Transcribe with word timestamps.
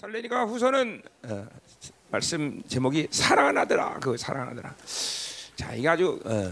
살레니가 0.00 0.46
후서는 0.46 1.02
어, 1.24 1.46
말씀 2.10 2.62
제목이 2.66 3.08
사랑하나더라. 3.10 3.98
그 4.00 4.16
사랑하나더라. 4.16 4.74
자, 5.56 5.74
이게 5.74 5.86
아주 5.88 6.18
어, 6.24 6.48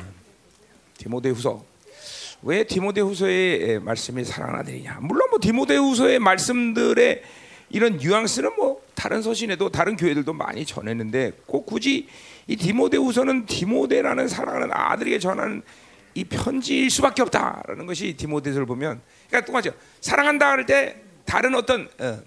디모데후서. 0.98 1.64
왜 2.42 2.64
디모데후서의 2.64 3.80
말씀이 3.80 4.22
사랑하나들이냐? 4.22 4.98
물론 5.00 5.30
뭐 5.30 5.38
디모데후서의 5.40 6.18
말씀들의 6.18 7.22
이런 7.70 7.96
뉘앙스는 7.96 8.54
뭐 8.54 8.82
다른 8.94 9.22
서신에도 9.22 9.70
다른 9.70 9.96
교회들도 9.96 10.30
많이 10.34 10.66
전했는데 10.66 11.32
꼭 11.46 11.64
굳이 11.64 12.06
이 12.46 12.54
디모데후서는 12.54 13.46
디모데라는 13.46 14.28
사랑하는 14.28 14.68
아들에게 14.72 15.18
전하는 15.20 15.62
이 16.14 16.22
편지일 16.24 16.90
수밖에 16.90 17.22
없다라는 17.22 17.86
것이 17.86 18.14
디모데서를 18.14 18.66
보면 18.66 19.00
그러니까 19.28 19.46
똑같죠. 19.46 19.70
사랑한다 20.02 20.50
할 20.50 20.66
때 20.66 20.96
다른 21.24 21.54
어떤 21.54 21.88
어, 21.98 22.20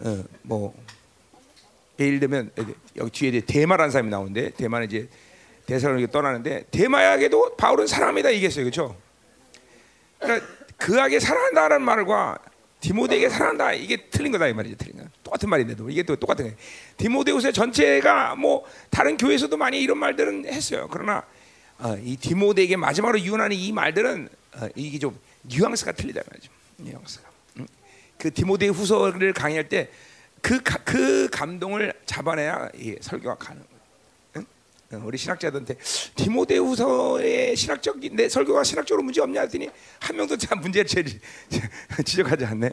어, 0.00 0.24
뭐 0.42 0.74
예를 1.98 2.20
들면 2.20 2.50
여기 2.96 3.10
뒤에 3.10 3.40
대마라는 3.40 3.90
사람이 3.90 4.10
나오는데 4.10 4.50
대마는 4.50 4.86
이제 4.86 5.08
대사로니게 5.66 6.10
떠나는데 6.10 6.64
대마에게도 6.70 7.56
바울은 7.56 7.86
사랑합니다 7.86 8.32
얘기했어요, 8.32 8.64
그렇죠? 8.64 8.96
그러니까 10.18 10.46
그에게 10.76 11.20
사랑한다라는 11.20 11.84
말과 11.84 12.38
디모데에게 12.80 13.28
사랑한다 13.28 13.74
이게 13.74 14.08
틀린 14.10 14.32
거다 14.32 14.48
이 14.48 14.54
말이죠, 14.54 14.76
틀린 14.76 14.96
거. 14.96 15.04
똑같은 15.22 15.48
말인데도 15.50 15.90
이게 15.90 16.02
또 16.02 16.16
똑같은 16.16 16.46
거예요. 16.46 16.56
디모데후서 16.96 17.52
전체가 17.52 18.34
뭐 18.36 18.64
다른 18.88 19.16
교회에서도 19.18 19.54
많이 19.56 19.80
이런 19.80 19.98
말들은 19.98 20.46
했어요. 20.46 20.88
그러나 20.90 21.22
어, 21.78 21.96
이 22.02 22.16
디모데에게 22.16 22.76
마지막으로 22.76 23.20
유언하는 23.20 23.54
이 23.54 23.72
말들은 23.72 24.28
어, 24.56 24.68
이게 24.74 24.98
좀 24.98 25.18
뉘앙스가 25.42 25.92
틀리다 25.92 26.22
말이죠. 26.30 26.50
뉘앙스가. 26.78 27.29
음. 28.20 28.22
그 28.22 28.32
디모데 28.32 28.68
후서를 28.68 29.32
강의할 29.32 29.68
때 29.68 29.90
그 30.42 30.60
그 30.84 31.28
감동을 31.30 31.92
잡아내야 32.06 32.70
이 32.74 32.96
설교가 33.00 33.36
가능. 33.36 33.62
응? 34.36 34.46
응, 34.92 35.02
우리 35.06 35.18
신학자들한테 35.18 35.76
디모데 36.16 36.56
후서의 36.56 37.56
신학적 37.56 37.98
내 38.12 38.28
설교가 38.28 38.64
신학적으로 38.64 39.02
문제 39.02 39.20
없냐 39.20 39.42
했더니 39.42 39.68
한 40.00 40.16
명도 40.16 40.36
참 40.36 40.60
문제를 40.60 40.86
제일 40.86 41.06
지적하지 42.04 42.44
않네. 42.46 42.70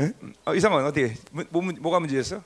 응? 0.00 0.14
어, 0.44 0.54
이상은 0.54 0.84
어떻게 0.84 1.14
뭐, 1.30 1.44
뭐, 1.50 1.62
뭐가 1.62 2.00
문제였어? 2.00 2.42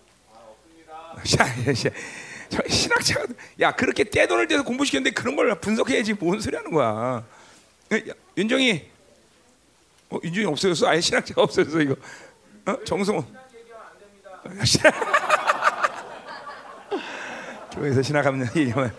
저 2.48 2.62
신학자가 2.69 3.27
야 3.61 3.72
그렇게 3.72 4.05
떼돈을 4.05 4.47
대서 4.48 4.62
공부시켰는데 4.62 5.14
그런 5.14 5.36
걸 5.36 5.58
분석해야지 5.61 6.14
뭔 6.14 6.41
소리 6.41 6.56
하는 6.56 6.70
거야? 6.70 7.24
야, 7.92 8.14
윤정이 8.36 8.91
어, 10.11 10.19
윤정이 10.22 10.47
없어졌어? 10.47 10.89
아예 10.89 11.00
신학자가 11.00 11.42
없어졌어 11.42 11.80
이거. 11.80 11.97
어? 12.67 12.84
정성호. 12.84 13.25
교회에서 17.73 18.03
신학하면 18.03 18.48
얘기하면. 18.56 18.92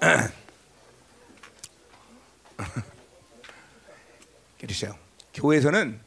그러세요. 4.60 4.94
교회에서는 5.32 6.00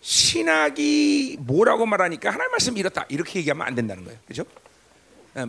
신학이 0.00 1.36
뭐라고 1.40 1.86
말하니까 1.86 2.30
하나님 2.30 2.50
말씀 2.50 2.76
이렇다 2.76 3.06
이렇게 3.08 3.38
얘기하면 3.38 3.66
안 3.66 3.74
된다는 3.74 4.04
거예요. 4.04 4.18
그렇죠? 4.26 4.44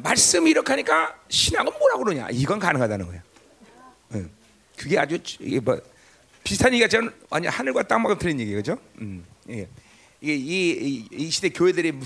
말씀 0.03 0.47
이렇게 0.47 0.71
하니까 0.73 1.19
신학은 1.29 1.71
뭐라고 1.77 2.03
그러냐 2.03 2.27
이건 2.31 2.59
가능하다는 2.59 3.05
거예요. 3.07 3.21
그게 4.77 4.99
아주 4.99 5.17
이게 5.39 5.59
뭐 5.59 5.79
비슷한 6.45 6.71
얘기가 6.73 6.87
저는 6.87 7.11
아니 7.31 7.47
하늘과 7.47 7.83
땅만큼 7.83 8.19
틀린 8.19 8.37
그렇죠? 8.51 8.77
음, 9.01 9.25
예. 9.49 9.67
이게 10.21 10.35
이, 10.35 10.71
이, 10.71 11.07
이, 11.11 11.31
시대 11.31 11.49
교회들이 11.49 11.99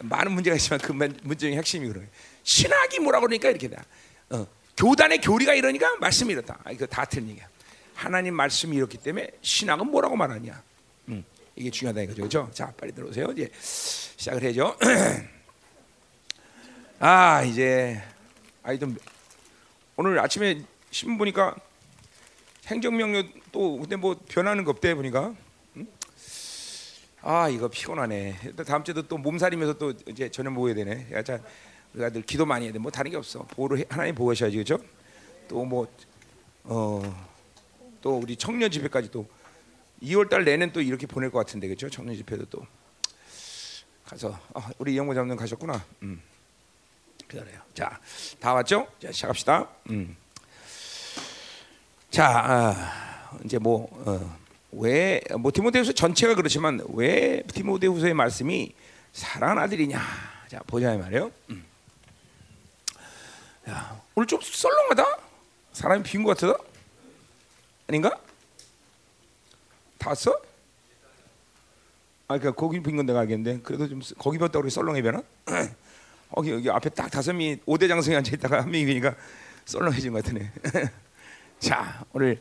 많은 0.00 0.32
문제가 0.32 0.56
있지만 0.56 0.78
그 0.78 0.92
문제의 0.92 1.56
핵심이 1.56 1.86
그런. 1.88 2.08
신학이 2.44 3.00
뭐라고 3.00 3.26
그러니까 3.26 3.50
이렇게 3.50 3.68
다. 3.68 3.84
어, 4.30 4.46
교단의 4.76 5.20
교리가 5.20 5.54
이러니까 5.54 5.96
말씀이 5.96 6.32
이렇다. 6.32 6.58
아, 6.62 6.70
이거 6.70 6.86
다 6.86 7.04
틀린 7.04 7.30
얘기야. 7.30 7.48
하나님 7.94 8.34
말씀이 8.34 8.76
이렇기 8.76 8.98
때문에 8.98 9.28
신학은 9.42 9.88
뭐라고 9.88 10.16
말하냐? 10.16 10.62
음, 11.08 11.24
이게 11.56 11.70
중요하다 11.70 12.02
이거죠, 12.02 12.16
그렇죠? 12.16 12.50
자, 12.52 12.72
빨리 12.76 12.92
들어오세요. 12.92 13.26
이제 13.32 13.50
시작을 13.58 14.42
해죠. 14.44 14.76
아, 17.00 17.42
이제 17.42 18.00
아이들 18.62 18.94
오늘 19.96 20.18
아침에 20.20 20.62
신문 20.92 21.18
보니까 21.18 21.56
행정명령 22.66 23.43
또 23.54 23.78
근데 23.78 23.94
뭐 23.94 24.16
변하는 24.28 24.64
거 24.64 24.72
없대 24.72 24.96
보니까. 24.96 25.32
응? 25.76 25.86
아 27.22 27.48
이거 27.48 27.68
피곤하네. 27.68 28.52
다음 28.66 28.82
주에도 28.82 29.02
또 29.02 29.16
몸살이면서 29.16 29.74
또 29.78 29.92
이제 30.08 30.28
저녁 30.28 30.52
먹어야 30.54 30.74
되네. 30.74 31.06
야, 31.12 31.22
자, 31.22 31.38
우리가 31.94 32.10
늘 32.10 32.22
기도 32.22 32.44
많이 32.44 32.64
해야 32.66 32.72
돼 32.72 32.80
뭐 32.80 32.90
다른 32.90 33.12
게 33.12 33.16
없어. 33.16 33.44
보호를 33.46 33.86
하나님 33.88 34.16
보호하셔야지 34.16 34.56
그죠? 34.56 34.78
또 35.48 35.64
뭐 35.64 35.86
어 36.64 37.00
또 38.02 38.18
우리 38.18 38.36
청년 38.36 38.70
집회까지 38.70 39.10
또 39.12 39.26
2월 40.02 40.28
달 40.28 40.44
내는 40.44 40.72
또 40.72 40.82
이렇게 40.82 41.06
보낼 41.06 41.30
것 41.30 41.38
같은데 41.38 41.68
그죠? 41.68 41.88
청년 41.88 42.16
집회도 42.16 42.46
또. 42.46 42.66
가서 44.04 44.36
아, 44.52 44.68
우리 44.78 44.94
이영모 44.94 45.14
장님 45.14 45.36
가셨구나. 45.36 45.82
음. 46.02 46.20
기다려요. 47.30 47.60
자 47.72 48.00
다 48.40 48.52
왔죠? 48.52 48.88
자 49.00 49.12
시작합시다. 49.12 49.68
음. 49.90 50.16
자, 52.10 52.26
아, 52.28 53.13
이제 53.44 53.58
뭐왜뭐 53.58 55.52
디모데후서 55.52 55.92
전체가 55.92 56.34
그렇지만 56.34 56.80
왜 56.94 57.42
디모데후서의 57.52 58.14
말씀이 58.14 58.72
사랑하는 59.12 59.62
아들이냐? 59.62 60.00
자, 60.48 60.60
보자 60.66 60.92
이 60.94 60.98
말이에요. 60.98 61.30
음. 61.50 61.64
야, 63.68 64.00
오늘 64.14 64.26
좀 64.26 64.40
썰렁하다. 64.40 65.18
사람이 65.72 66.02
비운 66.02 66.24
것 66.24 66.36
같다. 66.36 66.58
아닌가? 67.88 68.18
다 69.98 70.10
왔어? 70.10 70.32
아, 72.26 72.38
그러니까 72.38 72.52
거기 72.52 72.82
빈건 72.82 73.06
내가 73.06 73.20
알겠는데 73.20 73.60
그래도 73.62 73.88
좀 73.88 74.00
거기 74.18 74.38
봤다 74.38 74.58
우리 74.58 74.70
썰렁해 74.70 75.02
변나? 75.02 75.22
여기 76.36 76.50
여기 76.50 76.70
앞에 76.70 76.90
딱 76.90 77.10
다섯 77.10 77.32
명이 77.32 77.60
오대 77.66 77.86
장성이 77.86 78.16
앉아 78.16 78.32
있다가 78.32 78.62
한 78.62 78.70
명이 78.70 78.86
비니까 78.86 79.14
썰렁해진 79.66 80.12
것 80.12 80.24
같으네. 80.24 80.50
자, 81.60 82.04
오늘 82.12 82.40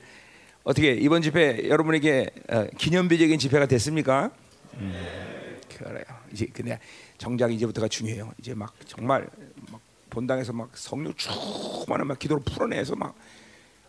어떻게 0.64 0.94
이번 0.94 1.22
집회 1.22 1.68
여러분에게 1.68 2.30
어, 2.50 2.68
기념비적인 2.78 3.38
집회가 3.38 3.66
됐습니까? 3.66 4.32
음, 4.76 5.60
그래요. 5.78 6.04
이제 6.32 6.48
근데 6.54 6.80
정작 7.18 7.52
이제부터가 7.52 7.88
중요해요. 7.88 8.32
이제 8.40 8.54
막 8.54 8.74
정말 8.88 9.28
막 9.72 9.82
본당에서 10.10 10.54
막 10.54 10.70
성령 10.76 11.14
충만한 11.16 12.08
막 12.08 12.18
기도로 12.18 12.42
풀어내서 12.42 12.96
막 12.96 13.14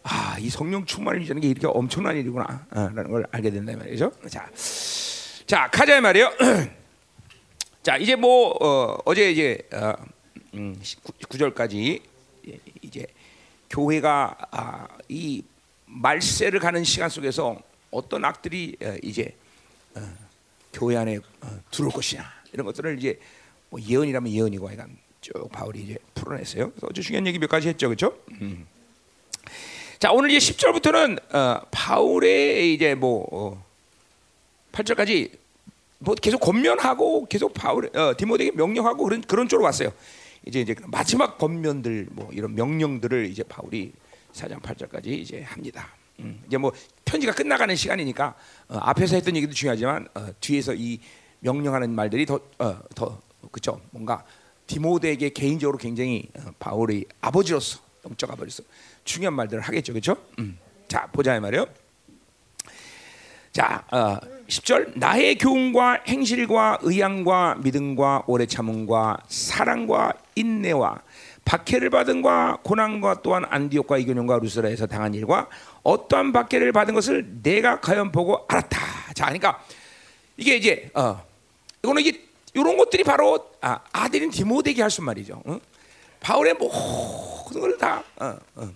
아, 0.02 0.36
이 0.38 0.50
성령 0.50 0.84
충만을 0.84 1.22
유지하는 1.22 1.40
게 1.40 1.48
이렇게 1.48 1.66
엄청난 1.66 2.16
일이구나. 2.16 2.66
어, 2.70 2.88
걸 2.90 3.24
알게 3.30 3.50
된다 3.50 3.74
말이죠. 3.76 4.12
자. 4.28 4.50
자, 5.46 5.68
가자 5.70 6.00
말이에요. 6.00 6.30
자, 7.82 7.96
이제 7.98 8.16
뭐 8.16 8.50
어, 9.04 9.14
제 9.14 9.30
이제 9.30 9.58
어, 9.72 9.94
음, 10.54 10.76
9절까지 11.28 12.00
이제 12.82 13.06
교회가 13.70 14.36
아, 14.50 14.88
이 15.08 15.42
말세를 15.94 16.58
가는 16.60 16.82
시간 16.84 17.08
속에서 17.08 17.58
어떤 17.90 18.24
악들이 18.24 18.76
어, 18.82 18.96
이제 19.02 19.34
어, 19.94 20.00
교회 20.72 20.96
안에 20.96 21.18
어, 21.40 21.60
들어올 21.70 21.92
것이냐 21.92 22.24
이런 22.52 22.66
것들을 22.66 22.98
이제 22.98 23.18
뭐 23.70 23.80
예언이라면 23.80 24.32
예언이고 24.32 24.72
약간 24.72 24.96
쭉 25.20 25.48
바울이 25.50 25.82
이제 25.82 25.96
풀어냈어요. 26.14 26.70
그래서 26.70 26.86
아주 26.90 27.02
중요한 27.02 27.26
얘기 27.26 27.38
몇 27.38 27.48
가지 27.48 27.68
했죠, 27.68 27.88
그렇죠? 27.88 28.18
음. 28.40 28.66
자 29.98 30.12
오늘 30.12 30.30
이제 30.30 30.52
10절부터는 30.52 31.34
어, 31.34 31.62
바울의 31.70 32.74
이제 32.74 32.94
뭐 32.94 33.26
어, 33.30 33.64
8절까지 34.72 35.30
뭐 36.00 36.14
계속 36.16 36.40
권면하고 36.40 37.26
계속 37.26 37.54
바울 37.54 37.88
어, 37.96 38.14
디모데에게 38.16 38.56
명령하고 38.56 39.04
그런 39.04 39.22
그런 39.22 39.48
쪽으로 39.48 39.64
왔어요. 39.64 39.90
이제 40.44 40.60
이제 40.60 40.74
마지막 40.88 41.38
권면들 41.38 42.08
뭐 42.10 42.28
이런 42.32 42.54
명령들을 42.54 43.26
이제 43.30 43.42
바울이 43.44 43.92
4장 44.34 44.60
8절까지 44.60 45.06
이제 45.06 45.42
합니다. 45.42 45.88
음, 46.20 46.42
이제 46.46 46.56
뭐 46.56 46.72
편지가 47.04 47.32
끝나가는 47.32 47.74
시간이니까 47.74 48.34
어, 48.68 48.76
앞에서 48.78 49.16
했던 49.16 49.34
얘기도 49.36 49.52
중요하지만 49.52 50.06
어, 50.14 50.28
뒤에서 50.40 50.74
이 50.74 51.00
명령하는 51.40 51.90
말들이 51.90 52.26
더더 52.26 52.46
어, 52.98 53.22
그죠 53.50 53.80
뭔가 53.90 54.24
디모데에게 54.66 55.30
개인적으로 55.30 55.78
굉장히 55.78 56.28
어, 56.38 56.50
바울의 56.58 57.06
아버지로서 57.20 57.80
영적 58.04 58.30
아버지로서 58.30 58.62
중요한 59.04 59.34
말들을 59.34 59.62
하겠죠, 59.62 59.92
그렇죠? 59.92 60.16
음. 60.38 60.58
자 60.88 61.06
보자 61.12 61.34
이 61.36 61.40
말이요. 61.40 61.66
자, 63.52 63.84
어, 63.92 64.18
10절 64.48 64.98
나의 64.98 65.38
교훈과 65.38 66.00
행실과 66.08 66.78
의향과 66.82 67.60
믿음과 67.62 68.24
오래 68.26 68.46
참음과 68.46 69.18
사랑과 69.28 70.12
인내와 70.34 71.00
박해를 71.44 71.90
받은 71.90 72.22
과 72.22 72.58
고난과 72.62 73.22
또한 73.22 73.44
안디옥과 73.48 73.98
이교년과 73.98 74.38
루스라에서 74.38 74.86
당한 74.86 75.14
일과 75.14 75.48
어떠한 75.82 76.32
박해를 76.32 76.72
받은 76.72 76.94
것을 76.94 77.42
내가 77.42 77.80
가연 77.80 78.10
보고 78.12 78.44
알았다. 78.48 78.78
자, 79.14 79.24
그러니까 79.26 79.62
이게 80.36 80.56
이제 80.56 80.90
어 80.94 81.22
이거는 81.82 82.02
이게 82.02 82.24
이런 82.54 82.76
것들이 82.76 83.04
바로 83.04 83.50
아, 83.60 83.80
아들인 83.92 84.30
디모데에게 84.30 84.80
할 84.82 84.90
수 84.90 85.02
말이죠. 85.02 85.42
어? 85.44 85.60
바울의 86.20 86.54
모든 86.54 87.60
걸 87.60 87.76
다 87.78 88.02
어, 88.16 88.36
어. 88.56 88.68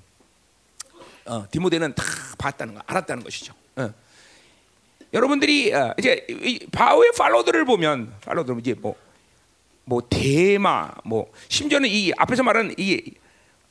어, 1.27 1.47
디모데는 1.51 1.95
다 1.95 2.03
봤다는 2.39 2.75
거, 2.75 2.81
알았다는 2.87 3.23
것이죠. 3.25 3.55
어. 3.77 3.91
여러분들이 5.13 5.73
어, 5.73 5.95
이제 5.99 6.27
이 6.29 6.67
바울의 6.71 7.13
팔로들을 7.17 7.65
보면 7.65 8.13
팔로들 8.25 8.59
이제 8.61 8.75
뭐. 8.75 8.95
뭐 9.89 10.03
대마 10.07 10.93
뭐 11.03 11.33
심지어는 11.49 11.89
이 11.89 12.13
앞에서 12.15 12.43
말하는 12.43 12.75
이 12.77 13.11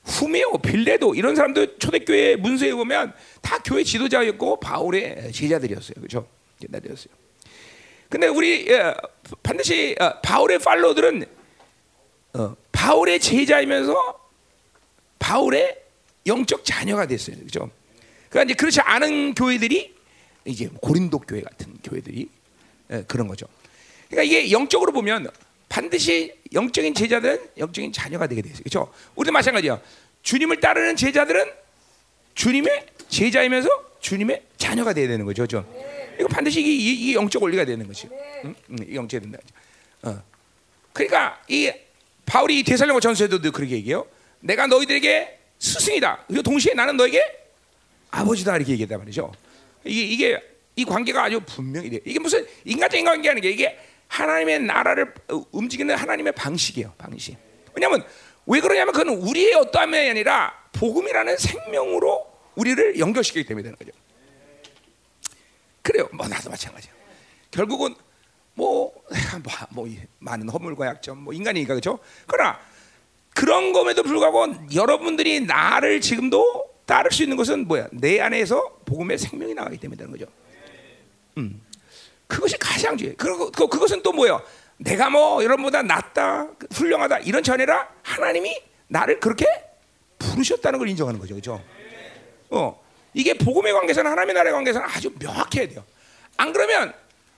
후메오 0.03 0.57
빌레도 0.57 1.13
이런 1.13 1.35
사람들 1.35 1.77
초대교회 1.77 2.37
문서에 2.37 2.73
보면 2.73 3.13
다 3.41 3.59
교회 3.59 3.83
지도자였고 3.83 4.59
바울의 4.59 5.31
제자들이었어요. 5.31 5.93
그렇죠? 5.95 6.27
제자들이었어요. 6.59 7.13
근데 8.09 8.25
우리 8.25 8.73
어, 8.73 8.95
반드시 9.43 9.95
어, 9.99 10.19
바울의 10.21 10.57
팔로들은 10.57 11.25
어, 12.33 12.55
바울의 12.71 13.19
제자이면서 13.19 14.19
바울의 15.19 15.77
영적 16.25 16.65
자녀가 16.65 17.05
됐어요. 17.05 17.35
그렇죠? 17.37 17.69
그러니까 18.29 18.51
이제 18.51 18.53
그렇지 18.55 18.81
않은 18.81 19.35
교회들이 19.35 19.93
이제 20.45 20.67
고린도 20.81 21.19
교회 21.19 21.41
같은 21.41 21.77
교회들이 21.83 22.27
예, 22.91 23.03
그런 23.07 23.27
거죠. 23.27 23.45
그러니까 24.09 24.23
이게 24.23 24.51
영적으로 24.51 24.91
보면 24.93 25.29
반드시 25.77 26.33
영적인 26.53 26.95
제자들은 26.95 27.49
영적인 27.59 27.93
자녀가 27.93 28.25
되게 28.25 28.41
되어요. 28.41 28.55
그렇죠? 28.57 28.91
우리도 29.15 29.31
마찬가지야. 29.31 29.79
주님을 30.23 30.59
따르는 30.59 30.95
제자들은 30.95 31.45
주님의 32.33 32.87
제자이면서 33.09 33.69
주님의 33.99 34.41
자녀가 34.57 34.91
되어야 34.93 35.07
되는 35.07 35.23
거죠. 35.23 35.45
그렇죠? 35.45 35.71
이거 36.19 36.27
반드시 36.29 36.61
이게, 36.61 36.71
이게 36.71 37.13
영적 37.13 37.43
원리가 37.43 37.63
되는 37.63 37.85
것이. 37.85 38.07
응? 38.43 38.55
응, 38.71 38.95
영적이 38.95 39.21
된다. 39.21 39.37
어. 40.01 40.23
그러니까 40.93 41.39
이 41.47 41.71
바울이 42.25 42.63
대살령과 42.63 42.99
전서에도 42.99 43.39
그렇게 43.51 43.75
얘기해요. 43.75 44.07
내가 44.39 44.65
너희들에게 44.65 45.39
스승이다. 45.59 46.25
그리고 46.27 46.41
동시에 46.41 46.73
나는 46.73 46.97
너에게 46.97 47.21
아버지다 48.09 48.55
이렇게 48.55 48.71
얘기했단 48.71 48.97
말이죠. 48.97 49.31
이게 49.85 50.01
이게 50.01 50.41
이 50.75 50.83
관계가 50.83 51.25
아주 51.25 51.39
분명히 51.45 51.91
돼. 51.91 51.99
이게 52.03 52.17
무슨 52.17 52.47
인간적인 52.65 53.05
관계라는 53.05 53.43
게 53.43 53.51
이게 53.51 53.77
하나님의 54.07 54.61
나라를 54.61 55.13
움직이는 55.51 55.95
하나님의 55.95 56.33
방식이에요. 56.33 56.93
방식. 56.97 57.37
왜냐하면 57.73 58.05
왜 58.45 58.59
그러냐면 58.61 58.93
그건 58.93 59.15
우리의 59.15 59.53
어떠함이 59.55 59.97
아니라 59.97 60.53
복음이라는 60.73 61.37
생명으로 61.37 62.25
우리를 62.55 62.97
연결시키기 62.99 63.45
때문에 63.45 63.63
되는 63.63 63.77
거죠. 63.77 63.91
그래요. 65.81 66.09
뭐 66.13 66.27
나도 66.27 66.49
마찬가지야. 66.49 66.91
결국은 67.51 67.95
뭐, 68.53 68.91
뭐, 69.43 69.53
뭐 69.69 69.87
많은 70.19 70.49
허물과 70.49 70.87
약점, 70.87 71.19
뭐 71.19 71.33
인간이니까 71.33 71.73
그렇죠. 71.75 71.99
그러나 72.25 72.59
그런 73.33 73.71
것에도 73.71 74.01
불구하고 74.03 74.73
여러분들이 74.73 75.41
나를 75.41 76.01
지금도 76.01 76.77
따를 76.85 77.11
수 77.11 77.21
있는 77.21 77.37
것은 77.37 77.67
뭐야? 77.67 77.87
내 77.91 78.19
안에서 78.19 78.79
복음의 78.85 79.17
생명이 79.19 79.53
나가기 79.53 79.77
때문에 79.77 79.97
되는 79.97 80.11
거죠. 80.11 80.25
음. 81.37 81.61
그것이 82.27 82.57
가장 82.57 82.97
중요해. 82.97 83.15
그리고 83.17 83.51
그, 83.51 83.67
그것은 83.67 84.01
또 84.03 84.11
뭐예요? 84.11 84.41
내가 84.77 85.09
뭐 85.09 85.43
여러분보다 85.43 85.81
낫다, 85.81 86.47
훌륭하다 86.71 87.19
이런 87.19 87.41
전에라 87.41 87.89
하나님이 88.03 88.61
나를 88.87 89.19
그렇게 89.19 89.45
부르셨다는 90.19 90.79
걸 90.79 90.89
인정하는 90.89 91.19
거죠, 91.19 91.33
그렇죠? 91.33 91.63
어, 92.49 92.83
이게 93.13 93.33
복음의 93.33 93.73
관계에서는 93.73 94.09
하나님의 94.11 94.35
나라의 94.35 94.53
관계에서는 94.53 94.87
아주 94.87 95.11
명확해야 95.19 95.67
돼요. 95.67 95.83
안 96.37 96.53
그러면 96.53 96.93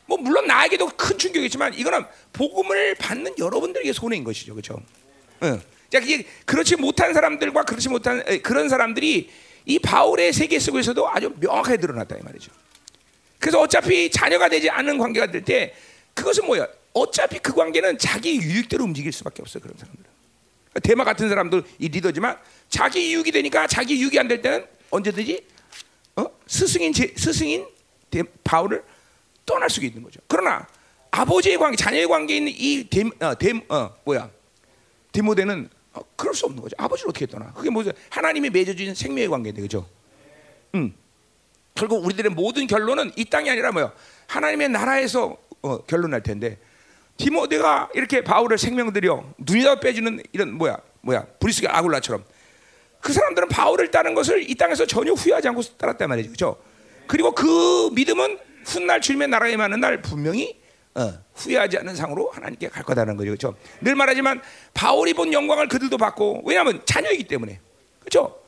뭐 0.06 0.18
물론 0.18 0.48
나에게도 0.48 0.88
큰 0.98 1.18
충격이지만 1.18 1.76
이거는 1.76 2.04
복음을 2.34 2.96
받는 2.96 3.36
여러분들에게 3.38 3.94
손해인 3.94 4.24
것이죠, 4.24 4.54
그렇죠? 4.54 4.82
어. 5.42 5.60
자, 5.92 6.00
이게 6.00 6.26
그렇지 6.46 6.76
못한 6.76 7.14
사람들과 7.14 7.64
그렇지 7.64 7.90
못한 7.90 8.24
그런 8.42 8.70
사람들이 8.70 9.30
이 9.66 9.80
바울의 9.80 10.34
세계 10.34 10.60
속에서도 10.60 11.10
아주 11.10 11.34
명확하게 11.40 11.78
드러났다 11.78 12.18
이 12.18 12.22
말이죠. 12.24 12.52
그래서 13.40 13.60
어차피 13.62 14.10
자녀가 14.12 14.50
되지 14.50 14.70
않는 14.70 14.98
관계가 14.98 15.28
될 15.32 15.44
때 15.44 15.74
그것은 16.14 16.46
뭐야? 16.46 16.68
어차피 16.94 17.40
그 17.40 17.54
관계는 17.54 17.98
자기 17.98 18.36
유익대로 18.42 18.84
움직일 18.84 19.12
수밖에 19.14 19.42
없어요. 19.42 19.62
그런 19.64 19.78
사람들은. 19.78 20.10
대마 20.84 21.04
같은 21.04 21.30
사람도 21.30 21.62
이 21.80 21.88
리더지만 21.88 22.38
자기 22.68 23.14
유익이 23.14 23.32
되니까 23.32 23.68
자기 23.68 24.02
유익이 24.02 24.20
안 24.20 24.28
될 24.28 24.42
때는 24.42 24.66
언제든지 24.92 25.46
어? 26.18 26.26
스승인 26.48 26.92
제, 26.94 27.14
스승인 27.16 27.66
대, 28.10 28.24
바울을 28.44 28.84
떠날 29.46 29.70
수 29.70 29.84
있는 29.84 30.04
거죠. 30.04 30.20
그러나 30.28 30.68
아버지의 31.12 31.58
관계, 31.58 31.76
자녀의 31.78 32.08
관계에 32.08 32.38
있는 32.38 32.52
이 32.56 32.84
대, 32.90 33.04
어, 33.26 33.36
대, 33.38 33.54
어, 33.70 33.96
뭐야? 34.04 34.30
디모데는 35.12 35.70
어, 35.94 36.02
그럴 36.16 36.34
수 36.34 36.46
없는 36.46 36.62
거죠. 36.62 36.76
아버지를 36.78 37.10
어떻게 37.10 37.26
떠나? 37.26 37.52
그게 37.54 37.70
뭐죠? 37.70 37.92
하나님이 38.10 38.50
맺어주는 38.50 38.94
생명의 38.94 39.28
관계인데, 39.30 39.62
그죠? 39.62 39.88
음. 40.76 40.94
결국 41.80 42.06
우리들의 42.06 42.32
모든 42.32 42.68
결론은 42.68 43.10
이 43.16 43.24
땅이 43.24 43.50
아니라 43.50 43.72
뭐요? 43.72 43.94
하나님의 44.28 44.68
나라에서 44.68 45.38
어, 45.62 45.78
결론날 45.86 46.22
텐데 46.22 46.58
디모데가 47.16 47.90
이렇게 47.94 48.22
바울을 48.22 48.58
생명들여 48.58 49.36
눈이다 49.38 49.80
빼주는 49.80 50.22
이런 50.34 50.54
뭐야 50.56 50.78
뭐야 51.02 51.26
브리스가 51.40 51.78
아굴라처럼 51.78 52.26
그 53.00 53.14
사람들은 53.14 53.48
바울을 53.48 53.92
따른 53.92 54.14
것을 54.14 54.50
이 54.50 54.56
땅에서 54.56 54.86
전혀 54.86 55.14
후회하지 55.14 55.48
않고 55.48 55.62
따랐단 55.78 56.10
말이죠, 56.10 56.28
그렇죠? 56.28 56.58
그리고 57.08 57.34
그 57.34 57.90
믿음은 57.94 58.38
훗날 58.66 59.00
주님의 59.00 59.30
나라에 59.30 59.56
맞는 59.56 59.80
날 59.80 60.02
분명히 60.02 60.60
어, 60.96 61.14
후회하지 61.34 61.78
않는 61.78 61.96
상으로 61.96 62.30
하나님께 62.32 62.68
갈 62.68 62.84
거다는 62.84 63.16
거죠, 63.16 63.30
그렇죠? 63.30 63.56
늘 63.80 63.96
말하지만 63.96 64.42
바울이 64.74 65.14
본 65.14 65.32
영광을 65.32 65.70
그들도 65.70 65.98
받고 65.98 66.44
왜냐하면 66.46 66.82
자녀이기 66.86 67.24
때문에, 67.24 67.62
그렇죠? 68.02 68.39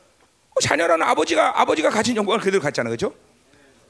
어, 0.54 0.60
자녀라는 0.60 1.04
아버지가 1.06 1.60
아버지가 1.60 1.90
가진 1.90 2.16
영광을 2.16 2.40
그대로 2.40 2.62
갖잖아, 2.62 2.90
그렇죠? 2.90 3.14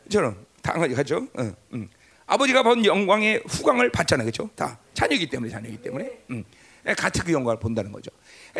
저는 0.08 0.36
당연히 0.62 0.94
가죠. 0.94 1.26
응, 1.38 1.54
응. 1.74 1.88
아버지가 2.26 2.62
본 2.62 2.84
영광의 2.84 3.42
후광을 3.46 3.90
받잖아, 3.90 4.22
그렇죠? 4.22 4.48
다 4.54 4.78
자녀이기 4.94 5.28
때문에 5.28 5.50
자녀이기 5.50 5.82
때문에 5.82 6.10
응. 6.30 6.44
예, 6.86 6.94
같은 6.94 7.24
그 7.24 7.32
영광을 7.32 7.58
본다는 7.58 7.92
거죠. 7.92 8.10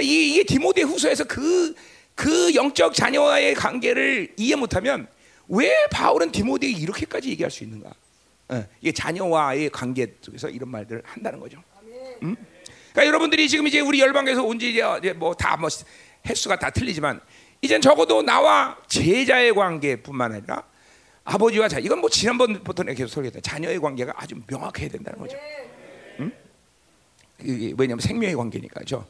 이, 0.01 0.33
이게 0.33 0.45
디모데 0.45 0.83
후서에서 0.83 1.25
그, 1.25 1.75
그 2.15 2.55
영적 2.55 2.95
자녀와의 2.95 3.55
관계를 3.55 4.33
이해 4.37 4.55
못하면 4.55 5.09
왜 5.49 5.87
바울은 5.91 6.31
디모데에 6.31 6.71
이렇게까지 6.71 7.31
얘기할 7.31 7.51
수 7.51 7.65
있는가? 7.65 7.93
어, 8.49 8.65
이게 8.81 8.93
자녀와의 8.93 9.71
관계 9.71 10.15
속에서 10.21 10.49
이런 10.49 10.69
말들을 10.71 11.03
한다는 11.05 11.41
거죠. 11.41 11.63
음? 12.23 12.37
그러니까 12.93 13.06
여러분들이 13.06 13.49
지금 13.49 13.67
이제 13.67 13.81
우리 13.81 14.01
열방에서 14.01 14.44
온지 14.44 14.71
이제 14.71 15.13
뭐다뭐 15.15 15.56
뭐 15.59 15.69
횟수가 16.27 16.59
다 16.59 16.71
틀리지만 16.71 17.21
이젠 17.63 17.81
적어도 17.81 18.23
나와 18.23 18.77
제자의 18.89 19.55
관계뿐만 19.55 20.33
아니라 20.33 20.65
아버지와 21.25 21.69
자 21.69 21.79
이건 21.79 22.01
뭐 22.01 22.11
지난번부터 22.11 22.83
계속 22.83 23.09
설교했다 23.09 23.41
자녀의 23.41 23.79
관계가 23.79 24.13
아주 24.17 24.35
명확해야 24.49 24.89
된다는 24.89 25.21
거죠. 25.21 25.39
응? 26.19 26.33
왜냐하면 27.79 28.01
생명의 28.01 28.35
관계니까 28.35 28.85
죠 28.85 29.07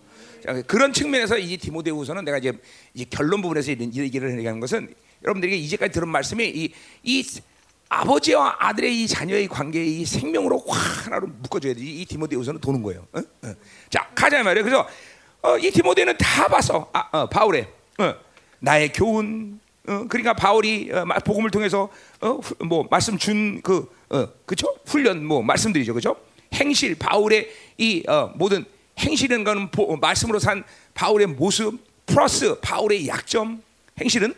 그런 0.67 0.93
측면에서 0.93 1.39
이 1.39 1.57
디모데후서는 1.57 2.25
내가 2.27 2.37
이제, 2.39 2.53
이제 2.93 3.07
결론 3.09 3.41
부분에서 3.41 3.73
이런 3.73 3.95
얘기를 3.95 4.31
하는 4.31 4.61
것은 4.61 4.95
여러분들에게 5.23 5.57
이제까지 5.57 5.93
들은 5.93 6.09
말씀이 6.09 6.45
이, 6.45 6.73
이 7.05 7.25
아버지와 7.89 8.57
아들의 8.59 9.03
이 9.03 9.07
자녀의 9.07 9.49
관계의 9.49 10.01
이 10.01 10.05
생명으로 10.05 10.63
확 10.67 11.07
하나로 11.07 11.29
묶어줘야 11.29 11.75
돼. 11.75 11.81
이 11.81 12.05
디모데후서는 12.05 12.61
도는 12.61 12.83
거예요. 12.83 13.07
어? 13.13 13.19
어. 13.19 13.55
자 13.89 14.11
가자 14.15 14.43
말이에요. 14.43 14.65
그래서 14.65 14.89
어, 15.41 15.57
이 15.57 15.71
디모데는 15.71 16.19
다 16.19 16.49
봤어. 16.49 16.91
아, 16.93 17.09
어, 17.13 17.29
바울의 17.29 17.69
어, 17.99 18.15
나의 18.63 18.93
교훈, 18.93 19.59
어, 19.89 20.05
그러니까 20.09 20.35
바울이 20.35 20.91
어, 20.93 21.05
복음을 21.25 21.51
통해서 21.51 21.89
어, 22.21 22.29
후, 22.29 22.55
뭐 22.65 22.87
말씀 22.89 23.19
준그 23.19 23.91
어, 24.11 24.29
그죠 24.47 24.73
훈련 24.87 25.25
뭐 25.25 25.43
말씀드리죠. 25.43 25.93
그죠 25.95 26.17
행실 26.55 26.95
바울의 26.95 27.51
이 27.79 28.05
어, 28.09 28.33
모든 28.37 28.65
행실은 29.01 29.43
거는 29.43 29.71
보, 29.73 29.97
말씀으로 29.97 30.39
산 30.39 30.63
바울의 30.95 31.27
모습 31.29 31.77
플러스 32.07 32.59
바울의 32.61 33.09
약점 33.09 33.63
행실은 34.01 34.33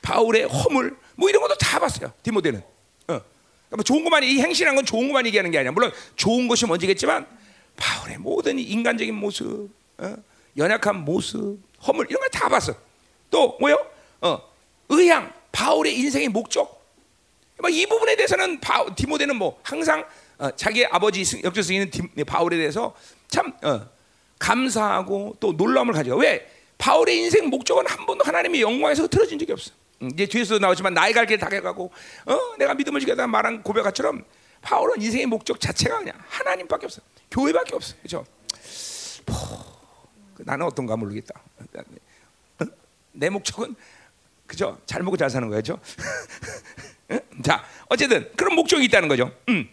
바울의 0.00 0.44
허물 0.44 0.96
뭐 1.16 1.28
이런 1.28 1.42
것도 1.42 1.56
다 1.58 1.78
봤어요 1.78 2.10
디모데는. 2.22 2.60
어. 3.08 3.20
그러니까 3.68 3.82
좋은 3.84 4.02
것만 4.04 4.22
이 4.24 4.40
행실한 4.40 4.74
건 4.74 4.86
좋은 4.86 5.08
것만 5.08 5.26
얘기하는 5.26 5.50
게 5.50 5.58
아니야. 5.58 5.70
물론 5.72 5.92
좋은 6.16 6.48
것이 6.48 6.64
먼저겠지만 6.66 7.26
바울의 7.76 8.16
모든 8.16 8.58
인간적인 8.58 9.14
모습 9.14 9.68
어? 9.98 10.16
연약한 10.56 11.04
모습 11.04 11.58
허물 11.86 12.06
이런 12.08 12.20
걸 12.20 12.30
다 12.30 12.48
봤어 12.48 12.74
또 13.30 13.56
뭐요 13.60 13.78
어 14.20 14.50
의향, 14.90 15.32
바울의 15.52 15.96
인생의 15.98 16.28
목적. 16.28 16.80
이 17.70 17.86
부분에 17.86 18.16
대해서는 18.16 18.60
바, 18.60 18.84
디모데는 18.94 19.36
뭐 19.36 19.60
항상 19.62 20.04
어, 20.38 20.50
자기 20.56 20.84
아버지 20.86 21.20
역적 21.44 21.62
승인 21.62 21.90
바울에 22.26 22.56
대해서 22.56 22.94
참 23.28 23.52
어, 23.62 23.86
감사하고 24.38 25.36
또 25.38 25.52
놀라움을 25.52 25.92
가지고 25.92 26.16
왜 26.16 26.50
바울의 26.78 27.18
인생 27.18 27.48
목적은 27.50 27.86
한 27.86 28.06
번도 28.06 28.24
하나님의 28.24 28.62
영광에서 28.62 29.02
흐트러진 29.04 29.38
적이 29.38 29.52
없어. 29.52 29.72
음, 30.02 30.10
이제 30.14 30.26
뒤에서 30.26 30.58
나오지만 30.58 30.94
나의 30.94 31.12
갈길 31.12 31.38
다가가고 31.38 31.92
어 32.24 32.56
내가 32.58 32.72
믿음을 32.74 33.00
지켰다 33.00 33.26
말한 33.26 33.62
고백처럼 33.62 34.24
바울은 34.62 35.02
인생의 35.02 35.26
목적 35.26 35.60
자체가 35.60 35.98
그냥 35.98 36.16
하나님밖에 36.26 36.86
없어. 36.86 37.02
교회밖에 37.30 37.76
없어. 37.76 37.94
그렇죠? 37.98 38.24
나는 40.38 40.64
어떤가 40.64 40.96
모르겠다. 40.96 41.42
어? 43.10 43.12
내 43.12 43.28
목적은 43.30 43.74
그죠? 44.46 44.78
잘 44.86 45.02
먹고 45.02 45.16
잘 45.16 45.30
사는 45.30 45.48
거죠. 45.48 45.78
자, 47.44 47.64
어쨌든 47.88 48.30
그런 48.36 48.54
목적이 48.54 48.84
있다는 48.86 49.08
거죠. 49.08 49.32
음. 49.48 49.68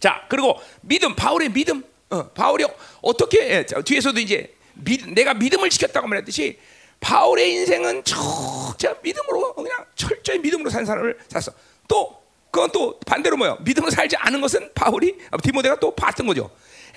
자, 0.00 0.24
그리고 0.28 0.60
믿음, 0.82 1.14
바울의 1.14 1.50
믿음. 1.50 1.84
어, 2.10 2.28
바울이 2.28 2.64
어떻게 3.02 3.38
예, 3.50 3.66
뒤에서도 3.66 4.18
이제 4.20 4.54
믿, 4.74 5.06
내가 5.10 5.34
믿음을 5.34 5.68
지켰다고 5.68 6.06
말했듯이 6.06 6.58
바울의 7.00 7.52
인생은 7.52 8.04
철저 8.04 8.96
믿음으로 9.02 9.54
그냥 9.54 9.84
철저히 9.94 10.38
믿음으로 10.38 10.70
산 10.70 10.86
사람을 10.86 11.18
샀어. 11.28 11.52
또 11.86 12.22
그건 12.50 12.70
또 12.72 12.98
반대로 13.00 13.36
뭐요? 13.36 13.58
믿음으로 13.60 13.90
살지 13.90 14.16
않은 14.16 14.40
것은 14.40 14.70
바울이 14.74 15.18
디모데가 15.42 15.78
또 15.80 15.94
봤던 15.94 16.26
거죠. 16.26 16.50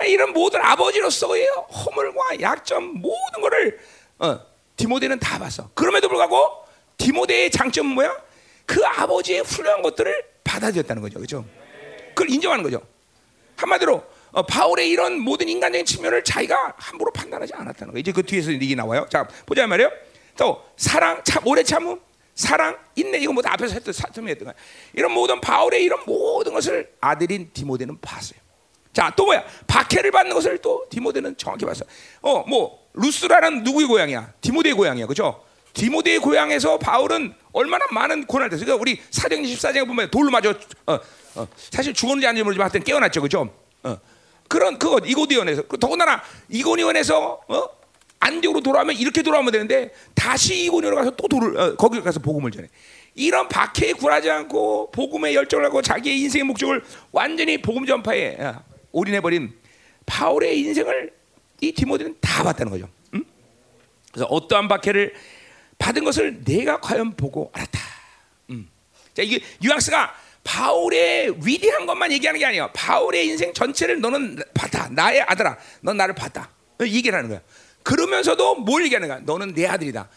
이런 0.05 0.31
모든 0.31 0.61
아버지로서의 0.61 1.47
허물과 1.47 2.39
약점 2.41 3.01
모든 3.01 3.41
거를 3.41 3.79
어, 4.19 4.39
디모데는 4.81 5.19
다 5.19 5.37
봤어. 5.37 5.69
그럼에도 5.75 6.07
불구하고 6.07 6.65
디모데의 6.97 7.51
장점은 7.51 7.93
뭐야? 7.93 8.17
그 8.65 8.83
아버지의 8.83 9.41
훌륭한 9.41 9.83
것들을 9.83 10.23
받아들였다는 10.43 11.03
거죠. 11.03 11.19
그죠? 11.19 11.45
그걸 12.09 12.31
인정하는 12.31 12.63
거죠. 12.63 12.81
한마디로 13.57 14.03
어, 14.31 14.41
바울의 14.43 14.89
이런 14.89 15.19
모든 15.19 15.47
인간적인 15.47 15.85
측면을 15.85 16.23
자기가 16.23 16.73
함부로 16.77 17.11
판단하지 17.11 17.53
않았다는 17.53 17.93
거예요. 17.93 17.99
이제 17.99 18.11
그 18.11 18.23
뒤에서 18.23 18.49
이게 18.49 18.73
나와요. 18.73 19.05
자, 19.11 19.27
보자 19.45 19.67
말이에요. 19.67 19.91
또 20.35 20.63
사랑, 20.77 21.21
참 21.23 21.45
오래 21.45 21.61
참음, 21.61 21.99
사랑, 22.33 22.75
인내 22.95 23.19
이거 23.19 23.33
뭐 23.33 23.43
앞에서 23.45 23.75
했던 23.75 23.93
사점이었던 23.93 24.45
거야. 24.45 24.53
이런 24.93 25.11
모든 25.11 25.39
바울의 25.39 25.83
이런 25.83 25.99
모든 26.07 26.53
것을 26.53 26.91
아들인 27.01 27.51
디모데는 27.53 27.99
봤어요. 28.01 28.39
자, 28.93 29.13
또 29.15 29.25
뭐야? 29.25 29.43
박해를 29.67 30.09
받는 30.09 30.33
것을 30.33 30.57
또 30.57 30.87
디모데는 30.89 31.37
정확히 31.37 31.65
봤어. 31.65 31.85
어, 32.21 32.39
뭐 32.47 32.80
루스라는 32.93 33.63
누구의 33.63 33.87
고향이야? 33.87 34.33
디모데의 34.41 34.75
고향이야. 34.75 35.05
그죠? 35.05 35.43
디모데의 35.73 36.19
고향에서 36.19 36.77
바울은 36.79 37.33
얼마나 37.53 37.85
많은 37.91 38.25
고난을 38.25 38.49
됐어. 38.49 38.65
그러니까 38.65 38.81
우리 38.81 38.99
사도행 39.09 39.43
14장에 39.43 39.87
보면 39.87 40.11
돌로 40.11 40.29
맞아 40.29 40.53
어, 40.85 40.99
어, 41.35 41.47
사실 41.55 41.93
죽었는지 41.93 42.27
아닌지 42.27 42.43
모르지만 42.43 42.65
하여튼 42.65 42.83
깨어났죠. 42.83 43.21
그죠? 43.21 43.53
어. 43.83 43.97
그런 44.47 44.77
그거 44.77 44.99
이고디온에서 44.99 45.63
그 45.63 45.79
더군다나 45.79 46.21
이고니온에서 46.49 47.41
어? 47.47 47.69
안디오로 48.19 48.61
돌아오면 48.61 48.97
이렇게 48.97 49.23
돌아오면 49.23 49.51
되는데 49.51 49.93
다시 50.13 50.65
이고니온으로 50.65 50.97
가서 50.97 51.11
또 51.11 51.27
돌을 51.27 51.57
어, 51.57 51.75
거기 51.75 52.01
가서 52.01 52.19
복음을 52.19 52.51
전해. 52.51 52.67
이런 53.15 53.47
박해에 53.47 53.93
굴하지 53.93 54.29
않고 54.29 54.91
복음에 54.91 55.33
열정을 55.33 55.65
하고 55.65 55.81
자기의 55.81 56.19
인생의 56.21 56.45
목적을 56.45 56.83
완전히 57.11 57.61
복음 57.61 57.85
전파에 57.85 58.35
어, 58.39 58.63
올인해 58.91 59.21
버린 59.21 59.53
바울의 60.05 60.59
인생을 60.59 61.20
이 61.61 61.71
디모데는 61.71 62.17
다 62.19 62.43
봤다는 62.43 62.71
거죠. 62.71 62.89
응? 63.13 63.23
그래서 64.11 64.25
어떠한 64.25 64.67
박해를 64.67 65.13
받은 65.77 66.03
것을 66.03 66.43
내가 66.43 66.79
과연 66.81 67.15
보고 67.15 67.51
알았다. 67.53 67.79
음. 68.49 68.69
자 69.13 69.21
이게 69.21 69.39
유학스가 69.63 70.13
바울의 70.43 71.35
위대한 71.45 71.85
것만 71.85 72.11
얘기하는 72.11 72.39
게 72.39 72.45
아니야. 72.45 72.71
바울의 72.71 73.27
인생 73.27 73.53
전체를 73.53 74.01
너는 74.01 74.39
봤다. 74.53 74.89
나의 74.89 75.21
아들아, 75.21 75.57
넌 75.81 75.97
나를 75.97 76.15
봤다. 76.15 76.49
얘기를 76.81 77.15
하는 77.15 77.29
거야. 77.29 77.41
그러면서도 77.83 78.55
뭘 78.55 78.83
얘기하는 78.85 79.07
거야? 79.07 79.19
너는 79.19 79.53
내 79.53 79.67
아들이다. 79.67 80.09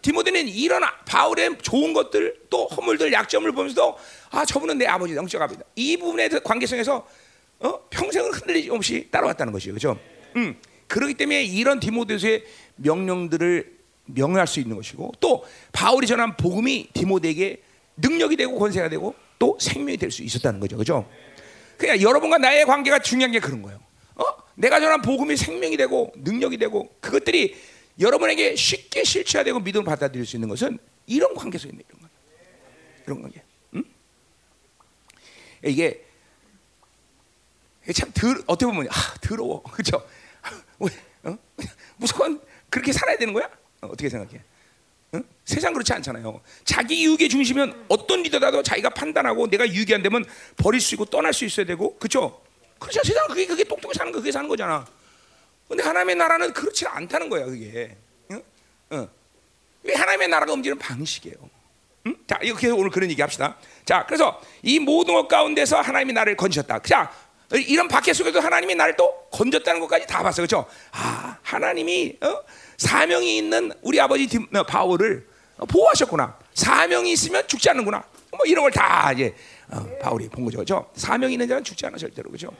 디모데는 0.00 0.48
이런 0.48 0.82
바울의 1.06 1.58
좋은 1.60 1.92
것들 1.92 2.42
또 2.48 2.66
허물들 2.68 3.12
약점을 3.12 3.50
보면서도 3.52 3.98
아 4.30 4.44
저분은 4.44 4.78
내 4.78 4.86
아버지다 4.86 5.18
영적 5.18 5.40
아버지다 5.42 5.64
이 5.76 5.96
부분의 5.98 6.30
관계성에서 6.42 7.06
어? 7.60 7.80
평생을 7.90 8.30
흔들리지 8.32 8.70
없이 8.70 9.08
따라왔다는 9.10 9.52
것이에요 9.52 9.74
그렇죠? 9.74 9.98
음. 10.36 10.58
그렇기 10.86 11.14
때문에 11.14 11.44
이런 11.44 11.80
디모데서의 11.80 12.44
명령들을 12.76 13.74
명할 14.06 14.46
수 14.46 14.60
있는 14.60 14.76
것이고 14.76 15.12
또 15.20 15.44
바울이 15.72 16.06
전한 16.06 16.36
복음이 16.36 16.90
디모데에게 16.92 17.62
능력이 17.96 18.36
되고 18.36 18.58
권세가 18.58 18.88
되고 18.88 19.14
또 19.38 19.56
생명이 19.60 19.96
될 19.96 20.10
수 20.10 20.22
있었다는 20.22 20.60
거죠. 20.60 20.76
그죠? 20.76 21.08
그냥 21.76 22.00
여러분과 22.00 22.38
나의 22.38 22.64
관계가 22.66 23.00
중요한 23.00 23.32
게 23.32 23.40
그런 23.40 23.62
거예요. 23.62 23.80
어? 24.16 24.24
내가 24.54 24.78
전한 24.80 25.02
복음이 25.02 25.36
생명이 25.36 25.76
되고 25.76 26.12
능력이 26.16 26.58
되고 26.58 26.94
그것들이 27.00 27.56
여러분에게 27.98 28.56
쉽게 28.56 29.04
실체화되고 29.04 29.60
믿음을 29.60 29.84
받아들일 29.84 30.26
수 30.26 30.36
있는 30.36 30.48
것은 30.48 30.78
이런 31.06 31.34
관계 31.34 31.58
속에 31.58 31.70
있는 31.70 31.84
이런 31.88 32.00
거 32.00 32.08
이런 33.06 33.22
관계. 33.22 33.42
응? 33.74 33.84
이게 35.64 36.04
참 37.94 38.10
들, 38.14 38.42
어떻게 38.46 38.66
보면 38.66 38.88
아, 38.90 39.14
더러워. 39.20 39.62
그죠? 39.70 40.02
왜? 40.78 40.90
어? 41.24 41.38
무조건 41.96 42.40
그렇게 42.68 42.92
살아야 42.92 43.16
되는 43.16 43.32
거야? 43.32 43.46
어, 43.80 43.86
어떻게 43.86 44.08
생각해? 44.08 44.40
세상 45.44 45.72
그렇지 45.72 45.92
않잖아요. 45.92 46.40
자기 46.64 47.02
이익의 47.02 47.28
중심은 47.28 47.84
어떤 47.88 48.22
리더라도 48.22 48.62
자기가 48.62 48.90
판단하고 48.90 49.48
내가 49.48 49.68
유익이 49.68 49.94
안 49.94 50.02
되면 50.02 50.24
버릴 50.56 50.80
수 50.80 50.94
있고 50.94 51.04
떠날 51.04 51.32
수 51.32 51.44
있어야 51.44 51.66
되고, 51.66 51.96
그렇죠? 51.98 52.40
그렇죠. 52.78 53.00
세상 53.04 53.26
그게 53.28 53.46
그게 53.46 53.64
똑똑히 53.64 53.94
사는 53.94 54.10
거 54.10 54.18
그게 54.18 54.32
사는 54.32 54.48
거잖아. 54.48 54.86
근데 55.68 55.82
하나님의 55.82 56.16
나라는 56.16 56.52
그렇지 56.52 56.86
않다는 56.86 57.28
거야, 57.28 57.44
그게. 57.44 57.96
응? 58.30 58.42
응. 58.92 59.08
왜 59.82 59.94
하나님의 59.94 60.28
나라가 60.28 60.52
움직이는 60.52 60.78
방식이에요. 60.78 61.36
응? 62.06 62.16
자, 62.26 62.38
이렇게 62.42 62.68
오늘 62.68 62.90
그런 62.90 63.10
얘기 63.10 63.20
합시다. 63.20 63.56
자, 63.84 64.04
그래서 64.06 64.40
이 64.62 64.78
모든 64.78 65.14
것 65.14 65.28
가운데서 65.28 65.80
하나님이 65.80 66.12
나를 66.12 66.36
건지셨다. 66.36 66.80
자, 66.80 67.12
이런 67.58 67.88
박해 67.88 68.12
속에도 68.12 68.40
하나님이 68.40 68.74
나를 68.74 68.96
또 68.96 69.12
건졌다는 69.30 69.80
것까지 69.80 70.06
다 70.06 70.22
봤어요. 70.22 70.46
그렇죠? 70.46 70.66
아, 70.92 71.38
하나님이 71.42 72.16
어? 72.20 72.40
사명이 72.78 73.36
있는 73.38 73.72
우리 73.82 74.00
아버지 74.00 74.28
어, 74.54 74.62
바울을 74.64 75.26
보호하셨구나. 75.68 76.36
사명이 76.54 77.12
있으면 77.12 77.46
죽지 77.46 77.70
않는구나. 77.70 78.02
뭐 78.30 78.40
이런 78.46 78.64
걸 78.64 78.70
다 78.72 79.12
이제 79.12 79.34
어, 79.70 79.86
바울이 80.02 80.28
본 80.28 80.44
거죠. 80.44 80.58
그죠? 80.58 80.90
사명이 80.96 81.34
있는 81.34 81.48
자는 81.48 81.62
죽지 81.64 81.86
않아 81.86 81.96
절대로. 81.96 82.30
그죠? 82.30 82.50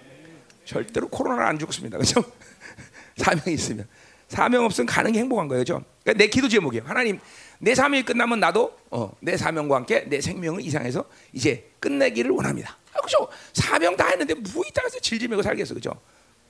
절대로 0.64 1.08
코로나 1.08 1.48
안 1.48 1.58
죽습니다. 1.58 1.98
그죠? 1.98 2.22
사명이 3.18 3.52
있으면. 3.54 3.86
사명 4.28 4.64
없으면 4.64 4.86
가는 4.86 5.12
게 5.12 5.18
행복한 5.20 5.48
거예요. 5.48 5.60
그죠? 5.60 5.84
그러니까 6.02 6.24
내 6.24 6.28
기도 6.28 6.48
제목이에요. 6.48 6.84
하나님, 6.86 7.20
내 7.58 7.74
사명이 7.74 8.04
끝나면 8.04 8.40
나도 8.40 8.78
어, 8.90 9.12
내 9.20 9.36
사명과 9.36 9.76
함께 9.76 10.04
내 10.08 10.20
생명을 10.20 10.60
이상해서 10.62 11.04
이제 11.32 11.70
끝내기를 11.80 12.30
원합니다. 12.30 12.76
아, 12.92 13.00
그죠? 13.00 13.28
사명 13.52 13.96
다 13.96 14.08
했는데 14.08 14.34
뭐 14.34 14.62
이따가 14.66 14.88
질질매고 14.88 15.42
살겠어. 15.42 15.74
그죠? 15.74 15.92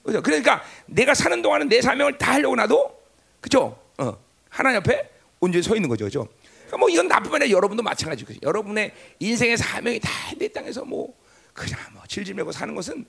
그죠? 0.03 0.23
그러니까 0.23 0.63
내가 0.87 1.15
사는 1.15 1.41
동안은 1.41 1.69
내 1.69 1.81
사명을 1.81 2.19
다 2.19 2.35
하려고 2.35 2.57
나도 2.57 2.99
그죠? 3.41 3.79
어, 3.99 4.17
하나님 4.49 4.79
앞에 4.81 5.11
온전히 5.41 5.63
서 5.63 5.75
있는 5.77 5.89
거죠, 5.89 6.05
그죠? 6.05 6.29
그러니까 6.67 6.77
뭐 6.79 6.89
이건 6.89 7.09
나뿐만 7.09 7.51
여러분도 7.51 7.83
마찬가지고 7.83 8.35
여러분의 8.43 8.93
인생의 9.19 9.57
사명이 9.57 10.01
다 10.01 10.11
내 10.39 10.49
땅에서 10.49 10.85
뭐 10.85 11.15
그냥 11.53 11.79
뭐 11.93 12.03
질질매고 12.09 12.51
사는 12.53 12.75
것은 12.75 13.05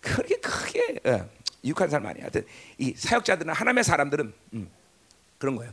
그렇게 0.00 0.36
크게 0.36 1.00
어, 1.04 1.28
유익한 1.64 1.88
삶 1.90 2.04
아니야. 2.06 2.24
하여튼 2.24 2.44
이 2.78 2.94
사역자들은 2.96 3.52
하나님의 3.52 3.84
사람들은 3.84 4.32
음, 4.54 4.70
그런 5.38 5.54
거예요. 5.56 5.72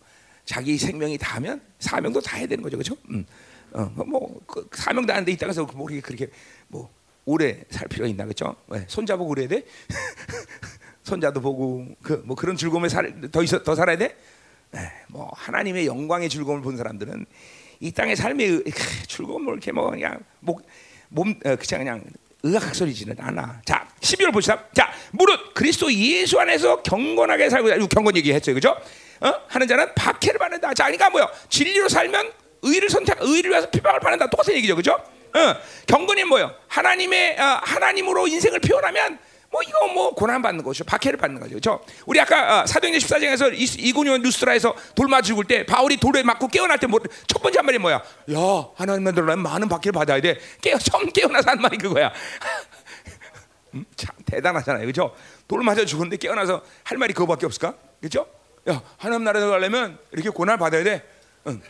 자기 0.50 0.80
생명이 0.80 1.20
다하면 1.20 1.62
사명도 1.78 2.22
다 2.22 2.36
해야 2.38 2.48
되는 2.48 2.64
거죠, 2.64 2.76
그렇죠? 2.76 2.98
음, 3.12 3.24
어, 3.72 3.84
뭐 4.04 4.42
그, 4.48 4.68
사명도 4.74 5.14
안돼 5.14 5.32
이 5.32 5.38
땅에서 5.38 5.64
뭐 5.64 5.86
그렇게 5.86 6.28
뭐 6.70 6.90
오래 7.26 7.62
살 7.70 7.88
필요가 7.88 8.10
있나, 8.10 8.24
그렇죠? 8.24 8.56
왜? 8.66 8.84
손잡고 8.88 9.28
그래야 9.28 9.48
돼? 9.48 9.64
손자도 11.06 11.42
보고 11.42 11.86
그 12.02 12.24
뭐 12.26 12.36
그런 12.36 12.58
즐거움에 12.58 12.90
살, 12.90 13.30
더 13.32 13.44
있어 13.44 13.62
더 13.62 13.76
살아야 13.76 13.96
돼? 13.96 14.18
네, 14.72 14.92
뭐 15.10 15.30
하나님의 15.36 15.86
영광의 15.86 16.30
즐거움을 16.30 16.64
본 16.64 16.78
사람들은 16.78 17.28
이 17.82 17.92
땅의 17.92 18.16
삶의 18.16 18.64
즐거움을 19.08 19.54
이렇게 19.54 19.72
뭐 19.72 19.92
그냥 19.92 20.20
목, 20.40 20.66
몸 21.10 21.30
어, 21.46 21.56
그냥 21.58 21.84
그냥 21.84 22.04
의학소리지는 22.42 23.18
않아. 23.20 23.62
자, 23.66 23.88
12절 24.00 24.34
보시다. 24.34 24.64
자, 24.74 24.92
무릇 25.12 25.54
그리스도 25.54 25.94
예수 25.94 26.40
안에서 26.40 26.82
경건하게 26.82 27.52
살고 27.52 27.88
경건 27.88 28.18
얘기했어요. 28.18 28.56
그죠? 28.56 28.76
어? 29.22 29.34
하는 29.48 29.68
자는 29.68 29.94
박해를 29.96 30.40
받는다. 30.40 30.74
자, 30.74 30.86
그러니까 30.86 31.10
뭐요? 31.10 31.30
진리로 31.50 31.90
살면 31.90 32.32
의를 32.62 32.90
선택 32.90 33.18
의를 33.22 33.52
위해서 33.52 33.70
핍박을 33.70 34.00
받는다. 34.00 34.30
똑같은 34.30 34.54
얘기죠. 34.56 34.76
그죠? 34.76 34.94
어, 34.94 35.56
경건이 35.88 36.24
뭐요? 36.26 36.54
하나님의 36.68 37.40
어, 37.40 37.44
하나님으로 37.64 38.28
인생을 38.28 38.60
표현하면 38.60 39.20
뭐 39.52 39.62
이거 39.64 39.88
뭐 39.88 40.12
고난 40.12 40.42
받는 40.42 40.64
거죠. 40.64 40.84
박해를 40.84 41.18
받는 41.18 41.40
거죠. 41.40 41.52
그렇죠? 41.52 41.84
우리 42.06 42.20
아까 42.20 42.62
어, 42.62 42.66
사도행전 42.66 43.00
14장에서 43.00 43.52
이고니온 43.80 44.22
루스라에서 44.22 44.76
돌 44.96 45.08
맞아 45.08 45.24
죽을 45.24 45.46
때 45.46 45.66
바울이 45.66 45.98
돌에 45.98 46.24
맞고 46.24 46.48
깨어날 46.50 46.78
때 46.78 46.88
첫 47.28 47.42
번째 47.42 47.60
한 47.60 47.66
말이 47.66 47.78
뭐야? 47.80 47.96
야 47.96 48.68
하나님만 48.76 49.16
들어라면 49.16 49.42
많은 49.44 49.68
박해를 49.68 49.92
받아야 49.92 50.22
돼. 50.22 50.40
깨어 50.62 50.78
처음 50.78 51.12
깨어나서 51.12 51.50
한 51.52 51.62
말이 51.62 51.78
그거야. 51.78 52.12
음, 53.74 53.86
참 53.96 54.16
대단하잖아요, 54.26 54.82
그렇죠? 54.82 55.16
돌 55.48 55.64
맞아 55.64 55.86
죽었는데 55.86 56.18
깨어나서 56.18 56.64
할 56.84 56.98
말이 56.98 57.14
그거밖에 57.14 57.46
없을까? 57.46 57.76
그렇죠? 58.00 58.28
야 58.70 58.84
하나님 58.98 59.24
나라에 59.24 59.46
가려면 59.46 59.98
이렇게 60.12 60.30
고난 60.30 60.58
받아야 60.58 60.84
돼. 60.84 61.08
응. 61.48 61.62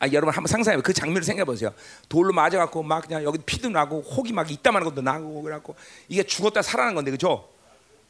아 0.00 0.08
여러분 0.08 0.34
한번 0.34 0.46
상상해 0.46 0.80
그 0.80 0.92
장면을 0.92 1.22
생각해 1.22 1.44
보세요. 1.44 1.72
돌로 2.08 2.32
맞아갖고 2.32 2.82
막 2.82 3.02
그냥 3.02 3.22
여기 3.22 3.38
피도 3.38 3.68
나고 3.68 4.00
혹이 4.00 4.32
막 4.32 4.50
이따만한 4.50 4.88
것도 4.88 5.02
나고 5.02 5.42
그래갖고 5.42 5.76
이게 6.08 6.22
죽었다 6.22 6.62
살아난 6.62 6.94
건데 6.94 7.10
그죠? 7.10 7.48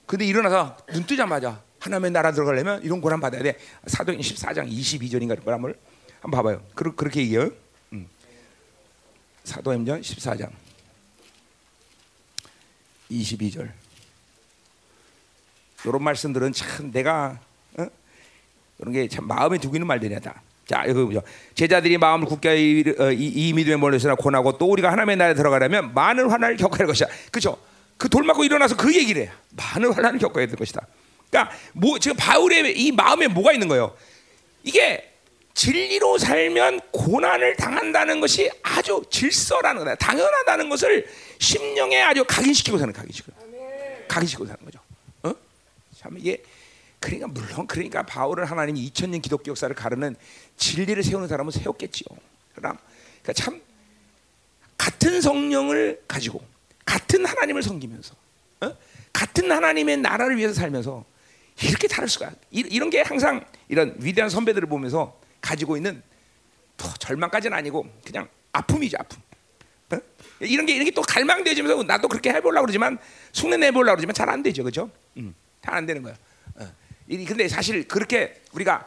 근데 0.06 0.24
일어나서 0.24 0.76
눈 0.92 1.04
뜨자마자 1.04 1.62
하나님의 1.80 2.12
나라 2.12 2.32
들어가려면 2.32 2.82
이런 2.82 3.00
고난 3.00 3.20
받아야 3.20 3.42
돼. 3.42 3.58
사도행 3.86 4.20
14장 4.20 4.70
22절인가 4.70 5.40
그런 5.40 5.54
한번 5.54 5.74
한번 6.20 6.38
봐봐요. 6.38 6.62
그, 6.74 6.94
그렇게 6.94 7.20
얘기해요. 7.20 7.50
음. 7.92 8.08
사도행전 9.44 10.00
14장 10.00 10.50
22절. 13.10 13.70
이런 15.84 16.02
말씀들은 16.02 16.52
참 16.52 16.90
내가 16.92 17.38
어? 17.78 17.86
이런 18.78 18.92
게 18.92 19.08
참 19.08 19.26
마음에 19.26 19.58
두고 19.58 19.76
있는 19.76 19.86
말들이야 19.86 20.20
다. 20.20 20.42
자, 20.66 20.84
여기 20.86 21.02
보죠. 21.02 21.22
제자들이 21.54 21.98
마음을 21.98 22.26
굳게 22.28 22.56
이, 22.56 22.84
어, 22.98 23.10
이, 23.10 23.26
이 23.26 23.52
믿음에 23.52 23.76
몰려서나 23.76 24.14
고나고 24.14 24.56
또 24.58 24.66
우리가 24.70 24.90
하나님의 24.92 25.16
나라에 25.16 25.34
들어가려면 25.34 25.94
많은 25.94 26.30
환난을 26.30 26.56
겪어야 26.56 26.80
할 26.80 26.86
것이야. 26.86 27.08
그렇죠? 27.32 27.58
그 27.96 28.08
돌 28.08 28.22
맞고 28.24 28.44
일어나서 28.44 28.76
그 28.76 28.94
얘기를 28.94 29.22
해. 29.22 29.30
많은 29.56 29.92
환난을 29.92 30.18
겪어야 30.20 30.46
될 30.46 30.56
것이다. 30.56 30.86
그러니까 31.28 31.54
뭐 31.74 31.98
지금 31.98 32.16
바울의 32.16 32.78
이 32.80 32.92
마음에 32.92 33.26
뭐가 33.26 33.52
있는 33.52 33.68
거예요? 33.68 33.94
이게 34.62 35.06
진리로 35.54 36.16
살면 36.18 36.80
고난을 36.92 37.56
당한다는 37.56 38.20
것이 38.20 38.50
아주 38.62 39.02
질서라는 39.10 39.80
거다. 39.84 39.94
당연하다는 39.96 40.68
것을 40.70 41.06
심령에 41.38 42.00
아주 42.02 42.24
각인시키고 42.26 42.78
사는 42.78 42.92
각인시키고. 42.92 43.36
각인시키고 44.08 44.46
사는 44.46 44.64
거죠. 44.64 44.79
어? 46.00 46.02
참 46.02 46.18
이게 46.18 46.42
그러니까 46.98 47.28
물론 47.28 47.66
그러니까 47.66 48.02
바울은 48.02 48.44
하나님이 48.44 48.90
2000년 48.90 49.22
기독교 49.22 49.50
역사를 49.50 49.74
가르는 49.74 50.16
진리를 50.56 51.02
세우는 51.02 51.28
사람은 51.28 51.50
세웠겠지요. 51.52 52.06
그러나 52.54 52.78
그러니까 53.22 53.32
참 53.32 53.60
같은 54.76 55.20
성령을 55.20 56.02
가지고 56.08 56.42
같은 56.84 57.24
하나님을 57.24 57.62
섬기면서 57.62 58.14
어? 58.62 58.76
같은 59.12 59.50
하나님의 59.50 59.98
나라를 59.98 60.36
위해서 60.36 60.54
살면서 60.54 61.04
이렇게 61.62 61.86
다를 61.88 62.08
수가 62.08 62.32
이런 62.50 62.88
게 62.90 63.02
항상 63.02 63.44
이런 63.68 63.94
위대한 63.98 64.30
선배들을 64.30 64.68
보면서 64.68 65.18
가지고 65.40 65.76
있는 65.76 66.02
더 66.76 66.90
절망까지는 66.94 67.56
아니고 67.56 67.86
그냥 68.04 68.28
아픔이죠 68.52 68.96
아픔. 68.98 69.20
어? 69.92 70.00
이런 70.40 70.64
게 70.64 70.74
이렇게 70.74 70.90
또 70.90 71.02
갈망되지면서 71.02 71.82
나도 71.82 72.08
그렇게 72.08 72.30
해보려고 72.30 72.64
그러지만 72.66 72.98
흉내 73.34 73.56
내보려고 73.58 73.96
그러지만 73.96 74.14
잘 74.14 74.28
안 74.30 74.42
되죠, 74.42 74.62
그렇죠? 74.62 74.90
음, 75.18 75.34
잘안 75.64 75.86
되는 75.86 76.02
거야. 76.02 76.14
어. 76.56 76.72
근데 77.08 77.48
사실 77.48 77.86
그렇게 77.86 78.40
우리가 78.52 78.86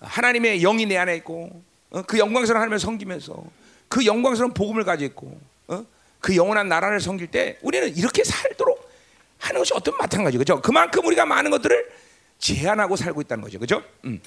하나님의 0.00 0.60
영이 0.60 0.86
내 0.86 0.96
안에 0.96 1.16
있고 1.16 1.62
어? 1.90 2.02
그 2.02 2.18
영광스러운 2.18 2.56
하나님을 2.56 2.78
섬기면서 2.78 3.44
그 3.88 4.04
영광스러운 4.06 4.54
복음을 4.54 4.84
가지고 4.84 5.38
어? 5.68 5.84
그 6.20 6.36
영원한 6.36 6.68
나라를 6.68 7.00
섬길 7.00 7.28
때 7.28 7.58
우리는 7.62 7.94
이렇게 7.96 8.24
살도록 8.24 8.90
하는 9.38 9.60
것이 9.60 9.72
어떤 9.74 9.96
마찬가지 9.96 10.38
그죠? 10.38 10.60
그만큼 10.60 11.04
우리가 11.06 11.26
많은 11.26 11.50
것들을 11.50 11.90
제한하고 12.38 12.96
살고 12.96 13.20
있다는 13.22 13.42
거죠, 13.42 13.58
그죠? 13.58 13.82
음. 14.04 14.20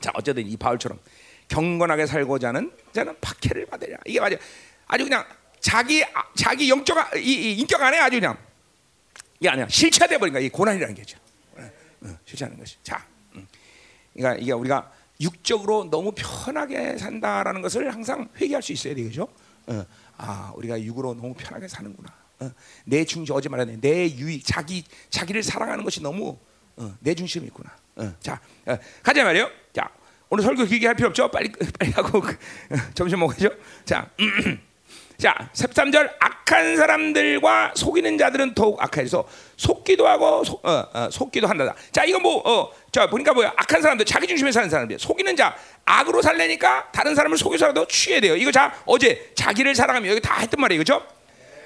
자 0.00 0.10
어쨌든 0.14 0.46
이 0.46 0.56
바울처럼 0.56 0.98
경건하게 1.48 2.06
살고자 2.06 2.48
하는 2.48 2.72
자는 2.92 3.16
박해를 3.20 3.66
받으랴. 3.66 3.98
이게 4.06 4.20
맞아. 4.20 4.36
아주 4.86 5.04
그냥 5.04 5.24
자기 5.60 6.04
자기 6.34 6.68
영적 6.68 7.16
이, 7.16 7.20
이 7.20 7.58
인격 7.58 7.80
안에 7.80 7.98
아주 7.98 8.20
그냥 8.20 8.36
이게 9.40 9.48
아니야 9.48 9.68
실체돼 9.68 10.18
버린 10.18 10.32
거야. 10.32 10.42
이 10.42 10.48
고난이라는 10.48 10.94
게죠. 10.94 11.18
어, 11.56 11.70
어, 12.02 12.18
실체하는 12.24 12.58
것이. 12.58 12.76
자, 12.82 13.06
음. 13.34 13.46
그러니까 14.12 14.40
이게 14.42 14.52
우리가 14.52 14.90
육적으로 15.20 15.84
너무 15.90 16.12
편하게 16.16 16.96
산다라는 16.98 17.62
것을 17.62 17.92
항상 17.92 18.28
회개할 18.40 18.62
수 18.62 18.72
있어야 18.72 18.94
되겠죠. 18.94 19.28
어, 19.66 19.86
아, 20.16 20.52
우리가 20.56 20.80
육으로 20.80 21.14
너무 21.14 21.34
편하게 21.34 21.68
사는구나. 21.68 22.12
어, 22.40 22.50
내 22.84 23.04
중심 23.04 23.34
어제 23.34 23.48
말했네. 23.48 23.80
내 23.80 24.10
유익, 24.10 24.44
자기 24.44 24.84
자기를 25.10 25.42
사랑하는 25.42 25.84
것이 25.84 26.02
너무 26.02 26.38
어, 26.76 26.94
내 27.00 27.14
중심이 27.14 27.46
있구나. 27.46 27.70
어, 27.96 28.12
자, 28.20 28.40
어, 28.66 28.76
가자 29.02 29.24
말이요. 29.24 29.48
자, 29.72 29.88
오늘 30.28 30.42
설교 30.42 30.64
길게 30.64 30.86
할 30.86 30.96
필요 30.96 31.08
없죠. 31.08 31.30
빨리 31.30 31.50
빨리 31.78 31.92
하고 31.92 32.20
그, 32.20 32.36
점심 32.94 33.20
먹어죠. 33.20 33.50
자, 33.84 34.10
자, 35.18 35.34
13절 35.54 36.10
악한 36.18 36.76
사람들과 36.76 37.72
속이는 37.74 38.18
자들은 38.18 38.54
더욱 38.54 38.82
악해서 38.82 39.26
속기도 39.56 40.06
하고 40.06 40.44
속, 40.44 40.64
어, 40.66 40.86
어, 40.92 41.08
속기도 41.10 41.46
한다. 41.46 41.74
자, 41.92 42.04
이거 42.04 42.18
뭐 42.18 42.42
어, 42.44 42.70
자 42.92 43.08
보니까 43.08 43.32
뭐야? 43.32 43.52
악한 43.56 43.82
사람들, 43.82 44.04
자기 44.06 44.26
중심에 44.26 44.52
사는 44.52 44.68
사람들, 44.68 44.98
속이는 44.98 45.36
자, 45.36 45.56
악으로 45.84 46.22
살래니까 46.22 46.90
다른 46.92 47.14
사람을 47.14 47.38
속여서라도 47.38 47.86
취해야 47.86 48.20
돼요. 48.20 48.36
이거 48.36 48.50
자 48.50 48.74
어제 48.86 49.32
자기를 49.34 49.74
사랑하면 49.74 50.10
여기 50.10 50.20
다 50.20 50.38
했던 50.38 50.60
말이에요, 50.60 50.82
그렇죠? 50.82 51.06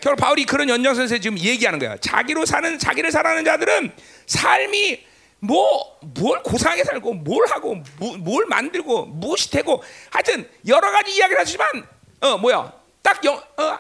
결국 0.01 0.21
바울이 0.21 0.45
그런 0.45 0.69
연장선에서 0.69 1.19
지금 1.19 1.39
얘기하는 1.39 1.79
거야. 1.79 1.97
자기로 1.97 2.47
사는 2.47 2.79
자기를 2.79 3.11
사랑하는 3.11 3.45
자들은 3.45 3.93
삶이 4.27 5.07
뭐 5.41 5.99
뭘 6.15 6.43
고상하게 6.43 6.85
살고 6.85 7.15
뭘 7.15 7.47
하고 7.49 7.77
뭐, 7.99 8.17
뭘 8.17 8.47
만들고 8.47 9.07
무엇이 9.07 9.51
되고 9.51 9.83
하여튼 10.11 10.49
여러 10.67 10.91
가지 10.91 11.15
이야기를 11.15 11.41
하지만 11.41 11.69
어 12.21 12.37
뭐야 12.39 12.73
딱 13.03 13.25
영, 13.25 13.37
어, 13.57 13.79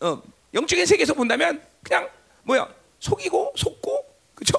어, 0.00 0.22
영적인 0.52 0.86
세계에서 0.86 1.14
본다면 1.14 1.62
그냥 1.82 2.08
뭐야 2.42 2.68
속이고 3.00 3.54
속고 3.56 4.06
그렇죠 4.34 4.58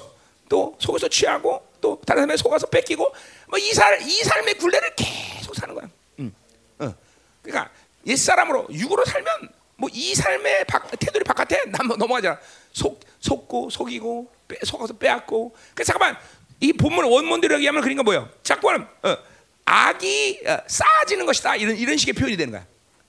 또 0.49 0.75
속에서 0.79 1.07
취하고 1.07 1.65
또 1.81 1.99
다른 2.05 2.21
사람의 2.21 2.37
속아서 2.37 2.67
뺏기고 2.67 3.13
뭐이살이 3.47 4.23
삶의 4.23 4.55
굴레를 4.55 4.95
계속 4.95 5.55
사는 5.55 5.73
거야. 5.73 5.89
음, 6.19 6.33
어. 6.79 6.93
그러니까 7.41 7.71
옛 8.07 8.15
사람으로 8.15 8.67
육으로 8.71 9.05
살면 9.05 9.49
뭐 9.77 9.89
이 9.93 10.15
삶의 10.15 10.65
바, 10.65 10.79
태도리 10.79 11.23
바깥에 11.23 11.63
넘어가잖아. 11.97 12.39
속 12.71 12.99
속고 13.19 13.69
속이고 13.69 14.31
빼, 14.47 14.57
속아서 14.63 14.93
빼앗고. 14.93 15.55
그래서 15.73 15.93
잠깐만 15.93 16.19
이 16.59 16.73
본문 16.73 17.05
원문대로 17.05 17.55
얘기하면 17.55 17.81
그러니까 17.81 18.03
뭐예요? 18.03 18.29
자꾸는 18.43 18.87
어, 19.03 19.17
악이 19.65 20.43
어, 20.45 20.57
쌓아지는 20.67 21.25
것이다 21.25 21.55
이런 21.57 21.75
이런 21.75 21.97
식의 21.97 22.13
표현이 22.13 22.37
되는 22.37 22.51
거야. 22.51 22.65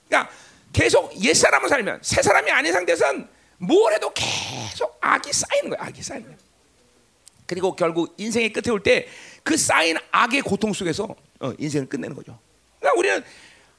그러니까 0.07 0.31
계속 0.73 1.13
옛 1.23 1.33
사람을 1.33 1.69
살면 1.69 1.99
새 2.03 2.21
사람이 2.21 2.51
아닌 2.51 2.71
상태에서는 2.73 3.27
뭘 3.57 3.93
해도 3.93 4.11
계속 4.13 4.97
악이 5.01 5.31
쌓이는 5.33 5.69
거야. 5.71 5.87
악이 5.87 6.01
쌓이는 6.01 6.27
거야. 6.27 6.37
그리고 7.47 7.75
결국 7.75 8.13
인생의 8.17 8.51
끝에 8.53 8.71
올 8.71 8.81
때 8.83 9.07
그 9.43 9.55
쌓인 9.55 9.97
악의 10.11 10.41
고통 10.41 10.73
속에서 10.73 11.07
어, 11.39 11.53
인생을 11.57 11.87
끝내는 11.87 12.13
거죠. 12.17 12.37
그러니까 12.79 12.99
우리는 12.99 13.23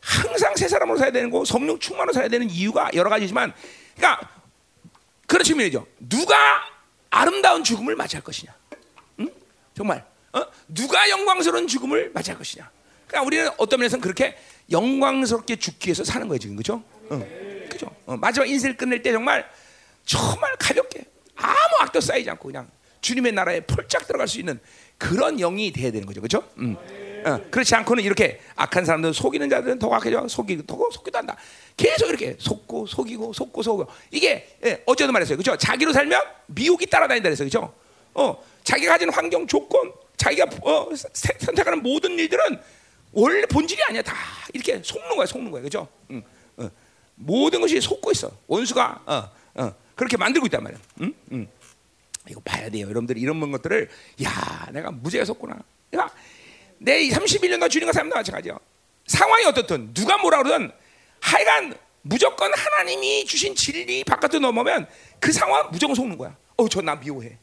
항상 0.01 0.57
새 0.57 0.66
사람으로 0.66 0.96
살아야 0.96 1.12
되는 1.12 1.29
거, 1.31 1.44
성령 1.44 1.79
충만으로 1.79 2.14
살아야 2.14 2.31
되는 2.31 2.48
이유가 2.48 2.88
여러 2.94 3.11
가지지만, 3.11 3.53
그러니까 3.94 4.31
그런 5.27 5.44
측면이죠. 5.44 5.87
누가 5.98 6.35
아름다운 7.11 7.62
죽음을 7.62 7.96
맞이할 7.96 8.24
것이냐? 8.24 8.55
응? 9.20 9.29
정말 9.77 10.03
어? 10.33 10.42
누가 10.68 11.07
영광스러운 11.11 11.66
죽음을 11.66 12.12
맞이할 12.14 12.38
것이냐? 12.38 12.70
그러니까 13.07 13.27
우리는 13.27 13.51
어떤 13.59 13.81
면에서는 13.81 14.01
그렇게 14.01 14.38
영광스럽게 14.70 15.57
죽기 15.57 15.88
위해서 15.88 16.04
사는 16.04 16.26
거예요, 16.28 16.38
지금 16.38 16.57
그죠? 16.57 16.83
응. 17.11 17.66
그죠? 17.70 17.90
어, 18.07 18.16
마지막 18.16 18.48
인생을 18.48 18.76
끝낼 18.76 19.02
때 19.02 19.12
정말 19.12 19.48
정말 20.04 20.54
가볍게 20.59 21.04
아무 21.37 21.76
악도 21.81 22.00
쌓이지 22.00 22.28
않고 22.31 22.48
그냥 22.48 22.68
주님의 23.00 23.33
나라에 23.33 23.61
폴짝 23.61 24.07
들어갈 24.07 24.26
수 24.26 24.38
있는 24.38 24.59
그런 24.96 25.37
영이 25.37 25.72
돼야 25.72 25.90
되는 25.90 26.07
거죠, 26.07 26.20
그렇죠? 26.20 26.42
음. 26.59 26.76
어, 27.24 27.40
그렇지 27.50 27.74
않고는 27.74 28.02
이렇게 28.04 28.40
악한 28.57 28.85
사람들은 28.85 29.12
속이는 29.12 29.50
자들은 29.50 29.78
더 29.78 29.92
악해져, 29.92 30.26
속이고 30.28 30.62
더 30.66 30.76
속기도 30.90 31.18
한다. 31.18 31.37
계속 31.76 32.09
이렇게 32.09 32.37
속고 32.38 32.87
속이고 32.87 33.33
속고 33.33 33.62
속고 33.62 33.87
이게 34.11 34.57
예, 34.64 34.83
어제도 34.87 35.12
말했어요, 35.12 35.37
그렇죠? 35.37 35.57
자기로 35.57 35.92
살면 35.92 36.20
미혹이 36.46 36.87
따라다닌다 36.87 37.28
그랬어요, 37.28 37.48
그렇죠? 37.48 37.74
어, 38.14 38.42
자기가 38.64 38.92
가진 38.92 39.11
환경 39.11 39.46
조건, 39.46 39.92
자기가 40.16 40.46
어, 40.62 40.90
선택하는 41.12 41.83
모든 41.83 42.18
일들은 42.18 42.61
원래 43.12 43.47
본질이 43.47 43.83
아니야, 43.85 44.03
다 44.03 44.14
이렇게 44.53 44.81
속는 44.83 45.16
거야, 45.16 45.27
속는 45.27 45.51
거야, 45.51 45.62
그렇죠? 45.62 45.88
음, 46.11 46.23
어. 46.57 46.71
모든 47.14 47.61
것이 47.61 47.81
속고 47.81 48.12
있어. 48.12 48.31
원수가 48.47 49.03
어, 49.07 49.31
어, 49.62 49.75
그렇게 49.94 50.16
만들고 50.16 50.47
있단 50.47 50.62
말이야. 50.62 50.81
음? 51.01 51.14
음. 51.33 51.49
이거 52.29 52.40
봐야 52.44 52.68
돼요. 52.71 52.85
여러분들 52.87 53.16
이런 53.18 53.40
것들을 53.51 53.88
야 54.23 54.68
내가 54.73 54.90
무죄가 54.90 55.25
섰구나. 55.25 55.59
내가 55.90 56.12
내 56.79 57.09
31년간 57.09 57.71
주님과 57.71 57.92
삶도 57.92 58.14
마찬가지야. 58.14 58.57
상황이 59.07 59.44
어떻든 59.47 59.92
누가 59.94 60.18
뭐라 60.18 60.42
그러든 60.42 60.71
하여간 61.21 61.77
무조건 62.03 62.53
하나님이 62.55 63.25
주신 63.25 63.55
진리 63.55 64.05
바깥으로 64.05 64.40
넘어면 64.40 64.87
그 65.18 65.33
상황 65.33 65.71
무조건 65.73 65.97
속는 65.97 66.16
거야. 66.18 66.37
어, 66.57 66.68
저 66.68 66.83
나 66.83 66.94
미워해. 66.94 67.38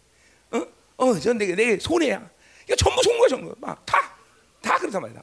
어? 0.51 0.65
어, 0.97 1.19
저 1.19 1.33
내게 1.33 1.55
내 1.55 1.77
손해야. 1.79 2.29
이거 2.65 2.75
전부 2.75 3.01
속는 3.03 3.19
거야, 3.19 3.27
전부. 3.29 3.55
막 3.59 3.83
다, 3.85 4.15
다 4.61 4.77
그렇단 4.77 5.01
말이야. 5.01 5.21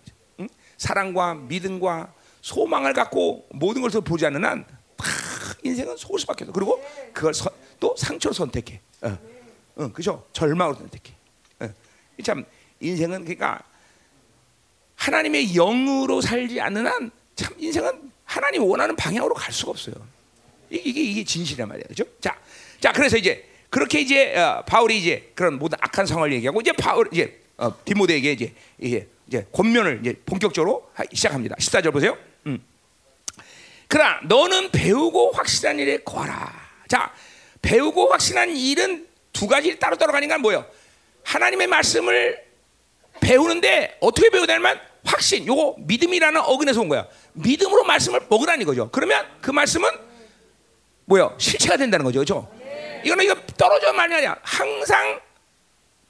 응? 0.83 0.87
사랑과 0.87 1.35
믿음과 1.35 2.13
소망을 2.41 2.93
갖고 2.93 3.47
모든 3.51 3.83
것을 3.83 4.01
보지 4.01 4.27
않는 4.27 4.45
한 4.45 4.65
인생은 5.63 5.97
속을 5.97 6.19
수밖에 6.21 6.45
없어. 6.45 6.53
그리고 6.53 6.83
그걸 7.13 7.33
서, 7.35 7.51
또 7.79 7.95
상처로 7.97 8.33
선택해. 8.33 8.81
어, 9.03 9.19
어, 9.77 9.93
그죠? 9.93 10.27
절망으로 10.33 10.77
선택해. 10.79 11.15
어. 11.61 11.69
참 12.25 12.45
인생은 12.81 13.23
그러니까 13.25 13.63
하나님의 14.97 15.53
영으로 15.55 16.21
살지 16.21 16.61
않는 16.61 16.87
한 16.87 17.23
참 17.35 17.55
인생은 17.59 18.13
하나님 18.25 18.63
원하는 18.63 18.95
방향으로 18.97 19.35
갈 19.35 19.53
수가 19.53 19.71
없어요. 19.71 19.95
이게 20.71 20.83
이게, 20.85 21.03
이게 21.03 21.25
진실이란 21.25 21.69
말이에요, 21.69 21.85
그죠? 21.89 22.05
자, 22.21 22.39
자 22.81 22.93
그래서 22.93 23.17
이제 23.17 23.49
그렇게 23.69 24.01
이제 24.01 24.37
어, 24.37 24.63
바울이 24.67 24.99
이제 24.99 25.33
그런 25.35 25.59
모든 25.59 25.79
악한 25.81 26.07
상황을 26.07 26.33
얘기하고 26.35 26.61
이제 26.61 26.73
바울 26.73 27.09
이제 27.13 27.41
어, 27.57 27.73
디모데에게 27.85 28.33
이제 28.33 28.55
이제 28.79 29.09
이제 29.27 29.47
권면을 29.53 30.01
이제 30.03 30.15
본격적으로 30.27 30.91
하, 30.95 31.05
시작합니다. 31.13 31.57
14절 31.57 31.93
보세요. 31.93 32.17
음. 32.47 32.63
그러나 33.89 34.21
너는 34.25 34.71
배우고 34.71 35.33
확실한 35.33 35.79
일에 35.79 35.99
거하라. 35.99 36.53
자, 36.89 37.13
배우고 37.61 38.11
확실한 38.11 38.51
일은 38.51 39.07
두 39.33 39.47
가지 39.47 39.79
따로 39.79 39.97
따로 39.97 40.13
가니까 40.13 40.39
뭐예요? 40.39 40.67
하나님의 41.25 41.67
말씀을 41.67 42.43
배우는데 43.21 43.99
어떻게 44.01 44.31
배우냐면 44.31 44.81
확신, 45.05 45.47
요거 45.47 45.77
믿음이라는 45.79 46.41
어근에서 46.41 46.81
온 46.81 46.89
거야. 46.89 47.07
믿음으로 47.33 47.85
말씀을 47.85 48.21
먹으라는 48.29 48.65
거죠. 48.67 48.91
그러면 48.91 49.27
그 49.41 49.51
말씀은 49.51 49.91
뭐요? 51.07 51.35
실체가 51.39 51.77
된다는 51.77 52.05
거죠, 52.05 52.21
그렇죠? 52.21 52.49
이거는 53.05 53.25
이거 53.25 53.35
떨어져 53.57 53.93
말이 53.93 54.15
아니야. 54.15 54.37
항상 54.43 55.21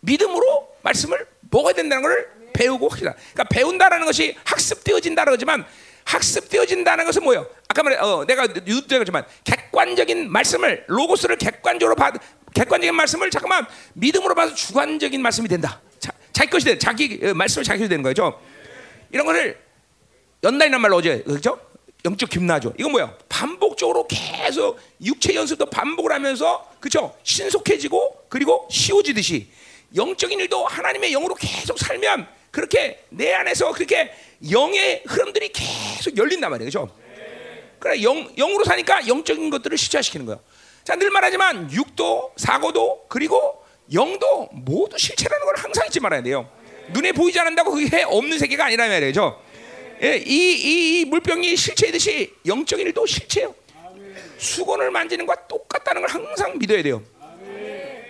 믿음으로 0.00 0.76
말씀을 0.82 1.26
먹어야 1.50 1.72
된다는 1.74 2.02
걸 2.02 2.41
배우고 2.62 2.88
확실하. 2.88 3.14
그러니까 3.14 3.44
배운다라는 3.44 4.06
것이 4.06 4.36
학습되어진다는 4.44 5.32
거지만 5.32 5.66
학습되어진다는 6.04 7.04
것은 7.04 7.22
뭐예요? 7.24 7.46
아까 7.68 7.82
말해, 7.82 7.96
어, 7.98 8.24
내가 8.26 8.46
유도했지만 8.66 9.24
객관적인 9.44 10.30
말씀을 10.30 10.84
로고스를 10.86 11.36
객관적으로 11.36 11.96
받, 11.96 12.14
객관적인 12.54 12.94
말씀을 12.94 13.30
잠깐만 13.30 13.66
믿음으로 13.94 14.34
봐서 14.34 14.54
주관적인 14.54 15.20
말씀이 15.20 15.48
된다. 15.48 15.80
자, 15.98 16.12
자기 16.32 16.50
것이 16.50 16.66
돼, 16.66 16.78
자기 16.78 17.20
어, 17.22 17.34
말씀을 17.34 17.64
자기 17.64 17.80
것이 17.80 17.88
되는 17.88 18.02
거죠. 18.02 18.40
이런 19.10 19.26
것을 19.26 19.58
연단이란 20.44 20.80
말로 20.80 20.96
어제 20.96 21.22
그렇죠? 21.22 21.58
영적 22.04 22.30
김나죠. 22.30 22.74
이건 22.78 22.92
뭐야? 22.92 23.16
반복적으로 23.28 24.08
계속 24.08 24.80
육체 25.00 25.34
연습도 25.34 25.66
반복을 25.66 26.12
하면서 26.12 26.68
그렇죠? 26.80 27.14
신속해지고 27.22 28.26
그리고 28.28 28.68
쉬워지듯이 28.70 29.48
영적인 29.94 30.40
일도 30.40 30.66
하나님의 30.66 31.12
영으로 31.12 31.36
계속 31.36 31.78
살면 31.78 32.26
그렇게 32.52 33.02
내 33.08 33.32
안에서 33.32 33.72
그렇게 33.72 34.12
영의 34.50 35.02
흐름들이 35.06 35.48
계속 35.48 36.16
열린단 36.16 36.50
말이에요. 36.50 36.70
그렇죠? 36.70 36.94
그래 37.78 38.02
영 38.02 38.32
영으로 38.36 38.64
사니까 38.64 39.08
영적인 39.08 39.50
것들을 39.50 39.76
실체화시키는 39.76 40.26
거예요. 40.26 40.40
자, 40.84 40.94
늘 40.94 41.10
말하지만 41.10 41.72
육도, 41.72 42.34
사고도 42.36 43.06
그리고 43.08 43.64
영도 43.92 44.48
모두 44.52 44.98
실체라는 44.98 45.46
걸 45.46 45.56
항상 45.56 45.86
잊지 45.86 45.98
말아야 46.00 46.22
돼요. 46.22 46.48
눈에 46.90 47.12
보이지 47.12 47.38
않는다고 47.40 47.72
그게 47.72 48.02
없는 48.02 48.38
세계가 48.38 48.66
아니라 48.66 48.86
말이죠. 48.86 49.42
예, 50.02 50.16
이, 50.16 50.52
이, 50.52 51.00
이, 51.00 51.04
물병이 51.04 51.56
실체이듯이 51.56 52.34
영적인 52.44 52.86
일도 52.86 53.06
실체예요. 53.06 53.54
수건을 54.36 54.90
만지는 54.90 55.24
것과 55.24 55.46
똑같다는 55.46 56.02
걸 56.02 56.10
항상 56.10 56.58
믿어야 56.58 56.82
돼요. 56.82 57.02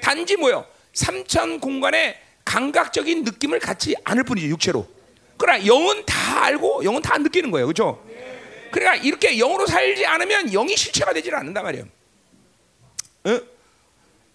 단지 0.02 0.36
뭐요? 0.36 0.66
삼천 0.94 1.60
공간에 1.60 2.21
감각적인 2.44 3.24
느낌을 3.24 3.58
갖지 3.58 3.94
않을 4.04 4.24
뿐이죠 4.24 4.48
육체로. 4.48 4.88
그러나 5.36 5.64
영은 5.66 6.04
다 6.06 6.44
알고 6.44 6.84
영은 6.84 7.02
다 7.02 7.18
느끼는 7.18 7.50
거예요, 7.50 7.66
그렇죠? 7.66 8.04
그러니까 8.70 8.96
이렇게 9.04 9.36
영으로 9.36 9.66
살지 9.66 10.06
않으면 10.06 10.50
영이 10.50 10.76
실체가 10.76 11.12
되질 11.12 11.34
않는단 11.34 11.62
말이에요. 11.62 11.84
어? 13.24 13.40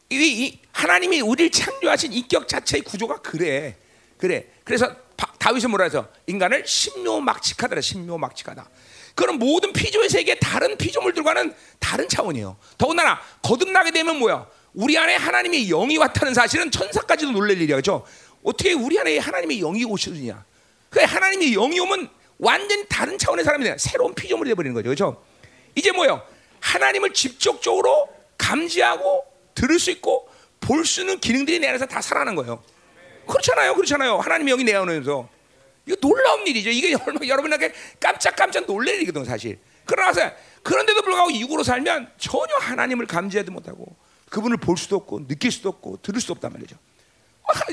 이, 0.10 0.15
이 0.15 0.60
하나님이 0.72 1.22
우리를 1.22 1.52
창조하신 1.52 2.13
인격 2.13 2.48
자체의 2.48 2.84
구조가 2.84 3.22
그래. 3.22 3.76
그래. 4.17 4.46
그래서 4.63 4.96
다윗은 5.39 5.70
뭐라 5.70 5.86
해서 5.86 6.08
인간을 6.28 6.65
신묘막측하더라. 6.65 7.82
신묘막측하다. 7.82 8.70
그런 9.15 9.39
모든 9.39 9.74
피조의 9.74 10.10
세계 10.10 10.36
다른 10.36 10.78
피조물들과는 10.78 11.54
다른 11.80 12.08
차원이에요. 12.08 12.58
더군다나 12.78 13.20
거듭나게 13.41 13.91
되면 13.91 14.17
뭐야? 14.17 14.46
우리 14.77 14.95
안에 14.95 15.15
하나님의 15.15 15.65
영이 15.69 15.97
왔다는 15.97 16.35
사실은 16.35 16.69
천사까지도 16.69 17.31
놀랄 17.31 17.59
일이야. 17.59 17.77
그죠? 17.77 18.05
어떻게 18.43 18.73
우리 18.73 18.99
안에 18.99 19.17
하나님의 19.17 19.57
영이 19.57 19.83
오시느냐? 19.85 20.45
그 20.91 20.99
하나님의 21.01 21.53
영이 21.53 21.79
오면 21.79 22.07
완전히 22.37 22.85
다른 22.87 23.17
차원의 23.17 23.43
사람이 23.43 23.63
돼. 23.63 23.75
새로운 23.79 24.13
피조물이 24.13 24.51
되버리는 24.51 24.75
거죠. 24.75 24.89
그죠? 24.89 25.23
이제 25.73 25.91
뭐요? 25.91 26.21
하나님을 26.59 27.11
직접적으로 27.13 28.07
감지하고 28.37 29.25
들을 29.55 29.79
수 29.79 29.89
있고 29.89 30.29
볼 30.59 30.85
수 30.85 31.01
있는 31.01 31.19
기능들이 31.19 31.57
내 31.57 31.69
안에서 31.69 31.87
다 31.87 31.99
살아난 31.99 32.35
거예요. 32.35 32.61
그렇잖아요. 33.27 33.73
그렇잖아요. 33.73 34.19
하나님의 34.19 34.51
영이 34.51 34.63
내 34.63 34.75
안에서. 34.75 35.27
이거 35.87 35.95
놀라운 35.99 36.45
일이죠. 36.45 36.69
이게 36.69 36.91
여러분에게 37.27 37.73
깜짝깜짝 37.99 38.67
놀랄 38.67 38.93
일이거든, 38.97 39.25
사실. 39.25 39.57
그러나서 39.85 40.29
그런데도 40.61 41.01
불구하고 41.01 41.31
육으로 41.33 41.63
살면 41.63 42.11
전혀 42.19 42.55
하나님을 42.59 43.07
감지하지 43.07 43.49
못하고 43.49 43.95
그분을 44.29 44.57
볼 44.57 44.77
수도 44.77 44.95
없고 44.97 45.27
느낄 45.27 45.51
수도 45.51 45.69
없고 45.69 45.99
들을 46.01 46.19
수도 46.19 46.33
없단 46.33 46.51
말이죠. 46.53 46.75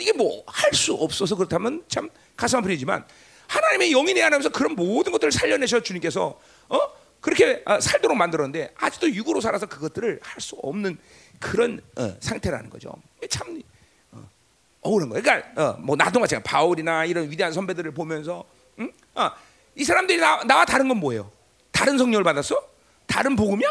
이게 0.00 0.12
뭐 0.12 0.42
할 0.46 0.72
수 0.74 0.94
없어서 0.94 1.34
그렇다면 1.36 1.84
참 1.88 2.08
가슴 2.36 2.58
아프지만 2.58 3.04
하나님의 3.48 3.90
영이 3.90 4.14
내 4.14 4.22
안에서 4.22 4.48
그런 4.50 4.74
모든 4.74 5.12
것들을 5.12 5.32
살려내셔 5.32 5.80
주님께서 5.80 6.38
어 6.68 6.78
그렇게 7.20 7.62
아, 7.64 7.80
살도록 7.80 8.16
만들었는데 8.16 8.72
아직도 8.76 9.10
육으로 9.12 9.40
살아서 9.40 9.66
그것들을 9.66 10.20
할 10.22 10.40
수 10.40 10.56
없는 10.62 10.98
그런 11.40 11.80
어, 11.96 12.14
상태라는 12.20 12.70
거죠. 12.70 12.92
참 13.30 13.60
어, 14.12 14.28
억울한 14.82 15.08
거예요. 15.10 15.22
그러니까 15.22 15.62
어, 15.62 15.76
뭐 15.80 15.96
나도 15.96 16.20
마찬가지. 16.20 16.48
바울이나 16.48 17.04
이런 17.04 17.30
위대한 17.30 17.52
선배들을 17.52 17.92
보면서 17.92 18.44
응? 18.78 18.92
어, 19.14 19.30
이 19.74 19.84
사람들이 19.84 20.18
나, 20.18 20.42
나와 20.44 20.64
다른 20.64 20.88
건 20.88 20.98
뭐예요? 20.98 21.30
다른 21.72 21.98
성령을 21.98 22.22
받았어? 22.24 22.62
다른 23.06 23.36
복음이야? 23.36 23.68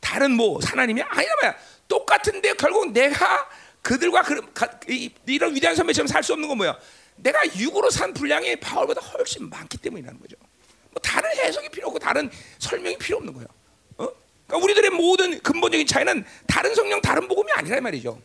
다른 0.00 0.32
뭐 0.32 0.58
하나님이야? 0.62 1.06
말이야. 1.06 1.56
똑같은데 1.88 2.54
결국 2.54 2.92
내가 2.92 3.48
그들과 3.82 4.22
그, 4.22 4.34
이, 4.88 5.10
이런 5.26 5.54
위대한 5.54 5.76
선배처럼 5.76 6.06
살 6.08 6.22
수 6.22 6.32
없는 6.32 6.48
건 6.48 6.56
뭐야? 6.58 6.76
내가 7.16 7.40
육으로 7.56 7.90
산 7.90 8.12
분량이 8.12 8.56
바울보다 8.56 9.00
훨씬 9.00 9.48
많기 9.48 9.78
때문이라는 9.78 10.20
거죠. 10.20 10.36
뭐 10.90 11.00
다른 11.02 11.30
해석이 11.30 11.68
필요 11.70 11.86
없고 11.88 11.98
다른 11.98 12.30
설명이 12.58 12.98
필요 12.98 13.18
없는 13.18 13.32
거예요. 13.32 13.46
어? 13.98 14.08
그러니까 14.46 14.64
우리들의 14.64 14.90
모든 14.90 15.38
근본적인 15.40 15.86
차이는 15.86 16.24
다른 16.46 16.74
성령, 16.74 17.00
다른 17.00 17.28
복음이 17.28 17.50
아니라 17.52 17.80
말이죠. 17.80 18.20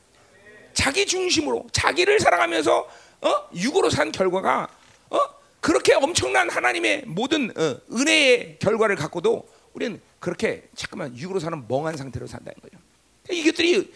자기 0.74 1.06
중심으로 1.06 1.68
자기를 1.72 2.20
사랑하면서 2.20 2.90
어? 3.22 3.50
육으로 3.54 3.90
산 3.90 4.12
결과가 4.12 4.68
어? 5.12 5.20
그렇게 5.60 5.94
엄청난 5.94 6.50
하나님의 6.50 7.04
모든 7.06 7.52
어, 7.56 7.78
은혜의 7.92 8.58
결과를 8.60 8.96
갖고도 8.96 9.48
우리는 9.74 10.02
그렇게 10.20 10.68
잠깐만 10.76 11.16
육으로 11.16 11.40
사는 11.40 11.64
멍한 11.68 11.98
상태로 11.98 12.26
산다는 12.28 12.60
거죠. 12.62 12.78
이것들이 13.38 13.92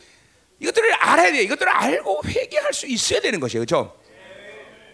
이것들을 0.60 0.94
알아야 0.94 1.32
돼. 1.32 1.44
이것들을 1.44 1.70
알고 1.72 2.22
회개할 2.26 2.74
수 2.74 2.88
있어야 2.88 3.20
되는 3.20 3.40
것이에요. 3.40 3.66
그렇죠? 3.66 3.98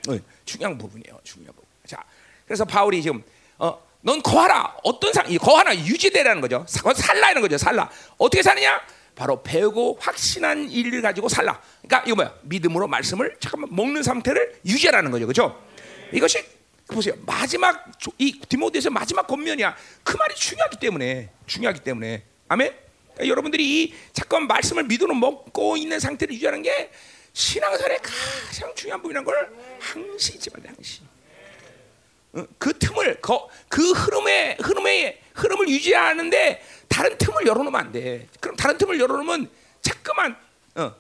어, 0.10 0.18
중요한 0.46 0.78
부분이에요. 0.78 1.20
중요한 1.24 1.54
부분. 1.54 1.70
자, 1.86 2.04
그래서 2.46 2.66
바울이 2.66 3.02
지금 3.02 3.24
어, 3.58 3.82
넌 4.02 4.22
거하라. 4.22 4.78
어떤 4.84 5.14
상, 5.14 5.26
거하라 5.38 5.76
유지되라는 5.76 6.42
거죠. 6.42 6.66
살라는 6.68 7.42
거죠. 7.42 7.58
살라. 7.58 7.90
어떻게 8.18 8.42
사느냐? 8.42 8.82
바로 9.16 9.44
배우고 9.44 9.98
확신한 10.00 10.70
일을 10.72 11.02
가지고 11.02 11.30
살라. 11.30 11.62
그러니까 11.82 12.04
이거 12.08 12.16
뭐야? 12.16 12.34
믿음으로 12.44 12.88
말씀을 12.88 13.38
잠깐만 13.40 13.70
먹는 13.76 14.02
상태를 14.04 14.62
유지하라는 14.66 15.12
거죠. 15.12 15.28
그렇죠? 15.28 15.64
이것이 16.12 16.44
보세요. 16.88 17.14
마지막 17.26 17.86
이 18.18 18.40
디모데에서 18.50 18.90
마지막 18.90 19.28
권면이야. 19.28 19.76
그 20.04 20.18
말이 20.18 20.36
중요하기 20.36 20.78
때문에 20.80 21.30
중요하기 21.46 21.82
때문에 21.82 22.24
아멘. 22.48 22.74
여러분들이 23.28 23.84
이 23.84 23.94
잠깐 24.14 24.48
말씀을 24.48 24.84
믿음으로 24.84 25.16
먹고 25.16 25.78
있는 25.78 26.00
상태를 26.00 26.34
유지하는 26.36 26.62
게 26.62 26.92
신앙생활의 27.34 28.00
가장 28.02 28.74
중요한 28.76 29.02
부분이라는 29.02 29.26
걸 29.26 29.54
항시 29.80 30.36
잊지 30.36 30.50
말래 30.52 30.70
항시. 30.70 31.02
그 32.58 32.78
틈을 32.78 33.20
그 33.70 33.92
흐름의 33.92 34.58
흐름의 34.62 35.22
흐름을 35.34 35.70
유지하는데 35.70 36.62
다른 36.88 37.18
틈을 37.18 37.46
열어놓으면 37.46 37.80
안 37.80 37.92
돼. 37.92 38.28
그럼 38.40 38.56
다른 38.56 38.78
틈을 38.78 39.00
열어놓으면 39.00 39.50
자꾸만 39.82 40.38
어, 40.76 40.96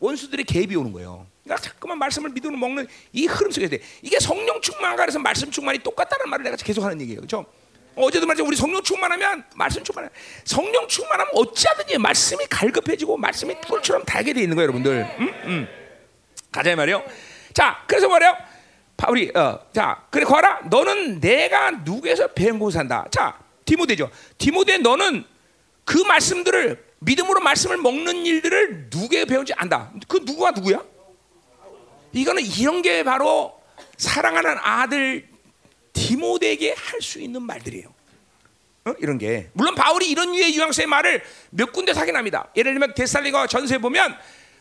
원수들의 0.00 0.44
개입이 0.44 0.74
오는 0.76 0.92
거예요. 0.92 1.26
그러니까 1.44 1.62
자꾸만 1.62 1.98
말씀을 1.98 2.30
믿음으로 2.30 2.58
먹는 2.58 2.86
이 3.12 3.26
흐름 3.26 3.50
속에 3.50 3.68
돼. 3.68 3.80
이게 4.02 4.18
성령 4.18 4.60
충만과 4.60 5.02
그래서 5.02 5.18
말씀 5.18 5.50
충만이 5.50 5.80
똑같다는 5.80 6.28
말을 6.28 6.44
내가 6.44 6.56
계속 6.56 6.84
하는 6.84 7.00
얘기예요. 7.00 7.20
그렇죠? 7.20 7.46
어제도 7.94 8.26
말했죠. 8.26 8.46
우리 8.46 8.56
성령 8.56 8.82
충만하면 8.82 9.44
말씀 9.54 9.82
충만해. 9.84 10.08
성령 10.44 10.88
충만하면 10.88 11.32
어찌하든지 11.34 11.98
말씀이 11.98 12.46
갈급해지고 12.46 13.16
말씀이 13.16 13.54
뿔처럼 13.60 14.04
달게 14.04 14.32
돼 14.32 14.42
있는 14.42 14.56
거예요, 14.56 14.64
여러분들. 14.64 15.16
음? 15.18 15.34
음. 15.44 15.68
가자 16.50 16.74
말이요. 16.74 17.02
자, 17.52 17.82
그래서 17.86 18.08
말이요. 18.08 18.36
우리 19.08 19.30
어, 19.34 19.58
자, 19.72 20.04
그래 20.10 20.24
거라. 20.24 20.60
너는 20.70 21.20
내가 21.20 21.70
누구에서 21.70 22.28
배운 22.28 22.58
곳 22.58 22.70
산다. 22.70 23.06
자, 23.10 23.38
디모데죠. 23.64 24.10
디모데 24.38 24.78
너는 24.78 25.24
그 25.84 25.98
말씀들을 25.98 26.84
믿음으로 27.00 27.40
말씀을 27.40 27.78
먹는 27.78 28.24
일들을 28.24 28.88
누구에 28.90 29.24
배운지 29.24 29.52
안다. 29.56 29.90
그 30.06 30.20
누구가 30.24 30.52
누구야? 30.52 30.82
이거는 32.12 32.42
이런 32.44 32.82
게 32.82 33.02
바로 33.02 33.60
사랑하는 33.96 34.56
아들 34.62 35.28
디모데에게 35.92 36.74
할 36.76 37.00
수 37.02 37.20
있는 37.20 37.42
말들이에요. 37.42 37.92
어? 38.84 38.94
이런 38.98 39.18
게 39.18 39.48
물론 39.52 39.74
바울이 39.74 40.08
이런 40.10 40.34
유의 40.34 40.54
유황스의 40.56 40.86
말을 40.86 41.22
몇 41.50 41.72
군데 41.72 41.92
확인합니다. 41.92 42.48
예를 42.56 42.72
들면 42.74 42.94
데살리가 42.94 43.46
전서에 43.46 43.78
보면 43.78 44.16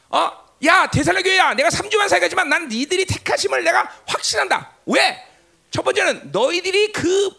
어, 0.10 0.32
야 0.66 0.88
데살리 0.88 1.24
교회야, 1.24 1.54
내가 1.56 1.70
3주만 1.70 2.08
살겠지만 2.10 2.50
난 2.50 2.68
니들이 2.68 3.06
택하심을 3.06 3.64
내가 3.64 3.90
확신한다. 4.06 4.72
왜? 4.86 5.24
첫 5.72 5.84
번째는 5.84 6.32
너희들이 6.32 6.92
그 6.92 7.32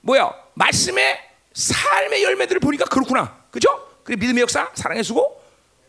뭐야 0.00 0.32
말씀의 0.54 1.18
삶의 1.52 2.22
열매들을 2.22 2.60
보니까 2.60 2.84
그렇구나, 2.86 3.44
그죠? 3.50 3.88
그 4.04 4.12
믿음의 4.12 4.42
역사, 4.42 4.70
사랑의 4.74 5.04
수고, 5.04 5.42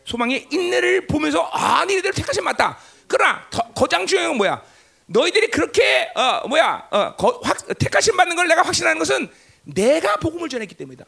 소망의 0.04 0.48
인내를 0.50 1.06
보면서 1.06 1.48
아 1.52 1.84
니들 1.86 2.12
택하심 2.12 2.44
맞다. 2.44 2.78
그러나 3.06 3.46
더, 3.50 3.62
거장 3.72 4.06
중요한 4.06 4.30
건 4.32 4.36
뭐야? 4.38 4.62
너희들이 5.06 5.48
그렇게 5.48 6.10
어, 6.14 6.46
뭐야 6.48 6.88
어, 6.90 7.16
거, 7.16 7.40
확, 7.42 7.58
택하심 7.78 8.16
받는 8.16 8.36
걸 8.36 8.48
내가 8.48 8.62
확신하는 8.62 8.98
것은 8.98 9.28
내가 9.64 10.16
복음을 10.16 10.48
전했기 10.48 10.74
때문이다. 10.74 11.04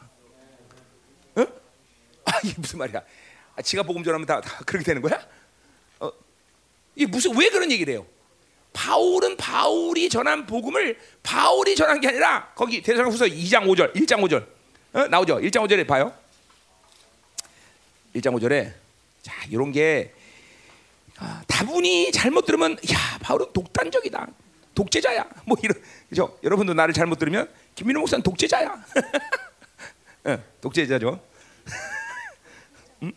어? 1.35 1.45
아 2.25 2.31
이게 2.43 2.53
무슨 2.57 2.79
말이야? 2.79 3.01
아, 3.55 3.61
지가 3.61 3.83
복음 3.83 4.03
전하면 4.03 4.25
다, 4.27 4.39
다 4.41 4.59
그렇게 4.65 4.85
되는 4.85 5.01
거야? 5.01 5.19
어, 5.99 6.11
이게 6.95 7.07
무슨 7.07 7.35
왜 7.37 7.49
그런 7.49 7.71
얘기를 7.71 7.93
해요? 7.93 8.05
바울은 8.73 9.37
바울이 9.37 10.09
전한 10.09 10.45
복음을 10.45 10.99
바울이 11.23 11.75
전한 11.75 11.99
게 11.99 12.09
아니라 12.09 12.51
거기 12.53 12.81
대사후서 12.81 13.25
2장 13.25 13.63
5절, 13.65 13.95
1장 13.95 14.21
5절 14.21 14.45
어? 14.93 15.07
나오죠? 15.07 15.39
1장 15.39 15.67
5절에 15.67 15.87
봐요. 15.87 16.13
1장 18.15 18.35
5절에 18.39 18.73
자 19.23 19.33
이런 19.49 19.71
게 19.71 20.13
아, 21.19 21.41
다분히 21.47 22.11
잘못 22.11 22.45
들으면 22.45 22.73
야 22.91 23.17
바울은 23.21 23.47
독단적이다, 23.53 24.27
독재자야, 24.75 25.25
뭐 25.45 25.57
이런 25.61 25.81
그죠? 26.09 26.37
여러분도 26.43 26.73
나를 26.73 26.93
잘못 26.93 27.17
들으면 27.17 27.49
김민호 27.75 28.01
목사는 28.01 28.21
독재자야, 28.23 28.85
어, 30.25 30.43
독재자죠. 30.61 31.19
음? 33.03 33.11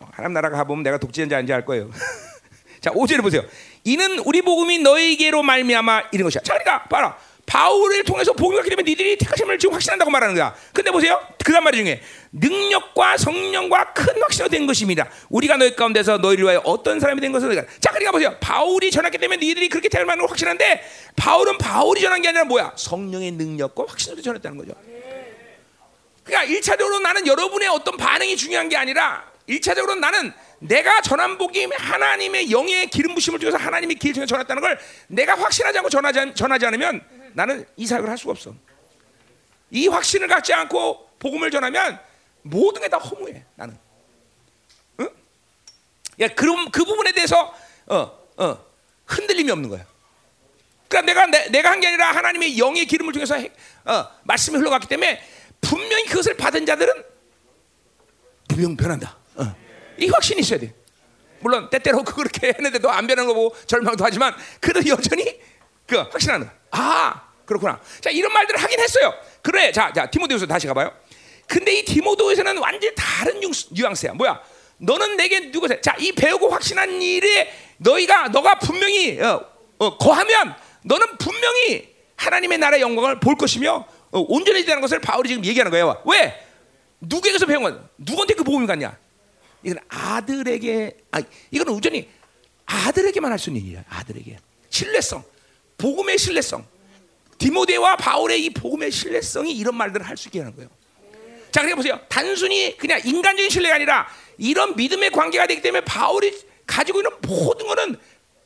어, 0.00 0.08
하나님 0.12 0.34
나라가 0.34 0.56
가보면 0.58 0.82
내가 0.82 0.98
독재자인지 0.98 1.34
아닌지 1.34 1.52
알 1.52 1.64
거예요. 1.64 1.90
자 2.80 2.90
5절에 2.90 3.22
보세요. 3.22 3.42
이는 3.84 4.18
우리 4.20 4.42
복음이 4.42 4.80
너에게로 4.80 5.42
말미암아 5.42 6.08
이런 6.12 6.24
것이야. 6.24 6.42
자, 6.42 6.54
그러니까 6.58 6.84
봐라. 6.84 7.16
바울을 7.54 8.02
통해서 8.02 8.32
복음을 8.32 8.56
갖게 8.56 8.70
되면 8.70 8.84
니들이 8.84 9.16
택하심을 9.16 9.60
지금 9.60 9.74
확신한다고 9.74 10.10
말하는 10.10 10.34
거야. 10.34 10.52
근데 10.72 10.90
보세요. 10.90 11.20
그다음 11.44 11.62
말이 11.62 11.78
중에 11.78 12.02
능력과 12.32 13.16
성령과 13.16 13.92
큰 13.92 14.20
확신이 14.20 14.48
된 14.48 14.66
것입니다. 14.66 15.08
우리가 15.28 15.56
너희 15.56 15.76
가운데서 15.76 16.18
너희를 16.18 16.42
위하여 16.42 16.60
어떤 16.64 16.98
사람이 16.98 17.20
된 17.20 17.30
것을 17.30 17.54
자, 17.78 17.90
그러니까 17.90 18.10
보세요. 18.10 18.36
바울이 18.40 18.90
전했기 18.90 19.18
때문에 19.18 19.36
니들이 19.36 19.68
그렇게 19.68 19.88
태어나는 19.88 20.22
걸 20.22 20.30
확신한데 20.30 20.82
바울은 21.14 21.58
바울이 21.58 22.00
전한 22.00 22.22
게 22.22 22.28
아니라 22.28 22.42
뭐야? 22.42 22.72
성령의 22.74 23.30
능력과 23.30 23.84
확신을 23.86 24.20
전했다는 24.20 24.58
거죠. 24.58 24.72
그러니까 26.24 26.52
일차적으로 26.52 26.98
나는 26.98 27.24
여러분의 27.24 27.68
어떤 27.68 27.96
반응이 27.96 28.36
중요한 28.36 28.68
게 28.68 28.76
아니라 28.76 29.30
일차적으로 29.46 29.94
나는 29.94 30.32
내가 30.58 31.02
전한 31.02 31.38
복이 31.38 31.68
하나님의 31.72 32.50
영의 32.50 32.88
기름 32.88 33.14
부심을 33.14 33.38
통해서 33.38 33.58
하나님의 33.58 33.94
길 33.96 34.12
통해 34.12 34.26
전했다는 34.26 34.60
걸 34.60 34.76
내가 35.06 35.36
확신하지 35.36 35.78
않고 35.78 35.90
전하지, 35.90 36.34
전하지 36.34 36.66
않으면 36.66 37.23
나는 37.34 37.66
이 37.76 37.86
사역을 37.86 38.08
할 38.08 38.16
수가 38.16 38.32
없어. 38.32 38.54
이 39.70 39.88
확신을 39.88 40.28
갖지 40.28 40.52
않고 40.54 41.10
복음을 41.18 41.50
전하면 41.50 41.98
모든 42.42 42.80
게 42.82 42.88
다 42.88 42.98
허무해. 42.98 43.44
나는. 43.56 43.76
응? 45.00 45.08
야, 46.20 46.28
그럼 46.28 46.70
그 46.70 46.84
부분에 46.84 47.12
대해서 47.12 47.54
어, 47.86 48.18
어, 48.36 48.64
흔들림이 49.06 49.50
없는 49.50 49.68
거야. 49.68 49.84
그러니까 50.88 51.12
내가 51.12 51.26
내, 51.26 51.48
내가 51.50 51.70
한 51.72 51.80
게 51.80 51.88
아니라 51.88 52.12
하나님의 52.14 52.58
영의 52.58 52.86
기름을 52.86 53.12
통해서 53.12 53.36
어, 53.36 54.08
말씀이 54.22 54.56
흘러갔기 54.58 54.86
때문에 54.86 55.20
분명히 55.60 56.04
그것을 56.04 56.36
받은 56.36 56.66
자들은 56.66 57.04
분명 58.48 58.76
변한다. 58.76 59.16
어. 59.36 59.54
이 59.98 60.08
확신이 60.08 60.40
있어야 60.40 60.60
돼. 60.60 60.72
물론 61.40 61.68
때때로 61.68 62.04
그렇게 62.04 62.48
했는데도 62.48 62.90
안 62.90 63.06
변하는 63.06 63.26
거 63.28 63.34
보고 63.34 63.56
절망도 63.66 64.04
하지만 64.04 64.34
그래도 64.60 64.88
여전히 64.88 65.40
그 65.86 65.96
확신하는. 65.96 66.48
아 66.70 67.23
그렇구나. 67.46 67.80
자 68.00 68.10
이런 68.10 68.32
말들을 68.32 68.60
하긴 68.62 68.80
했어요. 68.80 69.14
그래 69.42 69.70
자, 69.72 69.92
자 69.92 70.06
디모데후서 70.10 70.46
다시 70.46 70.66
가봐요. 70.66 70.92
근데 71.46 71.74
이 71.78 71.84
디모데후서는 71.84 72.58
완전히 72.58 72.94
다른 72.96 73.40
뉘앙스야. 73.70 74.14
뭐야? 74.14 74.40
너는 74.78 75.16
내게 75.16 75.40
누구세? 75.40 75.80
자 75.80 75.94
이 75.98 76.12
배우고 76.12 76.48
확신한 76.50 77.00
일에 77.02 77.52
너희가 77.78 78.28
너가 78.28 78.58
분명히 78.58 79.20
어, 79.20 79.44
어, 79.78 79.96
거하면 79.98 80.54
너는 80.82 81.18
분명히 81.18 81.94
하나님의 82.16 82.58
나라의 82.58 82.82
영광을 82.82 83.20
볼 83.20 83.36
것이며 83.36 83.86
어, 84.10 84.18
온전해지다는 84.28 84.80
것을 84.80 85.00
바울이 85.00 85.28
지금 85.28 85.44
얘기하는 85.44 85.70
거예요. 85.70 86.02
왜? 86.06 86.40
누구에게서 87.00 87.46
배운 87.46 87.62
거야? 87.62 87.78
누구한테 87.98 88.34
그 88.34 88.42
복음이 88.44 88.66
갔냐? 88.66 88.96
이건 89.62 89.78
아들에게 89.88 90.96
아 91.12 91.20
이건 91.50 91.68
우전히 91.68 92.08
아들에게만 92.66 93.30
할 93.30 93.38
수 93.38 93.50
있는 93.50 93.62
일이야. 93.66 93.84
아들에게 93.88 94.38
신뢰성, 94.70 95.22
복음의 95.78 96.18
신뢰성. 96.18 96.66
디모데와 97.38 97.96
바울의 97.96 98.44
이 98.44 98.50
복음의 98.50 98.90
신뢰성이 98.90 99.52
이런 99.56 99.76
말들을 99.76 100.06
할 100.06 100.16
수 100.16 100.28
있게 100.28 100.40
하는 100.40 100.54
거예요. 100.54 100.70
자, 101.50 101.62
그래 101.62 101.74
보세요. 101.74 102.00
단순히 102.08 102.76
그냥 102.76 103.00
인간적인 103.04 103.50
신뢰가 103.50 103.76
아니라 103.76 104.08
이런 104.38 104.74
믿음의 104.76 105.10
관계가 105.10 105.46
되기 105.46 105.62
때문에 105.62 105.84
바울이 105.84 106.32
가지고 106.66 107.00
있는 107.00 107.10
모든 107.22 107.66
것은 107.66 107.96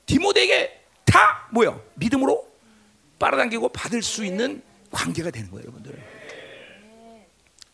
디모데에게 0.06 0.80
다 1.04 1.48
뭐요? 1.52 1.82
믿음으로 1.94 2.46
빨아당기고 3.18 3.70
받을 3.70 4.02
수 4.02 4.24
있는 4.24 4.62
관계가 4.90 5.30
되는 5.30 5.50
거예요, 5.50 5.64
여러분들. 5.64 6.02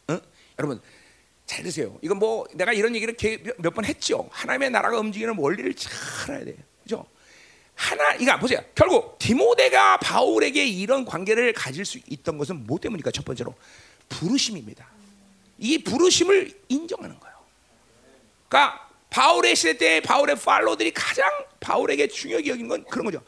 어? 0.09 0.21
여러분 0.59 0.81
잘 1.47 1.63
드세요. 1.65 1.99
이건 2.03 2.19
뭐 2.19 2.47
내가 2.55 2.73
이런 2.73 2.95
얘기를 2.95 3.17
몇 3.59 3.71
번 3.75 3.85
했죠. 3.85 4.29
하나님의 4.33 4.71
나라가 4.71 4.99
움직이는 4.99 5.35
원리를 5.37 5.75
잘 5.75 5.93
알아야 6.31 6.45
돼요. 6.45 6.57
그죠? 6.83 7.07
하나, 7.75 8.15
이거 8.15 8.39
보세요. 8.39 8.61
결국 8.75 9.19
디모데가 9.19 9.99
바울에게 9.99 10.65
이런 10.65 11.05
관계를 11.05 11.53
가질 11.53 11.85
수 11.85 11.99
있던 12.09 12.39
것은 12.39 12.67
뭐 12.67 12.79
때문입니까? 12.79 13.11
첫 13.11 13.25
번째로 13.25 13.55
부르심입니다. 14.09 14.87
이 15.59 15.79
부르심을 15.83 16.53
인정하는 16.69 17.19
거예요. 17.19 17.35
그러니까 18.49 18.89
바울의 19.11 19.57
시대 19.57 19.77
때 19.77 20.01
바울의 20.01 20.37
팔로들이 20.37 20.93
가장 20.93 21.29
바울에게 21.61 22.09
중요하게 22.09 22.51
여긴 22.51 22.69
건 22.69 22.85
그런 22.85 23.05
거죠. 23.05 23.23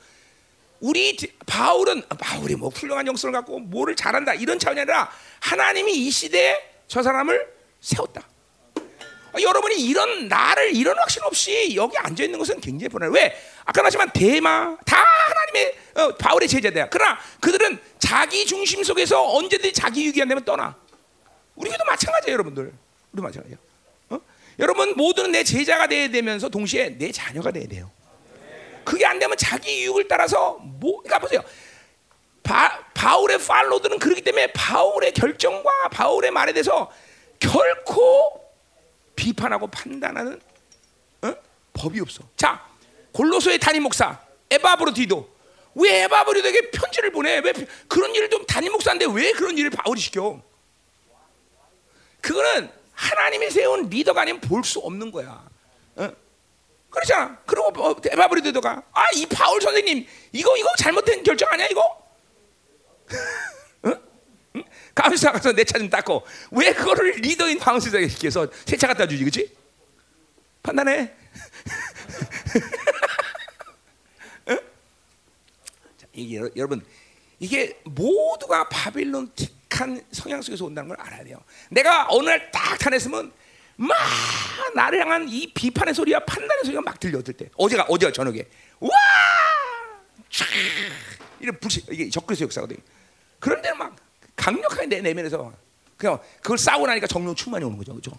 우리 0.81 1.17
바울은 1.47 2.03
바울이 2.09 2.55
뭐 2.55 2.69
훌륭한 2.69 3.07
영성을 3.07 3.33
갖고 3.33 3.59
뭐를 3.61 3.97
잘한다 3.97 4.35
이런 4.35 4.59
차원이 4.59 4.81
아니라 4.81 5.11
하나님이 5.41 5.93
이 5.93 6.11
시대에 6.11 6.59
저 6.87 7.03
사람을 7.03 7.55
세웠다. 7.81 8.29
어, 9.37 9.41
여러분이 9.41 9.77
이런 9.77 10.29
나를 10.29 10.75
이런 10.75 10.99
확신 10.99 11.23
없이 11.25 11.75
여기 11.77 11.97
앉아 11.99 12.25
있는 12.25 12.39
것은 12.39 12.61
굉장히 12.61 12.89
불안해. 12.89 13.13
왜? 13.15 13.37
아까 13.65 13.83
말했지만 13.83 14.11
대마 14.11 14.77
다 14.85 15.05
하나님의 15.29 15.75
어, 15.95 16.17
바울의 16.17 16.49
제자들야. 16.49 16.89
그러나 16.89 17.19
그들은 17.41 17.79
자기 17.99 18.47
중심 18.47 18.83
속에서 18.83 19.35
언제든지 19.35 19.73
자기 19.75 20.07
유기 20.07 20.23
안 20.23 20.29
되면 20.29 20.45
떠나. 20.45 20.77
우리도 21.57 21.85
마찬가지예요, 21.85 22.33
여러분들. 22.35 22.73
우리도 23.13 23.23
마찬가지예요. 23.23 23.59
어? 24.11 24.21
여러분 24.59 24.95
모두는 24.97 25.33
내 25.33 25.45
제자가 25.45 25.87
돼야 25.87 26.09
되면서 26.09 26.49
동시에 26.49 26.97
내 26.99 27.13
자녀가 27.13 27.51
돼야 27.51 27.67
돼요. 27.67 27.91
그게 28.85 29.05
안 29.05 29.19
되면 29.19 29.37
자기 29.37 29.83
유익을 29.83 30.09
따라서 30.09 30.59
뭐 30.63 31.03
그러니까 31.03 31.19
보세요. 31.19 31.43
바, 32.43 32.79
바울의 32.95 33.39
팔로들은 33.39 33.99
그렇기 33.99 34.23
때문에 34.23 34.53
바울의 34.53 35.13
결정과 35.13 35.89
바울의 35.91 36.31
말에 36.31 36.53
대해서 36.53 36.91
결코 37.41 38.46
비판하고 39.17 39.67
판단하는 39.69 40.41
어? 41.23 41.35
법이 41.73 42.01
없어. 42.01 42.23
자, 42.37 42.65
골로소의 43.13 43.59
담임 43.59 43.83
목사 43.83 44.21
에바브로디도 44.51 45.37
왜 45.77 46.05
에바브로디에게 46.05 46.71
편지를 46.71 47.11
보내? 47.11 47.39
왜 47.39 47.53
그런 47.89 48.15
일을 48.15 48.31
좀 48.31 48.47
담임 48.47 48.73
목사인데 48.73 49.07
왜 49.13 49.33
그런 49.33 49.57
일을 49.59 49.71
바울이 49.71 50.01
시켜? 50.01 50.41
그거는 52.21 52.71
하나님이 52.93 53.51
세운 53.51 53.89
리더가 53.89 54.23
아니면 54.23 54.41
볼 54.41 54.63
수 54.65 54.79
없는 54.81 55.11
거야. 55.11 55.45
어? 55.97 56.11
그렇잖아. 56.91 57.39
그리고 57.47 57.71
뭐 57.73 57.97
에바브로디도가 58.05 58.83
아 58.93 59.05
이 59.15 59.27
바울 59.27 59.61
선생님 59.61 60.07
이거 60.33 60.57
이거 60.57 60.69
잘못된 60.79 61.23
결정 61.23 61.51
아니야 61.51 61.67
이거? 61.69 61.83
가면서 64.97 65.33
가서 65.33 65.53
내 65.53 65.65
차 65.65 65.79
좀 65.79 65.91
닦고 65.91 66.27
왜 66.53 66.73
그거를 66.73 67.13
리더인 67.21 67.59
방수자에게 67.59 68.09
시켜서 68.09 68.49
세차 68.65 68.87
갖다 68.89 69.07
주지 69.07 69.25
그치 69.25 69.55
판단해 70.63 71.13
응? 74.49 74.59
자, 75.97 76.07
이게 76.13 76.41
여러분 76.57 76.85
이게 77.39 77.79
모두가 77.85 78.69
바빌론 78.69 79.33
나약한 79.69 80.03
성향 80.13 80.41
속에서 80.41 80.65
온다는 80.65 80.89
걸 80.89 80.99
알아야 81.01 81.25
돼요. 81.25 81.43
내가 81.69 82.07
어느 82.09 82.29
날 82.29 82.51
딱 82.51 82.79
탄했으면 82.79 83.31
막 83.77 83.95
나를 84.75 85.01
향한 85.01 85.29
이 85.29 85.53
비판의 85.53 85.93
소리와 85.93 86.21
판단의 86.21 86.65
소리가 86.65 86.81
막 86.81 86.99
들려들 86.99 87.35
때 87.35 87.51
어제가 87.57 87.85
어제가 87.89 88.13
저녁에 88.13 88.47
와 88.81 88.91
이런 91.41 91.59
불씨 91.61 91.85
이게 91.91 92.09
적그리스 92.09 92.45
역사거든. 92.45 92.77
그런 93.39 93.61
데는 93.61 93.77
막 93.77 93.95
강력하게 94.37 94.87
내 94.87 95.01
내면에서 95.01 95.53
그냥 95.97 96.19
그걸 96.43 96.59
싸우고 96.59 96.87
나니까 96.87 97.07
정령 97.07 97.35
충만이 97.35 97.65
오는 97.65 97.77
거죠, 97.79 97.95
그죠? 97.95 98.13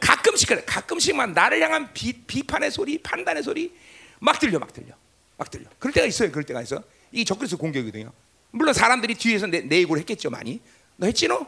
가끔씩 0.00 0.48
그래, 0.48 0.62
가끔씩만 0.66 1.32
나를 1.32 1.62
향한 1.62 1.92
비, 1.92 2.12
비판의 2.12 2.70
소리, 2.70 2.98
판단의 2.98 3.42
소리 3.42 3.76
막 4.18 4.38
들려, 4.40 4.58
막 4.58 4.72
들려, 4.72 4.94
막 5.36 5.50
들려. 5.50 5.66
그럴 5.78 5.92
때가 5.92 6.06
있어요, 6.06 6.30
그럴 6.30 6.44
때가 6.44 6.62
있어. 6.62 6.82
이 7.12 7.24
적그리스 7.24 7.56
공격이거든요. 7.56 8.10
물론 8.50 8.74
사람들이 8.74 9.14
뒤에서 9.14 9.46
내, 9.46 9.60
내 9.60 9.76
얘기를 9.76 9.98
했겠죠, 9.98 10.30
많이. 10.30 10.60
너 10.96 11.06
했지 11.06 11.28
너? 11.28 11.46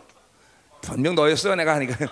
분명 0.80 1.14
너였어, 1.14 1.54
내가 1.54 1.74
하니까. 1.76 1.96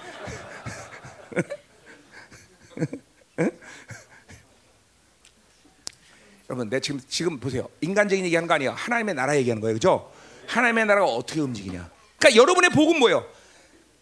여러분, 6.49 6.69
내 6.69 6.81
지금 6.81 7.01
지금 7.09 7.41
보세요. 7.41 7.69
인간적인 7.81 8.25
얘기하는 8.25 8.47
거 8.47 8.55
아니에요. 8.55 8.73
하나님의 8.73 9.15
나라 9.15 9.37
얘기하는 9.37 9.61
거예요, 9.61 9.75
그죠? 9.75 10.13
하나님의 10.47 10.87
나라가 10.87 11.07
어떻게 11.07 11.41
움직이냐. 11.41 11.91
그러니까 12.19 12.41
여러분의 12.41 12.71
복은 12.71 12.99
뭐예요? 12.99 13.27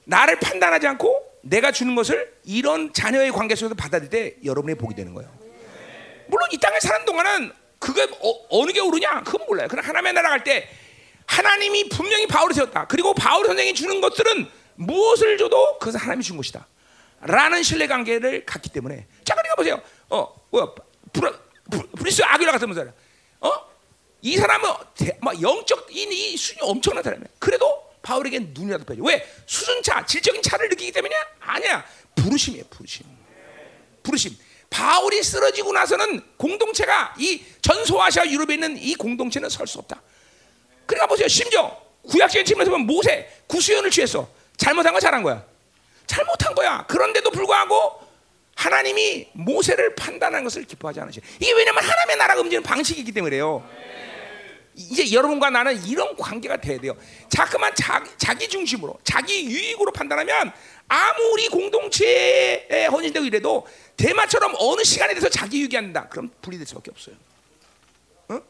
나를 0.05 0.38
판단하지 0.40 0.87
않고 0.88 1.31
내가 1.42 1.72
주는 1.72 1.94
것을 1.94 2.35
이런 2.44 2.92
자녀의 2.92 3.33
관계 3.33 3.55
속에서 3.55 3.74
받아들일 3.74 4.11
때 4.11 4.37
여러분의 4.44 4.76
복이 4.76 4.94
되는 4.94 5.14
거예요. 5.14 5.31
물론 6.26 6.48
이 6.53 6.59
땅에 6.59 6.79
사는 6.81 7.05
동안은 7.05 7.53
그게 7.79 8.07
어, 8.50 8.66
느게 8.66 8.81
오르냐? 8.81 9.22
그건 9.22 9.46
몰라요. 9.46 9.68
그러나 9.70 9.88
하나님의 9.88 10.12
나라 10.12 10.29
갈 10.31 10.44
때 10.44 10.68
하나님이 11.26 11.88
분명히 11.88 12.26
바울을 12.26 12.55
세웠다. 12.55 12.87
그리고 12.88 13.14
바울 13.14 13.46
선생이 13.46 13.72
주는 13.74 14.00
것들은 14.00 14.48
무엇을 14.74 15.38
줘도 15.38 15.79
그것은 15.79 16.00
하나님이 16.00 16.24
준 16.24 16.37
것이다. 16.37 16.66
라는 17.20 17.62
신뢰 17.62 17.87
관계를 17.87 18.44
갖기 18.44 18.70
때문에 18.70 19.07
자 19.24 19.35
그러니까 19.35 19.55
보세요. 19.55 19.81
어, 20.09 20.35
뭐야? 20.50 20.66
브리스길라 21.96 22.22
아굴라 22.24 22.52
같은 22.53 22.72
사람. 22.74 22.92
어? 23.40 23.69
이 24.22 24.37
사람은 24.37 24.70
대, 24.96 25.16
막 25.20 25.40
영적 25.40 25.88
이, 25.90 26.02
이 26.02 26.37
수준이 26.37 26.61
엄청난 26.62 27.02
사람이야. 27.02 27.26
그래도 27.38 27.90
바울에게 28.02 28.38
눈이라도 28.52 28.85
빼줘. 28.85 29.02
왜? 29.02 29.26
수준차, 29.46 30.04
질적인 30.06 30.42
차를 30.42 30.68
느끼기 30.68 30.92
때문이야? 30.92 31.18
아니야. 31.40 31.85
부르심이에요, 32.14 32.64
부르심. 32.70 33.06
부르심. 34.02 34.37
바울이 34.70 35.22
쓰러지고 35.22 35.72
나서는 35.72 36.22
공동체가 36.37 37.14
이 37.18 37.42
전소아시아 37.61 38.26
유럽에 38.26 38.54
있는 38.54 38.76
이 38.78 38.94
공동체는 38.94 39.48
설 39.48 39.66
수 39.66 39.78
없다. 39.78 40.00
그러니까 40.87 41.06
보세요. 41.06 41.28
심지어 41.28 41.76
구약적인 42.09 42.44
측면에서 42.46 42.70
보면 42.70 42.87
모세 42.87 43.28
구수연을 43.46 43.90
취했어. 43.90 44.28
잘못한 44.56 44.92
거 44.94 45.00
잘한 45.00 45.22
거야. 45.22 45.44
잘못한 46.06 46.54
거야. 46.54 46.85
그런데도 46.88 47.30
불구하고 47.30 48.00
하나님이 48.56 49.28
모세를 49.33 49.94
판단한 49.94 50.44
것을 50.44 50.64
기뻐하지 50.64 51.00
않으셔. 51.00 51.20
이게 51.40 51.52
왜냐면 51.52 51.83
하나님의 51.85 52.16
나라가 52.16 52.40
움직이는 52.40 52.62
방식이기 52.62 53.12
때문에요. 53.12 53.68
이제 54.80 55.12
여러분과 55.12 55.50
나는 55.50 55.84
이런 55.84 56.16
관계가 56.16 56.56
돼야 56.56 56.80
돼요. 56.80 56.96
자꾸만 57.28 57.74
자, 57.74 58.02
자기 58.16 58.48
중심으로, 58.48 58.98
자기 59.04 59.44
유익으로 59.44 59.92
판단하면 59.92 60.52
아무리 60.88 61.48
공동체에 61.48 62.86
헌신되고 62.86 63.26
이래도 63.26 63.66
대마처럼 63.96 64.54
어느 64.58 64.82
시간에 64.82 65.12
대해서 65.12 65.28
자기 65.28 65.68
된다. 65.68 66.08
그럼 66.08 66.30
분리될 66.40 66.66
수밖에 66.66 66.90
없어요. 66.90 67.14
어? 68.28 68.40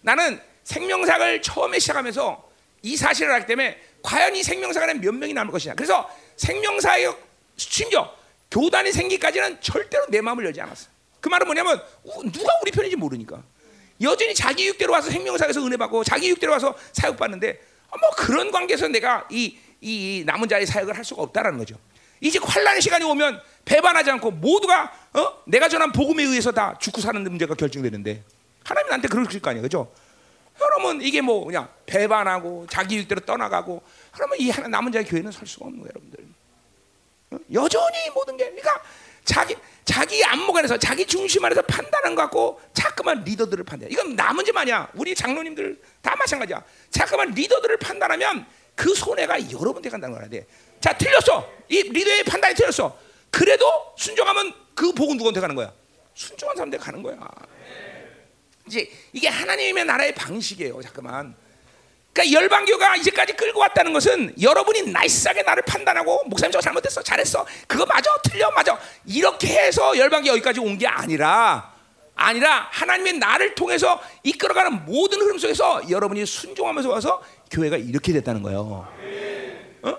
나는 0.00 0.40
생명사를 0.64 1.42
처음에 1.42 1.78
시작하면서 1.78 2.50
이 2.82 2.96
사실을 2.96 3.32
알기 3.32 3.46
때문에 3.46 3.78
과연 4.02 4.34
이 4.34 4.42
생명사관에 4.42 4.94
몇 4.94 5.14
명이 5.14 5.34
남을 5.34 5.52
것이냐. 5.52 5.74
그래서 5.74 6.08
생명사의 6.36 7.14
심지어 7.56 8.14
교단이 8.50 8.92
생기까지는 8.92 9.60
절대로 9.60 10.06
내 10.08 10.20
마음을 10.20 10.44
열지 10.46 10.60
않았어. 10.60 10.88
그 11.20 11.28
말은 11.28 11.46
뭐냐면 11.46 11.82
누가 12.32 12.52
우리 12.62 12.70
편인지 12.70 12.96
모르니까. 12.96 13.42
여전히 14.00 14.34
자기 14.34 14.66
육대로 14.66 14.92
와서 14.92 15.10
생명사에서 15.10 15.64
은혜 15.64 15.76
받고 15.76 16.04
자기 16.04 16.28
육대로 16.30 16.52
와서 16.52 16.74
사역 16.92 17.16
받는데 17.16 17.60
어, 17.90 17.98
뭐 17.98 18.10
그런 18.10 18.50
관계에서 18.50 18.88
내가 18.88 19.26
이, 19.30 19.56
이 19.80 20.22
남은 20.26 20.48
자의 20.48 20.66
사역을 20.66 20.96
할 20.96 21.04
수가 21.04 21.22
없다라는 21.22 21.58
거죠. 21.58 21.76
이제 22.20 22.38
환란의 22.42 22.80
시간이 22.80 23.04
오면 23.04 23.40
배반하지 23.64 24.10
않고 24.12 24.30
모두가 24.32 24.92
어? 25.14 25.42
내가 25.46 25.68
전한 25.68 25.92
복음에 25.92 26.22
의해서 26.22 26.52
다 26.52 26.76
죽고 26.80 27.00
사는 27.00 27.22
문제가 27.22 27.54
결정되는데 27.54 28.22
하나님 28.64 28.88
나한테 28.88 29.08
그러실 29.08 29.40
거 29.40 29.50
아니에요, 29.50 29.62
그죠? 29.62 29.92
그러면 30.58 31.02
이게 31.02 31.20
뭐 31.20 31.44
그냥 31.44 31.68
배반하고 31.84 32.66
자기 32.70 32.96
육대로 32.96 33.20
떠나가고 33.20 33.82
그러면 34.12 34.38
이 34.40 34.50
하나 34.50 34.68
남은 34.68 34.92
자의 34.92 35.04
교회는 35.04 35.30
설 35.30 35.46
수가 35.46 35.66
없는 35.66 35.80
거예요, 35.80 35.90
여러분들. 35.94 36.24
어? 37.30 37.38
여전히 37.52 38.10
모든 38.14 38.36
게 38.36 38.44
그러니까 38.44 38.82
자기 39.26 39.54
자기 39.84 40.24
안목 40.24 40.56
안에서 40.56 40.78
자기 40.78 41.04
중심 41.04 41.44
안에서 41.44 41.62
판단한 41.62 42.14
것 42.14 42.22
같고 42.22 42.60
자꾸만 42.72 43.22
리더들을 43.24 43.64
판단. 43.64 43.90
이건 43.90 44.16
나 44.16 44.32
문제만 44.32 44.62
아니야. 44.62 44.88
우리 44.94 45.14
장로님들 45.14 45.78
다 46.00 46.16
마찬가지야. 46.16 46.64
자꾸만 46.90 47.32
리더들을 47.32 47.76
판단하면 47.76 48.46
그 48.74 48.94
손해가 48.94 49.38
여러분한테 49.50 49.90
간다는 49.90 50.16
거야. 50.16 50.28
돼. 50.28 50.46
자 50.80 50.96
틀렸어. 50.96 51.48
이 51.68 51.82
리더의 51.82 52.24
판단이 52.24 52.54
틀렸어. 52.54 52.98
그래도 53.30 53.66
순종하면 53.98 54.54
그 54.74 54.92
복은 54.92 55.16
누구한테 55.18 55.40
가는 55.40 55.54
거야? 55.54 55.72
순종한 56.14 56.56
사람한테 56.56 56.78
가는 56.78 57.02
거야. 57.02 57.18
이제 58.66 58.90
이게 59.12 59.28
하나님의 59.28 59.84
나라의 59.84 60.14
방식이에요. 60.14 60.80
잠깐만. 60.82 61.36
그러니까 62.16 62.40
열방교가 62.40 62.96
이제까지 62.96 63.34
끌고 63.34 63.60
왔다는 63.60 63.92
것은 63.92 64.32
여러분이 64.40 64.90
나이스하게 64.90 65.42
나를 65.42 65.62
판단하고 65.64 66.24
목사님 66.24 66.50
저 66.50 66.62
잘못했어 66.62 67.02
잘했어 67.02 67.46
그거 67.66 67.84
맞아 67.84 68.10
틀려 68.24 68.50
맞아 68.52 68.78
이렇게 69.04 69.48
해서 69.48 69.96
열방교 69.96 70.28
여기까지 70.30 70.60
온 70.60 70.78
게 70.78 70.86
아니라 70.86 71.74
아니라 72.14 72.68
하나님의 72.70 73.14
나를 73.18 73.54
통해서 73.54 74.00
이끌어가는 74.22 74.86
모든 74.86 75.20
흐름 75.20 75.38
속에서 75.38 75.88
여러분이 75.90 76.24
순종하면서 76.24 76.88
와서 76.88 77.22
교회가 77.50 77.76
이렇게 77.76 78.12
됐다는 78.14 78.42
거예요. 78.42 78.88
어? 79.82 79.96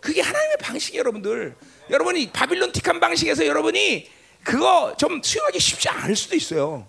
그게 0.00 0.22
하나님의 0.22 0.56
방식이에요, 0.62 1.00
여러분들. 1.00 1.54
여러분이 1.90 2.30
바빌론 2.32 2.72
틱한 2.72 3.00
방식에서 3.00 3.46
여러분이 3.46 4.10
그거 4.42 4.94
좀 4.98 5.22
수용하기 5.22 5.60
쉽지 5.60 5.90
않을 5.90 6.16
수도 6.16 6.36
있어요. 6.36 6.88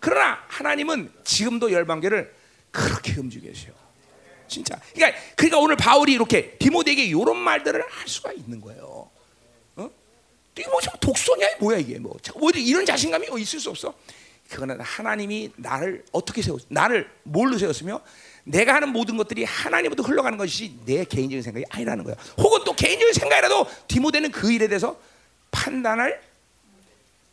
그러나 0.00 0.40
하나님은 0.48 1.12
지금도 1.22 1.70
열방교를 1.70 2.34
그렇게 2.72 3.14
움직여 3.20 3.46
계세요. 3.46 3.81
진짜. 4.52 4.78
그러니까 4.94 5.18
그러니까 5.34 5.58
오늘 5.58 5.76
바울이 5.76 6.12
이렇게 6.12 6.56
디모데에게 6.58 7.04
이런 7.04 7.36
말들을 7.36 7.82
할 7.82 8.08
수가 8.08 8.32
있는 8.32 8.60
거예요. 8.60 9.10
어? 9.76 9.90
이게 10.56 10.68
뭐 10.68 10.78
독소냐 11.00 11.46
뭐야 11.58 11.78
이게 11.78 11.98
뭐 11.98 12.14
이런 12.54 12.84
자신감이 12.84 13.26
있을 13.40 13.58
수 13.58 13.70
없어. 13.70 13.94
그거는 14.50 14.80
하나님이 14.80 15.50
나를 15.56 16.04
어떻게 16.12 16.42
세웠 16.42 16.62
나를 16.68 17.10
뭘로 17.22 17.56
세웠으며 17.56 18.02
내가 18.44 18.74
하는 18.74 18.90
모든 18.90 19.16
것들이 19.16 19.44
하나님부터 19.44 20.02
흘러가는 20.02 20.36
것이 20.36 20.78
내 20.84 21.04
개인적인 21.04 21.42
생각이 21.42 21.64
아니라는 21.70 22.04
거야. 22.04 22.16
혹은 22.38 22.62
또 22.64 22.74
개인적인 22.74 23.14
생각이라도 23.14 23.66
디모데는 23.88 24.30
그 24.30 24.52
일에 24.52 24.68
대해서 24.68 24.98
판단할 25.50 26.20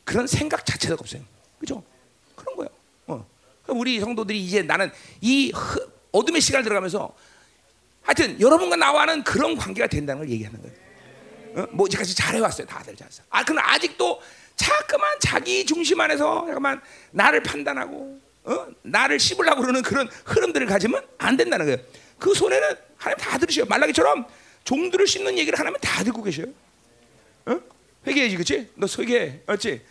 그런 0.05 0.27
생각 0.27 0.65
자체가 0.65 0.95
없어요. 0.97 1.21
그죠? 1.59 1.83
그런 2.35 2.55
거예요. 2.55 2.69
어. 3.07 3.25
우리 3.67 3.99
성도들이 3.99 4.39
이제 4.39 4.61
나는 4.61 4.91
이 5.19 5.51
어둠의 6.11 6.41
시간을 6.41 6.63
들어가면서 6.63 7.15
하여튼 8.01 8.39
여러분과 8.39 8.75
나와는 8.75 9.23
그런 9.23 9.55
관계가 9.55 9.87
된다는 9.87 10.21
걸 10.21 10.29
얘기하는 10.29 10.61
거예요. 10.61 10.75
어? 11.55 11.67
뭐 11.71 11.87
이제까지 11.87 12.15
잘해왔어요, 12.15 12.65
다들 12.67 12.95
잘했어. 12.95 13.23
아, 13.29 13.43
그러나 13.43 13.73
아직도 13.73 14.21
자꾸만 14.55 15.19
자기 15.19 15.65
중심 15.65 15.99
안에서 16.01 16.45
잠깐만 16.45 16.81
나를 17.11 17.43
판단하고 17.43 18.19
어? 18.45 18.67
나를 18.81 19.19
씹으려고 19.19 19.61
그러는 19.61 19.81
그런 19.81 20.07
흐름들을 20.25 20.67
가지면 20.67 21.05
안 21.17 21.37
된다는 21.37 21.65
거예요. 21.65 21.79
그 22.17 22.33
손에는 22.33 22.75
하나님 22.97 23.17
다 23.23 23.37
들으셔요. 23.37 23.65
말라기처럼 23.65 24.25
종들을 24.63 25.07
씹는 25.07 25.37
얘기를 25.37 25.57
하나님 25.57 25.77
다 25.79 26.03
듣고 26.03 26.23
계셔요. 26.23 26.47
어? 27.45 27.59
회개해지, 28.07 28.35
그렇지? 28.35 28.71
너 28.75 28.87
회개, 28.97 29.41
맞지? 29.45 29.81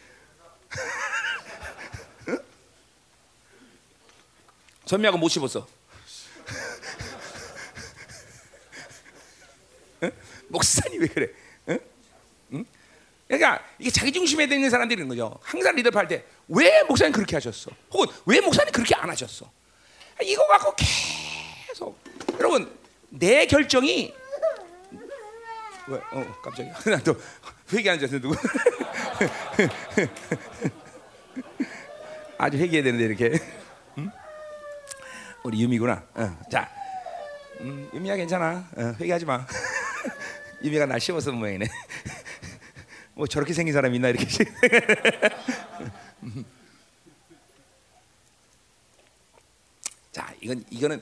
어? 2.28 2.36
선미하고 4.86 5.18
못 5.18 5.28
씹었어. 5.28 5.77
목사님 10.48 11.00
왜 11.02 11.06
그래? 11.08 11.28
그러니까 13.26 13.62
이게 13.78 13.90
자기 13.90 14.10
중심에 14.10 14.44
있는 14.44 14.70
사람들이 14.70 15.02
있는 15.02 15.14
거죠. 15.14 15.38
항상 15.42 15.74
리더 15.76 15.90
할 15.92 16.08
때 16.08 16.24
왜 16.48 16.82
목사님 16.84 17.12
그렇게 17.12 17.36
하셨어? 17.36 17.70
혹은 17.90 18.06
왜 18.24 18.40
목사님 18.40 18.72
그렇게 18.72 18.94
안 18.94 19.10
하셨어? 19.10 19.50
이거 20.22 20.46
갖고 20.46 20.74
계속 21.68 22.00
여러분 22.38 22.74
내 23.10 23.44
결정이 23.46 24.14
왜? 25.88 25.98
어 26.12 26.34
깜짝이야. 26.42 26.74
나또 26.96 27.14
회개하는 27.72 28.08
줄 28.08 28.20
누구? 28.20 28.34
아주 32.38 32.56
회개해야 32.56 32.82
되는데 32.84 33.04
이렇게. 33.04 33.38
응? 33.98 34.10
우리 35.42 35.62
유미구나. 35.62 36.02
어, 36.14 36.38
자 36.50 36.70
음, 37.60 37.90
유미야 37.92 38.16
괜찮아. 38.16 38.66
어, 38.76 38.94
회개하지 39.00 39.24
마. 39.26 39.46
유미가 40.62 40.86
날 40.86 41.00
씹어서 41.00 41.32
모양이네. 41.32 41.66
뭐 43.14 43.26
저렇게 43.26 43.52
생긴 43.52 43.72
사람 43.74 43.94
있나 43.94 44.08
이렇게. 44.08 44.26
자, 50.12 50.34
이건 50.40 50.64
이거는 50.70 51.00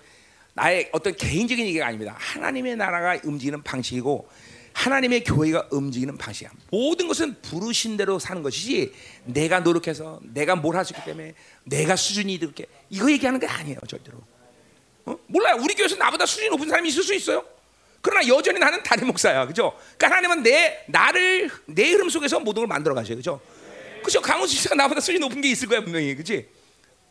나의 0.54 0.88
어떤 0.92 1.14
개인적인 1.16 1.66
얘기가 1.66 1.86
아닙니다. 1.86 2.16
하나님의 2.18 2.76
나라가 2.76 3.18
움직이는 3.24 3.62
방식이고 3.62 4.28
하나님의 4.72 5.24
교회가 5.24 5.68
움직이는 5.70 6.18
방식이야. 6.18 6.50
모든 6.70 7.08
것은 7.08 7.40
부르신 7.40 7.96
대로 7.96 8.18
사는 8.18 8.42
것이지 8.42 8.92
내가 9.24 9.60
노력해서 9.60 10.20
내가 10.22 10.54
뭘 10.54 10.76
할 10.76 10.84
수 10.84 10.92
있기 10.92 11.04
때문에 11.04 11.34
내가 11.64 11.96
수준이 11.96 12.34
이렇게 12.34 12.66
이거 12.90 13.10
얘기하는 13.10 13.40
게 13.40 13.46
아니에요, 13.46 13.78
절대로. 13.88 14.18
어? 15.06 15.16
몰라요. 15.28 15.56
우리 15.62 15.74
교회에서 15.74 15.96
나보다 15.96 16.26
수준이 16.26 16.50
높은 16.50 16.68
사람이 16.68 16.88
있을 16.90 17.02
수 17.02 17.14
있어요. 17.14 17.44
그러나 18.06 18.28
여전히 18.28 18.60
나는 18.60 18.80
담임 18.84 19.08
목사야, 19.08 19.46
그죠? 19.46 19.76
그러니까 19.98 20.06
하나님은 20.06 20.44
내 20.44 20.84
나를 20.86 21.50
내 21.66 21.90
흐름 21.90 22.08
속에서 22.08 22.38
모든 22.38 22.60
걸 22.60 22.68
만들어 22.68 22.94
가셔요, 22.94 23.16
그죠? 23.16 23.40
그죠? 24.04 24.20
강훈 24.22 24.46
씨가 24.46 24.76
나보다 24.76 25.00
수준이 25.00 25.18
높은 25.18 25.40
게 25.40 25.48
있을 25.50 25.66
거야 25.68 25.80
분명히, 25.82 26.14
그렇지? 26.14 26.48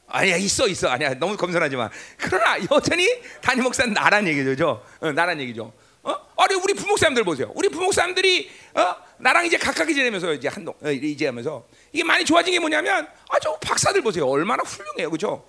아니야 0.08 0.38
있어 0.38 0.68
있어 0.70 0.88
아니야 0.88 1.16
너무 1.16 1.36
검선하지 1.36 1.76
마. 1.76 1.90
그러나 2.18 2.58
여전히 2.72 3.10
담임 3.42 3.66
목사는 3.66 3.94
나란 3.94 4.26
얘기죠? 4.26 4.82
어, 5.02 5.12
나란 5.12 5.42
얘기죠. 5.42 5.74
어? 6.04 6.16
아니 6.38 6.54
우리 6.56 6.74
부목사님들 6.74 7.26
보세요. 7.26 7.52
우리 7.56 7.68
부목사님들이 7.68 8.50
어? 8.76 8.96
나랑 9.18 9.46
이제 9.48 9.58
가깝게 9.58 9.94
지내면서 9.94 10.32
이제 10.34 10.48
한동 10.48 10.74
어, 10.82 10.92
이제 10.92 11.26
하면서 11.26 11.66
이게 11.92 12.04
많이 12.06 12.24
좋아진 12.24 12.54
게 12.54 12.60
뭐냐면 12.60 13.06
아 13.30 13.40
저 13.42 13.58
박사들 13.60 14.02
보세요. 14.02 14.26
얼마나 14.28 14.64
훌륭해요, 14.64 15.10
그죠? 15.12 15.46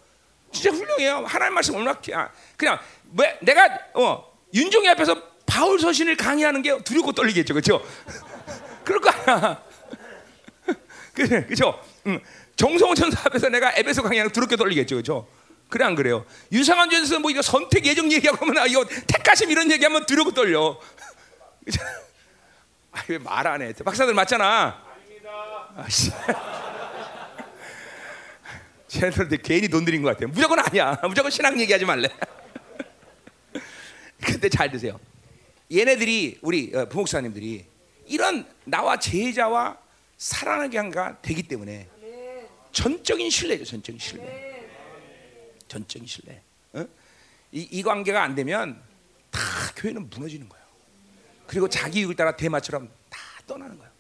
진짜 0.51 0.71
훌륭해요. 0.71 1.25
하나님 1.27 1.55
말씀 1.55 1.77
얼마나 1.77 2.01
아, 2.15 2.31
그냥 2.57 2.81
왜 3.17 3.39
내가 3.43 3.69
어 3.95 4.37
윤종이 4.53 4.89
앞에서 4.89 5.36
바울 5.47 5.79
서신을 5.81 6.17
강의하는 6.17 6.63
게 6.63 6.83
두렵고 6.83 7.13
떨리겠죠, 7.13 7.55
그렇죠? 7.55 7.85
그럴 8.85 9.01
거 9.01 9.11
아니야. 9.11 9.63
그래, 11.15 11.47
그죠? 11.47 11.83
응. 12.07 12.21
정성원 12.57 12.95
천사 12.95 13.21
앞에서 13.27 13.49
내가 13.49 13.73
에베소 13.77 14.03
강의하는 14.03 14.31
두렵게 14.33 14.57
떨리겠죠, 14.57 14.97
그렇죠? 14.97 15.29
그래 15.69 15.85
안 15.85 15.95
그래요? 15.95 16.25
유상한 16.53 16.89
주에서 16.91 17.19
뭐 17.19 17.31
이거 17.31 17.43
선택 17.43 17.85
예정 17.87 18.11
얘기하고 18.13 18.45
하면 18.47 18.59
아, 18.63 18.67
이거 18.67 18.85
택하심 19.07 19.51
이런 19.51 19.71
얘기하면 19.71 20.07
두렵고 20.07 20.33
떨려. 20.33 20.79
아, 22.93 23.03
왜 23.09 23.19
말 23.19 23.47
안 23.47 23.63
해? 23.63 23.73
박사들 23.73 24.15
맞잖아. 24.15 24.83
아씨. 25.77 26.11
쟤들한테 28.89 29.37
괜히 29.43 29.69
돈 29.69 29.85
들인 29.85 30.03
것 30.03 30.11
같아요. 30.11 30.29
무조건 30.29 30.59
아니야. 30.61 30.99
무조건 31.09 31.31
신앙 31.31 31.59
얘기하지 31.61 31.85
말래. 31.85 32.09
근데 34.25 34.49
잘 34.49 34.71
드세요. 34.71 34.99
얘네들이 35.73 36.39
우리 36.43 36.73
어, 36.75 36.89
부목사님들이 36.89 37.67
이런 38.07 38.47
나와 38.65 38.99
제자와 38.99 39.79
사랑하는 40.17 40.71
관계가 40.71 41.21
되기 41.23 41.43
때문에 41.43 41.89
전적인 42.73 43.31
신뢰죠. 43.31 43.65
전적인 43.65 43.99
신뢰. 43.99 44.69
전적인 45.69 46.07
신뢰. 46.07 46.43
어? 46.75 46.87
이, 47.53 47.69
이 47.71 47.83
관계가 47.83 48.23
안 48.23 48.35
되면 48.35 48.81
다 49.31 49.41
교회는 49.77 50.09
무너지는 50.11 50.49
거예요. 50.49 50.65
그리고 51.47 51.69
자기 51.69 52.01
이익을 52.01 52.17
따라 52.17 52.37
대마처럼 52.37 52.91
다 53.09 53.19
떠나는 53.47 53.79
거예요. 53.79 53.93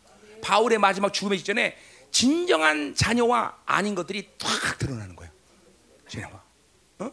바울의 0.43 0.79
마지막 0.79 1.12
죽음의 1.12 1.39
직전에 1.39 1.77
진정한 2.11 2.95
자녀와 2.95 3.62
아닌 3.67 3.95
것들이 3.95 4.29
탁 4.39 4.79
드러나는 4.79 5.17
거예요. 5.17 5.33
진영아. 6.09 6.43
어? 7.01 7.12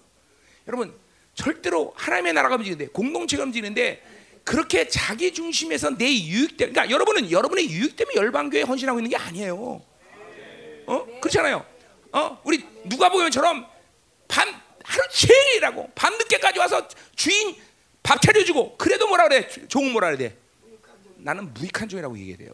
여러분 0.68 0.94
절대로 1.34 1.94
하나님의 1.96 2.34
나라가 2.34 2.56
움직이는데 2.56 2.92
공동체가 2.92 3.44
움직이는데 3.44 4.04
그렇게 4.44 4.88
자기 4.88 5.34
중심에서 5.34 5.92
내 5.98 6.06
유익 6.06 6.58
때문에 6.58 6.74
그러니까 6.74 6.90
여러분은 6.94 7.32
여러분의 7.32 7.70
유익 7.70 7.96
때문에 7.96 8.16
열방교회에 8.18 8.64
헌신하고 8.64 9.00
있는 9.00 9.10
게 9.10 9.18
아니에요. 9.18 9.82
어? 10.86 11.06
그렇잖아요. 11.22 11.66
어? 12.12 12.42
우리 12.44 12.66
누가 12.86 13.10
보면처럼 13.10 13.66
밤 14.28 14.50
하루 14.84 15.08
종일 15.10 15.56
일하고 15.56 15.90
밤 15.96 16.14
늦게까지 16.18 16.60
와서 16.60 16.88
주인 17.16 17.56
밥 18.02 18.22
차려주고 18.22 18.78
그래도 18.78 19.08
뭐라 19.08 19.30
그래? 19.30 19.48
종은 19.70 19.92
뭐라 19.94 20.12
그래? 20.12 20.36
나는 21.16 21.54
무익한 21.54 21.88
종이라고 21.88 22.18
얘기해야 22.18 22.38
돼요. 22.38 22.52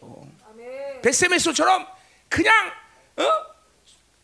베세메스처럼 1.02 1.86
그냥 2.28 2.72
어? 3.16 3.50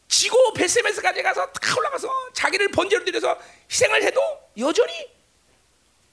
지고 0.06 0.52
베세메스까지 0.52 1.22
가서 1.22 1.50
다 1.50 1.76
올라가서 1.76 2.08
자기를 2.32 2.68
번제로 2.70 3.04
드려서 3.04 3.36
희생을 3.68 4.04
해도 4.04 4.20
여전히 4.56 4.92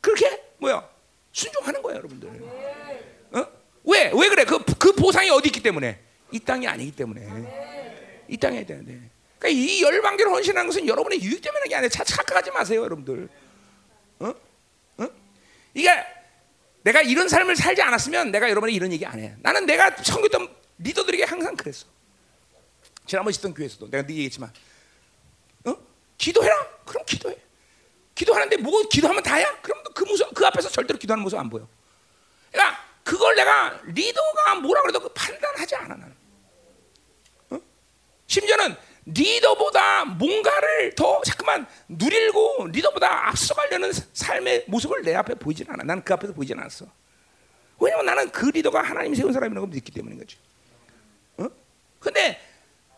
그렇게 0.02 0.42
뭐야 0.58 0.93
순종하는 1.34 1.82
거예요, 1.82 1.98
여러분들. 1.98 2.30
어? 3.34 3.48
왜? 3.84 4.12
왜 4.14 4.30
그래? 4.30 4.46
그, 4.46 4.64
그 4.78 4.94
보상이 4.94 5.30
어디 5.30 5.50
있기 5.50 5.62
때문에? 5.62 6.00
이 6.32 6.40
땅이 6.40 6.68
아니기 6.68 6.96
때문에. 6.96 8.24
이 8.30 8.38
땅에 8.38 8.66
되는데. 8.66 9.10
그러니까 9.40 9.62
이 9.62 9.82
열방계를 9.82 10.32
헌신하는 10.32 10.68
것은 10.68 10.88
여러분의 10.88 11.22
유익 11.22 11.42
때문에 11.42 11.68
게 11.68 11.76
아니라 11.76 11.90
착각하지 11.90 12.52
마세요, 12.52 12.84
여러분들. 12.84 13.28
어? 14.20 14.34
어? 14.98 15.08
이게 15.74 15.90
내가 16.84 17.02
이런 17.02 17.28
삶을 17.28 17.56
살지 17.56 17.82
않았으면 17.82 18.32
내가 18.32 18.50
여러분이 18.50 18.74
이런 18.74 18.94
얘기 18.94 19.06
안 19.06 19.20
해. 19.20 19.36
나는 19.42 19.66
내가 19.66 19.96
섬겼던 19.98 20.48
리더들에게 20.78 21.24
항상 21.24 21.56
그랬어. 21.56 21.88
지난번 23.06 23.32
있었던 23.32 23.54
교회에서도 23.54 23.90
내가 23.90 24.06
네 24.06 24.14
얘기했지만, 24.14 24.54
어? 25.66 25.76
기도해라. 26.18 26.56
그럼 26.86 27.04
기도해. 27.06 27.36
기도하는데 28.16 28.58
뭐 28.58 28.82
기도하면 28.90 29.24
다야? 29.24 29.60
그럼 29.62 29.84
그 29.94 30.04
모습 30.04 30.34
그 30.34 30.46
앞에서 30.46 30.70
절대로 30.70 31.00
기도하는 31.00 31.24
모습 31.24 31.40
안 31.40 31.50
보여. 31.50 31.68
그러니까 32.52 32.80
그걸 33.04 33.36
내가 33.36 33.80
리더가 33.86 34.56
뭐라 34.56 34.82
그래도 34.82 35.00
그 35.00 35.10
판단하지 35.10 35.76
않아 35.76 35.96
나는. 35.96 36.16
어? 37.50 37.60
심지어는 38.28 38.76
리더보다 39.06 40.06
뭔가를 40.06 40.96
더 40.96 41.22
자꾸만 41.24 41.68
누리고 41.90 42.68
리더보다 42.72 43.30
앞서가려는 43.30 43.92
삶의 44.14 44.66
모습을 44.68 45.02
내 45.02 45.16
앞에 45.16 45.36
보이진 45.36 45.66
않아. 45.70 45.84
나는 45.84 46.04
그 46.04 46.14
앞에서 46.14 46.34
보이진 46.34 46.58
않았어. 46.60 46.86
왜냐면 47.80 48.06
나는 48.06 48.32
그 48.32 48.46
리더가 48.46 48.82
하나님이 48.82 49.16
세운 49.16 49.34
사람이라고 49.34 49.68
믿기 49.68 49.92
때문인 49.92 50.20
거지. 50.20 50.38
어? 51.38 51.48
근데 52.00 52.40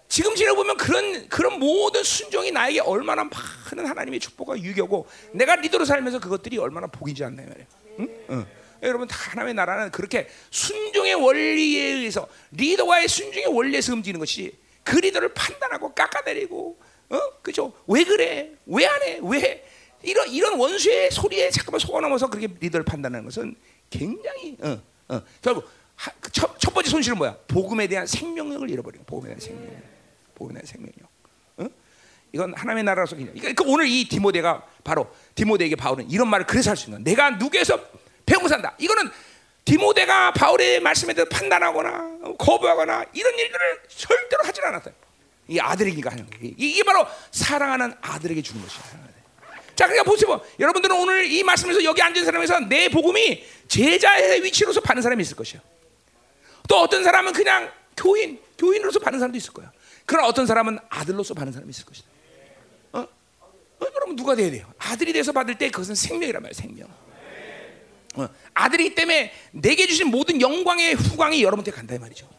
지금 0.07 0.35
지내보면 0.35 0.77
그런 0.77 1.27
그런 1.29 1.59
모든 1.59 2.03
순종이 2.03 2.51
나에게 2.51 2.79
얼마나 2.81 3.23
많은 3.23 3.85
하나님의 3.85 4.19
축복과 4.19 4.59
유교고 4.59 5.07
내가 5.33 5.55
리더로 5.55 5.85
살면서 5.85 6.19
그것들이 6.19 6.57
얼마나 6.57 6.87
복이지 6.87 7.23
않나 7.23 7.43
말이야. 7.43 7.65
응? 7.99 8.09
응. 8.29 8.45
여러분 8.83 9.07
다 9.07 9.15
하나님의 9.31 9.53
나라는 9.55 9.91
그렇게 9.91 10.27
순종의 10.51 11.15
원리에 11.15 11.93
의해서 11.93 12.27
리더와의 12.51 13.07
순종의 13.07 13.47
원리에서 13.47 13.93
움직이는 13.93 14.19
것이 14.19 14.55
그 14.83 14.97
리더를 14.97 15.33
판단하고 15.33 15.93
깎아내리고 15.93 16.77
어 17.09 17.19
그죠? 17.41 17.73
왜 17.87 18.03
그래? 18.03 18.51
왜 18.67 18.85
안 18.85 19.01
해? 19.03 19.19
왜 19.23 19.65
이런 20.03 20.29
이런 20.29 20.59
원수의 20.59 21.09
소리에 21.11 21.49
잠깐만 21.49 21.79
속아 21.79 21.99
넘어서 21.99 22.29
그렇게 22.29 22.47
리더를 22.59 22.85
판단하는 22.85 23.25
것은 23.25 23.55
굉장히 23.89 24.55
어, 24.61 24.79
어. 25.09 25.21
결국 25.41 25.67
하, 25.95 26.11
첫, 26.31 26.59
첫 26.59 26.73
번째 26.73 26.89
손실은 26.89 27.17
뭐야? 27.17 27.37
복음에 27.47 27.87
대한 27.87 28.05
생명력을 28.05 28.69
잃어버리는 28.69 29.05
복음에 29.05 29.29
대한 29.29 29.39
생명력. 29.39 29.81
복음에 30.35 30.59
대한 30.59 30.65
생명력. 30.65 31.09
어? 31.57 31.67
이건 32.33 32.53
하나님의 32.53 32.83
나라로서 32.83 33.15
그냥. 33.15 33.33
그러니까 33.33 33.63
오늘 33.67 33.87
이 33.87 34.07
디모데가 34.07 34.65
바로 34.83 35.13
디모데에게 35.35 35.75
바울은 35.75 36.09
이런 36.09 36.27
말을 36.29 36.45
그래서 36.45 36.71
할 36.71 36.77
수 36.77 36.89
있는. 36.89 37.03
내가 37.03 37.31
누구에서 37.31 37.79
배우고 38.25 38.47
산다. 38.47 38.75
이거는 38.77 39.09
디모데가 39.63 40.33
바울의 40.33 40.79
말씀에 40.81 41.13
대해서 41.13 41.29
판단하거나 41.29 42.19
거부하거나 42.37 43.05
이런 43.13 43.33
일들을 43.39 43.83
절대로 43.87 44.43
하질 44.43 44.63
않았어요. 44.65 44.93
이 45.47 45.59
아들에게가 45.59 46.11
하는 46.11 46.29
거예요. 46.29 46.53
이게 46.57 46.83
바로 46.83 47.07
사랑하는 47.31 47.93
아들에게 48.01 48.41
주는 48.41 48.61
것이야. 48.61 48.83
자, 49.75 49.87
그러니까 49.87 50.03
보세요. 50.09 50.41
여러분들은 50.59 50.95
오늘 50.95 51.29
이 51.29 51.43
말씀에서 51.43 51.83
여기 51.83 52.01
앉은 52.01 52.23
사람에서 52.25 52.61
내 52.61 52.89
복음이 52.89 53.43
제자의 53.67 54.43
위치로서 54.43 54.79
받는 54.81 55.01
사람이 55.01 55.21
있을 55.21 55.35
것이야. 55.35 55.59
또 56.67 56.79
어떤 56.79 57.03
사람은 57.03 57.33
그냥 57.33 57.71
교인, 57.97 58.39
교인으로서 58.57 58.99
받는 58.99 59.19
사람도 59.19 59.37
있을 59.37 59.53
거야. 59.53 59.71
그러나 60.05 60.27
어떤 60.27 60.45
사람은 60.45 60.79
아들로서 60.89 61.33
받는 61.33 61.53
사람이 61.53 61.69
있을 61.69 61.85
것이다. 61.85 62.07
어? 62.93 62.99
어? 62.99 63.85
그러면 63.93 64.15
누가 64.15 64.35
돼야 64.35 64.51
돼요? 64.51 64.71
아들이 64.77 65.13
돼서 65.13 65.31
받을 65.31 65.57
때 65.57 65.69
그것은 65.69 65.95
생명이란 65.95 66.41
말이에요. 66.41 66.53
생명. 66.53 66.87
어, 68.15 68.29
아들이기 68.53 68.95
때문에 68.95 69.33
내게 69.51 69.87
주신 69.87 70.07
모든 70.07 70.39
영광의 70.39 70.93
후광이 70.93 71.43
여러분한테 71.43 71.71
간다 71.71 71.95
이 71.95 71.99
말이죠. 71.99 72.29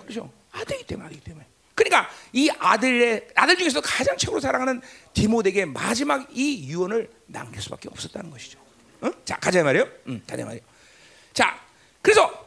그렇죠? 0.00 0.32
아들이기 0.52 0.86
때문에 0.86 1.06
아들이기 1.06 1.24
때문에. 1.24 1.46
그러니까 1.74 2.10
이 2.32 2.50
아들의 2.58 3.28
아들 3.34 3.56
중에서 3.56 3.80
가장 3.80 4.16
최고로 4.16 4.40
사랑하는 4.40 4.80
디모데에게 5.14 5.64
마지막 5.66 6.26
이 6.30 6.68
유언을 6.68 7.10
남길 7.26 7.60
수밖에 7.62 7.88
없었다는 7.90 8.30
것이죠. 8.30 8.58
어? 9.02 9.10
자 9.24 9.36
가자 9.36 9.62
말이요. 9.62 9.86
음, 10.08 10.22
가자 10.26 10.44
말이요. 10.44 10.62
자, 11.32 11.58
그래서 12.02 12.39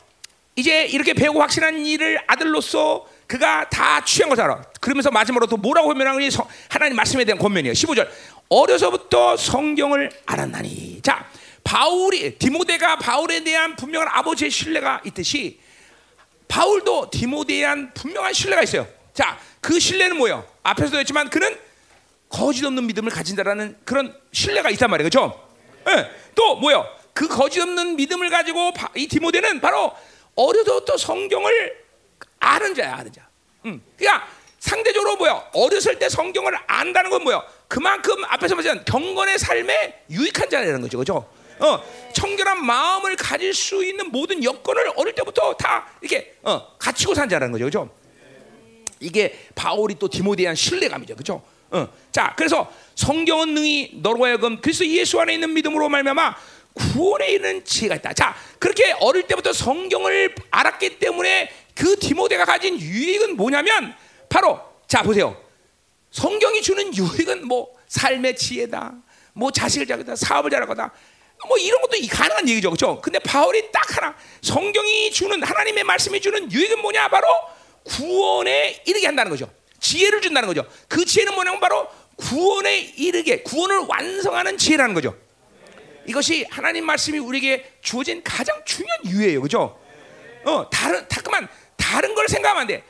이제 0.55 0.85
이렇게 0.85 1.13
배우고 1.13 1.41
확신한 1.41 1.85
일을 1.85 2.19
아들로서 2.27 3.07
그가 3.27 3.67
다 3.69 4.03
취한 4.05 4.29
것을 4.29 4.43
알아. 4.43 4.61
그러면서 4.79 5.09
마지막으로 5.09 5.47
또 5.47 5.57
뭐라고 5.57 5.87
변명하니 5.89 6.29
하나님 6.69 6.95
말씀에 6.95 7.25
대한 7.25 7.39
권면이에요. 7.39 7.73
15절. 7.73 8.07
어려서부터 8.49 9.35
성경을 9.35 10.11
알았나니 10.25 11.01
자, 11.01 11.25
바울이 11.63 12.37
디모데가 12.37 12.97
바울에 12.97 13.43
대한 13.43 13.75
분명한 13.75 14.07
아버지의 14.11 14.51
신뢰가 14.51 15.01
있듯이 15.05 15.59
바울도 16.47 17.09
디모데에 17.09 17.61
대한 17.61 17.91
분명한 17.95 18.33
신뢰가 18.33 18.61
있어요. 18.61 18.87
자, 19.13 19.39
그 19.59 19.79
신뢰는 19.79 20.17
뭐예요? 20.17 20.45
앞에서도 20.61 20.99
했지만 20.99 21.29
그는 21.31 21.57
거짓 22.29 22.63
없는 22.65 22.85
믿음을 22.87 23.11
가진다라는 23.11 23.77
그런 23.85 24.15
신뢰가 24.31 24.69
있단 24.71 24.89
말이에요. 24.89 25.09
그렇죠? 25.09 25.47
예. 25.89 26.09
또 26.35 26.55
뭐요? 26.57 26.85
그 27.13 27.27
거짓 27.27 27.61
없는 27.61 27.95
믿음을 27.95 28.29
가지고 28.29 28.71
바- 28.73 28.89
이 28.95 29.07
디모데는 29.07 29.61
바로 29.61 29.93
어려서부터 30.35 30.97
성경을 30.97 31.83
아는 32.39 32.75
자야, 32.75 32.95
아는 32.97 33.11
자. 33.11 33.27
음. 33.65 33.81
그러니까 33.97 34.27
상대적으로 34.59 35.17
뭐야? 35.17 35.49
어렸을 35.53 35.99
때 35.99 36.09
성경을 36.09 36.57
안다는 36.67 37.09
건 37.09 37.23
뭐야? 37.23 37.43
그만큼 37.67 38.23
앞에서 38.25 38.55
말한 38.55 38.85
경건의 38.85 39.37
삶에 39.37 40.05
유익한 40.09 40.49
자라는 40.49 40.81
거죠, 40.81 40.97
그렇죠? 40.97 41.29
어, 41.59 41.83
청결한 42.13 42.65
마음을 42.65 43.15
가질 43.15 43.53
수 43.53 43.83
있는 43.83 44.11
모든 44.11 44.43
여건을 44.43 44.93
어릴 44.95 45.13
때부터 45.15 45.53
다 45.55 45.87
이렇게 46.01 46.35
어, 46.43 46.75
갖추고 46.77 47.13
산 47.13 47.29
자라는 47.29 47.51
거죠, 47.51 47.65
그렇죠? 47.65 47.89
이게 48.99 49.47
바울이 49.53 49.95
또 49.99 50.07
디모데에 50.07 50.45
대한 50.45 50.55
신뢰감이죠, 50.55 51.15
그렇죠? 51.15 51.43
어. 51.71 51.87
자, 52.11 52.33
그래서 52.37 52.71
성경은 52.95 53.53
능히 53.53 53.91
너로 54.01 54.23
하여금 54.23 54.61
그리스도 54.61 54.85
예수 54.87 55.19
안에 55.19 55.33
있는 55.33 55.53
믿음으로 55.53 55.89
말미암아 55.89 56.35
구원에 56.73 57.29
이르는 57.29 57.65
지혜가 57.65 57.95
있다. 57.95 58.13
자, 58.13 58.35
그렇게 58.59 58.91
어릴 58.99 59.23
때부터 59.23 59.53
성경을 59.53 60.33
알았기 60.51 60.99
때문에 60.99 61.51
그 61.75 61.97
디모데가 61.97 62.45
가진 62.45 62.79
유익은 62.79 63.35
뭐냐면 63.35 63.95
바로 64.29 64.59
자 64.87 65.03
보세요. 65.03 65.39
성경이 66.11 66.61
주는 66.61 66.95
유익은 66.95 67.47
뭐 67.47 67.73
삶의 67.87 68.35
지혜다, 68.35 68.93
뭐 69.33 69.51
자식을 69.51 69.87
잘하다, 69.87 70.15
사업을 70.15 70.51
잘하다, 70.51 70.91
뭐 71.47 71.57
이런 71.57 71.81
것도 71.81 71.95
이 71.97 72.07
가능한 72.07 72.47
얘기죠, 72.47 72.69
그렇죠? 72.69 73.01
근데 73.01 73.19
바울이 73.19 73.71
딱 73.71 73.97
하나 73.97 74.15
성경이 74.41 75.11
주는 75.11 75.41
하나님의 75.41 75.83
말씀이 75.83 76.21
주는 76.21 76.51
유익은 76.51 76.79
뭐냐? 76.79 77.07
바로 77.09 77.27
구원에 77.83 78.81
이르게 78.85 79.07
한다는 79.07 79.29
거죠. 79.29 79.51
지혜를 79.79 80.21
준다는 80.21 80.47
거죠. 80.47 80.65
그 80.87 81.03
지혜는 81.03 81.33
뭐냐면 81.33 81.59
바로 81.59 81.87
구원에 82.15 82.79
이르게 82.79 83.41
구원을 83.41 83.85
완성하는 83.87 84.57
지혜라는 84.57 84.93
거죠. 84.93 85.17
이것이 86.05 86.45
하나님 86.49 86.85
말씀이 86.85 87.17
우리에게 87.19 87.77
주어진 87.81 88.21
가장 88.23 88.61
중요한 88.65 89.05
유예요, 89.05 89.41
그렇죠? 89.41 89.79
어, 90.45 90.69
다른 90.69 91.05
다만 91.07 91.47
다른 91.77 92.13
걸 92.15 92.27
생각하면 92.27 92.61
안 92.61 92.67
돼. 92.67 92.83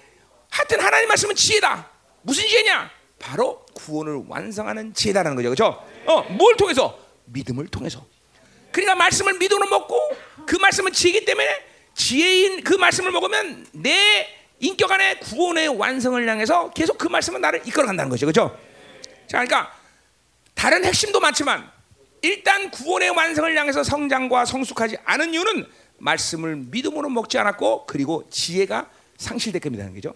하여튼 0.49 0.79
하나님 0.79 1.07
말씀은 1.07 1.35
지혜다. 1.35 1.89
무슨 2.21 2.47
지혜냐? 2.47 2.89
바로 3.19 3.65
구원을 3.73 4.23
완성하는 4.27 4.93
지혜다라는 4.93 5.35
거죠, 5.35 5.49
그렇죠? 5.49 5.85
어, 6.05 6.21
뭘 6.23 6.55
통해서? 6.55 6.99
믿음을 7.25 7.67
통해서. 7.67 8.05
그러니까 8.71 8.95
말씀을 8.95 9.37
믿음으로 9.37 9.69
먹고 9.69 10.17
그 10.45 10.55
말씀은 10.55 10.91
지혜이기 10.91 11.25
때문에 11.25 11.47
지혜인 11.95 12.63
그 12.63 12.73
말씀을 12.73 13.11
먹으면 13.11 13.67
내 13.73 14.27
인격 14.59 14.91
안에 14.91 15.19
구원의 15.19 15.67
완성을 15.77 16.27
향해서 16.27 16.71
계속 16.71 16.97
그 16.97 17.07
말씀은 17.07 17.39
나를 17.41 17.61
이끌어 17.65 17.85
간다는 17.85 18.09
거죠, 18.09 18.25
그렇죠? 18.25 18.57
자, 19.27 19.43
그러니까 19.43 19.73
다른 20.55 20.83
핵심도 20.85 21.19
많지만 21.19 21.69
일단 22.23 22.71
구원의 22.71 23.09
완성을 23.11 23.55
향해서 23.55 23.83
성장과 23.83 24.45
성숙하지 24.45 24.97
않은 25.03 25.33
이유는 25.33 25.67
말씀을 25.97 26.55
믿음으로 26.55 27.09
먹지 27.09 27.37
않았고 27.37 27.85
그리고 27.85 28.27
지혜가 28.29 28.89
상실됐습니다는 29.17 29.93
거죠. 29.93 30.15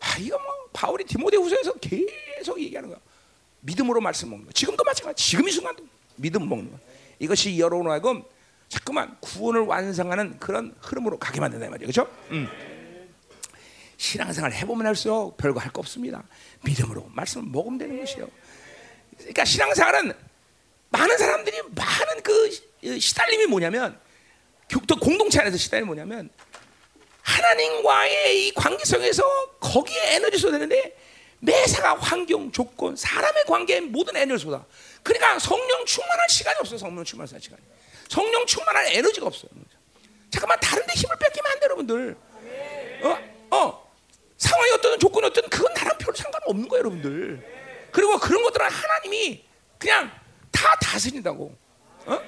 아, 0.00 0.16
이거 0.18 0.38
뭐 0.38 0.46
바울이 0.72 1.04
디모데후서에서 1.04 1.74
계속 1.74 2.60
얘기하는 2.60 2.88
거야. 2.88 2.98
믿음으로 3.60 4.00
말씀 4.00 4.30
먹는 4.30 4.46
거. 4.46 4.52
지금도 4.52 4.84
마찬가지. 4.84 5.24
지금 5.30 5.48
이 5.48 5.50
순간도 5.50 5.84
믿음 6.16 6.48
먹는 6.48 6.70
거. 6.70 6.78
이것이 7.18 7.58
여러분 7.58 7.90
하여금 7.90 8.22
자꾸만 8.68 9.16
구원을 9.20 9.62
완성하는 9.62 10.38
그런 10.38 10.74
흐름으로 10.80 11.18
가게 11.18 11.40
만든다 11.40 11.68
말이죠. 11.70 12.04
그렇죠? 12.04 12.16
음. 12.30 12.48
신앙생활 13.96 14.52
해보면 14.52 14.86
할수록 14.86 15.36
별거 15.36 15.58
할 15.58 15.72
거 15.72 15.80
없습니다. 15.80 16.22
믿음으로 16.64 17.08
말씀을 17.12 17.48
먹으면 17.50 17.78
되는 17.78 17.98
것이에요. 17.98 18.28
그러니까 19.18 19.44
신앙생활은 19.44 20.12
많은 20.88 21.18
사람들이 21.18 21.62
많은 21.62 22.22
그 22.22 22.98
시달림이 22.98 23.46
뭐냐면 23.46 23.98
또 24.86 24.96
공동체 24.96 25.40
안에서 25.40 25.56
시달림이 25.56 25.86
뭐냐면 25.86 26.30
하나님과의 27.22 28.46
이 28.46 28.52
관계성에서 28.54 29.58
거기에 29.60 30.14
에너지 30.14 30.38
쏟아내는데 30.38 30.96
매사가 31.40 31.96
환경, 31.96 32.50
조건, 32.50 32.96
사람의 32.96 33.44
관계에 33.46 33.80
모든 33.80 34.16
에너지를 34.16 34.38
쏟아. 34.38 34.64
그러니까 35.02 35.38
성령 35.38 35.84
충만할 35.84 36.28
시간이 36.28 36.56
없어요. 36.60 36.78
성령 36.78 37.04
충만할 37.04 37.40
시간이. 37.40 37.62
성령 38.08 38.46
충만할 38.46 38.86
에너지가 38.94 39.26
없어요. 39.26 39.50
잠깐만 40.30 40.58
다른 40.60 40.84
데 40.86 40.92
힘을 40.94 41.16
뺏기면 41.18 41.52
안 41.52 41.60
돼, 41.60 41.64
여러분들. 41.64 42.16
어, 43.02 43.56
어. 43.56 43.92
상황이 44.38 44.70
어떤 44.72 44.98
조건이 44.98 45.26
어떤 45.26 45.48
그건 45.48 45.72
나랑 45.74 45.98
별로 45.98 46.14
상관없는 46.14 46.68
거예요, 46.68 46.80
여러분들. 46.80 47.88
그리고 47.92 48.18
그런 48.18 48.42
것들은 48.42 48.66
하나님이 48.68 49.44
그냥 49.78 50.10
다 50.56 50.74
다스린다고. 50.80 51.54
어? 52.06 52.18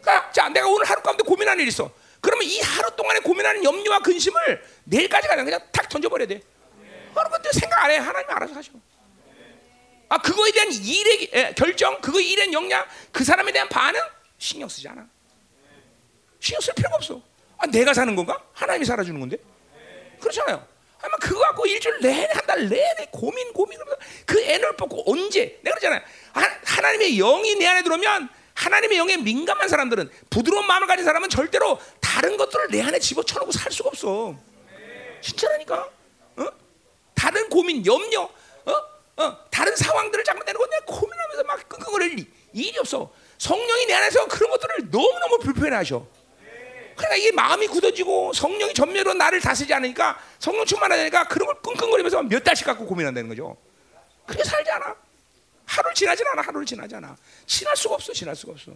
그러니까 0.00 0.32
자, 0.32 0.48
내가 0.48 0.68
오늘 0.68 0.88
하루 0.88 1.02
가운데 1.02 1.24
고민하는 1.24 1.62
일 1.62 1.68
있어. 1.68 1.90
그러면 2.20 2.44
이 2.44 2.60
하루 2.60 2.94
동안에 2.94 3.18
고민하는 3.20 3.64
염려와 3.64 3.98
근심을 3.98 4.64
내일까지 4.84 5.26
가냐 5.26 5.42
그냥 5.44 5.60
탁 5.72 5.88
던져버려야 5.88 6.28
돼. 6.28 6.40
여러분들 7.16 7.52
생각 7.52 7.84
안 7.84 7.90
해. 7.90 7.96
하나님 7.96 8.30
알아서 8.30 8.54
하셔. 8.54 8.70
아 10.08 10.18
그거에 10.18 10.52
대한 10.52 10.70
일의 10.72 11.30
에, 11.32 11.54
결정, 11.54 12.00
그거 12.00 12.20
일의 12.20 12.52
영향, 12.52 12.86
그 13.10 13.24
사람에 13.24 13.50
대한 13.50 13.68
반응 13.68 14.00
신경 14.38 14.68
쓰지 14.68 14.86
않아. 14.88 15.06
신경 16.38 16.60
쓸 16.60 16.74
필요가 16.74 16.96
없어. 16.96 17.20
아 17.58 17.66
내가 17.66 17.92
사는 17.94 18.14
건가? 18.14 18.40
하나님이 18.52 18.84
살아주는 18.84 19.18
건데. 19.18 19.38
그렇잖아요. 20.20 20.64
아마 21.02 21.16
그거 21.18 21.40
갖고 21.40 21.66
일주일 21.66 21.98
내내 22.00 22.28
한 22.32 22.46
달 22.46 22.68
내내 22.68 23.08
고민 23.10 23.52
고민 23.52 23.78
그 24.26 24.40
애를 24.42 24.76
뽑고 24.76 25.10
언제 25.10 25.58
내가 25.62 25.76
그러잖아요. 25.76 26.00
하, 26.32 26.42
하나님의 26.64 27.16
영이 27.16 27.54
내 27.56 27.66
안에 27.66 27.82
들어오면 27.82 28.28
하나님의 28.54 28.98
영에 28.98 29.16
민감한 29.16 29.68
사람들은 29.68 30.10
부드러운 30.30 30.66
마음을 30.66 30.86
가진 30.86 31.04
사람은 31.04 31.28
절대로 31.30 31.78
다른 32.00 32.36
것들을 32.36 32.68
내 32.70 32.82
안에 32.82 32.98
집어쳐놓고 32.98 33.50
살 33.52 33.72
수가 33.72 33.88
없어. 33.88 34.36
진짜라니까. 35.22 35.88
어? 36.36 36.46
다른 37.14 37.48
고민, 37.48 37.84
염려, 37.86 38.22
어? 38.22 38.72
어? 39.16 39.38
다른 39.50 39.74
상황들을 39.76 40.24
자꾸 40.24 40.42
내놓고 40.44 40.66
내가 40.66 40.84
고민하면서 40.84 41.44
막 41.44 41.68
끙끙거릴 41.68 42.18
일- 42.18 42.32
일이 42.52 42.78
없어. 42.78 43.10
성령이 43.38 43.86
내 43.86 43.94
안에서 43.94 44.26
그런 44.28 44.50
것들을 44.50 44.90
너무너무 44.90 45.38
불편해 45.38 45.76
하셔. 45.76 46.06
그러니까 46.94 47.16
이게 47.16 47.32
마음이 47.32 47.66
굳어지고 47.68 48.32
성령이 48.32 48.74
전면으로 48.74 49.14
나를 49.14 49.40
다스리지 49.40 49.72
않으니까 49.74 50.18
성령 50.38 50.64
충만하니까 50.64 51.28
그런 51.28 51.46
걸 51.46 51.60
끙끙거리면서 51.62 52.22
몇 52.22 52.42
달씩 52.44 52.66
갖고 52.66 52.86
고민한다는 52.86 53.28
거죠. 53.28 53.56
그렇게 54.26 54.44
살지 54.44 54.70
않아. 54.70 54.94
하루를 55.66 55.94
지나지 55.94 56.22
않아. 56.32 56.42
하루를 56.42 56.66
지나지 56.66 56.94
않아. 56.96 57.16
지날 57.46 57.76
수가 57.76 57.94
없어. 57.94 58.12
지날 58.12 58.34
수가 58.36 58.52
없어. 58.52 58.72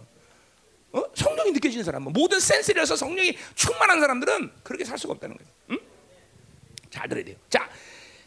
어? 0.93 1.03
성령이 1.15 1.51
느껴지는 1.51 1.83
사람, 1.83 2.03
모든 2.03 2.39
센스리어서 2.39 2.95
성령이 2.95 3.37
충만한 3.55 3.99
사람들은 3.99 4.51
그렇게 4.63 4.85
살 4.85 4.97
수가 4.97 5.13
없다는 5.13 5.37
거예요. 5.37 5.51
응? 5.71 5.79
잘 6.89 7.07
들어야 7.09 7.23
돼요. 7.25 7.35
자, 7.49 7.69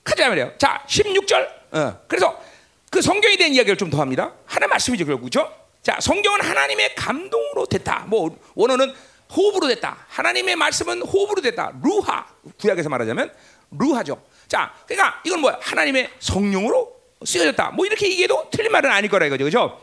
가자 0.05 0.29
말이에요. 0.29 0.55
자, 0.59 0.85
16절. 0.87 1.49
어, 1.73 2.01
그래서 2.07 2.41
그 2.91 3.01
성경에 3.01 3.37
대한 3.37 3.53
이야기를 3.55 3.77
좀 3.77 3.91
더 3.91 4.01
합니다. 4.01 4.35
하나의 4.47 4.69
말씀이죠, 4.69 5.07
결국죠. 5.07 5.53
자, 5.83 5.99
성경은 6.01 6.43
하나님의 6.43 6.95
감동으로 6.95 7.67
됐다. 7.67 8.05
뭐 8.09 8.39
원어는 8.55 8.95
호흡으로 9.35 9.69
됐다. 9.69 10.05
하나님의 10.09 10.57
말씀은 10.57 11.03
호흡으로 11.03 11.41
됐다. 11.43 11.73
루하. 11.83 12.27
구약에서 12.59 12.89
말하자면 12.89 13.33
루하죠. 13.79 14.23
자, 14.49 14.75
그러니까 14.87 15.21
이건 15.25 15.41
뭐야? 15.41 15.59
하나님의 15.61 16.11
성령으로 16.19 17.01
쓰여졌다. 17.25 17.71
뭐 17.71 17.87
이렇게 17.87 18.07
얘기해도 18.11 18.49
틀린 18.51 18.73
말은 18.73 18.91
아닐 18.91 19.09
거라 19.11 19.27
이거죠. 19.27 19.45
그죠? 19.45 19.81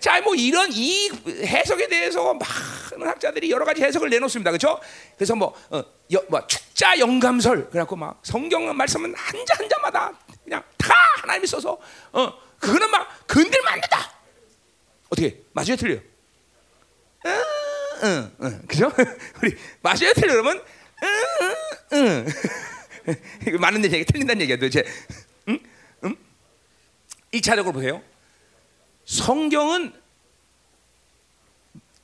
자, 0.00 0.20
뭐 0.20 0.34
이런 0.34 0.70
이 0.72 1.10
해석에 1.26 1.88
대해서 1.88 2.34
많은 2.34 3.08
학자들이 3.08 3.50
여러 3.50 3.64
가지 3.64 3.82
해석을 3.82 4.08
내놓습니다. 4.10 4.50
그렇죠? 4.50 4.80
그래서 5.16 5.34
뭐, 5.34 5.54
어, 5.70 5.82
여, 6.12 6.22
뭐 6.28 6.46
축자 6.46 6.98
영감설 6.98 7.70
그래갖고 7.70 7.96
막 7.96 8.20
성경 8.22 8.74
말씀은 8.76 9.14
한자 9.16 9.54
한자마다 9.58 10.12
그냥 10.44 10.62
다 10.78 10.94
하나님이 11.22 11.46
써서 11.46 11.78
어, 12.12 12.32
그거는 12.58 12.90
막 12.90 13.26
건들면 13.26 13.68
안 13.68 13.80
된다. 13.80 14.12
어떻게 15.08 15.40
맞아요, 15.52 15.76
틀려요? 15.76 16.00
응, 17.26 17.42
응, 18.02 18.32
응, 18.42 18.62
그죠? 18.66 18.92
우리 19.42 19.56
맞아요, 19.82 20.12
틀려 20.14 20.32
그러면 20.32 20.62
응, 21.02 21.08
응, 21.92 22.26
응. 22.26 22.26
이거 23.46 23.58
맞는 23.58 23.84
얘기 23.84 24.04
틀린다는 24.04 24.42
얘기야 24.42 24.56
도대체. 24.56 24.84
응, 25.48 25.58
응? 26.04 26.16
1차적으로 27.32 27.72
보세요. 27.72 28.02
성경은 29.04 29.92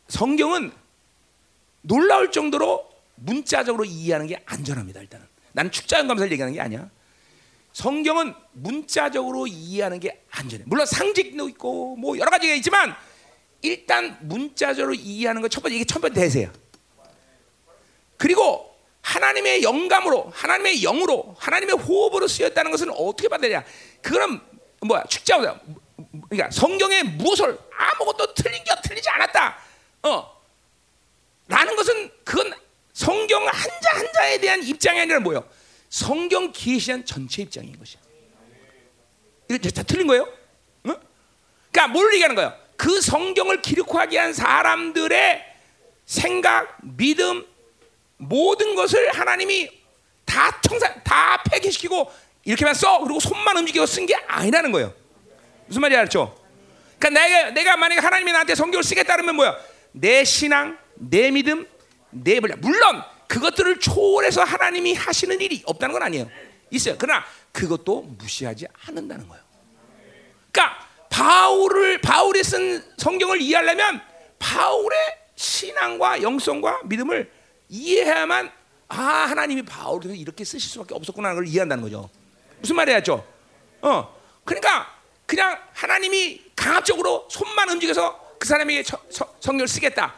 성경은 0.08 0.72
놀라울 1.80 2.30
정도로 2.30 2.88
문자적으로 3.16 3.84
이해하는 3.84 4.26
게 4.26 4.42
안전합니다. 4.46 5.00
일단은 5.00 5.26
나는 5.52 5.70
축자연 5.70 6.06
감사를 6.06 6.30
얘기하는 6.32 6.54
게 6.54 6.60
아니야. 6.60 6.88
성경은 7.72 8.34
문자적으로 8.52 9.46
이해하는 9.46 9.98
게 9.98 10.22
안전해. 10.30 10.64
물론 10.66 10.86
상징도 10.86 11.48
있고 11.50 11.96
뭐 11.96 12.18
여러 12.18 12.30
가지가 12.30 12.54
있지만 12.54 12.94
일단 13.62 14.18
문자적으로 14.22 14.94
이해하는 14.94 15.40
거 15.40 15.48
첫 15.48 15.62
번째 15.62 15.76
이게 15.76 15.84
첫 15.84 16.00
번째 16.00 16.20
대세야. 16.20 16.52
그리고 18.16 18.76
하나님의 19.02 19.62
영감으로 19.62 20.30
하나님의 20.34 20.80
영으로 20.82 21.34
하나님의 21.38 21.76
호흡으로 21.76 22.28
쓰였다는 22.28 22.70
것은 22.70 22.90
어떻게 22.90 23.28
받아야 23.28 23.64
그거는 24.00 24.40
뭐야 24.80 25.04
축자보다 25.04 25.60
그러니까 26.28 26.50
성경에 26.50 27.02
무엇을 27.02 27.58
아무것도 27.76 28.34
틀린 28.34 28.62
게 28.64 28.70
틀리지 28.84 29.08
않았다. 29.08 29.58
어. 30.04 30.42
라는 31.48 31.74
것은 31.76 32.10
그건 32.24 32.52
성경 32.92 33.46
한자 33.46 33.90
한자에 33.96 34.38
대한 34.38 34.62
입장이 34.62 35.00
아니라 35.00 35.20
뭐예요? 35.20 35.48
성경 35.88 36.52
계시한 36.52 37.04
전체 37.04 37.42
입장인 37.42 37.78
것이야. 37.78 38.00
이거 39.50 39.68
다 39.70 39.82
틀린 39.82 40.06
거예요? 40.06 40.22
응? 40.86 40.96
그러니까 41.70 41.88
뭘 41.92 42.12
얘기하는 42.14 42.36
거예요? 42.36 42.61
그 42.76 43.00
성경을 43.00 43.62
기록하게 43.62 44.18
한 44.18 44.32
사람들의 44.32 45.44
생각, 46.06 46.76
믿음, 46.82 47.46
모든 48.16 48.74
것을 48.74 49.10
하나님이 49.12 49.70
다 50.24 50.60
청산, 50.62 51.02
다 51.04 51.42
폐기시키고 51.50 52.10
이렇게만 52.44 52.74
써 52.74 52.98
그리고 53.00 53.20
손만 53.20 53.56
움직이고 53.56 53.86
쓴게 53.86 54.14
아니라는 54.26 54.72
거예요. 54.72 54.94
무슨 55.66 55.80
말인지 55.80 55.98
알죠? 55.98 56.36
그러니까 56.98 57.20
내가 57.20 57.50
내가 57.50 57.76
만약에 57.76 58.00
하나님이 58.00 58.32
나한테 58.32 58.54
성경을 58.54 58.82
쓰겠다 58.84 59.14
그러면 59.14 59.36
뭐야? 59.36 59.56
내 59.92 60.24
신앙, 60.24 60.78
내 60.94 61.30
믿음, 61.30 61.66
내 62.10 62.40
분량. 62.40 62.60
물론 62.60 63.02
그것들을 63.26 63.80
초월해서 63.80 64.44
하나님이 64.44 64.94
하시는 64.94 65.40
일이 65.40 65.62
없다는 65.64 65.92
건 65.92 66.02
아니에요. 66.02 66.30
있어요. 66.70 66.96
그러나 66.98 67.24
그것도 67.52 68.02
무시하지 68.02 68.66
않는다는 68.86 69.28
거예요. 69.28 69.42
그러니까 70.50 70.81
바울을 71.22 72.00
바울이 72.00 72.42
쓴 72.42 72.82
성경을 72.96 73.40
이해하려면 73.40 74.02
바울의 74.40 74.98
신앙과 75.36 76.20
영성과 76.20 76.80
믿음을 76.84 77.30
이해해야만 77.68 78.50
아 78.88 78.96
하나님이 78.96 79.62
바울을 79.62 80.16
이렇게 80.16 80.44
쓰실 80.44 80.68
수밖에 80.68 80.96
없었구나를 80.96 81.36
걸 81.36 81.46
이해한다는 81.46 81.84
거죠. 81.84 82.10
무슨 82.58 82.74
말이야죠? 82.74 83.24
어, 83.82 84.20
그러니까 84.44 84.92
그냥 85.24 85.56
하나님이 85.72 86.42
강압적으로 86.56 87.28
손만 87.30 87.70
움직여서 87.70 88.38
그 88.40 88.48
사람에게 88.48 88.82
성경을 89.38 89.68
쓰겠다. 89.68 90.14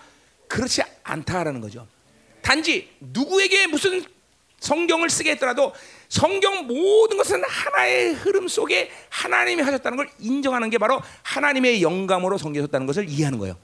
그렇지 0.48 0.80
않다라는 1.02 1.60
거죠. 1.60 1.86
단지 2.40 2.90
누구에게 3.00 3.66
무슨 3.66 4.02
성경을 4.60 5.10
쓰게 5.10 5.32
했더라도 5.32 5.74
성경 6.14 6.68
모든 6.68 7.16
것은 7.16 7.42
하나의 7.44 8.14
흐름 8.14 8.46
속에 8.46 8.88
하나님이 9.08 9.62
하셨다는 9.62 9.96
걸 9.96 10.08
인정하는 10.20 10.70
게 10.70 10.78
바로 10.78 11.02
하나님의 11.24 11.82
영감으로 11.82 12.38
성경했다는 12.38 12.86
것을 12.86 13.08
이해하는 13.08 13.40
거예요. 13.40 13.56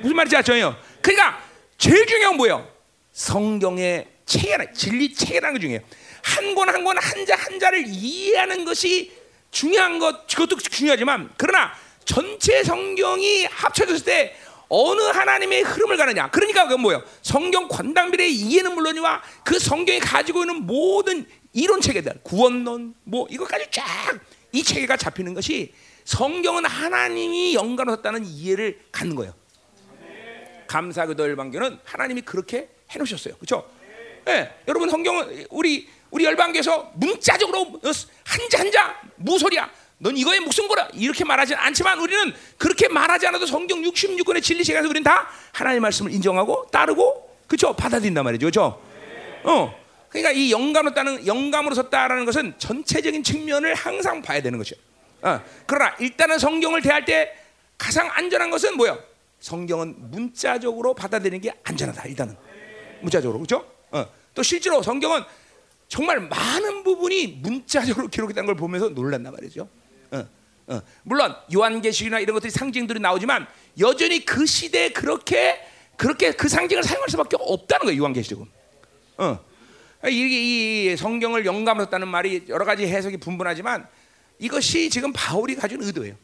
무슨 0.00 0.16
말인지 0.16 0.34
아죠? 0.34 0.54
그러니까 1.02 1.38
제일 1.76 2.06
중요한 2.06 2.38
뭐예요? 2.38 2.66
성경의 3.12 4.08
체계라 4.24 4.72
진리 4.72 5.12
체계라는 5.12 5.52
것 5.52 5.60
중에 5.60 5.82
한권 6.22 6.70
한 6.70 6.82
권 6.82 6.96
한자 6.96 7.36
한자를 7.36 7.84
이해하는 7.86 8.64
것이 8.64 9.12
중요한 9.50 9.98
것 9.98 10.26
그것도 10.26 10.56
중요하지만 10.56 11.30
그러나 11.36 11.72
전체 12.06 12.64
성경이 12.64 13.44
합쳐졌을 13.44 14.02
때 14.06 14.34
어느 14.70 15.02
하나님의 15.02 15.60
흐름을 15.60 15.98
가느냐. 15.98 16.30
그러니까 16.30 16.64
그건 16.64 16.80
뭐예요? 16.80 17.02
성경 17.20 17.68
관당비의 17.68 18.32
이해는 18.32 18.74
물론이와 18.74 19.20
그 19.44 19.58
성경이 19.58 20.00
가지고 20.00 20.44
있는 20.44 20.66
모든 20.66 21.26
이론 21.52 21.80
체계들, 21.80 22.20
구원론, 22.22 22.94
뭐 23.04 23.26
이것까지 23.30 23.66
쫙 23.70 23.84
이 24.52 24.62
체계가 24.62 24.96
잡히는 24.96 25.34
것이 25.34 25.72
성경은 26.04 26.66
하나님이 26.66 27.54
영감하셨다는 27.54 28.24
이해를 28.24 28.80
갖는 28.92 29.16
거예요. 29.16 29.34
감사기도 30.66 31.22
열방교는 31.24 31.78
하나님이 31.84 32.22
그렇게 32.22 32.68
해놓으셨어요. 32.90 33.34
그렇죠? 33.36 33.68
네, 34.24 34.54
여러분 34.68 34.88
성경은 34.88 35.46
우리 35.50 35.88
우리 36.10 36.24
열방교에서 36.24 36.92
문자적으로 36.94 37.80
한자 38.24 38.58
한자 38.58 39.00
무소리야. 39.16 39.70
넌 39.98 40.16
이거에 40.16 40.40
목숨 40.40 40.68
걸어 40.68 40.86
이렇게 40.94 41.24
말하지 41.24 41.54
않지만 41.54 41.98
우리는 42.00 42.34
그렇게 42.58 42.88
말하지 42.88 43.26
않아도 43.28 43.46
성경 43.46 43.80
66권의 43.82 44.42
진리 44.42 44.64
시간에서 44.64 44.88
우리는 44.88 45.04
다 45.04 45.28
하나님의 45.52 45.80
말씀을 45.80 46.12
인정하고 46.12 46.66
따르고 46.72 47.36
그렇죠 47.46 47.72
받아들인단 47.72 48.24
말이죠 48.24 48.46
그렇죠 48.46 48.82
어 49.44 49.81
그러니까 50.12 50.30
이 50.30 50.52
영감으로 50.52 50.94
따는 50.94 51.26
영감으로 51.26 51.74
섰다라는 51.74 52.24
것은 52.26 52.54
전체적인 52.58 53.22
측면을 53.24 53.74
항상 53.74 54.22
봐야 54.22 54.40
되는 54.40 54.58
것이요 54.58 54.78
어, 55.22 55.40
그러나 55.66 55.96
일단은 55.98 56.38
성경을 56.38 56.82
대할 56.82 57.04
때 57.04 57.34
가장 57.78 58.08
안전한 58.12 58.50
것은 58.50 58.76
뭐요 58.76 59.02
성경은 59.40 60.10
문자적으로 60.10 60.94
받아들이는 60.94 61.40
게 61.40 61.52
안전하다 61.64 62.04
일단은 62.04 62.36
문자적으로 63.00 63.38
그렇죠 63.38 63.66
어, 63.90 64.06
또 64.34 64.42
실제로 64.42 64.82
성경은 64.82 65.24
정말 65.88 66.20
많은 66.20 66.84
부분이 66.84 67.40
문자적으로 67.42 68.08
기록했다는 68.08 68.46
걸 68.46 68.56
보면서 68.56 68.88
놀란단 68.88 69.30
말이죠. 69.30 69.68
어, 70.10 70.26
어. 70.68 70.82
물론 71.02 71.36
요한계시나 71.54 72.18
이런 72.20 72.32
것들이 72.32 72.50
상징들이 72.50 72.98
나오지만 72.98 73.46
여전히 73.78 74.24
그 74.24 74.46
시대에 74.46 74.88
그렇게 74.90 75.60
그렇게 75.96 76.32
그 76.32 76.48
상징을 76.48 76.82
사용할 76.82 77.10
수밖에 77.10 77.36
없다는 77.38 77.84
거예요. 77.84 78.00
요한계시록은. 78.00 78.46
어. 79.18 79.51
이, 80.08 80.90
이 80.92 80.96
성경을 80.96 81.46
영감했다는 81.46 82.08
말이 82.08 82.44
여러 82.48 82.64
가지 82.64 82.86
해석이 82.86 83.18
분분하지만 83.18 83.86
이것이 84.38 84.90
지금 84.90 85.12
바울이 85.12 85.54
가진 85.54 85.82
의도예요. 85.82 86.14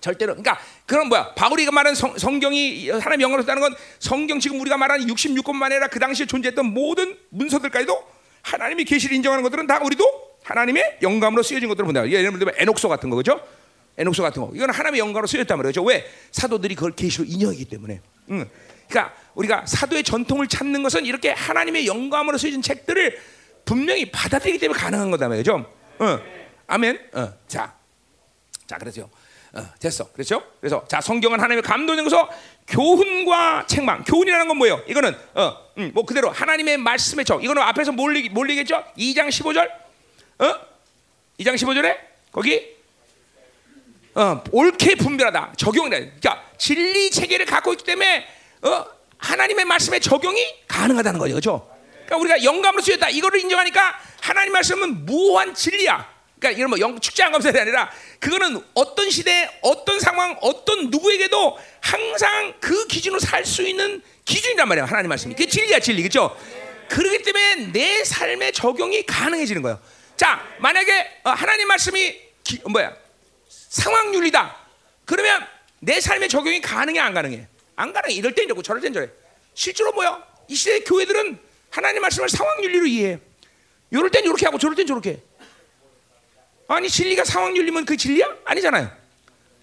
절대로. 0.00 0.34
그러니까 0.34 0.58
그런 0.84 1.08
뭐야? 1.08 1.34
바울이가 1.34 1.72
말한 1.72 1.94
성, 1.94 2.16
성경이 2.16 2.90
하나님 2.90 3.22
영감했다는 3.22 3.62
건 3.62 3.74
성경 3.98 4.38
지금 4.38 4.60
우리가 4.60 4.76
말하는 4.76 5.06
66권만 5.06 5.64
아니라 5.64 5.88
그 5.88 5.98
당시에 5.98 6.26
존재했던 6.26 6.66
모든 6.66 7.16
문서들까지도 7.30 8.04
하나님이 8.42 8.84
계시를 8.84 9.16
인정하는 9.16 9.42
것들은 9.42 9.66
다 9.66 9.80
우리도 9.82 10.04
하나님의 10.44 10.98
영감으로 11.02 11.42
쓰여진 11.42 11.68
것들을 11.68 11.86
본다. 11.86 12.08
예를 12.08 12.38
들면 12.38 12.54
에녹소 12.58 12.88
같은 12.88 13.10
거 13.10 13.16
그죠? 13.16 13.40
에녹소 13.98 14.22
같은 14.22 14.42
거. 14.42 14.52
이건 14.54 14.70
하나님의 14.70 15.00
영감으로 15.00 15.26
쓰였단 15.26 15.58
말이죠. 15.58 15.82
왜? 15.82 16.06
사도들이 16.30 16.74
그걸 16.74 16.92
계시로 16.92 17.24
인정하기 17.24 17.64
때문에. 17.64 18.00
응. 18.30 18.48
그러니까 18.88 19.14
우리가 19.34 19.66
사도의 19.66 20.02
전통을 20.02 20.48
찾는 20.48 20.82
것은 20.82 21.04
이렇게 21.04 21.30
하나님의 21.30 21.86
영감으로 21.86 22.38
쓰여진 22.38 22.62
책들을 22.62 23.18
분명히 23.64 24.10
받아들이기 24.10 24.58
때문에 24.58 24.78
가능한 24.78 25.10
거다 25.10 25.28
말이죠. 25.28 25.72
응. 26.00 26.22
아멘. 26.66 27.10
어. 27.14 27.32
자, 27.46 27.74
자 28.66 28.78
그렇죠. 28.78 29.10
어, 29.52 29.66
됐어. 29.78 30.10
그렇죠? 30.12 30.42
그래서 30.60 30.84
자 30.88 31.00
성경은 31.00 31.38
하나님의 31.40 31.62
감동에서 31.62 32.28
교훈과 32.68 33.66
책망. 33.66 34.04
교훈이라는 34.04 34.48
건 34.48 34.56
뭐예요? 34.58 34.82
이거는 34.86 35.16
어, 35.34 35.56
음, 35.78 35.90
뭐 35.94 36.04
그대로 36.04 36.30
하나님의 36.30 36.78
말씀의 36.78 37.24
적. 37.24 37.42
이거는 37.42 37.62
앞에서 37.62 37.92
뭘 37.92 38.16
얘기했죠? 38.16 38.84
2장 38.98 39.28
15절. 39.28 39.70
어? 40.38 40.60
2장 41.40 41.54
15절에 41.54 41.96
거기 42.32 42.76
어, 44.14 44.42
옳게 44.50 44.94
분별하다. 44.96 45.52
적용이다. 45.56 45.96
그러니까 45.96 46.42
진리 46.56 47.10
체계를 47.10 47.46
갖고 47.46 47.72
있기 47.72 47.84
때문에 47.84 48.26
어, 48.66 48.86
하나님의 49.18 49.64
말씀에 49.64 49.98
적용이 50.00 50.44
가능하다는 50.68 51.18
거죠. 51.18 51.32
그렇죠? 51.34 51.76
그러니까 52.06 52.16
우리가 52.16 52.44
영감으로 52.44 52.82
쓰였다. 52.82 53.08
이거를 53.10 53.40
인정하니까 53.40 53.98
하나님 54.20 54.52
말씀은 54.52 55.06
무한 55.06 55.54
진리야. 55.54 56.16
그러니까 56.38 56.58
이런 56.58 56.70
뭐 56.70 56.78
영, 56.80 56.98
축제한 57.00 57.32
감사이 57.32 57.58
아니라 57.58 57.90
그거는 58.20 58.62
어떤 58.74 59.08
시대, 59.10 59.48
어떤 59.62 59.98
상황, 60.00 60.36
어떤 60.42 60.90
누구에게도 60.90 61.58
항상 61.80 62.54
그 62.60 62.86
기준으로 62.86 63.20
살 63.20 63.44
수 63.44 63.62
있는 63.62 64.02
기준이란 64.24 64.68
말이야. 64.68 64.84
하나님 64.84 65.08
말씀이. 65.08 65.34
그게 65.34 65.48
진리야, 65.48 65.78
진리. 65.80 66.02
그렇죠? 66.02 66.36
그렇기 66.88 67.22
때문에 67.22 67.72
내 67.72 68.04
삶에 68.04 68.52
적용이 68.52 69.04
가능해지는 69.06 69.62
거예요. 69.62 69.80
자, 70.16 70.44
만약에 70.58 71.20
어, 71.24 71.30
하나님 71.30 71.68
말씀이 71.68 72.16
기, 72.44 72.60
뭐야 72.68 72.92
상황 73.48 74.14
윤리다. 74.14 74.56
그러면 75.04 75.46
내 75.80 76.00
삶의 76.00 76.28
적용이 76.28 76.60
가능해 76.60 77.00
안 77.00 77.14
가능해? 77.14 77.48
안 77.76 77.92
가능해. 77.92 78.14
이럴 78.14 78.34
땐 78.34 78.46
이러고 78.46 78.62
저럴 78.62 78.80
땐 78.80 78.92
저래. 78.92 79.08
실제로 79.54 79.92
뭐야? 79.92 80.22
이 80.48 80.54
시대 80.54 80.80
교회들은 80.80 81.38
하나님 81.70 82.02
말씀을 82.02 82.28
상황 82.28 82.62
윤리로 82.64 82.86
이해해. 82.86 83.18
이럴 83.90 84.10
땐 84.10 84.24
이렇게 84.24 84.46
하고 84.46 84.58
저럴 84.58 84.74
땐 84.74 84.86
저렇게. 84.86 85.22
아니 86.68 86.88
진리가 86.88 87.24
상황 87.24 87.56
윤리면 87.56 87.84
그 87.84 87.96
진리야? 87.96 88.26
아니잖아요. 88.44 88.90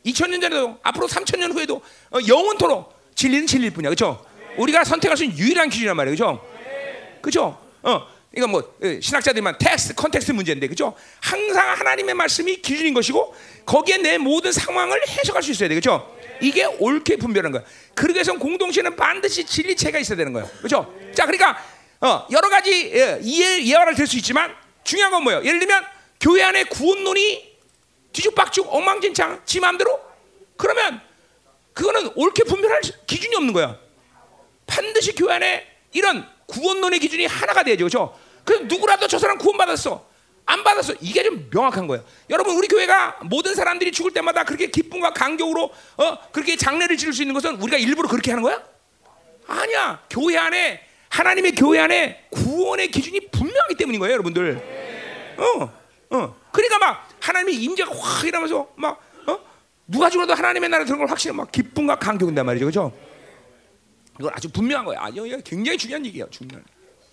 2000년 0.05 0.41
전에도 0.41 0.79
앞으로 0.83 1.07
3000년 1.07 1.53
후에도 1.53 1.81
어, 2.11 2.17
영원토록 2.27 2.93
진리는 3.15 3.47
진리일 3.47 3.73
뿐이야. 3.73 3.89
그렇죠? 3.89 4.25
우리가 4.57 4.83
선택할 4.83 5.17
수 5.17 5.23
있는 5.23 5.37
유일한 5.37 5.69
기준이란 5.69 5.97
말이에요. 5.97 6.15
그렇죠? 6.15 6.47
그렇죠? 7.21 7.61
어. 7.81 8.13
이건 8.35 8.49
뭐 8.49 8.75
신학자들만 8.99 9.59
텍스트 9.59 9.93
context 9.93 10.31
문제인데 10.31 10.67
그죠? 10.67 10.95
항상 11.19 11.69
하나님의 11.77 12.15
말씀이 12.15 12.55
기준인 12.57 12.93
것이고 12.95 13.35
거기에 13.65 13.97
내 13.97 14.17
모든 14.17 14.51
상황을 14.51 14.99
해석할 15.07 15.43
수 15.43 15.51
있어야 15.51 15.69
되겠죠? 15.69 16.17
이게 16.43 16.65
옳게 16.65 17.15
분별한 17.17 17.51
거야. 17.53 17.63
그러기 17.95 18.15
위해서 18.15 18.33
공동체는 18.33 18.95
반드시 18.95 19.45
진리체가 19.45 19.97
있어야 19.99 20.17
되는 20.17 20.33
거예요. 20.33 20.47
그렇죠? 20.57 20.93
자, 21.15 21.25
그러니까 21.25 21.57
어, 22.01 22.27
여러 22.31 22.49
가지 22.49 22.91
예, 22.93 23.19
예화를 23.63 23.95
들 23.95 24.05
수 24.05 24.17
있지만 24.17 24.53
중요한 24.83 25.11
건 25.11 25.23
뭐예요? 25.23 25.43
예를 25.45 25.59
들면 25.59 25.85
교회 26.19 26.43
안에 26.43 26.65
구원론이 26.65 27.53
뒤죽박죽 28.11 28.67
엉망진창 28.73 29.41
지 29.45 29.59
마음대로 29.61 29.99
그러면 30.57 31.01
그거는 31.73 32.11
옳게 32.15 32.43
분별할 32.43 32.81
기준이 33.07 33.35
없는 33.37 33.53
거야. 33.53 33.77
반드시 34.67 35.15
교회 35.15 35.35
안에 35.35 35.65
이런 35.93 36.27
구원론의 36.47 36.99
기준이 36.99 37.25
하나가 37.25 37.63
돼야죠. 37.63 37.85
그렇죠? 37.85 38.19
그래서 38.43 38.63
누구라도 38.65 39.07
저 39.07 39.17
사람 39.17 39.37
구원받았어. 39.37 40.05
안 40.45 40.63
받았어. 40.63 40.93
이게 41.01 41.23
좀 41.23 41.49
명확한 41.51 41.87
거예요. 41.87 42.03
여러분 42.29 42.55
우리 42.55 42.67
교회가 42.67 43.19
모든 43.23 43.55
사람들이 43.55 43.91
죽을 43.91 44.11
때마다 44.11 44.43
그렇게 44.43 44.67
기쁨과 44.67 45.13
감격으로 45.13 45.71
어 45.97 46.17
그렇게 46.31 46.57
장례를 46.57 46.97
지를 46.97 47.13
수 47.13 47.21
있는 47.21 47.33
것은 47.33 47.55
우리가 47.61 47.77
일부러 47.77 48.09
그렇게 48.09 48.31
하는 48.31 48.43
거야? 48.43 48.61
아니야. 49.47 50.03
교회 50.09 50.37
안에 50.37 50.81
하나님의 51.09 51.53
교회 51.55 51.79
안에 51.79 52.27
구원의 52.31 52.89
기준이 52.89 53.19
분명하기 53.31 53.75
때문인 53.75 53.99
거예요, 53.99 54.13
여러분들. 54.13 55.35
어, 55.37 55.73
어. 56.09 56.35
그러니까 56.51 56.79
막 56.79 57.09
하나님의 57.19 57.55
임재가 57.55 57.91
확 57.95 58.25
이러면서 58.25 58.67
막 58.75 58.99
어? 59.27 59.39
누가 59.87 60.09
죽어도 60.09 60.33
하나님의 60.33 60.69
나라 60.69 60.83
들어온 60.83 60.99
걸 60.99 61.09
확실히 61.09 61.35
막 61.35 61.51
기쁨과 61.51 61.99
감격인단 61.99 62.45
말이죠, 62.45 62.65
그렇죠? 62.65 62.91
이건 64.19 64.31
아주 64.33 64.49
분명한 64.49 64.85
거예요. 64.85 64.99
아, 65.01 65.09
이거 65.09 65.37
굉장히 65.43 65.77
중요한 65.77 66.05
얘기예요, 66.05 66.27
중요한. 66.29 66.63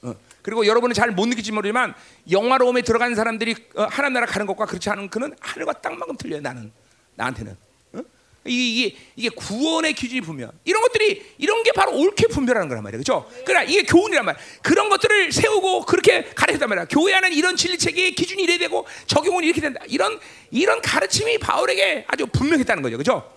어. 0.02 0.14
그리고 0.42 0.66
여러분은 0.66 0.94
잘 0.94 1.10
못 1.10 1.26
느낄지 1.26 1.52
모르지만 1.52 1.94
영화로움에 2.30 2.82
들어간 2.82 3.14
사람들이 3.14 3.54
어, 3.74 3.84
하나님 3.90 4.14
나라 4.14 4.26
가는 4.26 4.46
것과 4.46 4.66
그렇지 4.66 4.88
않은 4.90 5.08
그는 5.10 5.34
하늘과 5.40 5.74
땅만큼 5.74 6.16
틀려요. 6.16 6.40
나는 6.40 6.72
나한테는. 7.16 7.56
어? 7.92 7.98
이게, 8.46 8.86
이게 8.86 8.96
이게 9.16 9.28
구원의 9.30 9.92
기준이 9.94 10.20
분명. 10.20 10.50
이런 10.64 10.80
것들이 10.82 11.34
이런 11.38 11.62
게 11.62 11.72
바로 11.72 11.92
옳게 11.98 12.28
분별하는 12.28 12.68
거란 12.68 12.82
말이에요. 12.84 13.02
그렇죠? 13.02 13.30
그러나 13.44 13.64
이게 13.64 13.82
교훈이란 13.82 14.24
말이야. 14.24 14.42
그런 14.62 14.88
것들을 14.88 15.32
세우고 15.32 15.84
그렇게 15.86 16.24
가르쳤단 16.34 16.68
말이야. 16.68 16.84
교회 16.86 17.12
안에 17.14 17.30
이런 17.32 17.56
진리 17.56 17.76
체계의 17.76 18.12
기준이 18.12 18.42
이래 18.44 18.56
되고 18.56 18.86
적용은 19.06 19.44
이렇게 19.44 19.60
된다. 19.60 19.80
이런 19.88 20.18
이런 20.50 20.80
가르침이 20.80 21.38
바울에게 21.38 22.04
아주 22.08 22.26
분명했다는 22.26 22.82
거죠. 22.82 22.96
그렇죠? 22.96 23.32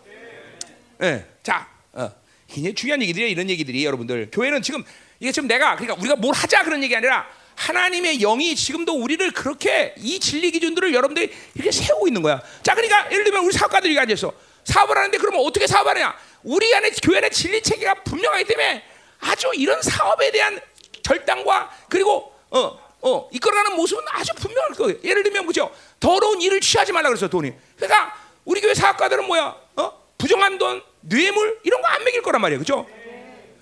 예. 1.02 1.06
네. 1.12 1.26
자, 1.42 1.68
어. 1.92 2.10
굉장히 2.48 2.76
중요한 2.76 3.02
얘기들이에요. 3.02 3.30
이런 3.32 3.50
얘기들이 3.50 3.84
여러분들. 3.84 4.30
교회는 4.32 4.62
지금 4.62 4.84
이게 5.24 5.32
지금 5.32 5.48
내가 5.48 5.78
그러니까 5.78 5.96
우리가 6.02 6.18
뭘 6.18 6.36
하자 6.36 6.64
그런 6.66 6.84
얘기 6.84 6.94
아니라 6.94 7.26
하나님의 7.56 8.18
영이 8.18 8.58
지금도 8.58 8.94
우리를 8.94 9.32
그렇게 9.32 9.96
이 9.98 10.20
진리 10.20 10.52
기준들을 10.52 10.94
여러분들이 10.94 11.34
이렇게 11.56 11.72
세우고 11.72 12.10
있는 12.10 12.22
거야. 12.22 12.42
자, 12.62 12.76
그러니까 12.76 13.10
예를 13.10 13.24
들면 13.24 13.46
우리 13.46 13.54
사업가들이 13.54 13.98
앉아서 13.98 14.34
사업을 14.66 14.98
하는데 14.98 15.18
그러면 15.18 15.40
어떻게 15.46 15.66
사업하느냐? 15.66 16.14
우리 16.44 16.76
안에 16.76 16.92
교회 17.02 17.20
안에 17.20 17.30
진리 17.30 17.64
체계가 17.64 18.04
분명하기 18.04 18.44
때문에 18.44 18.84
아주 19.22 19.50
이런 19.54 19.82
사업에 19.82 20.30
대한 20.32 20.60
결단과 21.04 21.72
그리고 21.88 22.34
어, 22.50 22.78
어, 23.00 23.30
이끌어가는 23.32 23.78
모습은 23.78 24.04
아주 24.10 24.34
분명할 24.36 24.72
거예요. 24.72 24.98
예를 25.06 25.24
들면 25.24 25.46
뭐죠? 25.46 25.74
더러운 26.02 26.42
일을 26.42 26.60
취하지 26.60 26.92
말라 26.92 27.08
그랬어 27.08 27.30
돈이. 27.30 27.54
그러니까 27.78 28.14
우리 28.44 28.60
교회 28.60 28.74
사업가들은 28.74 29.26
뭐야? 29.26 29.56
어? 29.78 30.04
부정한 30.18 30.58
돈, 30.58 30.84
뇌물 31.00 31.62
이런 31.64 31.82
거 31.82 31.88
안 31.88 32.04
먹일 32.04 32.22
거란 32.22 32.42
말이에요, 32.42 32.60
그렇죠? 32.62 32.86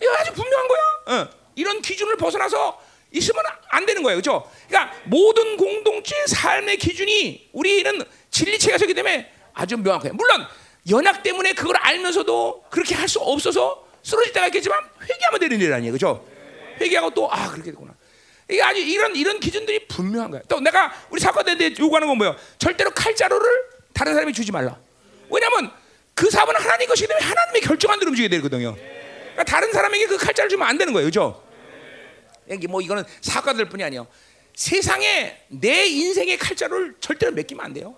이거 0.01 0.12
아주 0.18 0.34
분명한 0.34 0.68
거야. 0.68 1.22
어. 1.22 1.41
이런 1.56 1.82
기준을 1.82 2.18
벗어나서 2.18 2.80
있으면 3.12 3.43
안 3.70 3.86
되는 3.86 4.04
거예요, 4.04 4.22
그렇죠? 4.22 4.49
그러니까 4.70 4.95
모든 5.06 5.58
공동체 5.58 6.16
삶의 6.28 6.78
기준이 6.78 7.49
우리는 7.52 8.02
진리체가 8.30 8.78
서기 8.78 8.93
때문에 8.93 9.32
아주 9.54 9.78
명확해요. 9.78 10.14
물론 10.14 10.45
연약 10.89 11.22
때문에 11.22 11.54
그걸 11.54 11.76
알면서도 11.78 12.66
그렇게 12.70 12.95
할 12.95 13.08
수 13.08 13.20
없어서 13.20 13.86
쓰러질 14.04 14.34
때가 14.34 14.47
있겠지만 14.47 14.80
회개하면 15.02 15.39
되는 15.39 15.60
일 15.62 15.74
아니에요, 15.74 15.91
그렇죠? 15.91 16.26
회개하고 16.80 17.12
또 17.12 17.28
아 17.32 17.49
그렇게 17.52 17.70
됐구나. 17.72 17.93
이게 18.49 18.62
아주 18.62 18.80
이런 18.80 19.16
이런 19.16 19.39
기준들이 19.39 19.88
분명한 19.88 20.32
거야. 20.32 20.41
또 20.47 20.60
내가 20.60 20.93
우리 21.10 21.20
사건한테 21.22 21.76
요구하는 21.80 22.08
건 22.08 22.18
뭐예요? 22.18 22.36
절대로 22.58 22.91
칼자루를 22.91 23.45
다른 23.93 24.14
사람이 24.14 24.34
주지 24.34 24.52
말라. 24.52 24.78
왜냐하면 25.30 25.72
그 26.14 26.30
사업은 26.30 26.56
하나님 26.56 26.88
것이기 26.88 27.08
때문에 27.08 27.26
하나님의 27.26 27.62
결정한 27.62 27.99
대로 27.99 28.10
움직여야 28.10 28.30
되거든요. 28.30 28.76
그러니까 29.32 29.44
다른 29.44 29.72
사람에게 29.72 30.06
그 30.08 30.18
칼자를 30.18 30.50
주면 30.50 30.68
안 30.68 30.78
되는 30.78 30.94
거예요, 30.94 31.10
그렇죠? 31.10 31.44
여기 32.50 32.68
뭐 32.68 32.82
이거는 32.82 33.04
사과들 33.22 33.70
뿐이 33.70 33.84
아니에요. 33.84 34.08
세상에 34.56 35.38
내 35.48 35.86
인생의 35.86 36.38
칼자루를 36.38 36.96
절대로 37.00 37.32
맡기면 37.34 37.66
안 37.66 37.74
돼요. 37.74 37.96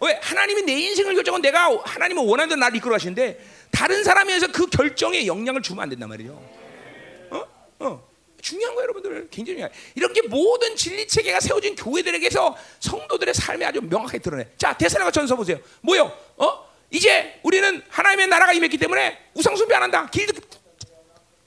왜 0.00 0.18
하나님이 0.22 0.62
내 0.62 0.72
인생을 0.72 1.14
결정은 1.14 1.42
내가 1.42 1.76
하나님은 1.84 2.24
원하는 2.24 2.50
대로 2.50 2.60
나를 2.60 2.76
이끌어 2.76 2.92
가시는데 2.92 3.40
다른 3.70 4.04
사람에서 4.04 4.52
그 4.52 4.66
결정에 4.66 5.26
영향을 5.26 5.62
주면 5.62 5.82
안 5.82 5.88
된단 5.88 6.08
말이죠. 6.08 6.32
어? 7.30 7.44
어. 7.80 8.08
중요한 8.40 8.74
거예요, 8.76 8.84
여러분들. 8.84 9.28
굉장히 9.30 9.56
중요해. 9.56 9.72
이렇게 9.96 10.22
모든 10.22 10.76
진리 10.76 11.08
체계가 11.08 11.40
세워진 11.40 11.74
교회들에게서 11.74 12.56
성도들의 12.78 13.34
삶에 13.34 13.64
아주 13.64 13.80
명확하게 13.80 14.18
드러내. 14.20 14.46
자, 14.56 14.76
대사라가 14.76 15.10
전서 15.10 15.34
보세요. 15.34 15.58
뭐요? 15.80 16.12
어? 16.36 16.67
이제 16.90 17.38
우리는 17.42 17.82
하나님의 17.88 18.28
나라가 18.28 18.52
임했기 18.52 18.78
때문에 18.78 19.30
우상 19.34 19.56
숭배 19.56 19.74
안 19.74 19.82
한다. 19.82 20.08
길드 20.10 20.32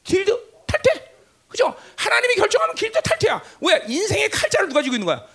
길드 0.03 0.39
탈퇴. 0.67 1.11
그죠? 1.47 1.75
하나님이 1.95 2.35
결정하면 2.35 2.75
길드 2.75 3.01
탈퇴야. 3.01 3.41
왜? 3.61 3.83
인생의 3.87 4.29
칼자를 4.29 4.69
누가 4.69 4.81
쥐고 4.81 4.95
있는 4.95 5.05
거야? 5.05 5.25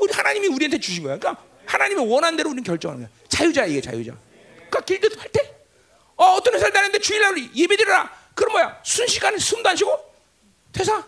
우리 0.00 0.12
하나님이 0.12 0.48
우리한테 0.48 0.78
주신 0.78 1.02
거야. 1.02 1.16
그러니까 1.16 1.42
하나님이 1.64 2.00
원하는 2.00 2.36
대로 2.36 2.50
우리는 2.50 2.64
결정하는 2.64 3.04
거야. 3.04 3.16
자유자 3.28 3.64
이게 3.66 3.80
자유자. 3.80 4.16
그러니까 4.56 4.80
길드 4.80 5.16
탈퇴. 5.16 5.54
어, 6.16 6.24
어떤 6.34 6.54
회사를 6.54 6.72
다녔는데 6.72 6.98
주일날 6.98 7.36
예배드려라. 7.54 8.10
그럼 8.34 8.52
뭐야? 8.52 8.80
순식간에 8.82 9.38
숨도 9.38 9.68
안 9.68 9.76
쉬고 9.76 10.12
퇴사. 10.72 11.06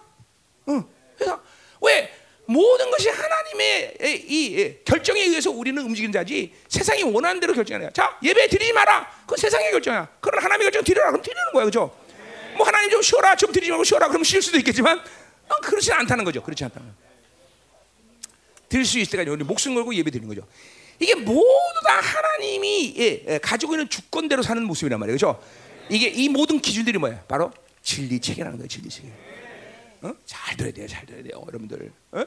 응, 0.69 0.85
회사. 1.21 1.41
왜? 1.81 2.15
모든 2.51 2.91
것이 2.91 3.11
하나님의 3.11 3.97
이 4.27 4.75
결정에 4.83 5.21
의해서 5.21 5.51
우리는 5.51 5.83
움직이는 5.83 6.11
자지 6.13 6.55
세상이 6.69 7.03
원하는 7.03 7.41
대로 7.41 7.53
결정하는 7.53 7.87
거야. 7.87 7.93
자, 7.93 8.19
예배 8.23 8.49
드리지 8.49 8.73
마라. 8.73 9.07
그건 9.21 9.37
세상의 9.37 9.71
결정이야. 9.71 10.09
그러나 10.19 10.45
하나님의 10.45 10.65
결정 10.71 10.83
드리라. 10.83 11.09
그럼 11.09 11.21
드리는 11.21 11.43
거야. 11.53 11.67
그죠? 11.67 11.95
뭐 12.57 12.67
하나님 12.67 12.89
좀 12.89 13.03
쉬어라. 13.03 13.37
좀 13.37 13.53
드리지 13.53 13.71
말고 13.71 13.85
쉬어라. 13.85 14.09
그럼 14.09 14.25
쉴 14.25 14.41
수도 14.41 14.57
있겠지만 14.57 14.99
어, 14.99 15.55
그렇지 15.63 15.93
않다는 15.93 16.25
거죠. 16.25 16.43
그렇지 16.43 16.65
않다는. 16.65 16.89
드릴 18.71 18.87
수 18.87 18.99
있을 18.99 19.11
때까지 19.11 19.29
우리 19.31 19.45
목숨 19.45 19.75
걸고 19.75 19.95
예배 19.95 20.11
드리는 20.11 20.27
거죠. 20.27 20.47
이게 20.99 21.15
모두 21.15 21.45
다 21.87 22.01
하나님이 22.01 22.95
예, 22.97 23.25
예, 23.29 23.39
가지고 23.39 23.75
있는 23.75 23.91
주권대로 23.91 24.41
사는 24.43 24.65
모습이란 24.65 24.99
말이에요. 24.99 25.17
그죠? 25.17 25.43
이게 25.91 26.09
이 26.09 26.31
모든 26.31 26.61
기준들이 26.61 26.97
뭐야? 26.97 27.25
바로 27.29 27.53
진리 27.83 28.19
체계라는 28.19 28.57
거예요. 28.57 28.69
진리 28.69 28.89
체계. 28.89 29.09
어? 30.03 30.13
잘 30.25 30.57
들어야 30.57 30.73
돼요, 30.73 30.87
잘 30.87 31.07
들어야 31.07 31.23
돼요, 31.23 31.43
여러분들. 31.47 31.93
어? 32.13 32.25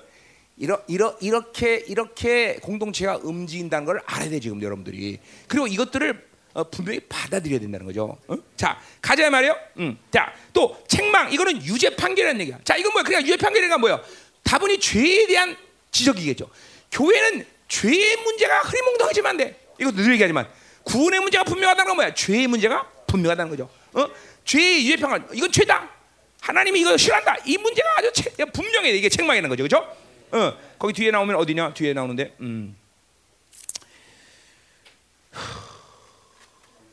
이러, 0.58 0.82
이러, 0.88 1.18
이렇게 1.22 1.84
이렇게 1.88 2.56
공동체가 2.62 3.18
움직인다는 3.24 3.86
걸 3.86 4.02
알아야 4.06 4.30
돼 4.30 4.40
지금 4.40 4.62
여러분들이. 4.62 5.20
그리고 5.48 5.68
이것들을 5.68 6.32
어, 6.54 6.70
분명히 6.70 7.00
받아들여야 7.00 7.60
된다는 7.60 7.86
거죠. 7.86 8.18
어? 8.28 8.36
자, 8.58 8.80
가자 9.02 9.30
말이요. 9.30 9.56
음. 9.78 9.98
자, 10.12 10.34
또 10.52 10.78
책망 10.88 11.32
이거는 11.32 11.64
유죄 11.64 11.96
판결이라는 11.96 12.42
얘기야. 12.42 12.60
자, 12.64 12.76
이건 12.76 12.92
뭐야? 12.92 13.04
그냥 13.04 13.24
유죄 13.24 13.38
판결이가 13.38 13.78
뭐야? 13.78 14.02
다분히 14.44 14.80
죄에 14.80 15.28
대한 15.28 15.56
지적이겠죠. 15.92 16.50
교회는 16.92 17.46
죄의 17.70 18.18
문제가 18.18 18.60
흐리멍덩하지만 18.60 19.38
돼. 19.38 19.58
이거 19.80 19.92
늘 19.92 20.12
얘기하지만 20.14 20.48
구원의 20.84 21.22
문제가 21.22 21.44
분명하다는 21.46 21.88
건 21.88 21.96
뭐야? 21.96 22.14
죄의 22.14 22.48
문제가 22.48 22.86
분명하다는 23.08 23.50
거죠. 23.50 23.70
어? 23.94 24.08
죄의 24.44 24.86
유죄 24.86 24.98
판결 24.98 25.26
이건 25.34 25.52
죄다. 25.52 25.90
하나님이 26.42 26.82
이거 26.82 26.98
싫어한다. 26.98 27.38
이 27.46 27.58
문제가 27.58 27.88
아주 27.98 28.12
체, 28.14 28.30
분명해. 28.46 28.90
이게 28.90 29.08
책망이라는 29.10 29.50
거죠. 29.50 29.64
그렇죠? 29.64 29.96
어, 30.32 30.58
거기 30.78 30.94
뒤에 30.94 31.12
나오면 31.12 31.36
어디냐? 31.38 31.74
뒤에 31.74 31.94
나오는데. 31.94 32.36
음. 32.42 32.76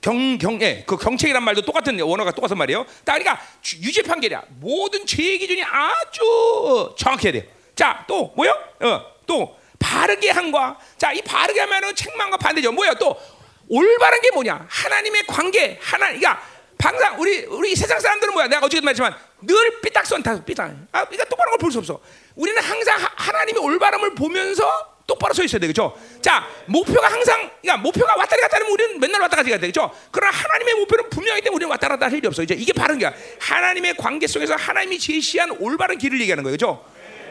경경에 0.00 0.64
예, 0.64 0.84
그 0.86 0.96
경책이란 0.96 1.42
말도 1.42 1.62
똑같은 1.62 2.00
원어가 2.00 2.30
똑같은 2.30 2.56
말이에요. 2.56 2.86
그러니까 3.04 3.40
유죄 3.82 4.02
판결이야. 4.02 4.44
모든 4.60 5.04
죄의 5.04 5.38
기준이 5.38 5.62
아주 5.62 6.94
정확해야 6.96 7.32
돼. 7.32 7.48
자, 7.74 8.04
또 8.06 8.32
뭐요? 8.36 8.50
어, 8.80 9.04
또 9.26 9.58
바르게 9.78 10.30
한과 10.30 10.78
자, 10.96 11.12
이 11.12 11.20
바르게 11.20 11.60
하면은 11.60 11.94
책망과 11.94 12.36
반대죠. 12.36 12.72
뭐야? 12.72 12.94
또 12.94 13.20
올바른 13.68 14.20
게 14.22 14.30
뭐냐? 14.30 14.66
하나님의 14.68 15.26
관계, 15.26 15.78
하나, 15.82 16.06
그러니까 16.06 16.42
항상 16.80 17.20
우리 17.20 17.44
우리 17.46 17.74
세상 17.74 17.98
사람들은 18.00 18.32
뭐야? 18.34 18.46
내가 18.48 18.64
어제도 18.66 18.84
말했지만 18.84 19.14
늘 19.42 19.80
삐딱선 19.80 20.22
다 20.22 20.42
삐딱. 20.44 20.70
아, 20.92 21.04
그러니까 21.04 21.24
똑바른 21.28 21.50
걸 21.52 21.58
볼 21.58 21.72
수 21.72 21.78
없어. 21.78 22.00
우리는 22.36 22.62
항상 22.62 22.98
하, 23.00 23.08
하나님의 23.16 23.62
올바름을 23.62 24.14
보면서 24.14 24.96
똑바로 25.06 25.34
서 25.34 25.42
있어야 25.42 25.58
되겠죠. 25.60 25.98
자, 26.20 26.46
목표가 26.66 27.08
항상, 27.10 27.50
그러니까 27.62 27.78
목표가 27.82 28.14
왔다리 28.16 28.40
갔다 28.42 28.58
하면 28.58 28.70
우리는 28.70 29.00
맨날 29.00 29.20
왔다 29.22 29.36
갔다 29.36 29.48
해야 29.48 29.58
되겠죠. 29.58 29.90
그러나 30.12 30.30
하나님의 30.36 30.74
목표는 30.74 31.10
분명히 31.10 31.40
때문에 31.40 31.56
우리는 31.56 31.70
왔다 31.70 31.88
갔다 31.88 32.06
할 32.06 32.12
일이 32.14 32.26
없어. 32.26 32.42
이제 32.42 32.54
이게 32.54 32.72
바른 32.72 32.98
거야. 32.98 33.12
하나님의 33.40 33.96
관계 33.96 34.26
속에서 34.26 34.54
하나님이 34.54 34.98
제시한 34.98 35.50
올바른 35.60 35.96
길을 35.98 36.20
얘기하는. 36.20 36.44
그죠? 36.44 36.84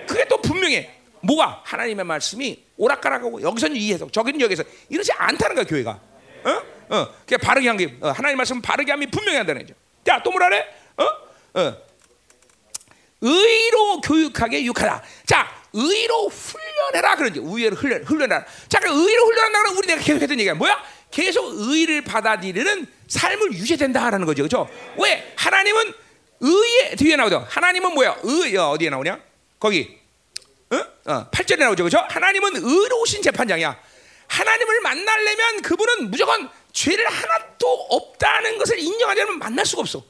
그게 0.08 0.26
또 0.26 0.42
분명해. 0.42 0.92
뭐가? 1.22 1.62
하나님의 1.66 2.04
말씀이 2.06 2.64
오락가락하고 2.78 3.42
여기서는 3.42 3.76
이해해서 3.78 4.10
저기는 4.12 4.42
여기서 4.42 4.64
이러지 4.90 5.12
않다는 5.14 5.56
거야, 5.56 5.66
교회가. 5.66 6.00
어? 6.46 6.62
어. 6.90 7.14
그냥 7.26 7.40
바르게 7.42 7.68
한 7.68 7.78
게, 7.78 7.96
어, 8.02 8.10
하나님 8.10 8.38
말씀 8.38 8.62
바르게 8.62 8.92
함이 8.92 9.08
분명히 9.08 9.38
한다는 9.38 9.62
거죠. 9.62 9.74
자, 10.06 10.22
또 10.24 10.32
뭐라 10.32 10.50
그래? 10.50 10.66
어? 10.98 11.60
어. 11.60 11.78
의로 13.22 14.02
교육하게 14.02 14.64
유하다. 14.64 15.04
자, 15.26 15.50
의로 15.74 16.28
훈련해라 16.28 17.16
그런지 17.16 17.40
의로 17.44 17.76
훈련 17.76 18.04
훈련해라. 18.04 18.46
자, 18.70 18.80
그 18.80 18.90
의로 18.90 19.26
훈련한다는 19.26 19.78
우리 19.78 19.88
내가 19.88 20.02
계속 20.02 20.22
했던 20.22 20.40
얘기야. 20.40 20.54
뭐야? 20.54 20.84
계속 21.12 21.54
의를 21.56 22.04
받아들이는 22.04 22.88
삶을 23.08 23.54
유지해야 23.54 23.78
된다라는 23.78 24.26
거죠. 24.26 24.44
그렇죠? 24.44 24.70
왜? 24.98 25.34
하나님은 25.36 25.94
의의 26.40 26.96
뒤에 26.98 27.16
나오죠. 27.16 27.46
하나님은 27.50 27.94
뭐야? 27.94 28.18
의 28.24 28.58
어, 28.58 28.70
어디에 28.70 28.90
나오냐? 28.90 29.20
거기. 29.60 29.98
어? 30.70 30.78
어, 31.12 31.30
8절에 31.32 31.60
나오죠. 31.60 31.84
그렇죠? 31.84 32.06
하나님은 32.10 32.58
의로우신 32.58 33.22
재판장이야. 33.22 33.80
하나님을 34.28 34.82
만나려면 34.82 35.62
그분은 35.62 36.12
무조건 36.12 36.50
죄를 36.78 37.08
하나도 37.08 37.68
없다는 37.90 38.60
것을 38.60 38.78
인정하지 38.78 39.22
않으면 39.22 39.40
만날 39.40 39.66
수가 39.66 39.82
없어. 39.82 40.04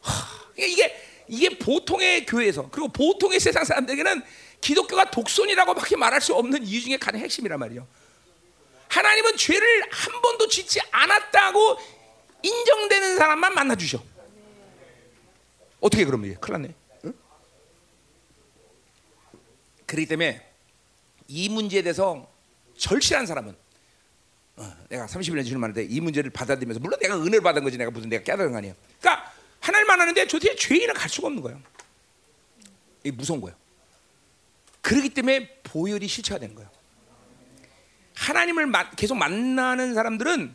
하, 0.00 0.54
이게 0.56 0.96
이게 1.28 1.58
보통의 1.58 2.24
교회에서 2.24 2.70
그리고 2.70 2.88
보통의 2.88 3.38
세상 3.38 3.62
사람들에게는 3.66 4.22
기독교가 4.62 5.10
독선이라고밖에 5.10 5.96
말할 5.96 6.22
수 6.22 6.34
없는 6.34 6.66
이유 6.66 6.80
중에 6.80 6.96
가장 6.96 7.20
핵심이란 7.20 7.58
말이죠. 7.58 7.86
하나님은 8.88 9.36
죄를 9.36 9.82
한 9.90 10.22
번도 10.22 10.48
짓지 10.48 10.80
않았다고 10.90 11.78
인정되는 12.42 13.18
사람만 13.18 13.52
만나 13.52 13.74
주셔. 13.74 14.02
어떻게 15.80 16.06
그러면 16.06 16.34
큰일 16.40 16.52
났네. 16.52 16.74
응? 17.04 17.14
그렇기 19.84 20.06
때문에 20.06 20.50
이 21.28 21.50
문제에 21.50 21.82
대해서 21.82 22.26
절실한 22.78 23.26
사람은 23.26 23.59
어, 24.56 24.76
내가 24.88 25.06
30년 25.06 25.44
주는 25.44 25.60
말인데 25.60 25.84
이 25.84 26.00
문제를 26.00 26.30
받아들이면서 26.30 26.80
물론 26.80 26.98
내가 27.00 27.16
은혜를 27.16 27.40
받은 27.40 27.64
거지 27.64 27.78
내가 27.78 27.90
무슨 27.90 28.08
내가 28.08 28.22
깨달은 28.22 28.52
거 28.52 28.58
아니에요. 28.58 28.74
그러니까 29.00 29.32
하나님 29.60 29.86
만나는데 29.86 30.26
도대체 30.26 30.54
죄인은 30.56 30.94
갈 30.94 31.08
수가 31.08 31.28
없는 31.28 31.42
거예요. 31.42 31.60
이 33.04 33.10
무서운 33.10 33.40
거예요. 33.40 33.56
그렇기 34.82 35.10
때문에 35.10 35.60
보혈이 35.62 36.06
실체가 36.08 36.38
되는 36.38 36.54
거예요. 36.54 36.70
하나님을 38.14 38.70
계속 38.96 39.16
만나는 39.16 39.94
사람들은 39.94 40.54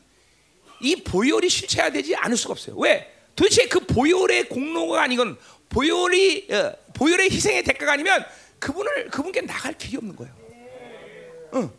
이 0.81 1.03
보혈이 1.03 1.49
실체화 1.49 1.89
되지 1.89 2.15
않을 2.15 2.37
수가 2.37 2.51
없어요. 2.51 2.75
왜? 2.77 3.11
도대체 3.35 3.67
그 3.67 3.79
보혈의 3.79 4.49
공로가 4.49 5.01
아니건 5.03 5.37
보혈이 5.69 6.47
어, 6.51 6.73
보혈의 6.93 7.31
희생의 7.31 7.63
대가가 7.63 7.93
아니면 7.93 8.23
그분을 8.59 9.09
그분께 9.09 9.41
나갈 9.41 9.73
길이 9.77 9.97
없는 9.97 10.15
거예요. 10.15 10.33
응. 11.55 11.71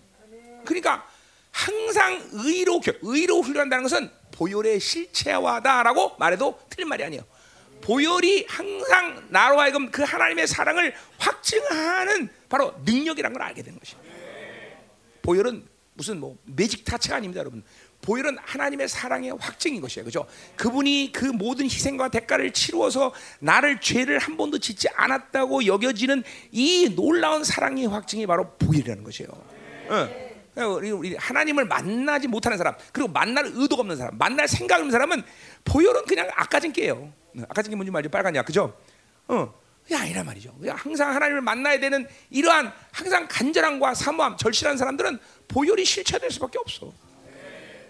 그러니까 0.64 1.08
항상 1.56 2.22
의로 2.32 2.82
의로 3.00 3.40
훈련한다는 3.40 3.82
것은 3.84 4.10
보혈의 4.32 4.78
실체화다라고 4.78 6.16
말해도 6.18 6.60
틀린 6.68 6.86
말이 6.86 7.02
아니에요. 7.02 7.22
보혈이 7.80 8.44
항상 8.46 9.26
나로 9.30 9.58
하여금 9.58 9.90
그 9.90 10.02
하나님의 10.02 10.46
사랑을 10.48 10.94
확증하는 11.18 12.28
바로 12.50 12.74
능력이라는 12.84 13.32
걸 13.32 13.42
알게 13.48 13.62
되는 13.62 13.78
것이에요. 13.78 14.02
보혈은 15.22 15.66
무슨 15.94 16.20
뭐 16.20 16.36
매직 16.44 16.84
타체가 16.84 17.16
아닙니다, 17.16 17.40
여러분. 17.40 17.64
보혈은 18.02 18.36
하나님의 18.38 18.88
사랑의 18.88 19.30
확증인 19.38 19.80
것이에요. 19.80 20.04
그죠? 20.04 20.26
그분이 20.56 21.10
그 21.14 21.24
모든 21.24 21.64
희생과 21.64 22.10
대가를 22.10 22.52
치루어서 22.52 23.14
나를 23.38 23.80
죄를 23.80 24.18
한 24.18 24.36
번도 24.36 24.58
짓지 24.58 24.88
않았다고 24.90 25.64
여겨지는 25.64 26.22
이 26.52 26.92
놀라운 26.94 27.44
사랑의 27.44 27.86
확증이 27.86 28.26
바로 28.26 28.50
보혈이라는 28.58 29.02
것이에요. 29.02 29.30
어. 29.88 30.25
우리 30.64 31.14
하나님을 31.16 31.66
만나지 31.66 32.28
못하는 32.28 32.56
사람, 32.56 32.74
그리고 32.92 33.10
만날 33.10 33.46
의도가 33.46 33.80
없는 33.80 33.96
사람, 33.96 34.16
만날 34.16 34.48
생각 34.48 34.76
없는 34.76 34.90
사람은 34.90 35.22
보혈은 35.64 36.06
그냥 36.06 36.28
아까진 36.34 36.72
게요. 36.72 37.12
아까진 37.48 37.70
게 37.70 37.76
뭔지 37.76 37.90
말이죠? 37.90 38.10
빨간 38.10 38.34
약, 38.36 38.46
그죠? 38.46 38.74
어, 39.28 39.52
그게 39.82 39.96
아니란 39.96 40.24
말이죠. 40.24 40.54
항상 40.70 41.14
하나님을 41.14 41.42
만나야 41.42 41.78
되는 41.78 42.08
이러한 42.30 42.72
항상 42.90 43.26
간절함과 43.28 43.94
사모함, 43.94 44.38
절실한 44.38 44.78
사람들은 44.78 45.18
보혈이 45.48 45.84
실체될 45.84 46.30
수밖에 46.30 46.58
없어. 46.58 46.86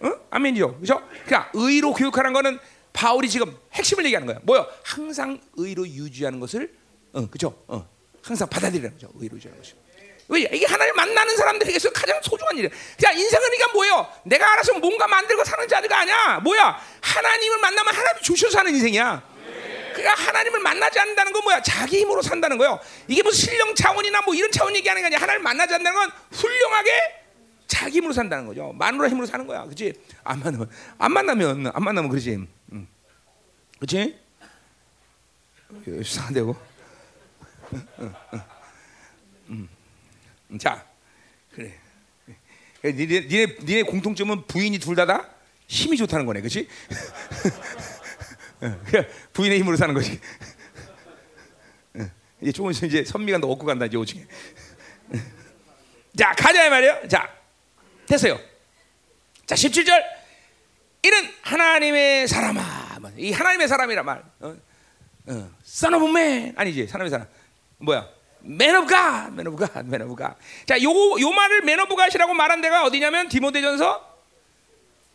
어? 0.01 0.13
아멘이죠, 0.31 0.79
그죠? 0.81 1.01
그러니까 1.25 1.51
의로 1.55 1.95
교육하는 1.95 2.33
거는 2.33 2.59
바울이 2.93 3.29
지금 3.29 3.57
핵심을 3.75 4.05
얘기하는 4.07 4.27
거야. 4.27 4.41
뭐요? 4.43 4.67
항상 4.83 5.41
의로 5.55 5.87
유지하는 5.87 6.41
것을, 6.41 6.75
어, 7.13 7.29
그죠? 7.31 7.63
어, 7.69 7.89
항상 8.23 8.49
받아들이는 8.49 8.91
거죠. 8.93 9.09
의로 9.15 9.37
유지하는 9.37 9.63
것이. 9.63 9.75
왜 10.29 10.41
이게 10.41 10.67
하나님 10.67 10.95
만나는 10.97 11.37
사람들에게서 11.37 11.91
가장 11.93 12.21
소중한 12.23 12.57
일이야. 12.57 12.71
자 13.01 13.13
인생은 13.13 13.49
그러니까 13.49 13.73
뭐예요? 13.73 14.13
내가 14.25 14.53
알아서 14.53 14.75
뭔가 14.75 15.07
만들고 15.07 15.45
사는 15.45 15.67
자리가 15.69 16.01
아니야. 16.01 16.41
뭐야? 16.41 16.81
하나님을 17.01 17.59
만나면 17.59 17.95
하나님 17.95 18.23
주셔서 18.23 18.53
사는 18.53 18.75
인생이야. 18.75 19.23
그러니까 19.95 20.23
하나님을 20.25 20.61
만나지 20.61 20.99
않는다는 20.99 21.33
건 21.33 21.43
뭐야? 21.45 21.63
자기 21.63 22.01
힘으로 22.01 22.23
산다는 22.23 22.59
거예요. 22.59 22.81
이게 23.09 23.23
무슨 23.23 23.47
신령 23.47 23.75
차원이나 23.75 24.23
뭐 24.23 24.35
이런 24.35 24.51
차원 24.51 24.75
얘기하는 24.77 25.03
게 25.03 25.07
아니야. 25.07 25.19
하나님을 25.21 25.43
만나지 25.43 25.75
않는다는 25.75 25.99
건 25.99 26.11
훌륭하게 26.33 26.91
자기 27.67 27.99
힘으로 27.99 28.13
산다는 28.13 28.47
거죠. 28.47 28.73
마누라 28.75 29.09
힘으로 29.09 29.27
사는 29.27 29.47
거야. 29.47 29.63
그렇지? 29.65 29.95
안 30.25 30.41
만나면 30.41 30.71
안 30.99 31.13
만나면 31.13 31.67
안 31.73 31.85
만나면 31.85 32.11
그러지. 32.11 32.47
응. 32.73 32.89
그렇지? 33.79 34.19
수상되고. 36.05 36.57
응, 37.73 37.87
응, 38.01 38.15
응. 38.35 38.56
음, 40.51 40.59
자, 40.59 40.87
그래. 41.53 41.73
니네, 42.85 43.27
니네, 43.27 43.57
니네 43.63 43.83
공통점은 43.83 44.47
부인이 44.47 44.79
둘 44.79 44.95
다다 44.95 45.29
힘이 45.67 45.97
좋다는 45.97 46.27
거네, 46.27 46.41
그렇지? 46.41 46.69
부인의 49.33 49.59
힘으로 49.59 49.77
사는 49.77 49.93
거지. 49.95 50.21
이제 52.41 52.53
조금 52.53 52.71
있으면 52.71 52.91
이제 52.91 53.05
선미가 53.05 53.39
너 53.39 53.49
얻고 53.49 53.65
간다 53.65 53.87
이제 53.87 53.97
오중에. 53.97 54.27
자 56.17 56.33
가자 56.33 56.69
말이에요. 56.71 57.09
자 57.09 57.29
됐어요. 58.07 58.39
자 59.47 59.55
17절 59.55 60.03
이는 61.03 61.31
하나님의 61.43 62.29
사람아 62.29 63.13
이 63.17 63.33
하나님의 63.33 63.69
사람이란 63.69 64.05
말. 64.05 64.23
어? 64.41 64.57
어. 65.29 65.51
Son 65.65 66.55
아니지 66.57 66.87
하나님의 66.87 67.11
사람 67.11 67.27
뭐야? 67.79 68.09
Man 68.45 68.77
of 68.77 68.89
God, 68.89 69.33
Man 69.33 69.47
of 69.47 69.57
God, 69.57 69.87
Man 69.87 70.03
of 70.03 70.17
God. 70.17 70.35
자, 70.67 70.81
요, 70.83 70.91
요 70.91 71.31
말을 71.31 71.59
Man 71.63 71.81
of 71.81 71.95
God이라고 71.95 72.35
말한 72.35 72.61
데가 72.61 72.85
어디냐면 72.85 73.29
디모데전서 73.29 74.17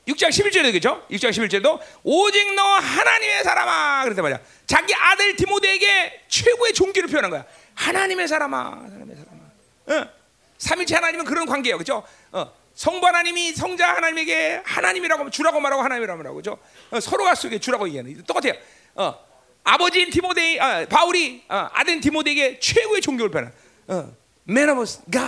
6장 0.08 0.30
11절에 0.30 0.64
되겠죠? 0.64 1.06
6장 1.12 1.30
11절도 1.30 1.80
오직 2.04 2.54
너 2.56 2.64
하나님의 2.64 3.44
사람아 3.44 4.04
그랬단 4.04 4.24
말이야. 4.24 4.40
자기 4.66 4.94
아들 4.96 5.36
디모데에게 5.36 6.24
최고의 6.28 6.74
존귀를 6.74 7.08
표현한 7.10 7.30
거야. 7.30 7.46
하나님의 7.76 8.28
사람아, 8.28 8.58
하나님의 8.58 9.16
사람아. 9.16 10.02
어. 10.02 10.10
삼일체 10.58 10.96
하나님은 10.96 11.26
그런 11.26 11.46
관계예요, 11.46 11.78
그렇죠? 11.78 12.04
어. 12.32 12.52
성부 12.74 13.06
하나님이 13.06 13.54
성자 13.54 13.96
하나님에게 13.96 14.62
하나님이라고 14.64 15.30
주라고 15.30 15.60
말하고 15.60 15.84
하나님이라고 15.84 16.18
말하고 16.18 16.36
그죠? 16.38 16.58
어, 16.90 17.00
서로가 17.00 17.36
속에 17.36 17.60
주라고 17.60 17.88
얘기하는 17.88 18.24
똑같아요. 18.24 18.54
어. 18.96 19.31
아버지인 19.64 20.10
디모데 20.10 20.60
아, 20.60 20.86
바울이 20.86 21.44
어, 21.48 21.70
아들 21.72 22.00
디모데에게 22.02 22.60
최고의 22.60 23.02
종교를 23.02 23.32
표현한 23.32 23.54
어, 23.88 24.14
Man 24.50 24.70
of 24.70 24.86
God, 25.12 25.26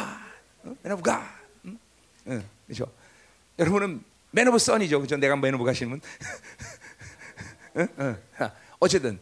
어? 0.63 0.75
Man 0.83 0.91
of 0.93 1.03
God, 1.03 1.23
음? 1.65 1.79
어, 2.25 2.41
그렇죠? 2.65 2.91
여러분은 3.59 4.03
Man 4.35 4.47
of 4.47 4.55
Son이죠, 4.55 4.99
그렇죠? 4.99 5.17
내가 5.17 5.33
Man 5.35 5.53
of 5.55 5.63
가시는 5.63 5.99
분. 5.99 6.01
어? 7.75 8.15
어. 8.39 8.51
어쨌든 8.79 9.19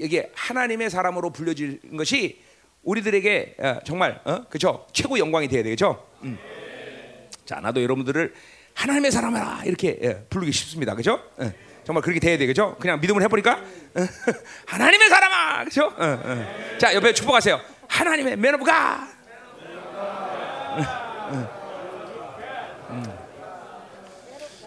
여기 0.00 0.22
하나님의 0.34 0.90
사람으로 0.90 1.30
불려진 1.30 1.80
것이 1.96 2.42
우리들에게 2.82 3.56
어, 3.58 3.78
정말 3.84 4.20
어? 4.24 4.44
그렇죠? 4.48 4.86
최고 4.92 5.18
영광이 5.18 5.48
되어야 5.48 5.62
되겠죠. 5.62 6.06
음. 6.22 6.38
자, 7.46 7.60
나도 7.60 7.82
여러분들을 7.82 8.34
하나님의 8.74 9.10
사람이라 9.12 9.62
이렇게 9.64 9.98
예, 10.02 10.26
부르기 10.28 10.52
쉽습니다, 10.52 10.94
그렇죠? 10.94 11.22
예. 11.40 11.54
정말 11.84 12.02
그렇게 12.02 12.18
돼야 12.20 12.38
되겠죠? 12.38 12.76
그냥 12.80 13.00
믿음을 13.00 13.22
해버릴까? 13.22 13.60
하나님의 14.66 15.08
사람아, 15.08 15.58
그렇죠? 15.60 15.84
어, 15.84 15.94
어. 15.98 16.78
자 16.78 16.94
옆에 16.94 17.12
축복하세요. 17.12 17.60
하나님의 17.88 18.36
매너부가. 18.36 19.08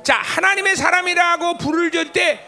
자 0.04 0.16
하나님의 0.16 0.76
사람이라고 0.78 1.58
부를 1.58 1.92
때 2.14 2.40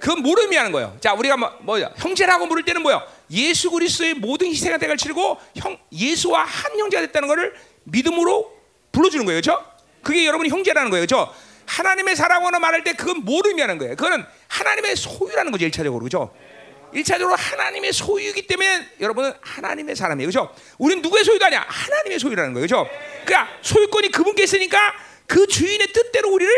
그건 0.00 0.22
뭐를 0.22 0.44
의미하는 0.44 0.72
거예요? 0.72 0.96
자 1.00 1.12
우리가 1.14 1.36
뭐, 1.36 1.52
뭐야 1.60 1.90
형제라고 1.96 2.48
부를 2.48 2.64
때는 2.64 2.82
뭐야? 2.82 3.04
예수 3.30 3.70
그리스도의 3.70 4.14
모든 4.14 4.48
희생의 4.48 4.78
대가를 4.78 4.96
치르고 4.96 5.38
형 5.56 5.78
예수와 5.92 6.42
한 6.42 6.78
형제가 6.78 7.02
됐다는 7.06 7.28
것을 7.28 7.54
믿음으로 7.84 8.52
불러주는 8.92 9.24
거예요, 9.24 9.40
그렇죠? 9.40 9.64
그게 10.02 10.26
여러분이 10.26 10.48
형제라는 10.48 10.90
거예요, 10.90 11.06
그렇죠? 11.06 11.32
하나님의 11.68 12.16
사랑으로 12.16 12.58
말할 12.58 12.82
때 12.82 12.94
그건 12.94 13.24
뭘 13.24 13.46
의미하는 13.46 13.76
거예요? 13.78 13.94
그거는 13.94 14.24
하나님의 14.48 14.96
소유라는 14.96 15.52
거죠, 15.52 15.66
일차적으로 15.66 16.02
그죠? 16.02 16.34
일차적으로 16.92 17.36
하나님의 17.36 17.92
소유이기 17.92 18.46
때문에 18.46 18.88
여러분은 19.00 19.34
하나님의 19.40 19.94
사람이에요, 19.94 20.28
그죠? 20.28 20.54
우리는 20.78 21.02
누구의 21.02 21.24
소유도 21.24 21.44
아니야, 21.44 21.64
하나님의 21.68 22.18
소유라는 22.18 22.54
거예요, 22.54 22.64
그죠? 22.64 22.88
그러니까 23.26 23.54
소유권이 23.60 24.10
그분께 24.10 24.44
있으니까 24.44 24.94
그 25.26 25.46
주인의 25.46 25.88
뜻대로 25.92 26.32
우리를 26.32 26.52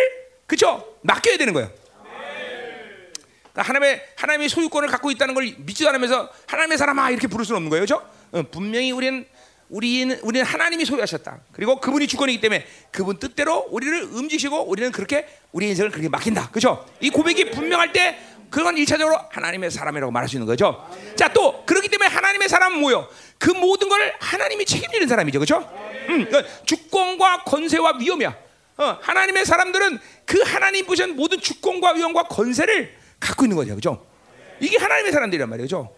그죠? 0.47 0.97
맡겨야 1.03 1.37
되는 1.37 1.53
거예요. 1.53 1.71
그러니까 3.53 3.63
하나님의 3.63 4.03
하나님의 4.17 4.49
소유권을 4.49 4.89
갖고 4.89 5.11
있다는 5.11 5.35
걸 5.35 5.53
믿지도 5.59 5.89
않으면서 5.89 6.31
하나님의 6.47 6.79
사람아 6.79 7.11
이렇게 7.11 7.27
부를 7.27 7.45
수는 7.45 7.57
없는 7.57 7.71
거예요, 7.71 7.83
그죠? 7.83 8.09
어, 8.31 8.45
분명히 8.45 8.93
우리는 8.93 9.27
우리는 9.71 10.19
우리는 10.23 10.45
하나님이 10.45 10.85
소유하셨다. 10.85 11.41
그리고 11.53 11.81
그분이 11.81 12.09
주권이기 12.09 12.41
때문에 12.41 12.67
그분 12.91 13.19
뜻대로 13.19 13.67
우리를 13.71 14.03
움직이시고 14.03 14.69
우리는 14.69 14.91
그렇게 14.91 15.27
우리 15.53 15.69
인생을 15.69 15.91
그렇게 15.91 16.09
맡긴다. 16.09 16.51
그렇죠? 16.51 16.87
이 17.01 17.09
고백이 17.09 17.51
분명할 17.53 17.93
때 17.93 18.19
그건 18.51 18.77
일차적으로 18.77 19.17
하나님의 19.31 19.71
사람이라고 19.71 20.11
말할 20.11 20.29
수 20.29 20.35
있는 20.37 20.47
거죠. 20.47 20.85
자, 21.15 21.33
또 21.33 21.65
그렇기 21.65 21.89
때문에 21.89 22.11
하나님의 22.11 22.49
사람은 22.49 22.81
뭐요? 22.81 23.09
그 23.39 23.51
모든 23.51 23.89
걸 23.89 24.13
하나님이 24.19 24.65
책임지는 24.65 25.07
사람이죠. 25.07 25.39
그렇죠? 25.39 25.71
음, 26.09 26.29
그 26.29 26.45
주권과 26.67 27.45
권세와 27.45 27.99
위엄이야. 28.01 28.37
어, 28.79 28.99
하나님의 29.01 29.45
사람들은 29.47 29.99
그 30.25 30.41
하나님 30.43 30.85
부신 30.85 31.15
모든 31.15 31.41
주권과 31.41 31.93
위엄과 31.93 32.25
권세를 32.25 32.97
갖고 33.21 33.45
있는 33.45 33.57
거죠. 33.57 33.71
그렇죠? 33.71 34.05
이게 34.59 34.79
하나님의 34.79 35.13
사람들이란 35.13 35.49
말이죠. 35.49 35.95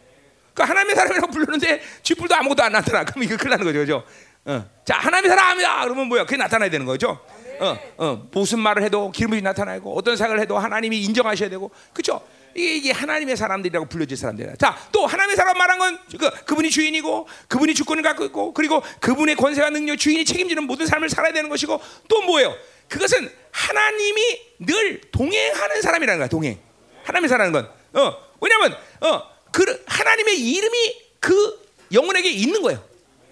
그 0.55 0.63
하나님의 0.63 0.95
사람이라고 0.95 1.31
부르는데 1.33 1.83
쥐뿔도 2.03 2.35
아무것도 2.35 2.63
안 2.63 2.73
나타나. 2.73 3.05
그럼 3.05 3.25
이거 3.25 3.37
큰일 3.37 3.51
나는 3.51 3.65
거죠. 3.65 3.79
그죠? 3.79 4.05
어. 4.45 4.65
자, 4.85 4.97
하나님의 4.97 5.31
사람이다. 5.31 5.85
그러면 5.85 6.07
뭐야? 6.07 6.25
그게 6.25 6.37
나타나야 6.37 6.71
되는 6.71 6.85
거죠. 6.85 7.21
어, 7.61 7.79
어, 7.97 8.29
무슨 8.33 8.59
말을 8.59 8.83
해도 8.83 9.11
기름이 9.13 9.41
나타나고 9.41 9.97
어떤 9.97 10.17
생각을 10.17 10.41
해도 10.41 10.59
하나님이 10.59 11.01
인정하셔야 11.03 11.49
되고. 11.49 11.71
그죠? 11.93 12.21
이게, 12.55 12.77
이게 12.77 12.93
하나님의 12.93 13.37
사람들이라고 13.37 13.87
불려질 13.87 14.17
사람들이야. 14.17 14.57
자, 14.57 14.77
또 14.91 15.07
하나님의 15.07 15.37
사람 15.37 15.57
말한 15.57 15.79
건 15.79 15.99
그, 16.19 16.31
그분이 16.45 16.71
주인이고 16.71 17.29
그분이 17.49 17.75
주권을 17.75 18.03
갖고 18.03 18.25
있고 18.27 18.53
그리고 18.53 18.83
그분의 19.01 19.37
권세와 19.37 19.71
능력 19.71 19.97
주인이 19.97 20.25
책임지는 20.25 20.65
모든 20.65 20.87
삶을 20.87 21.09
살아야 21.09 21.33
되는 21.33 21.49
것이고 21.49 21.81
또 22.09 22.23
뭐예요? 22.23 22.55
그것은 22.89 23.31
하나님이 23.53 24.41
늘 24.59 25.01
동행하는 25.13 25.83
사람이라는 25.83 26.19
거야. 26.19 26.29
동행. 26.29 26.59
하나님의 27.05 27.29
사람인 27.29 27.53
건. 27.53 27.71
어, 27.95 28.17
왜냐면 28.41 28.77
어, 29.01 29.32
그 29.53 29.85
하나님의 29.87 30.41
이름이 30.41 31.03
그 31.21 31.69
영혼에게 31.93 32.31
있는 32.31 32.63
거예요. 32.63 32.83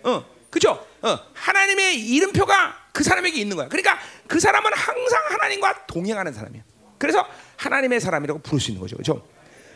어, 0.05 0.25
그죠? 0.51 0.87
어, 1.03 1.19
하나님의 1.35 2.01
이름표가 2.09 2.89
그 2.93 3.03
사람에게 3.03 3.41
있는 3.41 3.57
거야. 3.57 3.69
그러니까 3.69 3.99
그 4.27 4.39
사람은 4.39 4.71
항상 4.73 5.21
하나님과 5.31 5.87
동행하는 5.87 6.33
사람이야. 6.33 6.63
그래서 6.99 7.27
하나님의 7.57 8.01
사람이라고 8.01 8.41
부를 8.41 8.61
수 8.61 8.71
있는 8.71 8.81
거죠. 8.81 8.97
그죠? 8.97 9.27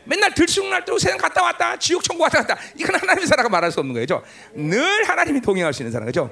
맨날 0.04 0.34
들쑥날쑥 0.34 1.00
세상 1.00 1.16
갔다 1.16 1.42
왔다 1.42 1.78
지옥 1.78 2.04
천국 2.04 2.24
왔다 2.24 2.44
갔다 2.44 2.60
이건 2.76 2.94
하나님의 2.96 3.26
사람과 3.26 3.48
말할 3.48 3.72
수 3.72 3.80
없는 3.80 3.94
거죠. 3.94 4.22
늘 4.54 5.08
하나님이 5.08 5.40
동행할 5.40 5.72
수 5.72 5.82
있는 5.82 5.92
사람 5.92 6.06
그죠? 6.06 6.30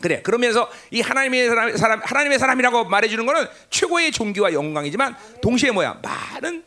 그래 0.00 0.20
그러면서 0.20 0.70
이 0.90 1.00
하나님의 1.00 1.48
사람, 1.48 1.76
사람 1.76 2.00
하나님의 2.04 2.38
사람이라고 2.38 2.84
말해주는 2.84 3.24
거는 3.24 3.46
최고의 3.70 4.12
존귀와 4.12 4.52
영광이지만 4.52 5.16
동시에 5.40 5.70
뭐야 5.70 6.00
많은 6.02 6.62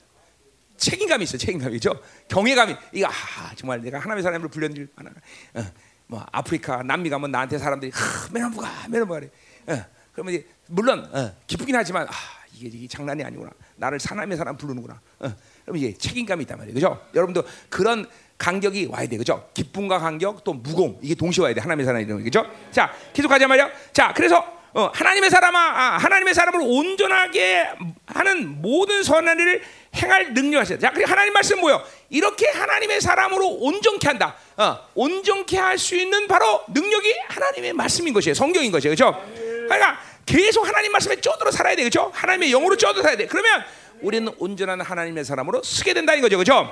책임감이 0.77 1.23
있어 1.23 1.37
책임감이죠 1.37 1.99
경외감이 2.27 2.75
이거 2.93 3.07
아, 3.07 3.53
정말 3.55 3.81
내가 3.81 3.99
하나님의 3.99 4.23
사람으로 4.23 4.49
불렸는지 4.49 4.87
어, 5.55 5.61
뭐 6.07 6.25
아프리카 6.31 6.83
남미 6.83 7.09
가면 7.09 7.31
나한테 7.31 7.57
사람들이 7.57 7.91
뭐가 9.01 9.19
그래 9.19 9.29
어, 9.67 9.85
그러면 10.13 10.33
이제 10.33 10.47
물론 10.67 11.07
어, 11.13 11.35
기쁘긴 11.47 11.75
하지만 11.75 12.07
아, 12.07 12.11
이게, 12.53 12.67
이게 12.67 12.87
장난이 12.87 13.23
아니구나 13.23 13.51
나를 13.75 13.99
하나님의 14.03 14.37
사람 14.37 14.55
부르는구나 14.55 15.01
어, 15.19 15.35
그럼 15.65 15.77
이제 15.77 15.93
책임감이 15.97 16.43
있단 16.43 16.57
말이에요 16.57 16.73
그죠 16.73 17.01
여러분도 17.13 17.43
그런 17.69 18.07
간격이 18.37 18.87
와야 18.91 19.07
돼, 19.07 19.17
그죠? 19.17 19.49
기쁨과 19.53 19.99
간격 19.99 20.43
또 20.43 20.53
무공 20.53 20.99
이게 21.01 21.15
동시에 21.15 21.43
와야 21.43 21.53
돼. 21.53 21.61
하나님의 21.61 21.85
사람 21.85 22.01
이런 22.01 22.23
그죠? 22.23 22.45
자, 22.71 22.91
계속 23.13 23.29
가자 23.29 23.47
말이야. 23.47 23.69
자, 23.91 24.13
그래서 24.13 24.45
어, 24.77 24.91
하나님의 24.93 25.31
사람아, 25.31 25.59
아, 25.59 25.97
하나님의 25.97 26.35
사람을 26.35 26.59
온전하게 26.61 27.67
하는 28.05 28.61
모든 28.61 29.01
선한 29.01 29.39
일을 29.39 29.63
행할 29.95 30.35
능력 30.35 30.59
하시다. 30.59 30.77
자, 30.79 30.91
그리고 30.93 31.09
하나님 31.09 31.33
말씀 31.33 31.59
뭐요? 31.59 31.81
이렇게 32.11 32.47
하나님의 32.47 33.01
사람으로 33.01 33.47
온전케 33.47 34.07
한다. 34.07 34.35
어, 34.55 34.77
온전케 34.93 35.57
할 35.57 35.79
수 35.79 35.95
있는 35.95 36.27
바로 36.27 36.63
능력이 36.67 37.11
하나님의 37.27 37.73
말씀인 37.73 38.13
것이에요. 38.13 38.35
성경인 38.35 38.71
것이에요. 38.71 38.91
그죠? 38.91 39.19
그러니까 39.35 39.99
계속 40.27 40.67
하나님 40.67 40.91
말씀에 40.91 41.21
쪄들어 41.21 41.49
살아야 41.49 41.75
돼. 41.75 41.81
그죠? 41.83 42.11
하나님의 42.13 42.51
영으로 42.51 42.77
쪄들어 42.77 43.01
살아야 43.01 43.17
돼. 43.17 43.25
그러면 43.25 43.63
우리는 44.01 44.31
온전한 44.37 44.79
하나님의 44.81 45.25
사람으로 45.25 45.63
쓰게 45.63 45.95
된다는 45.95 46.21
거죠. 46.21 46.37
그죠? 46.37 46.69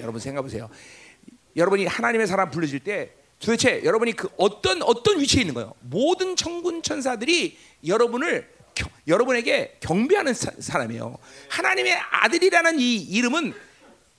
여러분 0.00 0.18
생각해 0.20 0.42
보세요. 0.42 0.70
여러분이 1.54 1.84
하나님의 1.84 2.26
사람 2.26 2.50
불러질 2.50 2.80
때 2.80 3.10
도대체 3.40 3.82
여러분이 3.84 4.12
그 4.12 4.28
어떤 4.36 4.82
어떤 4.82 5.18
위치에 5.18 5.40
있는 5.40 5.54
거예요? 5.54 5.74
모든 5.80 6.36
천군 6.36 6.82
천사들이 6.82 7.56
여러분을 7.86 8.48
겨, 8.74 8.86
여러분에게 9.08 9.78
경배하는 9.80 10.34
사, 10.34 10.50
사람이에요. 10.58 11.16
하나님의 11.48 11.94
아들이라는 12.10 12.78
이 12.78 12.96
이름은 12.96 13.54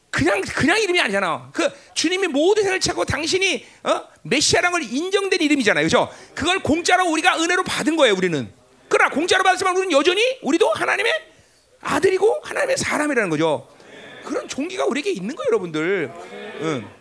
그냥 0.10 0.42
그냥 0.42 0.82
이름이 0.82 1.00
아니잖아. 1.00 1.52
그 1.54 1.70
주님이 1.94 2.28
모든 2.28 2.64
생을 2.64 2.80
찾고 2.80 3.06
당신이 3.06 3.66
어? 3.84 4.04
메시아라는 4.24 4.72
걸 4.72 4.84
인정된 4.92 5.40
이름이잖아요. 5.40 5.86
그죠? 5.86 6.12
그걸 6.34 6.60
공짜로 6.60 7.08
우리가 7.10 7.40
은혜로 7.42 7.64
받은 7.64 7.96
거예요, 7.96 8.16
우리는. 8.16 8.52
그러나 8.90 9.10
공짜로 9.12 9.44
받았지만 9.44 9.78
우리는 9.78 9.92
여전히 9.98 10.22
우리도 10.42 10.70
하나님의 10.74 11.14
아들이고 11.80 12.42
하나님의 12.44 12.78
사람이라는 12.78 13.30
거죠. 13.30 13.68
그런 14.26 14.48
종기가 14.48 14.86
우리에게 14.86 15.12
있는 15.12 15.36
거예요, 15.36 15.48
여러분들. 15.48 16.12
응. 16.62 17.01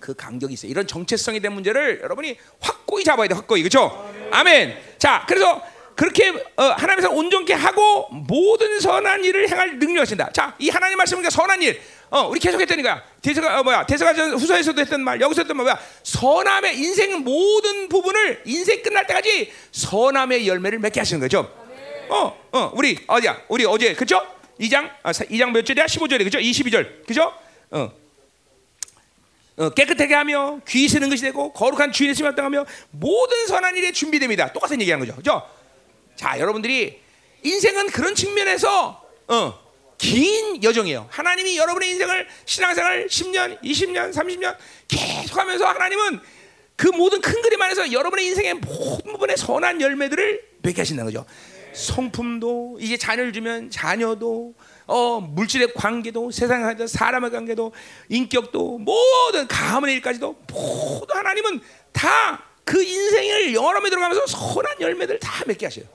그 0.00 0.14
간격이 0.14 0.54
있어요. 0.54 0.70
이런 0.70 0.86
정체성에 0.86 1.40
대한 1.40 1.54
문제를 1.54 2.00
여러분이 2.02 2.36
확고히 2.60 3.04
잡아야 3.04 3.28
돼, 3.28 3.34
확고히. 3.34 3.62
그렇죠? 3.62 4.12
아멘. 4.30 4.76
자, 4.98 5.24
그래서 5.28 5.62
그렇게 5.94 6.28
어, 6.28 6.62
하나님께서 6.62 7.10
온전케 7.10 7.52
하고 7.54 8.08
모든 8.10 8.78
선한 8.78 9.24
일을 9.24 9.50
행할 9.50 9.78
능력하신다. 9.78 10.30
자, 10.32 10.54
이 10.58 10.68
하나님 10.68 10.96
말씀은 10.96 11.28
선한 11.28 11.60
일. 11.62 11.80
어, 12.10 12.28
우리 12.28 12.38
계속 12.38 12.60
했다니까. 12.60 13.02
대서가 13.20 13.58
어, 13.58 13.62
뭐야? 13.64 13.84
대서가 13.84 14.12
후서에서도 14.12 14.80
했던 14.80 15.02
말, 15.02 15.20
여기서 15.20 15.42
했던 15.42 15.56
말 15.56 15.64
뭐야? 15.64 15.78
선함의 16.04 16.78
인생 16.78 17.18
모든 17.24 17.88
부분을 17.88 18.42
인생 18.44 18.80
끝날 18.82 19.06
때까지 19.08 19.52
선함의 19.72 20.46
열매를 20.46 20.78
맺게 20.78 21.00
하시는 21.00 21.20
거죠. 21.20 21.52
어, 22.08 22.48
어, 22.52 22.72
우리 22.74 22.98
어디야? 23.06 23.42
우리 23.48 23.64
어제 23.66 23.94
그죠? 23.94 24.24
2장 24.60 24.90
아, 25.02 25.12
2장 25.12 25.50
몇 25.50 25.64
절이야? 25.66 25.86
15절이 25.86 26.24
그죠? 26.24 26.38
22절 26.38 27.06
그죠? 27.06 27.32
어. 27.70 27.90
어, 29.58 29.70
깨끗하게 29.70 30.14
하며 30.14 30.60
귀 30.68 30.88
쓰는 30.88 31.10
것이 31.10 31.22
되고 31.22 31.52
거룩한 31.52 31.92
주인의 31.92 32.14
심을 32.14 32.34
당하며 32.34 32.64
모든 32.90 33.46
선한 33.48 33.76
일에 33.76 33.92
준비됩니다. 33.92 34.52
똑같은 34.52 34.80
얘기하는 34.80 35.04
거죠. 35.04 35.16
그죠? 35.16 35.42
자, 36.14 36.38
여러분들이 36.38 37.00
인생은 37.42 37.88
그런 37.88 38.14
측면에서 38.14 39.02
어, 39.26 39.68
긴 39.98 40.62
여정이에요. 40.62 41.08
하나님이 41.10 41.56
여러분의 41.56 41.90
인생을 41.90 42.28
신앙생활 42.44 43.08
10년, 43.08 43.60
20년, 43.62 44.14
30년 44.14 44.56
계속하면서 44.86 45.66
하나님은 45.66 46.20
그 46.78 46.86
모든 46.86 47.20
큰 47.20 47.42
그림 47.42 47.60
안에서 47.60 47.92
여러분의 47.92 48.24
인생의 48.26 48.54
모든 48.54 49.12
부분의 49.12 49.36
선한 49.36 49.82
열매들을 49.82 50.48
맺게 50.62 50.80
하신다는 50.80 51.12
거죠. 51.12 51.26
성품도 51.74 52.78
이제 52.80 52.96
자녀를 52.96 53.34
주면 53.34 53.70
자녀도 53.70 54.54
어, 54.86 55.20
물질의 55.20 55.74
관계도 55.74 56.30
세상에 56.30 56.86
사람의 56.86 57.30
관계도 57.30 57.74
인격도 58.08 58.78
모든 58.78 59.46
가문의 59.46 59.96
일까지도 59.96 60.32
모두 60.48 61.06
하나님은 61.12 61.60
다 61.92 62.48
그 62.68 62.82
인생을 62.82 63.54
영원함에 63.54 63.88
들어가면서 63.88 64.26
선한 64.26 64.82
열매들 64.82 65.18
다 65.20 65.42
맺게 65.46 65.64
하셔요. 65.64 65.86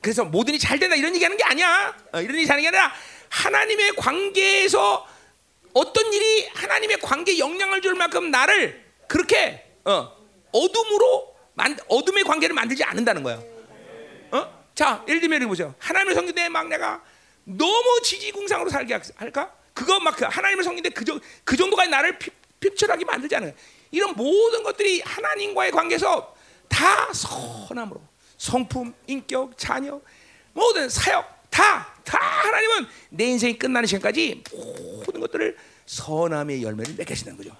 그래서 0.00 0.24
모든 0.24 0.54
일이 0.54 0.60
잘 0.60 0.78
된다 0.78 0.94
이런 0.94 1.12
얘기하는 1.12 1.36
게 1.36 1.42
아니야. 1.42 1.92
어, 2.12 2.20
이런 2.20 2.36
일이 2.36 2.46
하는 2.46 2.62
게 2.62 2.68
아니라 2.68 2.92
하나님의 3.28 3.96
관계에서 3.96 5.04
어떤 5.72 6.12
일이 6.12 6.46
하나님의 6.54 7.00
관계 7.00 7.36
영향을 7.38 7.82
줄 7.82 7.96
만큼 7.96 8.30
나를 8.30 8.89
그렇게 9.10 9.64
어, 9.84 10.16
어둠으로 10.52 11.34
만, 11.54 11.76
어둠의 11.88 12.22
관계를 12.22 12.54
만들지 12.54 12.84
않는다는 12.84 13.24
거야. 13.24 13.42
어? 14.30 14.64
자, 14.72 15.04
예를 15.08 15.20
들면 15.20 15.48
보세요. 15.48 15.74
섬길 16.14 16.32
때막 16.32 16.68
내가 16.68 17.02
너무 17.42 18.00
지지공상으로 18.04 18.70
살게 18.70 19.00
할까? 19.16 19.52
그거 19.74 19.98
막그 19.98 20.26
하나님을 20.26 20.62
섬기는데 20.62 20.94
그, 20.94 21.20
그 21.42 21.56
정도까지 21.56 21.90
나를 21.90 22.20
핍, 22.20 22.32
핍철하게 22.60 23.04
만들지 23.04 23.34
않아요. 23.34 23.52
이런 23.90 24.14
모든 24.14 24.62
것들이 24.62 25.00
하나님과의 25.00 25.72
관계에서 25.72 26.32
다 26.68 27.12
선함으로 27.12 28.00
성품, 28.38 28.94
인격, 29.08 29.58
자녀, 29.58 30.00
모든 30.52 30.88
사역 30.88 31.50
다, 31.50 31.92
다 32.04 32.16
하나님은 32.16 32.86
내 33.08 33.24
인생이 33.24 33.58
끝나는 33.58 33.88
시간까지 33.88 34.44
모든 34.52 35.20
것들을 35.20 35.56
선함의 35.86 36.62
열매를 36.62 36.94
맺게 36.94 37.12
하시는 37.12 37.36
거죠. 37.36 37.56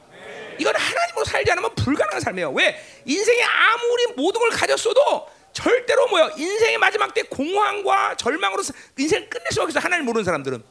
이건 0.61 0.77
하나님으로 0.77 1.25
살지 1.25 1.51
않으면 1.53 1.75
불가능한 1.75 2.21
삶이에요. 2.21 2.53
왜? 2.53 2.79
인생에 3.07 3.43
아무리 3.43 4.07
모든 4.15 4.41
걸 4.41 4.51
가졌어도 4.51 5.27
절대로 5.55 6.07
뭐야 6.09 6.33
인생의 6.37 6.77
마지막 6.77 7.15
때 7.15 7.23
공황과 7.23 8.17
절망으로 8.17 8.63
인생을 8.99 9.31
끝낼 9.31 9.47
수 9.53 9.63
없어 9.63 9.79
하나님 9.81 10.05
모르는 10.05 10.23
사람들은. 10.25 10.63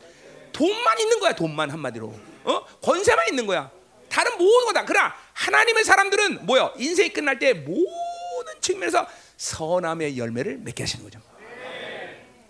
돈만 0.54 1.00
있는 1.00 1.20
거야 1.20 1.34
돈만 1.34 1.72
한마디로. 1.72 2.14
어? 2.44 2.66
권세만 2.82 3.30
있는 3.30 3.48
거야. 3.48 3.72
다른 4.10 4.32
모든 4.38 4.68
거다. 4.68 4.86
그러나 4.86 5.16
하나님의 5.34 5.84
사람들은 5.84 6.46
뭐야 6.46 6.74
인생이 6.78 7.12
끝날 7.12 7.40
때 7.40 7.54
모든 7.54 8.62
측면에서 8.62 9.08
선함의 9.38 10.18
열매를 10.18 10.58
맺게 10.60 10.84
하시는 10.84 11.04
거죠. 11.04 11.20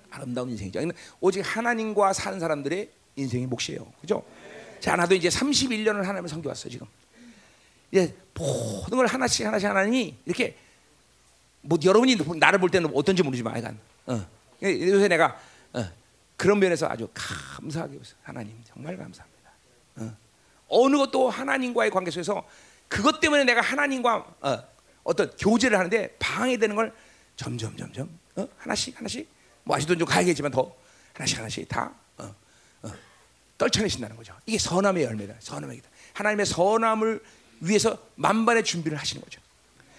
아름다운 0.10 0.50
인생이죠. 0.50 0.82
오직 1.22 1.40
하나님과 1.42 2.12
사는 2.12 2.38
사람들의 2.38 2.90
인생이 3.16 3.46
몫이에요. 3.46 3.94
그죠? 4.02 4.26
자 4.82 4.96
나도 4.98 5.16
이제 5.16 5.30
31년을 5.30 6.04
하나님을 6.04 6.28
섬겨왔어 6.28 6.68
지금 6.70 6.88
이제 7.92 8.16
모든 8.34 8.98
걸 8.98 9.08
하나씩 9.08 9.46
하나씩 9.46 9.68
하나님이 9.70 10.16
이렇게 10.26 10.56
뭐 11.62 11.78
여러분이 11.84 12.18
나를 12.38 12.60
볼 12.60 12.70
때는 12.70 12.92
어떤지 12.94 13.24
모르지만 13.24 13.54
하여간 13.54 13.80
어. 14.08 14.28
요새 14.62 15.08
내가 15.08 15.40
어. 15.74 15.86
그런 16.38 16.60
면에서 16.60 16.88
아주 16.88 17.10
감사하게 17.14 17.98
웃어요. 17.98 18.16
하나님 18.24 18.56
정말 18.66 18.96
감사합니다. 18.98 19.52
어. 19.98 20.16
어느 20.70 20.98
것도 20.98 21.30
하나님과의 21.30 21.92
관계 21.92 22.12
속에서 22.12 22.48
그것 22.88 23.20
때문에 23.20 23.44
내가 23.44 23.62
하나님과 23.62 24.26
어, 24.42 24.64
어떤 25.04 25.30
교제를 25.38 25.78
하는데 25.78 26.16
방해되는 26.18 26.76
걸 26.76 26.94
점점 27.36 27.76
점점 27.78 28.10
어? 28.36 28.48
하나씩 28.58 28.98
하나씩 28.98 29.30
뭐 29.64 29.76
아직도 29.76 29.98
좀 29.98 30.08
가야겠지만 30.08 30.52
더 30.52 30.74
하나씩 31.14 31.38
하나씩 31.38 31.68
다 31.68 31.94
어, 32.18 32.34
어, 32.84 32.92
떨쳐내신다는 33.58 34.16
거죠. 34.16 34.34
이게 34.46 34.58
선함의 34.58 35.04
열매다. 35.04 35.36
선함의 35.40 35.78
기다. 35.78 35.90
하나님의 36.14 36.46
선함을 36.46 37.22
위해서 37.60 37.97
만반의 38.16 38.64
준비를 38.64 38.97
하시는 38.97 39.22
거죠. 39.22 39.41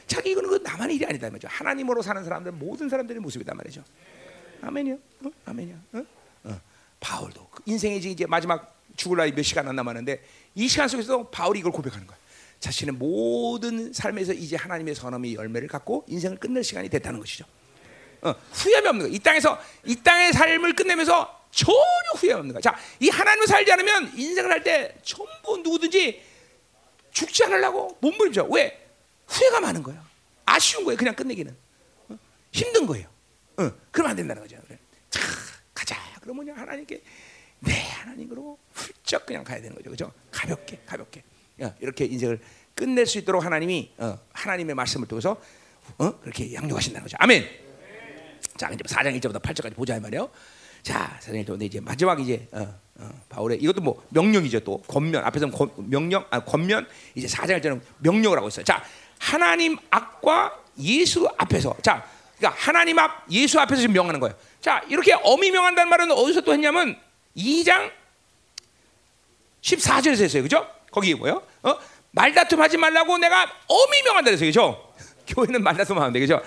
자기 0.07 0.31
이거는 0.31 0.51
그 0.51 0.57
나만의 0.57 0.97
일이 0.97 1.07
아니다 1.07 1.29
말이죠. 1.29 1.49
하나님으로 1.49 2.03
사는 2.03 2.23
사람들 2.25 2.53
모든 2.53 2.89
사람들의 2.89 3.21
모습이단 3.21 3.57
말이죠. 3.57 3.85
아멘이요. 4.63 4.95
어? 5.25 5.31
아멘이요. 5.47 5.77
어? 5.93 6.05
어. 6.45 6.61
바울도 6.99 7.49
그 7.51 7.63
인생의 7.67 7.99
이제 7.99 8.27
마지막 8.27 8.77
죽을 8.97 9.19
날이 9.19 9.33
몇 9.33 9.43
시간 9.43 9.69
안 9.69 9.77
남았는데 9.77 10.23
이 10.57 10.69
시간 10.69 10.89
속에서 10.89 11.29
바울이 11.29 11.61
이걸 11.61 11.73
고백하는 11.73 12.07
거야. 12.07 12.19
자신의 12.59 12.95
모든 12.97 13.93
삶에서 13.93 14.33
이제 14.35 14.57
하나님의 14.57 14.95
선함의 14.95 15.35
열매를 15.35 15.69
갖고 15.69 16.05
인생을 16.09 16.39
끝낼 16.39 16.63
시간이 16.63 16.89
됐다는 16.91 17.19
것이죠. 17.21 17.45
어, 18.23 18.35
후회함이 18.53 18.89
없는 18.89 19.07
거야. 19.07 19.15
이 19.15 19.19
땅에서 19.19 19.59
이 19.85 19.97
땅의 19.97 20.33
삶을 20.35 20.77
끝내면서 20.77 21.41
전혀 21.53 21.75
후회 22.17 22.33
없는 22.33 22.53
거야. 22.53 22.61
자, 22.61 22.77
이 23.01 23.09
하나님을 23.09 23.47
살지 23.47 23.73
않으면 23.73 24.13
인생을 24.17 24.51
할 24.51 24.63
때 24.63 24.95
전부 25.03 25.57
누구든지 25.65 26.21
죽지 27.13 27.45
않으려고 27.45 27.97
몸부림쳐. 28.01 28.45
왜? 28.51 28.89
후회가 29.27 29.61
많은 29.61 29.83
거야. 29.83 30.05
아쉬운 30.45 30.85
거예요. 30.85 30.97
그냥 30.97 31.15
끝내기는 31.15 31.57
어? 32.09 32.19
힘든 32.53 32.87
거예요. 32.87 33.09
어, 33.57 33.71
그러면 33.91 34.11
안 34.11 34.17
된다는 34.17 34.43
거죠. 34.43 34.57
그래. 34.67 34.79
자, 35.11 35.21
가자. 35.75 35.97
그러면 36.21 36.51
하나님께 36.51 37.03
네 37.61 37.89
하나님 37.91 38.29
그러고 38.29 38.59
훌쩍 38.73 39.27
그냥 39.27 39.45
가야 39.45 39.61
되는 39.61 39.77
거죠. 39.77 39.91
그죠? 39.91 40.13
가볍게 40.31 40.81
가볍게 40.87 41.23
어, 41.61 41.75
이렇게 41.81 42.07
인생을 42.07 42.41
끝낼 42.75 43.07
수 43.07 43.19
있도록 43.19 43.45
하나님이 43.45 43.93
어, 43.99 44.19
하나님의 44.33 44.75
말씀을 44.75 45.07
통해서 45.07 45.41
어, 45.99 46.21
그렇게 46.21 46.55
양육하신다는 46.55 47.05
거죠. 47.05 47.17
아멘. 47.21 47.45
자 48.57 48.71
이제 48.71 48.83
4장 48.83 49.19
1절부터 49.21 49.43
8절까지 49.43 49.75
보자 49.75 49.97
이 49.97 50.01
말이에요. 50.01 50.31
자, 50.83 51.19
4장 51.23 51.45
1절 51.45 51.63
이제 51.63 51.81
마지막 51.81 52.21
이제 52.21 52.49
어, 52.53 52.61
어, 52.61 52.81
바울의 53.29 53.59
이것도 53.63 53.81
뭐 53.81 54.03
명령이죠 54.11 54.61
또 54.61 54.83
권면 54.83 55.25
앞에서는 55.25 55.55
권, 55.55 55.71
명령 55.77 56.25
아 56.31 56.41
권면 56.41 56.87
이제 57.15 57.27
4장 57.27 57.61
1절은 57.61 57.81
명령을 57.99 58.39
하고 58.39 58.49
있어요. 58.49 58.65
자 58.65 58.83
하나님 59.19 59.77
앞과 59.91 60.59
예수 60.79 61.29
앞에서 61.39 61.77
자 61.83 62.05
그러니까 62.39 62.61
하나님 62.61 62.99
앞 62.99 63.25
예수 63.31 63.61
앞에서 63.61 63.81
지금 63.81 63.95
명하는 63.95 64.21
거예요. 64.21 64.35
자 64.61 64.83
이렇게 64.89 65.13
어미 65.13 65.51
명한다는 65.51 65.89
말은 65.89 66.11
어디서 66.11 66.41
또 66.43 66.53
했냐면 66.53 66.99
2장 67.37 67.91
14절에서 69.63 70.23
했어요. 70.23 70.43
그죠? 70.43 70.67
거기 70.91 71.15
뭐요? 71.15 71.43
어? 71.63 71.77
말다툼 72.13 72.61
하지 72.61 72.77
말라고 72.77 73.19
내가 73.19 73.43
어미 73.67 74.03
명한다 74.05 74.31
그랬어요. 74.31 74.49
그죠? 74.49 74.93
교회는 75.29 75.63
말다툼 75.63 75.97
하면 75.99 76.13
돼. 76.13 76.21
그죠? 76.21 76.43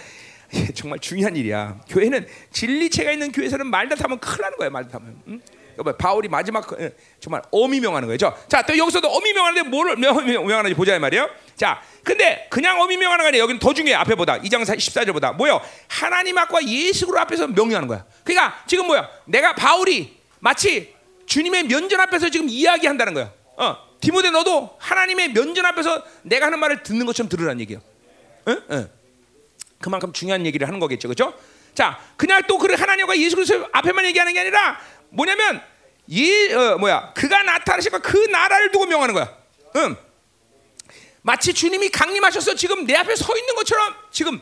정말 0.75 0.99
중요한 0.99 1.35
일이야. 1.35 1.79
교회는 1.89 2.27
진리체가 2.51 3.11
있는 3.11 3.31
교회에서는 3.31 3.67
말다툼하면 3.67 4.19
큰일 4.19 4.41
나는 4.41 4.57
거예요. 4.57 4.71
말다툼하면. 4.71 5.21
응? 5.27 5.41
바울이 5.97 6.27
마지막 6.27 6.67
정말 7.19 7.41
어미 7.51 7.79
명하는 7.79 8.07
거죠. 8.07 8.35
자, 8.47 8.61
또 8.61 8.77
여기서도 8.77 9.07
어미 9.09 9.33
명하는데 9.33 9.69
뭘 9.69 9.95
명하는지 9.95 10.75
보자 10.75 10.95
이 10.95 10.99
말이에요. 10.99 11.29
자, 11.55 11.81
근데 12.03 12.47
그냥 12.49 12.81
어미 12.81 12.97
명하는 12.97 13.23
거 13.23 13.27
아니에요. 13.27 13.43
여기는 13.43 13.59
더 13.59 13.73
중요해. 13.73 13.95
앞에 13.95 14.15
보다 14.15 14.39
2장 14.39 14.63
14절보다 14.63 15.35
뭐요? 15.35 15.61
하나님 15.87 16.37
앞과 16.37 16.65
예수 16.65 17.07
그 17.07 17.17
앞에서 17.17 17.47
명령하는 17.47 17.87
거야. 17.87 18.05
그러니까 18.23 18.63
지금 18.67 18.87
뭐야? 18.87 19.09
내가 19.25 19.55
바울이 19.55 20.17
마치 20.39 20.93
주님의 21.25 21.63
면전 21.63 21.99
앞에서 22.01 22.29
지금 22.29 22.47
이야기한다는 22.49 23.13
거야. 23.13 23.31
어, 23.55 23.77
디모데 24.01 24.31
너도 24.31 24.75
하나님의 24.79 25.29
면전 25.33 25.65
앞에서 25.65 26.03
내가 26.23 26.47
하는 26.47 26.59
말을 26.59 26.83
듣는 26.83 27.05
것처럼 27.05 27.29
들으라는 27.29 27.61
얘기야. 27.61 27.79
응? 28.49 28.61
응. 28.71 28.89
그만큼 29.79 30.11
중요한 30.13 30.45
얘기를 30.45 30.67
하는 30.67 30.79
거겠죠, 30.79 31.07
그렇죠? 31.07 31.33
자, 31.73 31.99
그냥 32.17 32.43
또그 32.43 32.73
하나님과 32.73 33.17
예수 33.17 33.35
그리스도 33.35 33.67
앞에만 33.71 34.05
얘기하는 34.05 34.33
게 34.33 34.41
아니라 34.41 34.79
뭐냐면 35.13 35.61
이 36.07 36.51
어, 36.53 36.77
뭐야 36.77 37.13
그가 37.13 37.43
나타나시고 37.43 37.99
그 37.99 38.17
나라를 38.17 38.71
두고 38.71 38.85
명하는 38.85 39.13
거야. 39.13 39.35
응. 39.77 39.95
마치 41.21 41.53
주님이 41.53 41.89
강림하셔서 41.89 42.55
지금 42.55 42.85
내 42.85 42.95
앞에 42.95 43.15
서 43.15 43.37
있는 43.37 43.55
것처럼 43.55 43.95
지금 44.11 44.41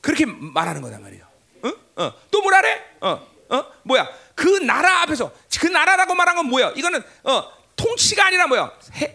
그렇게 0.00 0.24
말하는 0.26 0.80
거단 0.80 1.02
말이에요. 1.02 1.24
응? 1.64 1.74
어. 1.96 2.12
또 2.30 2.40
뭐라래? 2.42 2.80
어, 3.00 3.26
어, 3.48 3.64
뭐야? 3.82 4.08
그 4.34 4.46
나라 4.60 5.02
앞에서 5.02 5.32
그 5.58 5.66
나라라고 5.66 6.14
말한 6.14 6.36
건 6.36 6.46
뭐야? 6.46 6.72
이거는 6.76 7.02
어, 7.24 7.52
통치가 7.74 8.26
아니라 8.26 8.46
뭐야? 8.46 8.72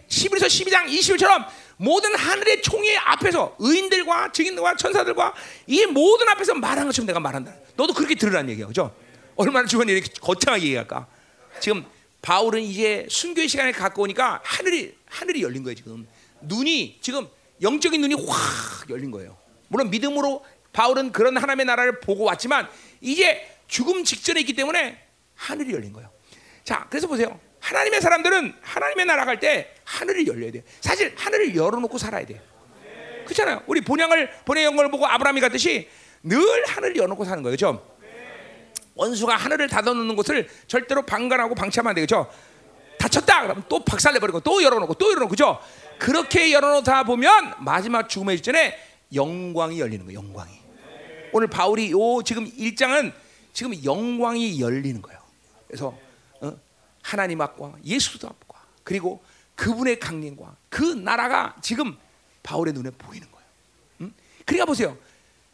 11에서 0.08 0.46
12장 0.46 0.86
20절처럼 0.86 1.46
모든 1.78 2.14
하늘의 2.14 2.62
총회 2.62 2.96
앞에서 2.96 3.56
의인들과 3.58 4.32
증인들과 4.32 4.76
천사들과 4.76 5.34
이 5.66 5.86
모든 5.86 6.28
앞에서 6.28 6.54
말하는 6.54 6.86
것처럼 6.86 7.06
내가 7.06 7.20
말한다. 7.20 7.52
너도 7.76 7.94
그렇게 7.94 8.14
들으라는 8.14 8.50
얘기야, 8.50 8.66
그죠? 8.66 8.94
얼마나 9.36 9.66
주변에 9.66 9.92
이렇게 9.92 10.10
거창하게 10.20 10.64
얘기할까? 10.64 11.06
지금 11.60 11.84
바울은 12.22 12.60
이제 12.62 13.06
순교의 13.08 13.48
시간에 13.48 13.72
가까우니까 13.72 14.40
하늘이 14.44 14.96
하늘이 15.06 15.42
열린 15.42 15.62
거예요 15.62 15.74
지금 15.76 16.06
눈이 16.42 16.98
지금 17.00 17.28
영적인 17.62 18.00
눈이 18.00 18.14
확 18.26 18.90
열린 18.90 19.10
거예요. 19.10 19.36
물론 19.68 19.90
믿음으로 19.90 20.44
바울은 20.72 21.12
그런 21.12 21.36
하나님의 21.36 21.66
나라를 21.66 22.00
보고 22.00 22.24
왔지만 22.24 22.68
이제 23.00 23.46
죽음 23.68 24.04
직전에 24.04 24.40
있기 24.40 24.54
때문에 24.54 25.02
하늘이 25.34 25.72
열린 25.72 25.92
거예요. 25.92 26.10
자, 26.64 26.86
그래서 26.90 27.06
보세요. 27.06 27.38
하나님의 27.60 28.00
사람들은 28.00 28.54
하나님의 28.60 29.06
나라 29.06 29.24
갈 29.24 29.40
때 29.40 29.74
하늘이 29.84 30.26
열려야 30.26 30.52
돼요. 30.52 30.62
사실 30.80 31.14
하늘을 31.16 31.54
열어놓고 31.56 31.98
살아야 31.98 32.24
돼요. 32.26 32.40
그렇잖아요. 33.24 33.62
우리 33.66 33.80
본향을 33.80 34.30
본의 34.44 34.64
영광을 34.64 34.90
보고 34.90 35.06
아브라함이 35.06 35.40
갔듯이 35.40 35.88
늘 36.22 36.38
하늘을 36.66 36.96
열어놓고 36.96 37.24
사는 37.24 37.42
거예요. 37.42 37.56
그렇죠? 37.56 37.95
원수가 38.96 39.36
하늘을 39.36 39.68
닫아놓는 39.68 40.16
것을 40.16 40.48
절대로 40.66 41.02
방관하고 41.02 41.54
방치하면 41.54 41.90
안 41.90 41.94
되겠죠. 41.94 42.28
닫혔다 42.98 43.42
그러면 43.42 43.62
또 43.68 43.84
박살내버리고 43.84 44.40
또 44.40 44.62
열어놓고 44.62 44.94
또 44.94 45.10
열어놓고 45.10 45.30
그죠? 45.30 45.60
그렇게 45.98 46.52
열어놓다 46.52 47.04
보면 47.04 47.54
마지막 47.60 48.08
죽음의 48.08 48.38
직전에 48.38 48.76
영광이 49.14 49.78
열리는 49.78 50.04
거예요. 50.04 50.18
영광이. 50.18 50.52
오늘 51.32 51.46
바울이 51.48 51.92
요 51.92 52.22
지금 52.24 52.50
일장은 52.56 53.12
지금 53.52 53.84
영광이 53.84 54.60
열리는 54.60 55.00
거예요. 55.00 55.20
그래서 55.66 55.96
어? 56.40 56.52
하나님 57.02 57.40
앞과 57.40 57.74
예수 57.84 58.18
앞과 58.26 58.60
그리고 58.82 59.22
그분의 59.54 60.00
강림과 60.00 60.56
그 60.70 60.82
나라가 60.82 61.54
지금 61.62 61.96
바울의 62.42 62.72
눈에 62.74 62.90
보이는 62.90 63.26
거예요. 63.30 63.46
음? 64.02 64.14
그러니까 64.44 64.64
보세요. 64.64 64.96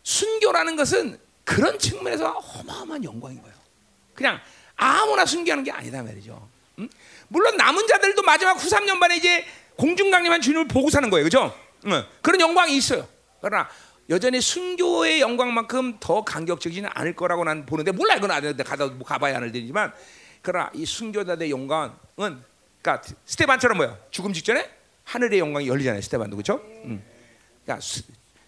순교라는 0.03 0.77
것은 0.77 1.19
그런 1.45 1.79
측면에서 1.79 2.31
어마어마한 2.31 3.05
영광인 3.05 3.41
거예요. 3.43 3.57
그냥 4.15 4.41
아무나 4.77 5.25
순교하는 5.25 5.65
게 5.65 5.71
아니다 5.71 6.03
말이죠. 6.03 6.49
음? 6.79 6.89
물론 7.29 7.57
남은 7.57 7.87
자들도 7.87 8.23
마지막 8.23 8.53
후 8.53 8.69
3년 8.69 8.99
반에 9.01 9.17
이제 9.17 9.45
공중강림한 9.77 10.41
주님을 10.41 10.69
보고 10.69 10.91
사는 10.91 11.09
거예요. 11.11 11.25
그죠? 11.25 11.55
음, 11.87 12.03
그런 12.21 12.41
영광이 12.41 12.77
있어요. 12.77 13.07
그러나 13.41 13.69
여전히 14.11 14.41
순교의 14.41 15.21
영광만큼 15.21 15.99
더 16.01 16.23
감격적이지는 16.23 16.91
않을 16.93 17.15
거라고 17.15 17.45
난 17.45 17.65
보는데 17.67 17.93
몰라 17.93 18.15
이건 18.15 18.31
안 18.31 18.43
돼. 18.57 18.63
가다 18.63 18.87
뭐 18.87 19.07
가봐야 19.07 19.37
하는 19.37 19.49
일이지만 19.49 19.93
그러나 20.43 20.71
이 20.75 20.85
순교자들의 20.85 21.51
영광은 21.51 21.93
그러니까 22.83 23.03
스테반처럼 23.25 23.79
뭐야? 23.79 23.97
죽음 24.11 24.33
직전에 24.33 24.69
하늘의 25.05 25.39
영광이 25.39 25.69
열리잖아요. 25.69 26.03
스테반도 26.03 26.37
그렇죠? 26.37 26.55
음. 26.85 27.03
그러니까 27.65 27.81
수, 27.81 28.03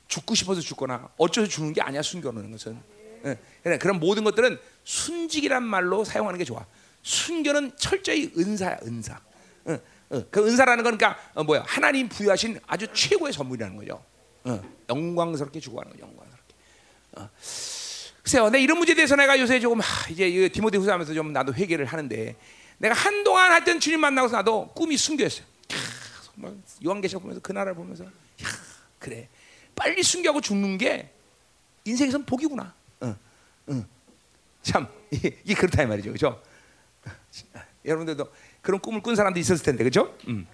죽고 0.09 0.35
싶어서 0.35 0.61
죽거나 0.61 1.09
어쩌서 1.17 1.49
죽는 1.49 1.73
게 1.73 1.81
아니야. 1.81 2.03
순교는 2.03 2.51
것은. 2.53 2.79
예. 3.27 3.79
그런 3.79 3.99
모든 4.01 4.25
것들은 4.25 4.59
순직이란 4.85 5.63
말로 5.63 6.05
사용하는 6.05 6.39
게 6.39 6.45
좋아. 6.45 6.65
순교는 7.03 7.73
철저히 7.77 8.33
은사야, 8.37 8.79
은사. 8.85 9.21
어, 9.65 9.79
어. 10.11 10.25
그 10.31 10.47
은사라는 10.47 10.85
건 10.85 10.99
그러니까 10.99 11.21
어, 11.35 11.45
뭐야? 11.45 11.65
하나님 11.67 12.09
부여하신 12.09 12.61
아주 12.67 12.87
최고의 12.93 13.33
선물이라는 13.33 13.77
거죠. 13.77 14.03
어, 14.45 14.63
영광스럽게 14.89 15.61
죽어가는 15.61 15.93
거, 15.93 15.99
영광스럽게. 15.99 16.55
어. 17.17 17.31
글쎄요, 18.23 18.49
내 18.49 18.61
이런 18.61 18.79
문제에 18.79 18.95
대해서 18.95 19.17
내가 19.17 19.39
요새 19.39 19.61
조금 19.61 19.81
하, 19.81 20.09
이제 20.11 20.49
디모데 20.49 20.79
후서 20.79 20.93
하면서 20.93 21.13
좀 21.13 21.33
나도 21.33 21.53
회개를 21.55 21.85
하는데 21.85 22.37
내가 22.79 22.95
한동안 22.95 23.53
하여튼 23.53 23.79
주님 23.81 24.01
만나고서 24.01 24.37
나도 24.37 24.69
꿈이 24.69 24.97
순교했어요. 24.97 25.47
정말 26.25 26.55
요한계시록 26.85 27.23
보면서 27.23 27.41
그 27.43 27.53
나라를 27.53 27.75
보면서 27.75 28.05
야, 28.05 28.11
그래 28.99 29.29
빨리 29.75 30.03
순교하고 30.03 30.41
죽는 30.41 30.79
게 30.79 31.11
인생에선 31.85 32.25
복이구나. 32.25 32.75
응, 33.03 33.17
응. 33.69 33.87
참 34.63 34.87
이게 35.11 35.55
그렇다 35.55 35.83
이 35.83 35.87
말이죠, 35.87 36.11
그렇죠? 36.13 36.43
여러분들도 37.85 38.27
그런 38.63 38.81
꿈을 38.81 39.03
꾼 39.03 39.15
사람도 39.15 39.39
있었을 39.39 39.65
텐데, 39.65 39.85
그렇죠? 39.85 40.17
음. 40.29 40.47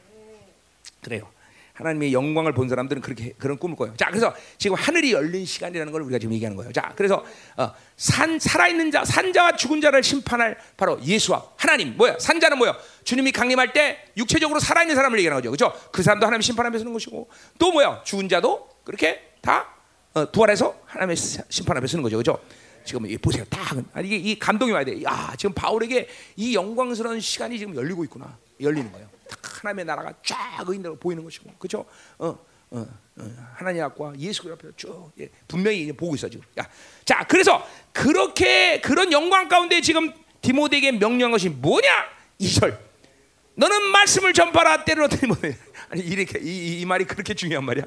그래요. 1.03 1.31
하나님의 1.75 2.13
영광을 2.13 2.53
본 2.53 2.69
사람들은 2.69 3.01
그렇게 3.03 3.33
그런 3.39 3.59
꿈을 3.59 3.77
꿔요. 3.77 3.95
자, 3.97 4.07
그래서 4.09 4.35
지금 4.59 4.77
하늘이 4.77 5.13
열린 5.13 5.47
시간이라는 5.47 5.93
걸 5.93 6.03
우리가 6.03 6.19
지금 6.19 6.35
얘기하는 6.35 6.57
거예요. 6.57 6.73
자, 6.73 6.93
그래서 6.95 7.25
어, 7.57 7.73
산 7.97 8.39
살아있는 8.39 8.91
자, 8.91 9.05
산자와 9.05 9.57
죽은 9.57 9.81
자를 9.81 10.03
심판할 10.03 10.59
바로 10.77 11.03
예수와 11.03 11.53
하나님 11.57 11.97
뭐야? 11.97 12.19
산자는 12.19 12.59
뭐야? 12.59 12.77
주님이 13.05 13.33
강림할 13.33 13.73
때 13.73 14.05
육체적으로 14.17 14.61
살아있는 14.61 14.95
사람을 14.95 15.19
얘기하는 15.21 15.41
거죠. 15.41 15.51
그렇죠? 15.51 15.91
그 15.91 16.03
사람도 16.03 16.27
하나님 16.27 16.43
심판하면서 16.43 16.81
쓰는 16.81 16.93
것이고 16.93 17.29
또 17.59 17.73
뭐야? 17.73 18.03
죽은 18.05 18.29
자도 18.29 18.69
그렇게 18.85 19.32
다 19.40 19.74
어, 20.15 20.31
부활해서 20.31 20.81
하나님의 20.86 21.16
심판 21.48 21.77
앞에 21.77 21.86
쓰는 21.86 22.02
거죠. 22.02 22.16
그렇죠? 22.16 22.43
지금 22.85 23.07
이 23.07 23.16
보세요. 23.16 23.44
다 23.48 23.61
아니 23.93 24.09
이게 24.09 24.16
이 24.16 24.39
감동이 24.39 24.73
와야 24.73 24.85
돼. 24.85 25.02
야, 25.02 25.35
지금 25.36 25.55
바울에게 25.55 26.09
이 26.36 26.55
영광스러운 26.55 27.20
시간이 27.20 27.59
지금 27.59 27.74
열리고 27.74 28.05
있구나. 28.05 28.36
열리는 28.61 28.90
거예요. 28.90 29.09
하나님의 29.43 29.85
나라가 29.85 30.12
쫙 30.24 30.65
의인대로 30.66 30.97
보이는 30.97 31.23
것이고, 31.23 31.51
그렇죠? 31.59 31.85
어, 32.19 32.39
어, 32.70 32.86
어, 33.16 33.31
하나님 33.55 33.82
앞과 33.85 34.15
예수 34.19 34.43
그 34.43 34.52
앞에 34.52 34.69
쭉 34.77 35.12
예, 35.20 35.28
분명히 35.47 35.93
보고 35.93 36.15
있어 36.15 36.28
지금. 36.28 36.44
야, 36.59 36.69
자, 37.05 37.24
그래서 37.28 37.66
그렇게 37.93 38.81
그런 38.81 39.12
영광 39.12 39.48
가운데 39.48 39.81
지금 39.81 40.12
디모데에게 40.40 40.93
명령한 40.93 41.32
것이 41.32 41.48
뭐냐? 41.48 41.89
이절 42.39 42.90
너는 43.55 43.82
말씀을 43.89 44.32
전파라 44.32 44.85
때려더니 44.85 45.27
뭐 45.27 45.36
아니 45.90 46.02
이렇게 46.02 46.39
이, 46.40 46.81
이, 46.81 46.86
말이 46.86 47.05
그렇게 47.05 47.35
중요한 47.35 47.65
말이야? 47.65 47.85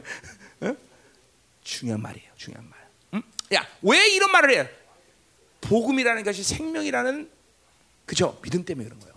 어? 1.63 1.65
중요한 1.65 2.01
말이에요. 2.01 2.29
중요한 2.35 2.69
말. 2.69 2.79
응? 3.15 3.23
야, 3.53 3.67
왜 3.81 4.09
이런 4.09 4.31
말을 4.31 4.51
해요? 4.51 4.67
복음이라는 5.61 6.23
것이 6.23 6.43
생명이라는 6.43 7.29
그죠? 8.05 8.37
믿음 8.41 8.65
때문에 8.65 8.85
그런 8.87 8.99
거예요. 8.99 9.13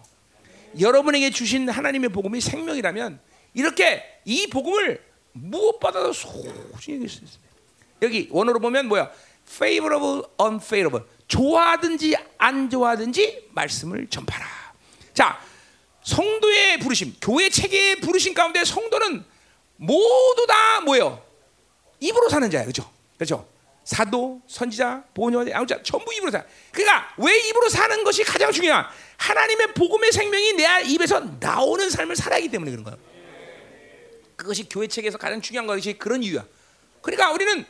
여러분에게 0.78 1.30
주신 1.30 1.68
하나님의 1.68 2.10
복음이 2.10 2.40
생명이라면 2.40 3.18
이렇게 3.54 4.20
이 4.24 4.46
복음을 4.48 5.02
무엇보다도 5.32 6.12
소중히 6.12 7.04
있습니다. 7.04 7.38
여기 8.02 8.28
원어로 8.30 8.60
보면 8.60 8.86
뭐야? 8.86 9.10
favorable, 9.48 10.22
unfavorable. 10.40 11.10
좋아하든지 11.28 12.16
안 12.38 12.70
좋아하든지 12.70 13.48
말씀을 13.52 14.06
전파라. 14.08 14.46
자, 15.14 15.40
성도의 16.02 16.78
부르심, 16.78 17.16
교회 17.20 17.48
체계의 17.48 18.00
부르심 18.00 18.34
가운데 18.34 18.64
성도는 18.64 19.24
모두 19.76 20.46
다 20.46 20.80
뭐예요? 20.82 21.25
입으로 22.00 22.28
사는 22.28 22.50
자예요, 22.50 22.64
그렇죠? 22.64 22.90
그렇죠? 23.16 23.48
사도, 23.84 24.40
선지자, 24.48 25.04
보녀, 25.14 25.44
아무자 25.54 25.80
전부 25.82 26.12
입으로 26.12 26.32
사. 26.32 26.42
그러니까 26.72 27.14
왜 27.18 27.38
입으로 27.48 27.68
사는 27.68 28.02
것이 28.02 28.24
가장 28.24 28.50
중요한? 28.50 28.84
하나님의 29.16 29.74
복음의 29.74 30.10
생명이 30.10 30.54
내 30.54 30.82
입에서 30.86 31.20
나오는 31.38 31.88
삶을 31.88 32.16
살아야기 32.16 32.48
때문에 32.48 32.72
그런 32.72 32.82
거예요. 32.82 32.98
그것이 34.34 34.68
교회 34.68 34.88
책에서 34.88 35.18
가장 35.18 35.40
중요한 35.40 35.68
것이 35.68 35.92
그런 35.94 36.22
이유야. 36.24 36.44
그러니까 37.00 37.30
우리는 37.30 37.64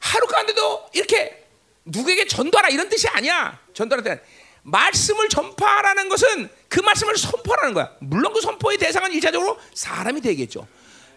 하루 0.00 0.26
가운데도 0.26 0.90
이렇게 0.92 1.46
누구에게 1.84 2.26
전도하라 2.26 2.70
이런 2.70 2.88
뜻이 2.88 3.06
아니야. 3.06 3.60
전도하라 3.74 4.18
말씀을 4.62 5.28
전파하라는 5.28 6.08
것은 6.08 6.50
그 6.68 6.80
말씀을 6.80 7.16
선포하라는 7.16 7.74
거야. 7.74 7.94
물론 8.00 8.32
그 8.32 8.40
선포의 8.40 8.76
대상은 8.76 9.12
일차적으로 9.12 9.56
사람이 9.72 10.20
되겠죠. 10.20 10.66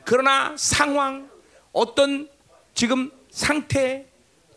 그러나 0.06 0.56
상황, 0.58 1.31
어떤 1.72 2.30
지금 2.74 3.12
상태, 3.30 4.06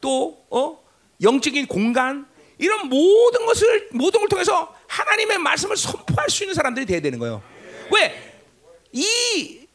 또 0.00 0.44
어? 0.50 0.82
영적인 1.22 1.66
공간 1.66 2.26
이런 2.58 2.88
모든 2.88 3.46
것을 3.46 3.88
모든 3.92 4.20
걸 4.20 4.28
통해서 4.28 4.74
하나님의 4.86 5.38
말씀을 5.38 5.76
선포할 5.76 6.28
수 6.30 6.44
있는 6.44 6.54
사람들이 6.54 6.86
돼야 6.86 7.00
되는 7.00 7.18
거예요. 7.18 7.42
왜? 7.92 8.42
이 8.92 9.66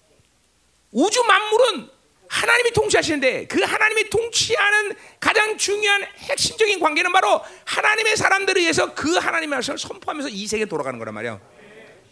우주 0.92 1.24
만물은 1.24 1.90
하나님이 2.28 2.72
통치하시는데 2.72 3.48
그 3.48 3.62
하나님이 3.62 4.10
통치하는 4.10 4.96
가장 5.20 5.58
중요한 5.58 6.04
핵심적인 6.04 6.80
관계는 6.80 7.12
바로 7.12 7.42
하나님의 7.66 8.16
사람들에 8.16 8.62
의해서 8.62 8.94
그 8.94 9.16
하나님의 9.16 9.50
말씀을 9.58 9.78
선포하면서 9.80 10.30
이 10.30 10.48
세계에 10.48 10.66
돌아가는 10.66 10.98
거란 11.00 11.14
말이야. 11.16 11.40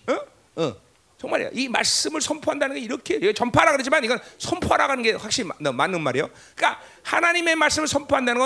어? 0.08 0.14
어. 0.56 0.87
정말이야. 1.18 1.50
이 1.54 1.68
말씀을 1.68 2.22
선포한다는 2.22 2.76
게 2.76 2.82
이렇게 2.82 3.34
전파라 3.34 3.72
그러지만 3.72 4.04
이건 4.04 4.20
선포하라는 4.38 5.02
게 5.02 5.14
확실히 5.14 5.50
맞는 5.60 6.02
말이에요. 6.02 6.30
그러니까 6.56 6.82
하나님의 7.04 7.56
말씀을 7.56 7.88
선포한다는 7.88 8.40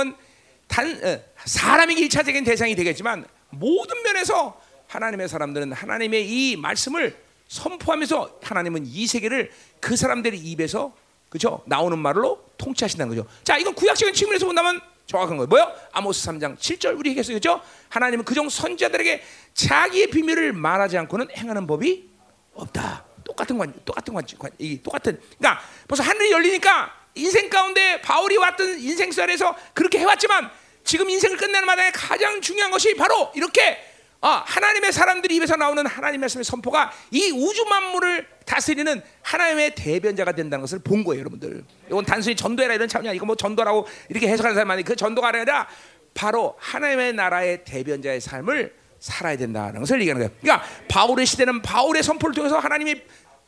건단 0.67 1.03
어, 1.03 1.19
사람에게 1.43 2.01
일차적인 2.01 2.43
대상이 2.45 2.75
되겠지만 2.75 3.25
모든 3.49 4.01
면에서 4.03 4.59
하나님의 4.87 5.27
사람들은 5.27 5.73
하나님의 5.73 6.27
이 6.27 6.55
말씀을 6.55 7.17
선포하면서 7.49 8.39
하나님은 8.41 8.85
이 8.85 9.05
세계를 9.05 9.51
그 9.81 9.97
사람들의 9.97 10.39
입에서 10.39 10.93
그죠 11.27 11.63
나오는 11.65 11.97
말로 11.97 12.45
통치하신다는 12.57 13.15
거죠. 13.15 13.29
자, 13.43 13.57
이건 13.57 13.73
구약적인 13.73 14.13
측면에서 14.13 14.45
본다면 14.45 14.79
정확한 15.07 15.35
거예요. 15.35 15.47
뭐요? 15.47 15.73
아모스 15.91 16.25
3장 16.29 16.57
7절 16.57 16.97
우리 16.97 17.09
얘기했어요. 17.09 17.35
그죠? 17.35 17.61
하나님은 17.89 18.23
그종 18.23 18.47
선자들에게 18.47 19.21
자기의 19.53 20.07
비밀을 20.07 20.53
말하지 20.53 20.97
않고는 20.97 21.27
행하는 21.35 21.67
법이 21.67 22.10
없다. 22.53 23.05
똑같은 23.23 23.57
관, 23.57 23.73
똑같은 23.85 24.13
관, 24.13 24.25
관, 24.37 24.51
이 24.57 24.81
똑같은. 24.81 25.19
그러니까 25.37 25.63
벌써 25.87 26.03
하늘이 26.03 26.31
열리니까 26.31 26.91
인생 27.15 27.49
가운데 27.49 28.01
바울이 28.01 28.37
왔던 28.37 28.79
인생 28.79 29.11
살에서 29.11 29.55
그렇게 29.73 29.99
해왔지만 29.99 30.49
지금 30.83 31.09
인생을 31.09 31.37
끝내는 31.37 31.65
마당에 31.65 31.91
가장 31.91 32.41
중요한 32.41 32.71
것이 32.71 32.95
바로 32.95 33.31
이렇게 33.35 33.91
아, 34.23 34.43
하나님의 34.45 34.91
사람들이 34.91 35.35
입에서 35.37 35.55
나오는 35.55 35.83
하나님의 35.85 36.19
말씀의 36.19 36.43
선포가 36.43 36.91
이 37.09 37.31
우주 37.31 37.65
만물을 37.65 38.27
다스리는 38.45 39.01
하나님의 39.23 39.73
대변자가 39.73 40.33
된다는 40.33 40.61
것을 40.61 40.77
본 40.79 41.03
거예요, 41.03 41.21
여러분들. 41.21 41.63
이건 41.87 42.05
단순히 42.05 42.35
전도해라 42.35 42.75
이런 42.75 42.87
차원이 42.87 43.15
이거 43.15 43.25
뭐 43.25 43.35
전도라고 43.35 43.87
이렇게 44.09 44.27
해석하는 44.27 44.53
사람 44.53 44.67
많이 44.67 44.83
그 44.83 44.95
전도가 44.95 45.29
아니라 45.29 45.67
바로 46.13 46.55
하나님의 46.59 47.13
나라의 47.13 47.63
대변자의 47.63 48.21
삶을 48.21 48.80
살아야 49.01 49.35
된다는 49.35 49.79
것을 49.81 49.99
얘기하는 50.01 50.21
거예요. 50.21 50.39
그러니까 50.39 50.65
바울의 50.87 51.25
시대는 51.25 51.61
바울의 51.61 52.03
선포를 52.03 52.33
통해서 52.33 52.59
하나님이 52.59 53.01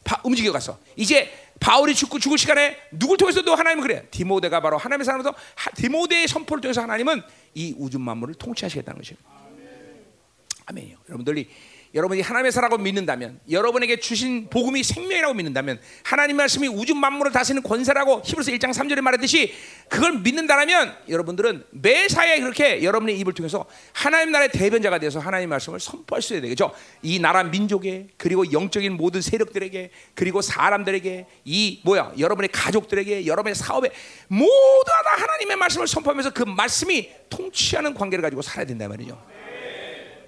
바, 0.03 0.19
움직여 0.23 0.51
갔어. 0.51 0.77
이제 0.97 1.31
바울이 1.59 1.95
죽고 1.95 2.19
죽을 2.19 2.37
시간에 2.37 2.75
누굴 2.91 3.17
통해서도 3.17 3.55
하나님은 3.55 3.87
그래. 3.87 4.07
디모데가 4.09 4.59
바로 4.59 4.77
하나님의 4.77 5.05
사람으로서 5.05 5.33
디모데의 5.75 6.27
선포를 6.27 6.59
통해서 6.59 6.81
하나님은 6.81 7.21
이 7.53 7.75
우주 7.77 7.99
만물을 7.99 8.33
통치하시겠다는 8.33 8.99
것이에요. 8.99 9.17
아멘이요. 10.65 10.97
여러분들이 11.09 11.49
여러분이 11.93 12.21
하나님의 12.21 12.51
사라고 12.51 12.77
믿는다면, 12.77 13.39
여러분에게 13.49 13.99
주신 13.99 14.49
복음이 14.49 14.83
생명이라고 14.83 15.33
믿는다면, 15.33 15.79
하나님 16.03 16.37
말씀이 16.37 16.67
우주 16.67 16.95
만물을 16.95 17.31
다스리는 17.31 17.61
권세라고 17.61 18.21
히브리서 18.25 18.51
1장 18.51 18.73
3절에 18.73 19.01
말했듯이 19.01 19.53
그걸 19.89 20.19
믿는다면 20.19 20.95
여러분들은 21.07 21.65
매사에 21.69 22.39
그렇게 22.39 22.83
여러분의 22.83 23.19
입을 23.19 23.33
통해서 23.33 23.65
하나님 23.91 24.31
나라의 24.31 24.49
대변자가 24.51 24.97
되어서 24.97 25.19
하나님 25.19 25.49
말씀을 25.49 25.79
선포할 25.79 26.21
수 26.21 26.33
있어야 26.33 26.41
되겠죠. 26.41 26.73
이 27.03 27.19
나라 27.19 27.43
민족에 27.43 28.07
그리고 28.17 28.51
영적인 28.51 28.93
모든 28.93 29.21
세력들에게 29.21 29.91
그리고 30.15 30.41
사람들에게 30.41 31.27
이 31.45 31.81
뭐야 31.83 32.13
여러분의 32.17 32.49
가족들에게 32.51 33.27
여러분의 33.27 33.55
사업에 33.55 33.91
모두 34.27 34.51
다 34.85 35.21
하나님의 35.21 35.57
말씀을 35.57 35.87
선포하면서 35.87 36.31
그 36.31 36.43
말씀이 36.43 37.11
통치하는 37.29 37.93
관계를 37.93 38.23
가지고 38.23 38.41
살아야 38.41 38.65
된다 38.65 38.87
말이죠. 38.87 39.21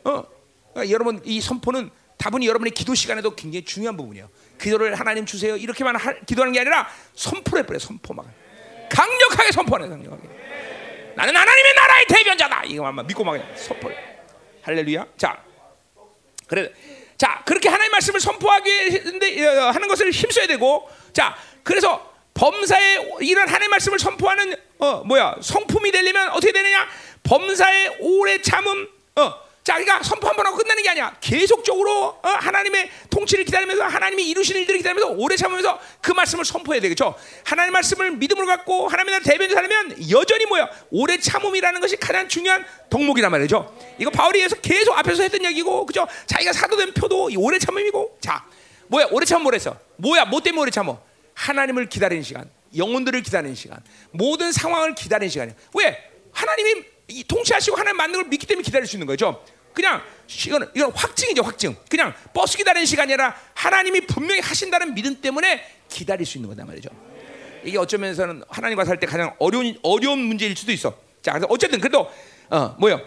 어. 0.03 0.34
그러니까 0.75 0.93
여러분 0.93 1.21
이 1.23 1.39
선포는 1.39 1.89
다분히 2.17 2.47
여러분의 2.47 2.71
기도 2.71 2.93
시간에도 2.93 3.33
굉장히 3.33 3.63
중요한 3.63 3.95
부분이에요. 3.95 4.29
기도를 4.59 4.95
하나님 4.95 5.25
주세요 5.25 5.55
이렇게만 5.55 5.95
하, 5.95 6.13
기도하는 6.25 6.51
게 6.53 6.59
아니라 6.59 6.87
선포를 7.15 7.63
해버려 7.63 7.79
선포만 7.79 8.25
강력하게 8.89 9.51
선포하는 9.53 9.89
강력하게. 9.89 10.27
나는 11.15 11.35
하나님의 11.35 11.73
나라의 11.75 12.05
대변자다 12.07 12.63
이거만 12.65 13.07
믿고 13.07 13.23
막 13.23 13.41
선포. 13.55 13.89
할렐루야. 14.63 15.05
자, 15.17 15.41
그래. 16.47 16.71
자 17.17 17.41
그렇게 17.45 17.69
하나님 17.69 17.91
말씀을 17.91 18.19
선포하게 18.19 19.03
어, 19.45 19.71
하는 19.71 19.87
것을 19.87 20.11
힘써야 20.11 20.47
되고, 20.47 20.89
자 21.13 21.37
그래서 21.63 22.13
범사에 22.33 23.11
이런 23.21 23.47
하나님 23.47 23.69
말씀을 23.71 23.97
선포하는 23.97 24.53
어 24.79 25.03
뭐야 25.05 25.37
성품이 25.41 25.91
되려면 25.91 26.31
어떻게 26.31 26.51
되느냐? 26.51 26.85
범사의 27.23 27.97
오래 28.01 28.41
참음 28.41 28.89
어 29.15 29.44
자, 29.65 29.73
그러니까 29.79 30.03
선포 30.03 30.27
한 30.27 30.35
번 30.35 30.45
하고 30.45 30.57
끝나는 30.57 30.83
게 30.83 30.89
아니야. 30.89 31.17
계속적으로 31.21 32.19
어, 32.21 32.27
하나님의 32.27 32.91
통치를 33.09 33.45
기다리면서 33.45 33.83
하나님이 33.85 34.29
이루시는 34.29 34.61
일들을 34.61 34.77
기다리면서 34.77 35.13
오래 35.17 35.35
참으면서 35.35 35.79
그 36.01 36.11
말씀을 36.11 36.45
선포해야 36.45 36.79
되겠죠. 36.81 37.15
하나님 37.43 37.73
말씀을 37.73 38.11
믿음으로 38.11 38.45
갖고 38.45 38.87
하나님의 38.87 39.21
대변자 39.23 39.55
살면 39.55 40.11
여전히 40.11 40.45
뭐야? 40.45 40.69
오래 40.91 41.17
참음이라는 41.17 41.81
것이 41.81 41.95
가장 41.97 42.27
중요한 42.27 42.63
덕목이란 42.91 43.31
말이죠. 43.31 43.75
이거 43.97 44.11
바울이 44.11 44.47
계속 44.61 44.95
앞에서 44.99 45.23
했던 45.23 45.43
얘기고, 45.45 45.87
그죠? 45.87 46.05
자기가 46.27 46.53
사도된 46.53 46.93
표도 46.93 47.29
오래 47.35 47.57
참음이고, 47.57 48.19
자, 48.21 48.45
뭐야? 48.87 49.07
오래 49.09 49.25
참음 49.25 49.41
뭐랬어? 49.43 49.75
뭐야? 49.95 50.25
뭐 50.25 50.41
때문에 50.41 50.61
오래 50.61 50.69
참어? 50.69 51.01
하나님을 51.33 51.89
기다리는 51.89 52.21
시간, 52.21 52.47
영혼들을 52.77 53.23
기다리는 53.23 53.55
시간, 53.55 53.79
모든 54.11 54.51
상황을 54.51 54.93
기다리는 54.93 55.29
시간이야. 55.29 55.55
왜? 55.73 56.11
하나님이 56.33 56.83
통치하시고 57.27 57.77
하나님 57.77 57.97
만든 57.97 58.21
걸 58.21 58.29
믿기 58.29 58.45
때문에 58.45 58.63
기다릴 58.63 58.85
수 58.87 58.95
있는 58.95 59.07
거죠. 59.07 59.43
그냥 59.75 60.01
이거는 60.27 60.69
이건 60.75 60.91
확증이죠, 60.91 61.43
확증. 61.43 61.75
그냥 61.89 62.13
버스 62.33 62.57
기다리는 62.57 62.85
시간이 62.85 63.13
아니라 63.13 63.35
하나님이 63.53 64.01
분명히 64.07 64.41
하신다는 64.41 64.95
믿음 64.95 65.21
때문에 65.21 65.63
기다릴 65.89 66.25
수 66.25 66.37
있는 66.37 66.49
거단 66.49 66.65
말이죠. 66.65 66.89
이게 67.63 67.77
어쩌면서는 67.77 68.43
하나님과 68.49 68.85
살 68.85 68.99
때 68.99 69.05
가장 69.05 69.35
어려운 69.39 69.77
어려운 69.83 70.19
문제일 70.19 70.55
수도 70.55 70.71
있어. 70.71 70.97
자, 71.21 71.31
그래서 71.33 71.47
어쨌든 71.49 71.79
그래도 71.79 72.09
어 72.49 72.75
뭐요? 72.79 73.01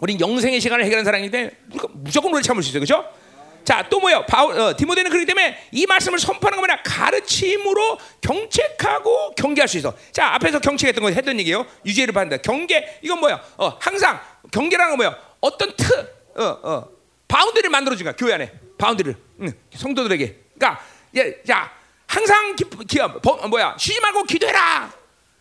우린 0.00 0.18
영생의 0.20 0.60
시간을 0.60 0.84
해결한 0.84 1.04
사람인데 1.04 1.50
무조건 1.92 2.32
오래 2.32 2.42
참을 2.42 2.62
수 2.62 2.70
있어요, 2.70 2.80
그렇죠? 2.80 3.06
자, 3.64 3.86
또 3.90 4.00
뭐요? 4.00 4.24
바울, 4.26 4.58
어, 4.58 4.74
디모데는 4.74 5.10
그렇기 5.10 5.26
때문에 5.26 5.68
이 5.72 5.84
말씀을 5.84 6.18
선포하는 6.18 6.56
거 6.56 6.66
뭐냐? 6.66 6.82
가르침으로 6.82 7.98
경책하고 8.22 9.34
경계할 9.34 9.68
수 9.68 9.76
있어. 9.76 9.94
자, 10.12 10.32
앞에서 10.34 10.58
경책했던 10.60 11.04
거 11.04 11.10
했던 11.10 11.38
얘기예요. 11.38 11.66
유죄를 11.84 12.14
받는다. 12.14 12.40
경계, 12.42 12.98
이건 13.02 13.20
뭐야? 13.20 13.42
어, 13.58 13.76
항상 13.78 14.18
경계라는 14.50 14.92
건 14.92 14.96
뭐야? 14.96 15.29
어떤 15.40 15.74
틀, 15.76 15.98
어, 16.36 16.44
어, 16.62 16.88
bound를 17.28 17.70
만들어준 17.70 18.04
거야. 18.04 18.14
교회 18.16 18.34
안에 18.34 18.52
bound를 18.78 19.16
응, 19.40 19.52
성도들에게. 19.74 20.38
그러니까, 20.58 20.84
야, 21.16 21.24
야 21.50 21.72
항상 22.06 22.56
기, 22.56 22.64
기, 22.86 22.98
버, 23.22 23.48
뭐야? 23.48 23.76
쉬지 23.78 24.00
말고 24.00 24.24
기도해라. 24.24 24.92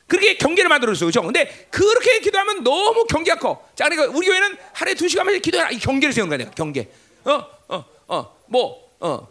그렇게 0.08 0.38
경계를 0.38 0.70
만들어줬어, 0.70 1.06
그렇죠? 1.06 1.22
근데 1.22 1.68
그렇게 1.70 2.20
기도하면 2.20 2.64
너무 2.64 3.06
경계가 3.06 3.38
커. 3.38 3.70
자, 3.76 3.88
그러니까 3.88 4.16
우리 4.18 4.26
교회는 4.26 4.58
하루에 4.74 4.96
두 4.96 5.08
시간만 5.08 5.40
기도해라. 5.40 5.70
이 5.72 5.80
경계를 5.80 6.14
세우는 6.14 6.30
거야, 6.30 6.38
내가 6.38 6.52
경계. 6.52 6.90
어, 7.26 7.46
어, 7.68 7.86
어, 8.08 8.36
뭐, 8.48 8.92
어, 9.00 9.28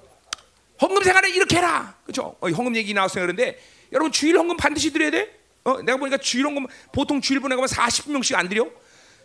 헌금 0.80 1.02
생활을 1.02 1.30
이렇게 1.34 1.56
해라. 1.56 1.96
그렇죠? 2.04 2.36
어, 2.40 2.48
헌금 2.48 2.76
얘기 2.76 2.94
나왔어요. 2.94 3.24
그런데 3.24 3.58
여러분 3.92 4.12
주일 4.12 4.38
헌금 4.38 4.56
반드시 4.56 4.92
드려야 4.92 5.10
돼. 5.10 5.38
어, 5.64 5.82
내가 5.82 5.98
보니까 5.98 6.16
주일 6.18 6.46
헌금 6.46 6.66
보통 6.92 7.20
주일 7.20 7.40
보내고 7.40 7.64
40명씩 7.66 8.36
안 8.36 8.48
드려. 8.48 8.66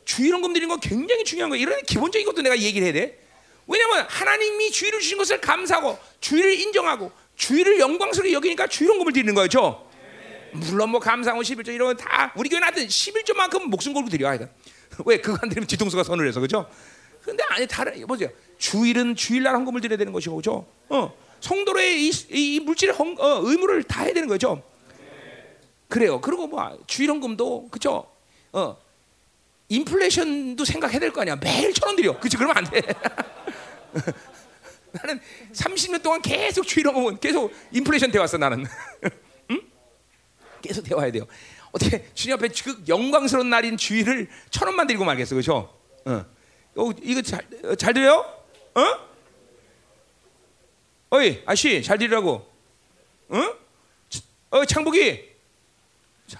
주일 0.06 0.34
헌금 0.34 0.54
드리는 0.54 0.68
거 0.74 0.80
굉장히 0.80 1.24
중요한 1.24 1.50
거야. 1.50 1.60
이런 1.60 1.82
기본적인 1.84 2.26
것도 2.26 2.42
내가 2.42 2.58
얘기를 2.58 2.86
해야 2.86 2.94
돼. 2.94 3.20
왜냐면 3.68 4.06
하나님이 4.10 4.72
주일을 4.72 5.00
주신 5.00 5.18
것을 5.18 5.40
감사하고 5.40 5.98
주일을 6.20 6.60
인정하고 6.60 7.12
주일을 7.36 7.80
영광스럽게 7.80 8.34
여기니까 8.34 8.68
주일 8.68 8.92
헌금을 8.92 9.14
드리는 9.14 9.34
거죠. 9.34 9.88
물론 10.52 10.90
뭐 10.90 11.00
감사하고 11.00 11.42
11조 11.42 11.70
이런 11.70 11.96
거다 11.96 12.34
우리 12.36 12.50
교회는 12.50 12.66
하여튼 12.68 12.86
11조만큼 12.86 13.64
목숨 13.70 13.94
걸고 13.94 14.10
드려야 14.10 14.38
돼. 14.38 14.54
왜 15.06 15.18
그거 15.18 15.38
안 15.42 15.50
드리면 15.50 15.68
뒤통수가 15.68 16.04
선을 16.04 16.28
해서 16.28 16.40
그죠? 16.40 16.70
근데 17.24 17.44
아니 17.50 17.66
다른 17.66 18.06
보세요. 18.06 18.30
주일은 18.58 19.16
주일날 19.16 19.56
헌금을 19.56 19.82
드려야 19.82 19.98
되는 19.98 20.12
것이고 20.12 20.36
그죠? 20.36 20.68
어. 20.90 21.14
성도의 21.40 22.08
이, 22.08 22.12
이 22.30 22.60
물질의 22.60 22.96
헌, 22.96 23.18
어, 23.20 23.42
의무를 23.44 23.84
다 23.84 24.04
해야 24.04 24.14
되는 24.14 24.28
거죠. 24.28 24.62
그래요. 25.90 26.22
그리고 26.22 26.48
뭐 26.48 26.78
주일 26.88 27.10
헌금도 27.10 27.70
그죠? 27.70 28.06
어. 28.52 28.78
인플레이션도 29.78 30.66
생각해야 30.66 31.00
될 31.00 31.12
거 31.12 31.22
아니야. 31.22 31.36
매일 31.36 31.74
천 31.74 31.90
원 31.90 31.96
드려. 31.96 32.20
그치? 32.20 32.38
그러면 32.38 32.58
안 32.58 32.64
돼. 32.70 32.82
나는 34.92 35.20
30년 35.54 36.02
동안 36.04 36.22
계속 36.22 36.68
주일 36.68 36.88
헌금은 36.88 37.20
계속 37.20 37.52
인플레이션 37.72 38.12
되왔어 38.12 38.38
나는. 38.38 38.66
응? 39.52 39.62
계속 40.62 40.84
되와야 40.84 41.12
돼요. 41.12 41.26
어떻게 41.72 42.08
주님 42.14 42.36
앞에 42.36 42.50
그 42.50 42.84
영광스러운 42.88 43.50
날인 43.50 43.78
주일을 43.78 44.30
천 44.52 44.68
원만 44.68 44.86
드리고 44.86 45.04
말겠어, 45.06 45.34
그렇죠? 45.34 45.76
어. 46.06 46.26
어, 46.76 46.90
이거 47.02 47.22
잘, 47.24 47.46
어, 47.64 47.76
잘 47.76 47.94
들려요? 47.94 48.26
어? 48.76 48.82
어이, 51.10 51.42
아씨, 51.46 51.82
잘 51.84 51.98
들으라고. 51.98 52.48
응? 53.32 53.54
어, 54.52 54.66
창복이. 54.66 55.32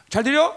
잘 0.10 0.24
들려? 0.24 0.56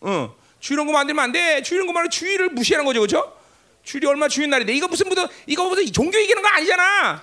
어. 0.00 0.36
주일헌금 0.62 0.94
안 0.94 1.06
되면 1.08 1.22
안 1.24 1.32
돼. 1.32 1.60
말은 1.92 2.08
주일을 2.08 2.50
무시하는 2.50 2.86
거죠, 2.86 3.00
그렇죠? 3.00 3.36
주일이 3.82 4.06
얼마 4.06 4.28
주일 4.28 4.48
날인데 4.48 4.72
이거 4.72 4.86
무슨 4.86 5.08
무슨 5.08 5.26
이거 5.46 5.68
무슨 5.68 5.84
종교 5.92 6.16
얘기하는 6.18 6.40
거 6.40 6.48
아니잖아. 6.48 7.20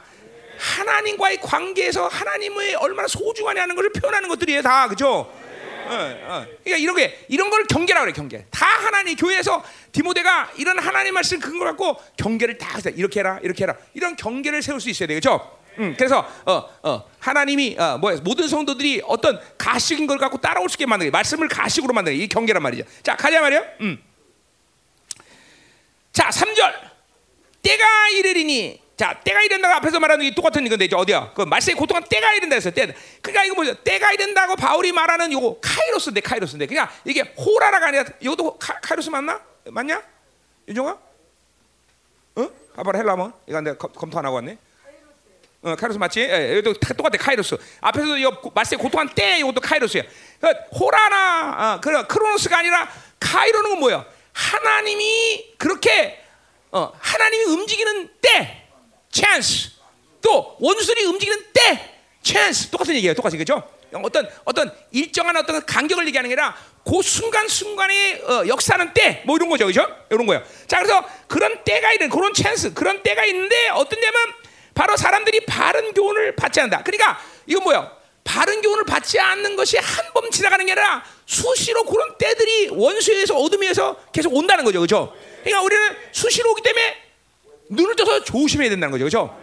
하나님과의 0.58 1.40
관계에서 1.42 2.10
하나님의 2.10 2.76
얼마나 2.76 3.08
소중하냐는 3.08 3.76
것을 3.78 3.94
표현하는 3.94 4.28
것들이에요, 4.28 4.62
다, 4.62 4.88
그렇죠? 4.88 5.08
어, 5.10 5.94
어. 5.94 6.46
그러니까 6.64 6.78
이런 6.78 6.96
게 6.98 7.26
이런 7.30 7.50
걸 7.50 7.64
경계라고 7.64 8.06
그래 8.06 8.14
경계. 8.14 8.46
다 8.52 8.66
하나님 8.66 9.16
교회에서 9.16 9.64
디모데가 9.94 10.52
이런 10.58 10.78
하나님 10.78 11.14
말씀 11.14 11.40
근거 11.40 11.64
갖고 11.64 11.96
경계를 12.18 12.58
다 12.58 12.78
이렇게 12.94 13.22
해라 13.22 13.40
이렇게 13.42 13.64
해라 13.64 13.76
이런 13.94 14.18
경계를 14.18 14.62
세울 14.62 14.82
수 14.82 14.90
있어야 14.90 15.08
되겠죠. 15.08 15.59
음, 15.80 15.96
그래서 15.98 16.28
어, 16.46 16.70
어, 16.84 17.10
하나님이 17.20 17.78
어, 17.80 17.98
뭐 17.98 18.14
모든 18.24 18.48
성도들이 18.48 19.04
어떤 19.06 19.40
가식인 19.58 20.08
걸 20.08 20.18
갖고 20.18 20.38
따라올 20.38 20.70
수 20.70 20.76
있게 20.76 20.86
만드는 20.86 21.12
말씀을 21.12 21.48
가식으로 21.48 21.94
만드는 21.94 22.18
이 22.18 22.28
경계란 22.28 22.62
말이죠. 22.62 22.84
자 23.02 23.16
가자 23.16 23.42
말이요. 23.42 23.66
음. 23.82 24.04
자 26.12 26.30
3절 26.30 26.74
때가 27.62 28.10
이르리니 28.10 28.90
자, 29.00 29.18
때가 29.24 29.42
이른다고 29.44 29.76
앞에서 29.76 29.98
말하는 29.98 30.26
게 30.26 30.36
똑같은 30.36 30.68
건데 30.68 30.84
이제 30.84 30.94
어디야? 30.94 31.32
그 31.34 31.44
말세의 31.44 31.78
고통은 31.78 32.04
때가 32.10 32.34
이른다 32.34 32.56
했어. 32.56 32.70
때. 32.70 32.94
그러니까 33.22 33.46
이거 33.46 33.56
뭐죠? 33.56 33.74
때가 33.76 34.12
이른다고 34.12 34.58
바울이 34.58 34.92
말하는 34.92 35.32
요거 35.32 35.62
카이로스인데 35.62 36.20
카이로스인데. 36.20 36.66
그러니까 36.66 36.94
이게 37.06 37.22
호라라가 37.22 37.88
아니라 37.88 38.04
이것도 38.20 38.58
카, 38.60 38.78
이로스 38.92 39.10
맞나? 39.10 39.40
맞냐? 39.72 40.04
윤종아? 40.68 41.00
어? 42.36 42.50
아빠라 42.76 43.00
헬라모? 43.00 43.32
이거 43.48 43.62
내가 43.62 43.78
검토 43.78 44.20
안 44.20 44.26
하고 44.26 44.36
왔네. 44.36 44.58
어, 45.62 45.76
카이로스 45.76 45.98
맞지? 45.98 46.22
예, 46.22 46.58
이것도 46.60 46.80
똑같아 46.96 47.18
카이로스. 47.18 47.58
앞에서도 47.82 48.18
이거 48.18 48.52
말세의 48.54 48.80
고통한 48.80 49.10
때 49.14 49.40
이것도 49.40 49.60
카이로스야. 49.60 50.04
그러니까 50.40 50.64
호라나 50.78 51.76
어, 51.76 51.82
그런 51.82 52.08
크로노스가 52.08 52.60
아니라 52.60 52.90
카이로는 53.20 53.80
뭐야? 53.80 54.06
하나님이 54.32 55.56
그렇게 55.58 56.18
어, 56.72 56.94
하나님이 56.98 57.44
움직이는 57.46 58.10
때 58.22 58.68
chance. 59.12 59.72
또 60.22 60.56
원수들이 60.60 61.04
움직이는 61.06 61.46
때 61.54 61.96
chance. 62.24 62.72
똑같은 62.72 62.96
얘기예요. 62.96 63.14
똑같이 63.14 63.38
그죠? 63.38 63.62
어떤 64.04 64.30
어떤 64.46 64.72
일정한 64.92 65.36
어떤 65.36 65.66
간격을 65.66 66.06
얘기하는 66.08 66.30
게 66.30 66.36
아니라 66.36 66.56
그 66.86 67.02
순간 67.02 67.48
순간의 67.48 68.22
어, 68.24 68.48
역사는 68.48 68.94
때 68.94 69.24
뭐 69.26 69.36
이런 69.36 69.50
거죠, 69.50 69.66
그죠? 69.66 69.86
이런 70.10 70.26
거예요. 70.26 70.42
자, 70.68 70.78
그래서 70.78 71.04
그런 71.28 71.64
때가 71.66 71.92
있는 71.94 72.10
그런 72.10 72.34
찬스, 72.34 72.74
그런 72.76 73.04
때가 73.04 73.26
있는데 73.26 73.70
어떤 73.70 74.00
데면 74.00 74.34
바로 74.74 74.96
사람들이 74.98 75.46
바른 75.46 75.94
교훈을 75.94 76.36
받지 76.36 76.60
않는다. 76.60 76.84
그러니까 76.84 77.20
이건 77.46 77.64
뭐야? 77.64 77.92
바른 78.24 78.62
교훈을 78.62 78.86
받지 78.86 79.20
않는 79.20 79.56
것이 79.56 79.78
한 79.78 80.14
번 80.14 80.30
지나가는 80.32 80.64
게 80.66 80.74
아니라 80.74 81.04
수시로 81.26 81.84
그런 81.86 82.18
때들이 82.18 82.70
원수에서 82.72 83.36
어둠에서 83.36 83.98
계속 84.12 84.34
온다는 84.36 84.64
거죠, 84.66 84.80
그죠? 84.82 85.14
그러니까 85.44 85.62
우리는 85.64 85.96
수시로 86.12 86.52
오기 86.52 86.62
때문에 86.62 86.98
눈을 87.70 87.96
떠서 87.96 88.24
조심해야 88.24 88.70
된다는 88.70 88.92
거죠, 88.92 89.06
그렇죠? 89.06 89.40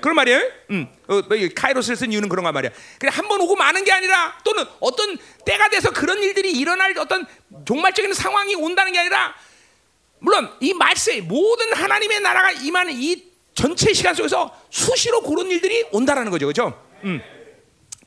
그런 0.00 0.14
말이에요. 0.16 0.50
음, 0.70 0.88
어, 1.08 1.20
뭐 1.28 1.36
카이로스를 1.54 1.96
쓴 1.96 2.10
이유는 2.12 2.28
그런가 2.28 2.52
말이야. 2.52 2.70
그냥 2.98 3.14
한 3.16 3.28
번 3.28 3.40
오고 3.40 3.56
마는 3.56 3.84
게 3.84 3.92
아니라 3.92 4.38
또는 4.44 4.64
어떤 4.80 5.18
때가 5.44 5.68
돼서 5.68 5.90
그런 5.90 6.22
일들이 6.22 6.52
일어날 6.52 6.96
어떤 6.96 7.26
종말적인 7.66 8.14
상황이 8.14 8.54
온다는 8.54 8.92
게 8.92 8.98
아니라 9.00 9.34
물론 10.20 10.50
이 10.60 10.72
말세 10.72 11.20
모든 11.20 11.72
하나님의 11.74 12.20
나라가 12.20 12.50
임하는 12.52 12.92
이 12.94 13.29
전체 13.60 13.92
시간 13.92 14.14
속에서 14.14 14.50
수시로 14.70 15.20
그런 15.20 15.50
일들이 15.50 15.84
온다라는 15.92 16.30
거죠, 16.30 16.46
그렇죠? 16.46 16.82
음. 17.04 17.20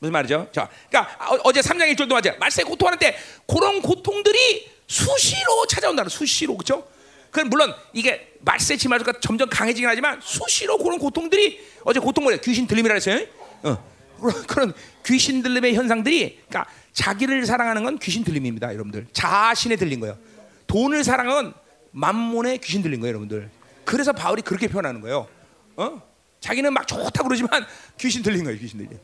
무슨 0.00 0.12
말이죠? 0.12 0.48
자, 0.50 0.68
그러니까 0.90 1.16
어, 1.44 1.52
제 1.52 1.60
3장 1.60 1.94
1절도 1.94 2.08
맞아요. 2.08 2.36
말세 2.40 2.64
고통하는 2.64 2.98
때 2.98 3.16
그런 3.46 3.80
고통들이 3.80 4.68
수시로 4.88 5.64
찾아온다는 5.68 6.08
수시로 6.08 6.56
그렇죠? 6.56 6.84
그 7.30 7.38
물론 7.40 7.72
이게 7.92 8.32
말세 8.40 8.76
치마주가 8.76 9.12
점점 9.20 9.48
강해지긴 9.48 9.88
하지만 9.88 10.18
수시로 10.20 10.76
그런 10.76 10.98
고통들이 10.98 11.64
어제 11.84 12.00
고통 12.00 12.24
뭐래 12.24 12.38
귀신 12.42 12.66
들림이라 12.66 12.94
했어요. 12.94 13.24
어. 13.62 13.94
그런 14.48 14.72
귀신 15.06 15.40
들림의 15.40 15.74
현상들이 15.74 16.40
그러니까 16.48 16.68
자기를 16.92 17.46
사랑하는 17.46 17.84
건 17.84 17.98
귀신 18.00 18.24
들림입니다, 18.24 18.72
여러분들. 18.74 19.06
자신에 19.12 19.76
들린 19.76 20.00
거예요. 20.00 20.18
돈을 20.66 21.04
사랑하는 21.04 21.52
만몬에 21.92 22.56
귀신 22.56 22.82
들린 22.82 22.98
거예요, 22.98 23.10
여러분들. 23.10 23.50
그래서 23.84 24.12
바울이 24.12 24.42
그렇게 24.42 24.66
표현하는 24.66 25.00
거예요. 25.00 25.28
어? 25.76 26.02
자기는 26.40 26.72
막 26.72 26.86
좋다 26.86 27.22
그러지만 27.22 27.64
귀신 27.98 28.22
들린 28.22 28.44
거예요, 28.44 28.58
귀신 28.58 28.78
들림. 28.78 28.98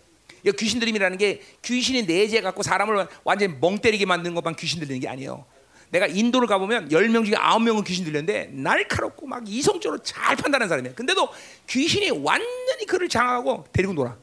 이 0.44 0.52
귀신 0.52 0.80
들림이라는 0.80 1.18
게 1.18 1.42
귀신이 1.62 2.04
내재 2.04 2.40
갖고 2.40 2.62
사람을 2.62 3.06
완전히 3.24 3.54
멍 3.60 3.78
때리게 3.78 4.06
만드는 4.06 4.34
것만 4.34 4.56
귀신 4.56 4.80
들리는 4.80 5.00
게 5.00 5.08
아니에요. 5.08 5.44
내가 5.90 6.06
인도를 6.06 6.46
가보면 6.46 6.88
10명 6.88 7.24
중에 7.26 7.34
9명은 7.34 7.84
귀신 7.84 8.04
들렸는데 8.04 8.50
날카롭고 8.52 9.26
막 9.26 9.46
이성적으로 9.46 10.02
잘 10.02 10.36
판단하는 10.36 10.68
사람이야. 10.68 10.94
근데도 10.94 11.28
귀신이 11.68 12.10
완전히 12.10 12.86
그를 12.86 13.08
장악하고 13.08 13.66
데리고 13.72 13.92
놀아. 13.92 14.16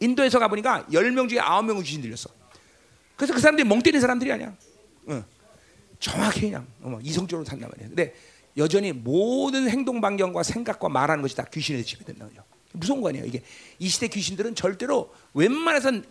인도에서 0.00 0.38
가보니까 0.40 0.86
10명 0.92 1.28
중에 1.28 1.38
9명은 1.38 1.84
귀신 1.84 2.02
들렸어. 2.02 2.28
그래서 3.16 3.34
그 3.34 3.40
사람들이 3.40 3.66
멍 3.68 3.80
때리는 3.80 4.00
사람들이 4.00 4.32
아니야. 4.32 4.52
응. 5.08 5.24
정확히 6.00 6.40
그냥 6.40 6.66
어, 6.80 6.98
이성적으로 7.00 7.44
산단 7.44 7.70
말이야. 7.70 7.88
근데 7.88 8.14
여전히 8.56 8.92
모든 8.92 9.68
행동 9.68 10.00
반경과 10.00 10.42
생각과 10.42 10.88
말하는 10.88 11.22
것이 11.22 11.36
다 11.36 11.44
귀신의 11.44 11.84
집이 11.84 12.04
된다는 12.04 12.32
거죠. 12.34 12.44
무서운 12.72 13.00
거 13.00 13.08
아니에요. 13.08 13.26
이게 13.26 13.42
이 13.78 13.88
시대 13.88 14.08
귀신들은 14.08 14.54
절대로 14.54 15.12
웬만해선 15.34 16.04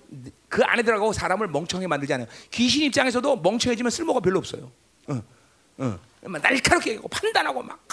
그 0.48 0.64
안에 0.64 0.84
들어가고 0.84 1.14
사람을 1.14 1.48
멍청하게 1.48 1.88
만들지 1.88 2.14
않아요. 2.14 2.28
귀신 2.52 2.84
입장에서도 2.84 3.38
멍청해지면 3.38 3.90
쓸모가 3.90 4.20
별로 4.20 4.40
없어요. 4.40 4.72
어, 5.08 5.24
어. 5.78 6.00
막 6.24 6.42
날카롭게 6.42 6.96
하고 6.96 7.08
판단하고 7.08 7.64
막 7.64 7.84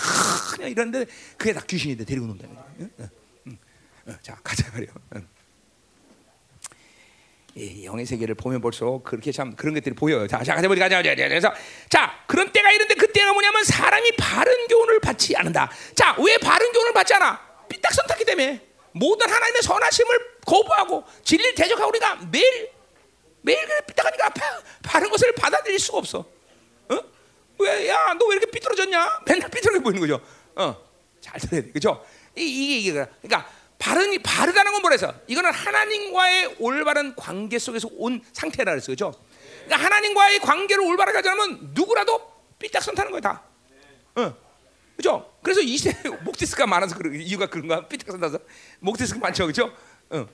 그냥 0.55 0.71
이런데 0.71 1.07
그게 1.39 1.53
다 1.55 1.63
귀신인데 1.67 2.05
데리고 2.05 2.27
논다는 2.27 2.55
거죠. 2.55 2.67
응? 2.81 2.91
응, 3.01 3.09
응. 3.47 3.59
어, 4.07 4.15
자 4.23 4.39
가자 4.43 4.71
말이요. 4.73 4.89
응. 5.17 5.27
이 7.59 7.85
영의 7.85 8.07
세계를 8.07 8.35
보면 8.37 8.61
볼수록 8.61 9.03
그렇게 9.03 9.33
참 9.33 9.55
그런 9.57 9.75
것들이 9.75 9.95
보여요. 9.95 10.27
자, 10.29 10.43
자 10.45 10.55
가자 10.55 10.69
가자. 10.69 10.89
가자. 11.03 11.15
그래서 11.29 11.53
자 11.89 12.13
그런 12.27 12.53
때가 12.53 12.71
이런데 12.71 12.95
그때가 12.95 13.33
뭐냐면 13.33 13.65
사람이 13.65 14.13
바른 14.17 14.67
교훈을 14.69 15.01
받지 15.01 15.37
않는다. 15.37 15.71
자 15.95 16.15
왜 16.19 16.39
바른 16.39 16.71
교훈을 16.73 16.93
받지 16.93 17.15
않아? 17.15 17.41
삐딱선 17.69 18.07
탔기 18.07 18.25
때문에 18.25 18.65
모든 18.93 19.29
하나님의 19.29 19.63
선하심을 19.63 20.19
거부하고 20.47 21.05
진리를 21.25 21.55
대적하고 21.55 21.89
우리가 21.91 22.21
매일 22.31 22.71
매일 23.43 23.59
삐딱하니까 23.87 24.29
바, 24.31 24.63
바른 24.83 25.11
것을 25.11 25.33
받아들일 25.33 25.79
수가 25.79 25.99
없어. 25.99 26.19
어? 26.91 27.01
왜? 27.59 27.89
야, 27.89 28.15
너 28.15 28.27
왜 28.27 28.37
이렇게 28.37 28.51
삐뚤어졌냐? 28.51 29.21
맨날 29.27 29.51
삐뚤어져 29.51 29.81
보이는 29.81 30.01
거죠. 30.01 30.21
어, 30.55 30.77
잘 31.21 31.41
들어야 31.41 31.63
돼, 31.63 31.69
그렇죠? 31.71 32.05
이, 32.37 32.43
이게 32.43 32.77
이게 32.79 32.93
그러니까 32.93 33.51
바른이 33.79 34.19
바르다는 34.19 34.73
건 34.73 34.83
뭐래서? 34.83 35.15
이거는 35.29 35.53
하나님과의 35.53 36.57
올바른 36.59 37.15
관계 37.15 37.59
속에서 37.59 37.89
온 37.93 38.23
상태라 38.33 38.73
그랬어, 38.73 38.87
그렇죠? 38.87 39.15
그러니까 39.65 39.85
하나님과의 39.85 40.41
관계를 40.41 40.83
올바르게 40.83 41.19
하자면 41.19 41.71
누구라도 41.75 42.33
삐딱선 42.59 42.95
타는 42.95 43.13
거야 43.13 43.21
다. 43.21 43.43
어, 44.17 44.35
그렇죠? 44.97 45.33
그래서 45.43 45.61
이 45.61 45.77
시대 45.77 45.97
목디스크가 46.25 46.67
많아서 46.67 46.97
그런 46.97 47.15
이유가 47.15 47.47
그런가? 47.47 47.87
삐딱선 47.87 48.21
타서 48.21 48.39
목디스크 48.81 49.21
많죠, 49.21 49.45
그렇죠? 49.45 49.73
어. 50.11 50.27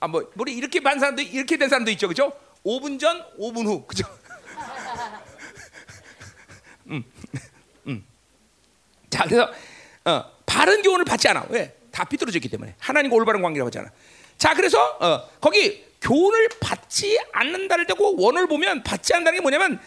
아, 0.00 0.08
뭐, 0.08 0.28
머리 0.34 0.54
이렇게 0.54 0.80
반 0.80 0.98
사람도 0.98 1.22
이렇게 1.22 1.56
된 1.56 1.68
사람도 1.68 1.90
있죠, 1.92 2.08
그렇죠? 2.08 2.32
5분 2.64 2.98
전, 2.98 3.24
5분 3.38 3.64
후, 3.64 3.86
그렇죠? 3.86 4.08
음, 6.90 7.04
음. 7.86 8.04
자, 9.08 9.24
그래서 9.24 9.52
어, 10.04 10.24
바른 10.44 10.82
교훈을 10.82 11.04
받지 11.04 11.28
않아. 11.28 11.46
왜? 11.50 11.76
다 11.92 12.04
삐뚤어졌기 12.04 12.48
때문에 12.48 12.74
하나님과 12.80 13.14
올바른 13.14 13.44
하지 13.44 13.78
않아. 13.78 13.90
자, 14.38 14.54
그래서 14.54 14.98
어, 14.98 15.28
거기 15.40 15.84
교훈을 16.00 16.48
받지 16.60 17.20
않는다를 17.32 17.86
대고 17.86 18.20
원을 18.20 18.48
보면 18.48 18.82
받지 18.82 19.14
않는다는 19.14 19.38
게 19.38 19.40
뭐냐면 19.42 19.80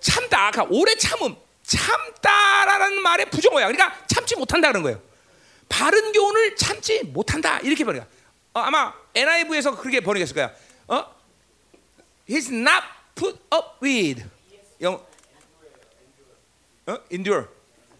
참다. 0.00 0.52
그러니까 0.52 0.76
오래 0.76 0.94
참음, 0.94 1.34
참다라는 1.64 3.02
말의 3.02 3.30
부정어야. 3.30 3.66
그러니까 3.66 3.98
참지 4.06 4.36
못한다 4.36 4.68
그런 4.68 4.82
거예요. 4.82 5.02
바른 5.68 6.12
교훈을 6.12 6.56
참지 6.56 7.02
못한다 7.04 7.58
이렇게 7.60 7.84
번역. 7.84 8.06
어, 8.52 8.60
아마 8.60 8.92
NIV에서 9.14 9.76
그렇게 9.76 10.00
번역했을 10.00 10.34
거야. 10.34 10.52
어? 10.88 11.14
He's 12.28 12.52
not 12.52 12.84
put 13.14 13.38
up 13.52 13.84
with. 13.84 14.24
영, 14.80 15.04
어? 16.86 16.98
Endure. 17.10 17.46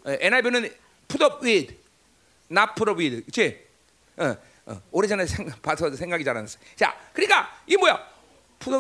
어, 0.05 0.17
NIV는 0.21 0.75
put 1.09 1.25
up 1.25 1.45
with, 1.45 1.77
with. 2.97 3.23
그렇지? 3.31 3.67
어, 4.17 4.37
어. 4.67 4.83
오래전에 4.91 5.27
생각, 5.27 5.63
봐서 5.63 5.91
생각이 5.95 6.25
잘 6.25 6.37
안 6.37 6.45
났어. 6.45 6.59
자, 6.77 6.97
그러니까 7.13 7.63
이게 7.67 7.77
뭐야? 7.77 7.99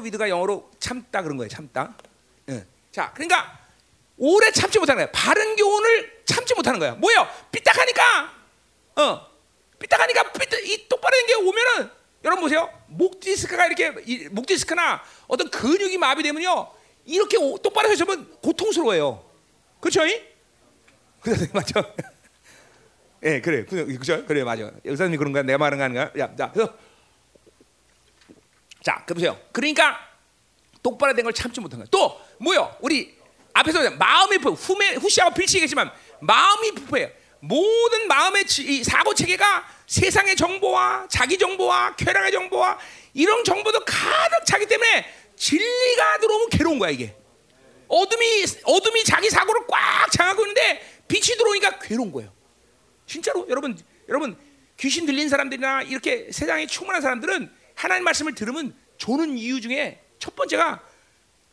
with가 0.02 0.28
영어로 0.28 0.70
참다 0.78 1.22
그런 1.22 1.36
거예요. 1.36 1.48
참다. 1.48 1.94
어. 2.48 2.62
자, 2.92 3.12
그러니까 3.14 3.58
오래 4.18 4.50
참지 4.50 4.78
못하는 4.78 5.04
거야. 5.04 5.12
바른 5.12 5.56
교훈을 5.56 6.22
참지 6.26 6.54
못하는 6.54 6.78
거야. 6.78 6.92
뭐예요? 6.94 7.26
삐딱하니까, 7.52 8.34
어, 8.96 9.26
삐딱하니까 9.78 10.32
삐딱, 10.32 10.60
이 10.68 10.88
똑바로 10.88 11.16
된 11.16 11.26
게 11.26 11.34
오면은 11.34 11.90
여러분 12.24 12.42
보세요. 12.42 12.70
목 12.88 13.18
디스크가 13.20 13.66
이렇게 13.66 13.94
이, 14.04 14.28
목 14.30 14.46
디스크나 14.46 15.02
어떤 15.26 15.48
근육이 15.50 15.96
마비되면요, 15.96 16.70
이렇게 17.06 17.38
오, 17.38 17.56
똑바로 17.56 17.88
서시면 17.88 18.40
고통스러워요. 18.42 19.24
그렇죠? 19.80 20.00
그래 21.22 21.36
맞죠? 21.54 21.80
예, 23.22 23.30
네, 23.30 23.40
그래, 23.40 23.64
그죠? 23.64 24.24
그래, 24.26 24.42
맞아. 24.44 24.70
의사님이 24.84 25.18
그런 25.18 25.32
거야, 25.32 25.42
내 25.42 25.56
말은 25.56 25.80
아닌가? 25.80 26.10
야, 26.18 26.34
자, 26.36 26.50
그래서 26.52 26.74
자, 28.82 29.04
그 29.06 29.12
보세요. 29.14 29.38
그러니까 29.52 29.98
똑바로 30.82 31.14
된 31.14 31.24
걸 31.24 31.32
참지 31.34 31.60
못한 31.60 31.78
거야. 31.80 31.86
또 31.90 32.18
뭐요? 32.38 32.74
우리 32.80 33.14
앞에서 33.52 33.90
마음이 33.90 34.38
부패, 34.38 34.62
후매, 34.62 34.94
후시하고 34.94 35.34
필치겠지만 35.34 35.90
마음이 36.20 36.72
부패해요. 36.72 37.10
모든 37.40 38.06
마음의 38.08 38.44
이 38.60 38.84
사고 38.84 39.14
체계가 39.14 39.66
세상의 39.86 40.36
정보와 40.36 41.06
자기 41.10 41.36
정보와 41.36 41.96
쾌락의 41.96 42.32
정보와 42.32 42.78
이런 43.12 43.44
정보도 43.44 43.80
가득 43.84 44.46
차기 44.46 44.66
때문에 44.66 45.06
진리가 45.36 46.18
들어오면 46.20 46.48
괴로운 46.50 46.78
거야 46.78 46.90
이게. 46.90 47.14
어둠이 47.88 48.44
어둠이 48.64 49.04
자기 49.04 49.28
사고를 49.28 49.66
꽉 49.68 50.10
장하고 50.12 50.42
있는데 50.42 51.02
빛이 51.08 51.36
들어오니까 51.36 51.78
괴로운 51.80 52.12
거예요. 52.12 52.32
진짜로 53.10 53.44
여러분 53.48 53.76
여러분 54.08 54.36
귀신 54.76 55.04
들린 55.04 55.28
사람들이나 55.28 55.82
이렇게 55.82 56.30
세상에 56.30 56.66
충만한 56.66 57.02
사람들은 57.02 57.50
하나님 57.74 58.04
말씀을 58.04 58.36
들으면 58.36 58.72
조는 58.98 59.36
이유 59.36 59.60
중에 59.60 60.00
첫 60.20 60.36
번째가 60.36 60.80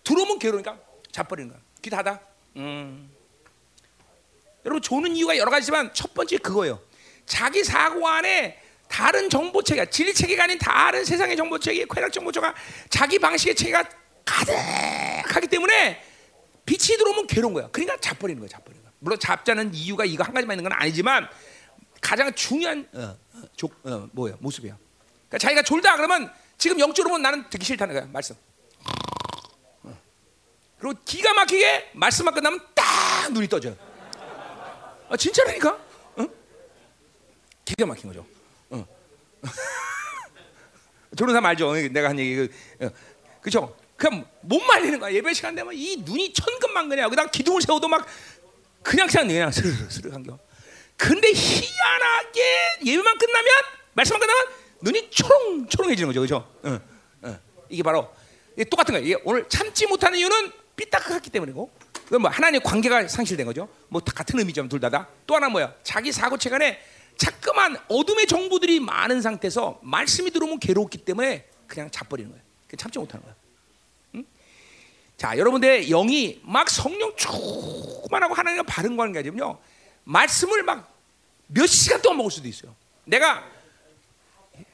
들어오면 0.03 0.38
괴로우니까 0.38 0.79
자버리는 1.11 1.49
거야. 1.49 1.59
귀 1.81 1.89
닫아. 1.89 2.19
음. 2.57 3.09
여러분 4.65 4.81
조는 4.84 5.15
이유가 5.15 5.35
여러 5.35 5.49
가지지만 5.49 5.91
첫 5.95 6.13
번째 6.13 6.38
그거예요. 6.38 6.79
자기 7.25 7.63
사고 7.63 8.07
안에 8.07 8.61
다른 8.88 9.27
정보 9.27 9.63
체계, 9.63 9.89
진리 9.89 10.13
체계가 10.13 10.43
아닌 10.43 10.59
다른 10.59 11.03
세상의 11.03 11.35
정보 11.35 11.57
체계, 11.57 11.85
쾌락 11.89 12.13
정보 12.13 12.31
체계가 12.31 12.53
자기 12.89 13.17
방식의 13.17 13.55
체계가 13.55 13.84
가득하기 14.23 15.47
때문에 15.47 16.03
빛이 16.65 16.97
들어오면 16.97 17.25
괴로운 17.27 17.55
거야. 17.55 17.69
그러니까 17.71 17.97
잡버리는 17.99 18.39
거야, 18.39 18.47
잡버리는 18.47 18.84
거야. 18.84 18.88
물론 18.99 19.19
잡자는 19.19 19.73
이유가 19.73 20.05
이거 20.05 20.23
한 20.23 20.34
가지만 20.34 20.57
있는 20.57 20.69
건 20.69 20.79
아니지만 20.79 21.29
가장 22.02 22.34
중요한 22.34 22.88
어, 22.94 23.18
어, 23.34 23.41
조, 23.56 23.69
어, 23.84 24.10
뭐야 24.11 24.36
모습이야. 24.40 24.78
그러니까 25.28 25.38
자기가 25.38 25.61
졸다 25.64 25.95
그러면 25.95 26.32
지금 26.57 26.80
영적으로 26.80 27.11
보면 27.11 27.22
나는 27.22 27.49
듣기 27.49 27.65
싫다는 27.65 27.94
거야 27.94 28.06
말씀. 28.11 28.36
어. 29.84 29.98
그리고 30.80 30.99
기가 31.06 31.34
막히게 31.34 31.91
말씀만 31.94 32.34
끝나면 32.34 32.60
딱 32.74 33.32
눈이 33.32 33.48
떠져. 33.48 33.76
아 35.10 35.15
진짜라니까? 35.18 35.69
어? 36.18 36.28
기가 37.65 37.86
막힌 37.86 38.10
거죠. 38.10 38.26
어. 38.69 38.86
저런 41.15 41.34
사람 41.34 41.45
알죠? 41.45 41.74
내가 41.74 42.10
한 42.10 42.19
얘기 42.19 42.36
그, 42.36 42.49
어. 42.86 42.90
그죠? 43.41 43.76
그냥 43.95 44.26
못 44.41 44.60
말리는 44.60 44.99
거야. 44.99 45.11
예배 45.14 45.34
시간 45.34 45.56
되면 45.56 45.74
이 45.74 45.98
눈이 45.98 46.34
천근만근해요. 46.34 47.10
그다음 47.10 47.30
기둥을 47.32 47.61
세워도 47.61 47.88
막 47.88 48.06
그냥 48.84 49.07
그냥 49.07 49.28
그냥 49.28 49.52
스르르 49.52 50.14
한겨. 50.14 50.38
근데 50.98 51.32
희한하게 51.32 52.80
예배만 52.84 53.18
끝나면 53.18 53.52
말씀만 53.94 54.19
끝나면 54.19 54.48
눈이 54.82 55.10
초롱 55.11 55.68
초롱해지는 55.68 56.10
거죠, 56.10 56.22
그죠? 56.22 56.52
어, 56.64 56.80
어. 57.22 57.40
이게 57.69 57.84
바로 57.84 58.11
이게 58.56 58.64
똑같은 58.65 58.94
거예요. 58.94 59.18
오늘 59.24 59.48
참지 59.48 59.86
못하는 59.88 60.19
이유는 60.19 60.52
삐딱하기 60.76 61.30
때문이고, 61.30 61.72
뭐 62.19 62.30
하나님 62.30 62.61
관계가 62.61 63.07
상실된 63.07 63.45
거죠. 63.45 63.69
뭐 63.88 64.02
같은 64.02 64.38
의미죠, 64.38 64.68
둘 64.68 64.80
다다. 64.80 65.07
또 65.26 65.36
하나 65.36 65.49
뭐야? 65.49 65.74
자기 65.84 66.11
사고체 66.11 66.49
간에 66.49 66.80
자꾸만 67.18 67.78
어둠의 67.88 68.28
정보들이 68.28 68.80
많은 68.80 69.22
상태에서 69.22 69.80
말씀이 69.82 70.30
들어오면 70.32 70.60
괴롭기 70.60 70.99
때문에 70.99 71.48
그냥 71.68 71.90
잡버리는 71.90 72.30
거예요. 72.30 72.44
참지 72.78 72.99
못하는 72.99 73.24
거야. 73.24 73.36
자, 75.18 75.36
여러분들 75.36 75.88
영이 75.90 76.41
막 76.44 76.69
성령 76.69 77.11
충만하고 77.15 78.36
하나님과 78.36 78.64
바른 78.64 78.95
관계지만요. 78.95 79.57
말씀을 80.07 80.63
막 80.63 80.97
몇 81.49 81.65
시간 81.65 82.01
동안 82.01 82.17
먹을 82.17 82.29
수도 82.31 82.47
있어요. 82.47 82.75
내가 83.05 83.41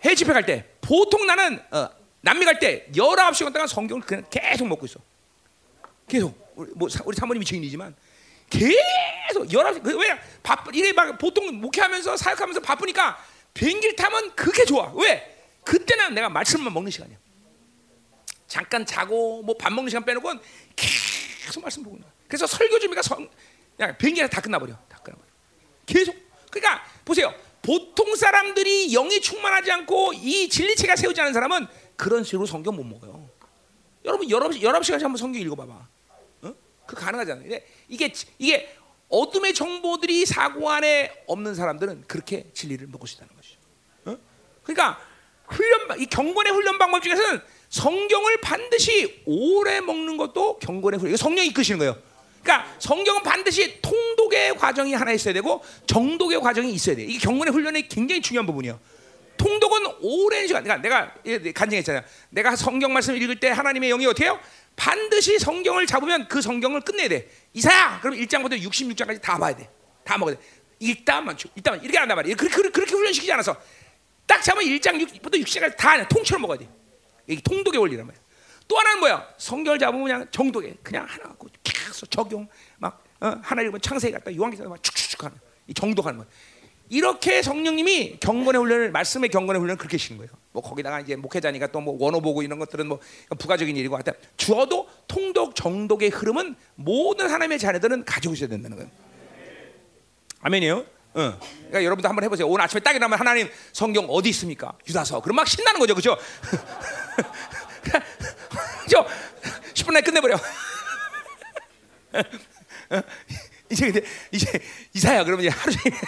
해외 0.04 0.16
집회 0.16 0.34
갈 0.34 0.44
때 0.46 0.66
보통 0.82 1.26
나는 1.28 1.62
어, 1.72 1.88
남미 2.22 2.46
갈 2.46 2.58
때 2.60 2.88
19시간 2.96 3.54
동안 3.54 3.68
성경을 3.68 4.02
그냥 4.04 4.26
계속 4.32 4.68
먹고 4.68 4.86
있어. 4.88 5.00
계속. 6.08 6.36
우리, 6.56 6.72
뭐, 6.74 6.88
우리 7.06 7.16
사모님이 7.16 7.46
증인이지만 7.46 7.96
계속 8.50 9.48
19시 9.48 9.84
그왜 9.84 10.20
바쁘 10.42 10.72
이게 10.74 10.94
막 10.94 11.16
보통 11.20 11.60
목회하면서 11.62 12.18
사역하면서 12.18 12.62
바쁘니까 12.62 13.24
비행기를 13.54 13.96
타면 13.96 14.36
그게 14.36 14.66
좋아. 14.66 14.92
왜? 14.96 15.46
그때는 15.64 16.16
내가 16.16 16.30
말씀만 16.30 16.74
먹는 16.74 16.90
시간이야. 16.92 17.18
잠깐 18.48 18.84
자고 18.86 19.44
뭐 19.44 19.56
밥 19.58 19.72
먹는 19.74 19.90
시간 19.90 20.04
빼놓고 20.06 20.32
계속 20.76 21.62
말씀 21.62 21.84
보고. 21.84 22.00
그래서 22.28 22.48
설교 22.48 22.80
준비가 22.80 23.02
성, 23.04 23.30
그냥 23.78 23.96
비행기가 23.98 24.28
다 24.28 24.42
끝나버려. 24.42 24.74
다 24.90 24.98
끝나버려. 25.04 25.23
계속. 25.86 26.16
그러니까 26.50 26.84
보세요. 27.06 27.34
보통 27.62 28.16
사람들이 28.16 28.92
영이 28.92 29.22
충만하지 29.22 29.72
않고 29.72 30.14
이 30.14 30.50
진리체가 30.50 30.96
세우지 30.96 31.22
않은 31.22 31.34
사람은 31.34 31.68
그런 31.96 32.24
식으로 32.24 32.46
성경 32.46 32.76
못 32.76 32.84
먹어요. 32.84 33.30
여러분 34.06 34.30
여러 34.30 34.50
여러 34.62 34.82
시간씩 34.82 35.06
한번 35.06 35.18
성경 35.18 35.42
읽어봐봐. 35.42 35.88
어? 36.42 36.54
그 36.86 36.96
가능하잖아요. 36.96 37.44
근데 37.44 37.66
이게 37.88 38.12
이게 38.38 38.76
어둠의 39.08 39.54
정보들이 39.54 40.26
사고 40.26 40.70
안에 40.70 41.24
없는 41.28 41.56
사람들은 41.56 42.06
그렇게 42.08 42.52
진리를 42.54 42.86
먹을 42.88 43.08
수 43.08 43.16
있다는 43.16 43.36
것이죠. 43.36 43.60
어? 44.06 44.18
그러니까 44.64 45.00
훈련 45.48 46.00
이 46.00 46.06
경건의 46.06 46.52
훈련 46.52 46.78
방법 46.78 47.02
중에서는 47.02 47.42
성경을 47.70 48.42
반드시 48.42 49.24
오래 49.26 49.80
먹는 49.82 50.18
것도 50.18 50.60
경건의 50.60 51.00
훈련. 51.00 51.16
성령이 51.16 51.48
이끄시는 51.50 51.80
거예요. 51.80 51.98
그러니까 52.44 52.70
성경은 52.78 53.24
반드시 53.24 53.82
통독의 53.82 54.56
과정이 54.58 54.94
하나 54.94 55.12
있어야 55.14 55.34
되고 55.34 55.64
정독의 55.88 56.42
과정이 56.42 56.72
있어야 56.74 56.96
돼. 56.96 57.04
이게 57.04 57.18
경건의 57.18 57.54
훈련이 57.54 57.88
굉장히 57.88 58.22
중요한 58.22 58.46
부분이에요. 58.46 58.80
통독은 59.38 59.86
오랜 60.02 60.46
시간, 60.48 60.64
그러니까 60.64 60.82
내가 60.82 61.52
간증했잖아요. 61.54 62.04
내가 62.30 62.56
성경 62.56 62.94
말씀 62.94 63.16
읽을 63.16 63.40
때 63.40 63.50
하나님의 63.50 63.90
영이 63.90 64.06
해요? 64.22 64.40
반드시 64.76 65.40
성경을 65.40 65.86
잡으면 65.86 66.28
그 66.28 66.42
성경을 66.42 66.82
끝내야 66.82 67.10
돼. 67.10 67.30
이사야, 67.54 68.00
그럼 68.02 68.18
1장부터 68.18 68.62
66장까지 68.62 69.22
다 69.22 69.38
봐야 69.38 69.56
돼. 69.56 69.70
다 70.04 70.18
먹어야 70.18 70.36
돼. 70.36 70.42
읽다만, 70.80 71.38
읽다만 71.56 71.82
이렇게 71.82 71.98
한단 71.98 72.16
말이에요. 72.16 72.36
그렇게, 72.36 72.70
그렇게 72.70 72.92
훈련시키지 72.92 73.32
않아서 73.34 73.56
딱 74.26 74.42
잡으면 74.42 74.68
1장 74.68 75.00
6부터 75.02 75.42
60장까지 75.44 75.78
다 75.78 76.08
통째로 76.08 76.40
먹어야 76.40 76.58
돼. 76.58 76.70
이게 77.28 77.42
통독의 77.42 77.80
원리란 77.80 78.06
말이야. 78.06 78.22
또 78.68 78.78
하나는 78.78 79.00
뭐야? 79.00 79.28
성경을 79.38 79.80
잡으면 79.80 80.04
그냥 80.04 80.28
정독에 80.32 80.76
그냥 80.82 81.06
하나 81.08 81.24
갖고 81.24 81.48
계속 81.94 82.10
적용 82.12 82.48
막 82.78 83.04
어? 83.22 83.36
하나 83.42 83.62
읽으면 83.62 83.80
창세기 83.80 84.12
갔다 84.14 84.36
요한기사 84.36 84.64
막 84.66 84.82
축축축 84.82 85.24
하는 85.24 85.38
이 85.68 85.74
정독하는 85.74 86.18
거야. 86.20 86.28
이렇게 86.90 87.42
성령님이 87.42 88.18
경건의 88.20 88.62
훈련을 88.62 88.92
말씀의 88.92 89.30
경건의 89.30 89.60
훈련을 89.62 89.78
그렇게 89.78 89.98
시는 89.98 90.18
거예요. 90.18 90.32
뭐 90.52 90.62
거기다가 90.62 91.00
이제 91.00 91.16
목회자니까 91.16 91.68
또 91.68 91.80
뭐 91.80 91.96
원어 92.00 92.20
보고 92.20 92.44
이런 92.44 92.60
것들은 92.60 92.88
뭐 92.88 93.00
부가적인 93.40 93.76
일이고 93.76 93.96
하여튼 93.96 94.14
주어도 94.38 94.90
통독 95.08 95.56
정독의 95.56 96.10
흐름은 96.10 96.56
모든 96.76 97.30
하나님의 97.30 97.60
자녀들은 97.60 98.06
가지고 98.06 98.34
있어야 98.34 98.50
된다는 98.50 98.78
거예요. 98.78 98.92
아멘이요. 100.42 100.86
어. 101.16 101.40
그러니까 101.40 101.84
여러분도 101.84 102.10
한번 102.10 102.24
해보세요. 102.26 102.48
오늘 102.48 102.66
아침에 102.66 102.82
딱 102.82 102.92
일어나면 102.92 103.18
하나님 103.20 103.50
성경 103.72 104.06
어디 104.10 104.30
있습니까? 104.30 104.74
유다서. 104.88 105.22
그럼 105.22 105.38
막 105.38 105.48
신나는 105.48 105.80
거죠, 105.80 105.96
그죠? 105.96 106.18
저 108.90 109.06
10분 109.74 109.94
내에 109.94 110.02
끝내버려. 110.02 110.38
이제 113.70 113.92
근데 113.92 114.08
이제 114.32 114.60
이사야 114.94 115.24
그러면 115.24 115.46
이제 115.46 115.50
하루 115.56 115.72
종일 115.72 115.98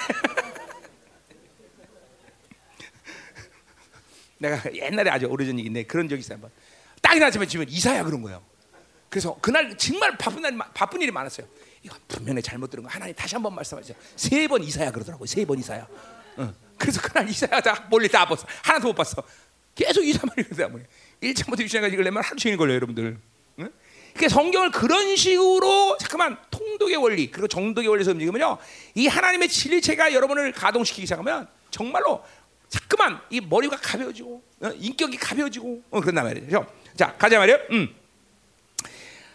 내가 4.37 4.61
옛날에 4.73 5.09
아주 5.09 5.25
오래전 5.25 5.57
얘기인데 5.59 5.83
그런 5.83 6.07
적이 6.09 6.19
있어요. 6.19 6.35
한번. 6.35 6.51
딱 7.01 7.15
일어나면 7.15 7.47
지금 7.47 7.65
이사야 7.67 8.03
그런 8.03 8.21
거예요. 8.21 8.43
그래서 9.09 9.37
그날 9.41 9.75
정말 9.77 10.17
바쁜 10.17 10.41
날 10.41 10.57
바쁜 10.73 11.01
일이 11.01 11.11
많았어요. 11.11 11.47
이거 11.83 11.95
분명히 12.07 12.41
잘못 12.41 12.69
들은 12.69 12.83
거 12.83 12.89
하나님 12.89 13.15
다시 13.15 13.35
한 13.35 13.43
번 13.43 13.55
말씀하세요. 13.55 13.95
세 14.15 14.47
번 14.47 14.61
이사야 14.63 14.91
그러더라고요. 14.91 15.25
세 15.25 15.45
번 15.45 15.57
이사야. 15.59 15.87
응. 16.39 16.53
그래서 16.77 17.01
그날 17.01 17.29
이사야 17.29 17.61
다 17.61 17.87
몰리 17.89 18.09
다 18.09 18.25
봤어. 18.27 18.45
하나도 18.63 18.89
못 18.89 18.93
봤어. 18.95 19.23
계속 19.73 20.03
이사만 20.03 20.35
읽으다 20.37 20.67
보니 20.67 20.83
1장부터 21.21 21.59
6장까지 21.65 21.93
읽으려면 21.93 22.23
하루 22.23 22.35
종일 22.37 22.57
걸려요, 22.57 22.75
여러분들. 22.75 23.17
응? 24.15 24.17
그러니까 24.17 24.29
성경을 24.29 24.71
그런 24.71 25.15
식으로 25.15 25.97
잠깐만 25.99 26.37
통독의 26.49 26.95
원리 26.95 27.29
그리고 27.29 27.47
정독의 27.47 27.87
원리에서 27.89 28.11
움직이면요, 28.11 28.57
이 28.95 29.07
하나님의 29.07 29.49
진리체가 29.49 30.13
여러분을 30.13 30.51
가동시키기 30.53 31.05
시작하면 31.05 31.47
정말로 31.69 32.23
자꾸만 32.69 33.19
이 33.29 33.41
머리가 33.41 33.77
가벼워지고 33.77 34.41
어? 34.61 34.71
인격이 34.75 35.17
가벼워지고 35.17 35.83
어, 35.91 36.01
그런단 36.01 36.25
말이죠. 36.25 36.65
자 36.95 37.13
가자 37.17 37.37
말이요. 37.37 37.57
음. 37.71 37.95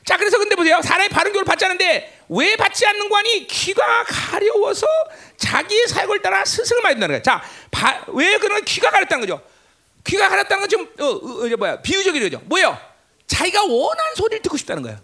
자 0.04 0.16
그래서 0.16 0.38
근데 0.38 0.56
보세요 0.56 0.80
사람이 0.82 1.10
바른 1.10 1.32
교를 1.32 1.44
받지 1.44 1.64
않는데 1.64 2.24
왜 2.30 2.56
받지 2.56 2.86
않는 2.86 3.08
거 3.08 3.18
아니 3.18 3.46
귀가 3.46 4.04
가려워서 4.04 4.86
자기의 5.36 5.88
사역을 5.88 6.22
따라 6.22 6.44
스승을 6.44 6.82
맞는다는 6.82 7.22
거야. 7.22 7.42
자왜 7.70 8.38
그런 8.38 8.64
귀가 8.64 8.90
가렸다는 8.90 9.26
거죠? 9.26 9.42
귀가 10.04 10.28
가렸다는 10.28 10.66
건좀 10.66 10.88
어, 10.98 11.04
어, 11.04 11.44
어, 11.44 11.56
뭐야 11.56 11.82
비유적이죠. 11.82 12.42
뭐예요? 12.46 12.89
자기가 13.30 13.62
원하는 13.62 14.14
소리를 14.16 14.42
듣고 14.42 14.56
싶다는 14.56 14.82
거야. 14.82 15.00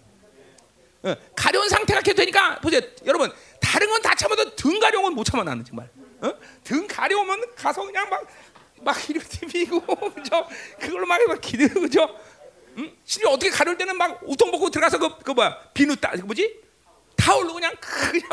어, 1.04 1.14
가려운 1.36 1.68
상태가 1.68 2.00
계속 2.00 2.16
되니까 2.16 2.58
보세요 2.60 2.80
여러분 3.04 3.30
다른 3.60 3.88
건 3.88 4.02
다 4.02 4.14
참아도 4.14 4.56
등 4.56 4.80
가려운 4.80 5.04
건 5.04 5.14
못 5.14 5.24
참아 5.24 5.44
나는 5.44 5.64
정말. 5.64 5.88
어? 6.20 6.32
등 6.64 6.86
가려우면 6.88 7.54
가서 7.54 7.84
그냥 7.84 8.08
막, 8.10 8.26
막 8.82 9.10
이렇게 9.10 9.46
비고, 9.46 9.80
그죠? 10.14 10.48
그걸로 10.80 11.06
막, 11.06 11.20
막 11.28 11.40
기대고, 11.40 11.80
그죠? 11.82 12.08
응? 12.78 12.90
심지어 13.04 13.30
어떻게 13.30 13.50
가려울 13.50 13.76
때는 13.78 13.96
막 13.96 14.20
우통 14.24 14.50
벗고 14.50 14.70
들어가서 14.70 14.98
그, 14.98 15.18
그 15.22 15.30
뭐야, 15.32 15.58
비누 15.74 15.96
따, 15.96 16.10
그 16.12 16.22
뭐지? 16.22 16.60
타올로 17.16 17.54
그냥, 17.54 17.74
그냥. 17.80 18.28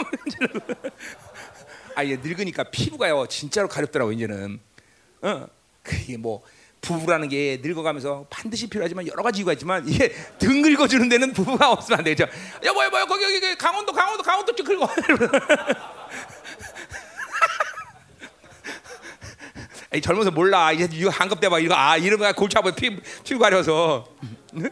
아, 1.96 2.06
얘 2.06 2.16
늙으니까 2.16 2.64
피부가요, 2.66 3.28
진짜로 3.28 3.68
가렵더라고, 3.68 4.12
이제는. 4.14 4.60
어? 5.22 5.48
그게 5.84 6.18
뭐, 6.18 6.42
부부라는 6.84 7.30
게 7.30 7.60
늙어가면서 7.64 8.28
반드시 8.30 8.68
필요하지만 8.70 9.08
여러 9.08 9.24
가지 9.24 9.40
이유가 9.40 9.54
있지만 9.54 9.88
이게 9.88 10.14
등 10.38 10.62
긁어주는 10.62 11.10
데는 11.10 11.34
부부가 11.34 11.72
없으면 11.72 12.00
안 12.00 12.04
되죠. 12.04 12.26
여보 12.64 12.84
여보 12.84 12.98
거기 13.08 13.24
여기 13.24 13.56
강원도 13.58 13.92
강원도 13.92 14.22
강원도 14.22 14.54
좀 14.54 14.66
긁어. 14.66 14.88
이 19.96 20.02
젊어서 20.02 20.32
몰라. 20.32 20.72
이제 20.72 20.88
이거 20.92 21.10
때 21.40 21.50
봐. 21.50 21.60
이거 21.60 21.74
아 21.76 21.98
이러면 21.98 22.34
골치 22.34 22.58
아파 22.58 22.72
피 22.72 23.00
피부 23.24 23.40
가려서. 23.40 24.06
음. 24.54 24.70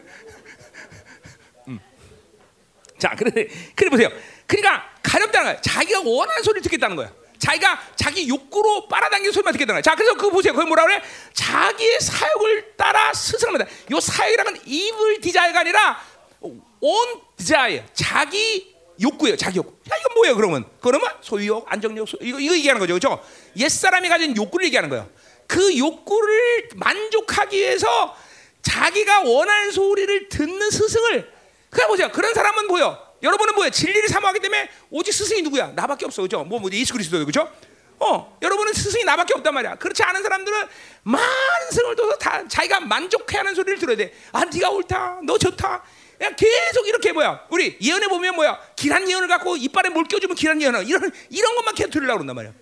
자, 2.98 3.14
그래 3.16 3.48
그래 3.74 3.88
보세요. 3.90 4.08
그러니까 4.46 4.84
가렵다는 5.02 5.52
거야. 5.52 5.60
자기가 5.62 6.02
원하는 6.04 6.42
소리를 6.42 6.62
듣겠다는 6.62 6.96
거야. 6.96 7.10
자기가 7.42 7.80
자기 7.96 8.28
욕구로 8.28 8.86
빨아당기는 8.86 9.32
소리만 9.32 9.52
듣겠다는 9.54 9.74
거야. 9.74 9.82
자, 9.82 9.96
그래서 9.96 10.14
그거 10.14 10.30
보세요. 10.30 10.52
거기 10.52 10.64
뭐라 10.66 10.84
그래? 10.84 11.02
자기의 11.32 12.00
사역을 12.00 12.76
따라 12.76 13.12
스승합니다. 13.12 13.66
요 13.90 13.98
사역이라는 13.98 14.60
evil 14.64 15.20
desire가 15.20 15.60
아니라 15.60 16.00
on 16.40 17.20
desire. 17.36 17.82
자기 17.94 18.72
욕구예요. 19.00 19.36
자기 19.36 19.58
욕구. 19.58 19.72
야, 19.90 19.96
이건 19.98 20.14
뭐예요, 20.14 20.36
그러면? 20.36 20.64
그러면 20.80 21.10
소유욕, 21.20 21.66
안정욕, 21.68 22.08
소, 22.08 22.16
이거, 22.20 22.38
이거 22.38 22.54
얘기하는 22.54 22.78
거죠. 22.78 22.94
그죠? 22.94 23.20
옛사람이 23.56 24.08
가진 24.08 24.36
욕구를 24.36 24.66
얘기하는 24.66 24.88
거예요. 24.88 25.10
그 25.48 25.76
욕구를 25.76 26.68
만족하기 26.76 27.58
위해서 27.58 28.16
자기가 28.62 29.22
원하는 29.22 29.72
소리를 29.72 30.28
듣는 30.28 30.70
스승을 30.70 31.28
그냥 31.70 31.88
보세요. 31.88 32.12
그런 32.12 32.34
사람은 32.34 32.68
뭐요? 32.68 32.96
여러분은 33.22 33.54
뭐예요? 33.54 33.70
진리를 33.70 34.08
사모하기 34.08 34.40
때문에 34.40 34.68
오직 34.90 35.12
스승이 35.12 35.42
누구야? 35.42 35.68
나밖에 35.68 36.04
없어. 36.04 36.22
그죠? 36.22 36.44
뭐, 36.44 36.58
뭐 36.58 36.70
예수 36.72 36.92
그리스도 36.92 37.24
그죠? 37.24 37.50
어, 37.98 38.36
여러분은 38.42 38.72
스승이 38.72 39.04
나밖에 39.04 39.34
없단 39.34 39.54
말이야. 39.54 39.76
그렇지 39.76 40.02
않은 40.02 40.22
사람들은 40.22 40.66
많은 41.04 41.70
승을 41.70 41.94
둬서 41.94 42.18
다 42.18 42.46
자기가 42.48 42.80
만족해하는 42.80 43.54
소리를 43.54 43.78
들어야 43.78 43.96
돼. 43.96 44.12
아, 44.32 44.44
네가 44.44 44.70
옳다. 44.70 45.20
너 45.24 45.38
좋다. 45.38 45.84
그냥 46.18 46.34
계속 46.36 46.86
이렇게 46.86 47.12
뭐야? 47.12 47.46
우리 47.50 47.76
예언에 47.80 48.08
보면 48.08 48.34
뭐야? 48.34 48.58
길한 48.76 49.08
예언을 49.08 49.28
갖고 49.28 49.56
이빨에 49.56 49.88
물 49.90 50.04
껴주면 50.04 50.36
길한 50.36 50.60
예언을 50.60 50.88
이런 50.88 51.10
이런 51.30 51.54
것만 51.56 51.74
계속 51.74 51.90
들으려고 51.90 52.18
그런단 52.18 52.36
말이야. 52.36 52.52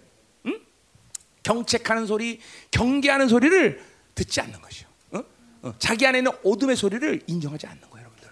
응? 0.46 0.60
경책하는 1.42 2.06
소리, 2.06 2.40
경계하는 2.70 3.28
소리를 3.28 3.82
듣지 4.14 4.40
않는 4.42 4.60
것이요. 4.60 4.88
어? 5.12 5.22
어. 5.62 5.74
자기 5.78 6.06
안에 6.06 6.18
있는 6.18 6.32
어둠의 6.44 6.76
소리를 6.76 7.22
인정하지 7.26 7.66
않는 7.66 7.82
거예요, 7.90 8.06
여러분들. 8.06 8.30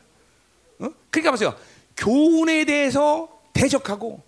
어? 0.81 0.95
그러니까 1.11 1.31
보세요. 1.31 1.59
교훈에 1.99 2.65
대해서 2.65 3.29
대적하고 3.53 4.23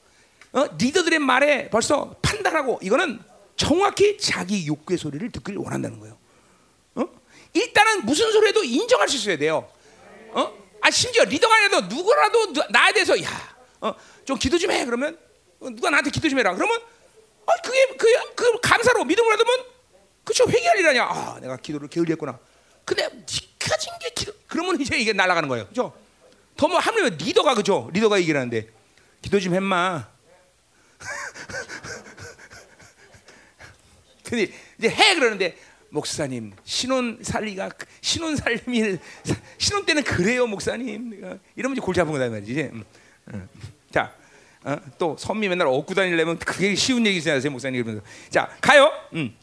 어? 0.52 0.64
리더들의 0.78 1.18
말에 1.20 1.70
벌써 1.70 2.16
판단하고 2.20 2.80
이거는 2.82 3.20
정확히 3.56 4.18
자기 4.18 4.66
욕구의 4.66 4.98
소리를 4.98 5.30
듣길 5.30 5.56
원한다는 5.56 6.00
거예요. 6.00 6.18
어? 6.96 7.04
일단은 7.52 8.04
무슨 8.04 8.32
소리도 8.32 8.64
인정할 8.64 9.08
수 9.08 9.16
있어야 9.16 9.38
돼요. 9.38 9.70
어? 10.30 10.52
아 10.80 10.90
심지어 10.90 11.24
리더가 11.24 11.54
아니라도 11.54 11.94
누구라도 11.94 12.52
나에 12.70 12.92
대해서 12.92 13.20
야, 13.22 13.28
어, 13.80 13.94
좀 14.24 14.38
기도 14.38 14.58
좀 14.58 14.70
해. 14.72 14.84
그러면 14.84 15.16
어, 15.60 15.70
누가 15.70 15.90
나한테 15.90 16.10
기도 16.10 16.28
좀 16.28 16.38
해라. 16.38 16.54
그러면 16.54 16.80
아, 17.46 17.52
그게 17.62 17.86
그, 17.96 18.06
그 18.34 18.60
감사로 18.60 19.04
믿음을 19.04 19.32
얻으면 19.34 19.64
그쵸 20.24 20.44
회개할 20.48 20.78
일아니야. 20.78 21.04
아, 21.04 21.38
내가 21.40 21.56
기도를 21.56 21.88
게을리했구나. 21.88 22.38
근데 22.84 23.08
니까진 23.08 23.92
게 24.00 24.10
기도. 24.10 24.32
그러면 24.48 24.80
이제 24.80 24.96
이게 24.96 25.12
날아가는 25.12 25.48
거예요. 25.48 25.68
그죠? 25.68 25.92
더뭐 26.56 26.78
하면 26.78 27.16
리더가 27.16 27.54
그죠? 27.54 27.90
리더가 27.92 28.20
얘기를 28.20 28.38
하는데 28.38 28.68
기도 29.22 29.40
좀 29.40 29.54
했마. 29.54 30.08
근데 34.24 34.52
이제 34.78 34.88
해 34.88 35.14
그러는데 35.14 35.56
목사님 35.88 36.52
신혼 36.64 37.18
살리가 37.22 37.70
신혼 38.00 38.36
살림이 38.36 38.98
신혼 39.58 39.84
때는 39.84 40.04
그래요 40.04 40.46
목사님 40.46 41.38
이러면 41.56 41.76
이제 41.76 41.84
골 41.84 41.94
잡은 41.94 42.12
거다 42.12 42.28
말이지. 42.28 42.70
음, 42.72 42.84
음. 43.34 43.48
자. 43.90 44.14
어? 44.62 44.76
또 44.98 45.16
선미 45.18 45.48
맨날 45.48 45.68
얻고 45.68 45.94
다니려면 45.94 46.38
그게 46.38 46.74
쉬운 46.74 47.06
얘기지 47.06 47.30
않으세요 47.30 47.50
목사님 47.50 47.80
이러면서 47.80 48.04
자 48.28 48.54
가요 48.60 48.92
음. 49.14 49.34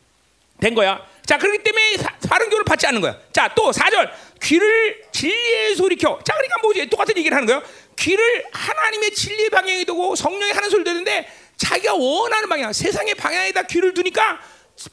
된 0.60 0.74
거야 0.74 1.00
자 1.26 1.38
그렇기 1.38 1.64
때문에 1.64 1.98
바른 2.30 2.50
교를 2.50 2.64
받지 2.66 2.88
않는 2.88 3.02
거야 3.02 3.16
자 3.34 3.48
또 3.56 3.72
4절 3.72 4.10
귀를 4.42 5.02
진리의 5.12 5.76
소리 5.76 5.96
켜. 5.96 6.20
자 6.24 6.34
그러니까 6.34 6.56
뭐지 6.62 6.90
똑같은 6.90 7.18
얘기를 7.18 7.36
하는 7.36 7.48
거예요 7.48 7.62
귀를 7.98 8.44
하나님의 8.52 9.14
진리의 9.14 9.50
방향에 9.50 9.84
두고 9.86 10.16
성령이 10.16 10.52
하는 10.52 10.70
소리 10.70 10.84
듣는데 10.84 11.28
자기가 11.58 11.96
원하는 11.96 12.48
방향 12.50 12.72
세상의 12.72 13.16
방향에다 13.16 13.64
귀를 13.64 13.94
두니까 13.94 14.40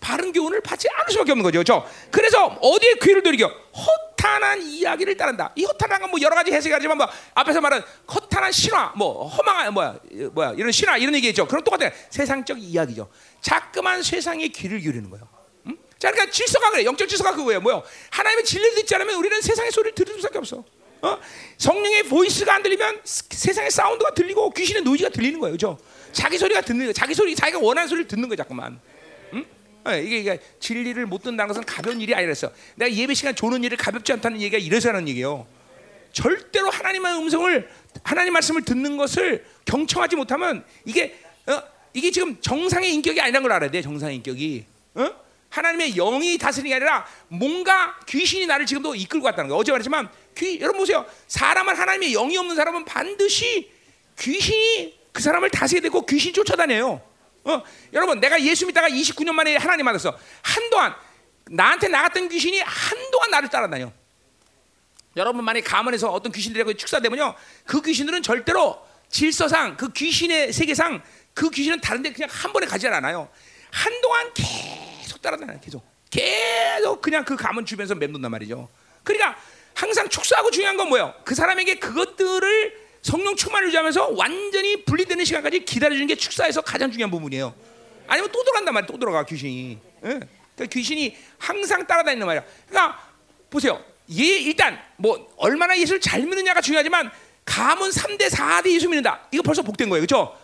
바른 0.00 0.32
교훈을 0.32 0.62
받지 0.62 0.88
않을 0.88 1.12
수밖에 1.12 1.32
없는 1.32 1.42
거죠. 1.42 1.58
그렇죠? 1.58 1.86
그래서 2.10 2.46
어디에 2.62 2.94
귀를 3.02 3.22
들이겨? 3.22 3.46
허탄한 3.76 4.62
이야기를 4.62 5.14
따른다. 5.18 5.52
이 5.56 5.64
허탄한 5.66 6.00
건 6.00 6.10
뭐 6.10 6.18
여러 6.22 6.34
가지 6.34 6.50
해석이 6.52 6.72
하지만 6.72 6.96
뭐 6.96 7.06
앞에서 7.34 7.60
말한 7.60 7.84
허탄한 8.14 8.50
신화, 8.50 8.92
뭐 8.96 9.28
허망한 9.28 9.74
뭐야 9.74 9.96
뭐야 10.32 10.54
이런 10.56 10.72
신화 10.72 10.96
이런 10.96 11.14
얘기했죠. 11.16 11.46
그런 11.46 11.62
똑같아요. 11.62 11.90
세상적 12.08 12.62
이야기죠. 12.62 13.10
자꾸만 13.42 14.02
세상에 14.02 14.48
귀를 14.48 14.80
기울이는 14.80 15.10
거예요. 15.10 15.28
음? 16.04 16.06
자, 16.06 16.10
그러니까 16.10 16.30
질서가 16.30 16.70
그래. 16.70 16.84
영적 16.84 17.08
질서가 17.08 17.34
그거예요. 17.34 17.60
뭐요? 17.60 17.82
하나님의 18.10 18.44
진리를 18.44 18.74
듣지 18.76 18.94
않으면 18.94 19.16
우리는 19.16 19.40
세상의 19.40 19.72
소리를 19.72 19.94
들을 19.94 20.16
수밖에 20.16 20.38
없어. 20.38 20.64
어? 21.02 21.18
성령의 21.58 22.04
voice가 22.04 22.54
안 22.54 22.62
들리면 22.62 23.00
세상의 23.04 23.70
sound가 23.70 24.14
들리고 24.14 24.50
귀신의 24.50 24.82
noise가 24.82 25.10
들리는 25.10 25.38
거예요. 25.40 25.52
그죠? 25.52 25.78
자기 26.12 26.38
소리가 26.38 26.60
듣는 26.60 26.80
거예요. 26.80 26.92
자기 26.92 27.14
소리, 27.14 27.34
자기가 27.34 27.58
원하는 27.58 27.88
소리를 27.88 28.08
듣는 28.08 28.28
거예요. 28.28 28.36
자꾸만. 28.36 28.80
응? 29.34 29.44
어, 29.84 29.94
이게, 29.94 30.18
이게 30.18 30.40
진리를 30.60 31.04
못 31.06 31.22
듣는다는 31.22 31.48
것은 31.48 31.64
가벼운 31.64 32.00
일이 32.00 32.14
아니라서 32.14 32.50
내가 32.76 32.92
예배 32.92 33.14
시간 33.14 33.34
조는 33.34 33.64
일을 33.64 33.76
가볍지 33.76 34.12
않다는 34.12 34.40
얘기가 34.40 34.58
이래서 34.58 34.90
하는 34.90 35.08
얘기예요. 35.08 35.46
절대로 36.12 36.70
하나님의 36.70 37.18
음성을 37.18 37.68
하나님 38.02 38.32
말씀을 38.34 38.62
듣는 38.62 38.96
것을 38.96 39.44
경청하지 39.64 40.16
못하면 40.16 40.64
이게 40.84 41.18
어, 41.46 41.60
이게 41.92 42.10
지금 42.10 42.40
정상의 42.40 42.92
인격이 42.94 43.20
아니라는 43.20 43.42
걸 43.42 43.52
알아야 43.52 43.70
돼. 43.70 43.82
정상의 43.82 44.16
인격이. 44.16 44.64
어? 44.94 45.23
하나님의 45.54 45.92
영이 45.94 46.36
다스리는 46.36 46.68
게 46.68 46.74
아니라 46.74 47.06
뭔가 47.28 47.96
귀신이 48.06 48.46
나를 48.46 48.66
지금도 48.66 48.96
이끌고 48.96 49.24
갔다는 49.24 49.48
거예요. 49.48 49.60
어제 49.60 49.70
말했지만 49.70 50.08
귀, 50.36 50.58
여러분 50.60 50.80
보세요. 50.80 51.06
사람은 51.28 51.76
하나님의 51.76 52.12
영이 52.12 52.36
없는 52.36 52.56
사람은 52.56 52.84
반드시 52.84 53.70
귀신이 54.18 54.98
그 55.12 55.22
사람을 55.22 55.50
다스리게 55.50 55.82
되고 55.82 56.04
귀신이 56.04 56.32
쫓아다녀요. 56.32 57.00
어, 57.44 57.62
여러분 57.92 58.18
내가 58.18 58.40
예수 58.42 58.66
믿다가 58.66 58.88
29년 58.88 59.32
만에 59.32 59.56
하나님 59.56 59.84
만났어. 59.84 60.18
한동안 60.42 60.94
나한테 61.46 61.88
나갔던 61.88 62.28
귀신이 62.28 62.58
한동안 62.60 63.30
나를 63.30 63.48
따라다녀. 63.48 63.92
여러분 65.16 65.44
만약 65.44 65.62
가문에서 65.62 66.10
어떤 66.10 66.32
귀신들하고 66.32 66.74
축사되면요, 66.74 67.36
그 67.66 67.80
귀신들은 67.80 68.24
절대로 68.24 68.84
질서상 69.08 69.76
그 69.76 69.92
귀신의 69.92 70.52
세계상 70.52 71.00
그 71.32 71.50
귀신은 71.50 71.80
다른데 71.80 72.12
그냥 72.12 72.28
한 72.32 72.52
번에 72.52 72.66
가지 72.66 72.88
않아요. 72.88 73.28
한동안 73.70 74.32
계속 74.34 74.93
따라다녀요. 75.24 75.58
계속 75.60 75.82
계속 76.10 77.00
그냥 77.00 77.24
그 77.24 77.34
가문 77.36 77.64
주변에서 77.64 77.94
맴돈단 77.94 78.30
말이죠. 78.30 78.68
그러니까 79.02 79.36
항상 79.74 80.08
축사하고 80.08 80.50
중요한 80.50 80.76
건 80.76 80.88
뭐예요? 80.88 81.14
그 81.24 81.34
사람에게 81.34 81.76
그것들을 81.80 82.84
성령 83.02 83.34
충만을 83.36 83.68
유지하면서 83.68 84.10
완전히 84.16 84.84
분리되는 84.84 85.24
시간까지 85.24 85.64
기다려주는 85.64 86.06
게 86.06 86.14
축사에서 86.14 86.60
가장 86.62 86.90
중요한 86.90 87.10
부분이에요. 87.10 87.54
아니면 88.06 88.30
또 88.32 88.42
들어간단 88.44 88.72
말이야. 88.72 88.86
또 88.86 88.98
들어가 88.98 89.24
귀신이. 89.24 89.78
예? 90.04 90.08
그러니까 90.08 90.66
귀신이 90.70 91.16
항상 91.38 91.86
따라다니는 91.86 92.26
말이야. 92.26 92.44
그러니까 92.68 93.00
보세요. 93.50 93.82
얘 94.12 94.24
일단 94.24 94.78
뭐 94.96 95.32
얼마나 95.36 95.76
예수를 95.76 96.00
잘 96.00 96.20
믿느냐가 96.20 96.60
중요하지만 96.60 97.10
가문 97.44 97.90
3대 97.90 98.30
4대 98.30 98.70
예수 98.70 98.88
믿는다. 98.88 99.26
이거 99.32 99.42
벌써 99.42 99.62
복된 99.62 99.88
거예요. 99.88 100.06
그렇죠? 100.06 100.36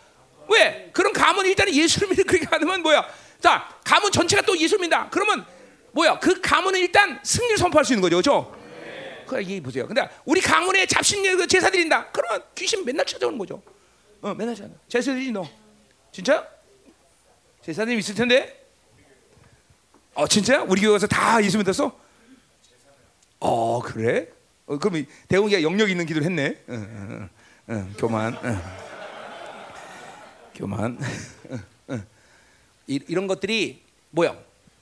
왜? 0.48 0.90
그런 0.92 1.12
가문 1.12 1.46
일단은 1.46 1.72
예수를 1.72 2.08
믿는 2.08 2.24
그렇게 2.24 2.46
하면 2.46 2.82
뭐야? 2.82 3.06
자, 3.40 3.68
가문 3.84 4.12
전체가 4.12 4.42
또 4.42 4.56
예수를 4.56 4.82
믿는다. 4.82 5.08
그러면 5.10 5.44
뭐야? 5.92 6.18
그 6.18 6.40
가문은 6.40 6.78
일단 6.78 7.18
승리를 7.22 7.58
선포할 7.58 7.84
수 7.84 7.92
있는 7.92 8.02
거죠. 8.02 8.16
그렇죠? 8.16 8.60
그 9.26 9.38
얘기 9.38 9.60
보세요. 9.60 9.86
근데 9.86 10.08
우리 10.24 10.40
가문에 10.40 10.86
잡신 10.86 11.22
그 11.36 11.46
제사 11.46 11.70
드린다. 11.70 12.08
그러면 12.10 12.42
귀신 12.54 12.84
맨날 12.84 13.06
찾아오는 13.06 13.38
거죠. 13.38 13.62
어, 14.20 14.34
맨날 14.34 14.54
찾아. 14.54 14.70
제사 14.88 15.12
드리지 15.12 15.32
너. 15.32 15.48
진짜? 16.12 16.46
제사님 17.64 17.98
있을 17.98 18.14
텐데. 18.14 18.56
어, 20.14 20.26
진짜? 20.26 20.62
우리 20.62 20.80
교회에서 20.80 21.06
다 21.06 21.42
예수 21.42 21.56
믿었어? 21.58 21.96
어, 23.38 23.80
그래? 23.80 24.28
어, 24.66 24.78
그럼 24.78 25.06
대웅이가 25.28 25.62
영역 25.62 25.88
있는 25.88 26.04
기도를 26.06 26.26
했네. 26.26 26.56
응, 26.68 26.74
응, 26.74 27.28
응, 27.70 27.94
교만. 27.96 28.36
교만. 30.54 30.98
이, 32.90 33.14
런 33.14 33.28
것들이 33.28 33.82
뭐야? 34.10 34.36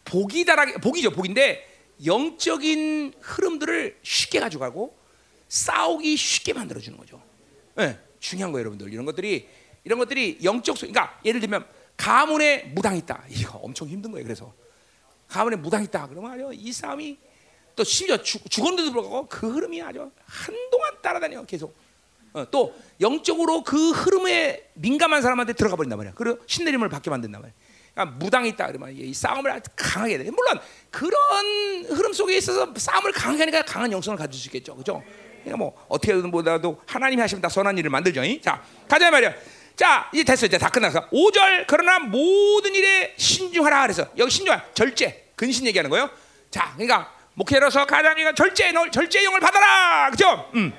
복이 0.07 0.47
달하 0.47 0.65
복이죠, 0.79 1.11
복인데 1.11 1.69
영적인 2.07 3.13
흐름들을 3.21 3.99
쉽게 4.03 4.41
가져가고 4.41 4.97
싸우기 5.49 6.17
쉽게 6.17 6.55
만들어 6.55 6.81
주는 6.81 6.97
거죠. 6.97 7.21
네, 7.77 7.99
중요한 8.19 8.51
거예요, 8.53 8.63
여러분들. 8.63 8.91
이런 8.93 9.05
것들이 9.05 9.47
이런 9.85 9.99
것들이 9.99 10.39
영적 10.43 10.79
소, 10.79 10.87
그러니까 10.87 11.21
예를 11.25 11.41
들면 11.41 11.67
가문에 11.99 12.73
무당 12.75 12.97
있다. 12.97 13.25
이거 13.29 13.59
엄청 13.59 13.87
힘든 13.89 14.11
거예요. 14.11 14.25
그래서 14.25 14.55
가문에 15.29 15.57
무당 15.57 15.85
있다. 15.85 16.09
그러면 16.09 16.33
아요 16.33 16.51
이 16.53 16.73
싸움이 16.73 17.19
또 17.77 17.85
심지어 17.85 18.17
죽, 18.23 18.51
죽었는데도 18.51 18.91
불구하고 18.93 19.29
그 19.29 19.53
흐름이 19.53 19.83
아주 19.83 20.11
한동안 20.25 21.03
따라다녀 21.03 21.45
계속. 21.45 21.77
어, 22.33 22.47
또 22.51 22.75
영적으로 23.01 23.63
그 23.65 23.91
흐름에 23.91 24.71
민감한 24.75 25.21
사람한테 25.23 25.53
들어가 25.53 25.77
버린단 25.77 25.99
말이야. 25.99 26.15
그리고 26.15 26.39
신내림을 26.47 26.89
받게 26.89 27.11
만든단 27.11 27.41
말이야. 27.41 27.55
그러니까 27.99 28.05
무당이 28.17 28.51
있다 28.51 28.69
그러면 28.69 28.95
이 28.97 29.13
싸움을 29.13 29.61
강하게 29.75 30.19
돼. 30.19 30.31
물론 30.31 30.61
그런 30.91 31.85
흐름 31.87 32.13
속에 32.13 32.37
있어서 32.37 32.73
싸움을 32.77 33.11
강하게 33.13 33.43
하니까 33.43 33.63
강한 33.63 33.91
영성을 33.91 34.17
가질 34.17 34.41
수 34.41 34.47
있겠죠, 34.49 34.75
그렇죠? 34.75 35.03
그러니까 35.43 35.57
뭐 35.57 35.87
어떻게든 35.89 36.31
보다도 36.31 36.81
하나님이 36.87 37.21
하시면 37.21 37.43
다 37.43 37.49
선한 37.49 37.77
일을 37.79 37.91
만들죠. 37.91 38.23
자 38.41 38.63
가자 38.89 39.11
말이야. 39.11 39.35
자 39.75 40.09
이제 40.13 40.23
됐어 40.23 40.47
이제 40.47 40.57
다 40.59 40.69
끝났어. 40.69 41.09
5절 41.11 41.65
그러나 41.67 41.99
모든 41.99 42.75
일에 42.75 43.15
신중하라 43.17 43.83
그래서 43.83 44.07
여기 44.17 44.31
신중하 44.31 44.63
절제 44.75 45.33
근신 45.35 45.67
얘기하는 45.67 45.91
거예요. 45.91 46.09
자 46.51 46.73
그러니까 46.75 47.13
목회로서 47.35 47.85
가장 47.85 48.17
이거 48.19 48.33
절제 48.33 48.73
절제용을 48.93 49.41
받아라 49.41 50.11
그죠? 50.11 50.49
음. 50.55 50.73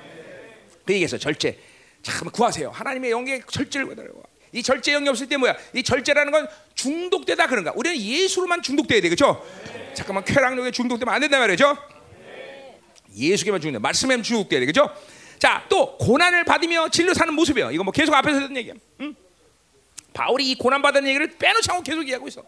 그 0.86 0.92
얘기했어 0.94 1.18
절제. 1.18 1.58
참 2.02 2.30
구하세요. 2.30 2.70
하나님의 2.70 3.10
영의 3.10 3.42
절제를 3.46 3.88
받으라고. 3.88 4.29
이 4.52 4.62
절제 4.62 4.92
영이 4.92 5.08
없을 5.08 5.28
때 5.28 5.36
뭐야? 5.36 5.56
이 5.74 5.82
절제라는 5.82 6.32
건 6.32 6.48
중독되다 6.74 7.46
그런가? 7.46 7.72
우리는 7.74 7.96
예수로만 7.96 8.62
중독돼야 8.62 9.00
돼, 9.00 9.08
그렇죠? 9.08 9.44
네. 9.72 9.92
잠깐만 9.94 10.24
쾌락욕에 10.24 10.70
중독되면 10.70 11.14
안 11.14 11.20
된단 11.20 11.40
말이죠. 11.40 11.76
네. 12.24 12.78
예수께만 13.16 13.60
중독돼. 13.60 13.80
말씀에 13.80 14.20
중독돼야 14.22 14.60
돼, 14.60 14.66
그렇죠? 14.66 14.94
자, 15.38 15.64
또 15.68 15.96
고난을 15.98 16.44
받으며 16.44 16.88
진료 16.90 17.14
사는 17.14 17.32
모습이에요. 17.32 17.70
이거 17.70 17.84
뭐 17.84 17.92
계속 17.92 18.14
앞에서 18.14 18.40
했던 18.40 18.56
얘기야. 18.56 18.74
응? 19.00 19.14
바울이 20.12 20.50
이 20.50 20.54
고난 20.56 20.82
받은 20.82 21.06
얘기를 21.06 21.38
빼놓지 21.38 21.70
않고 21.70 21.82
계속 21.82 22.02
얘기하고 22.02 22.28
있어. 22.28 22.42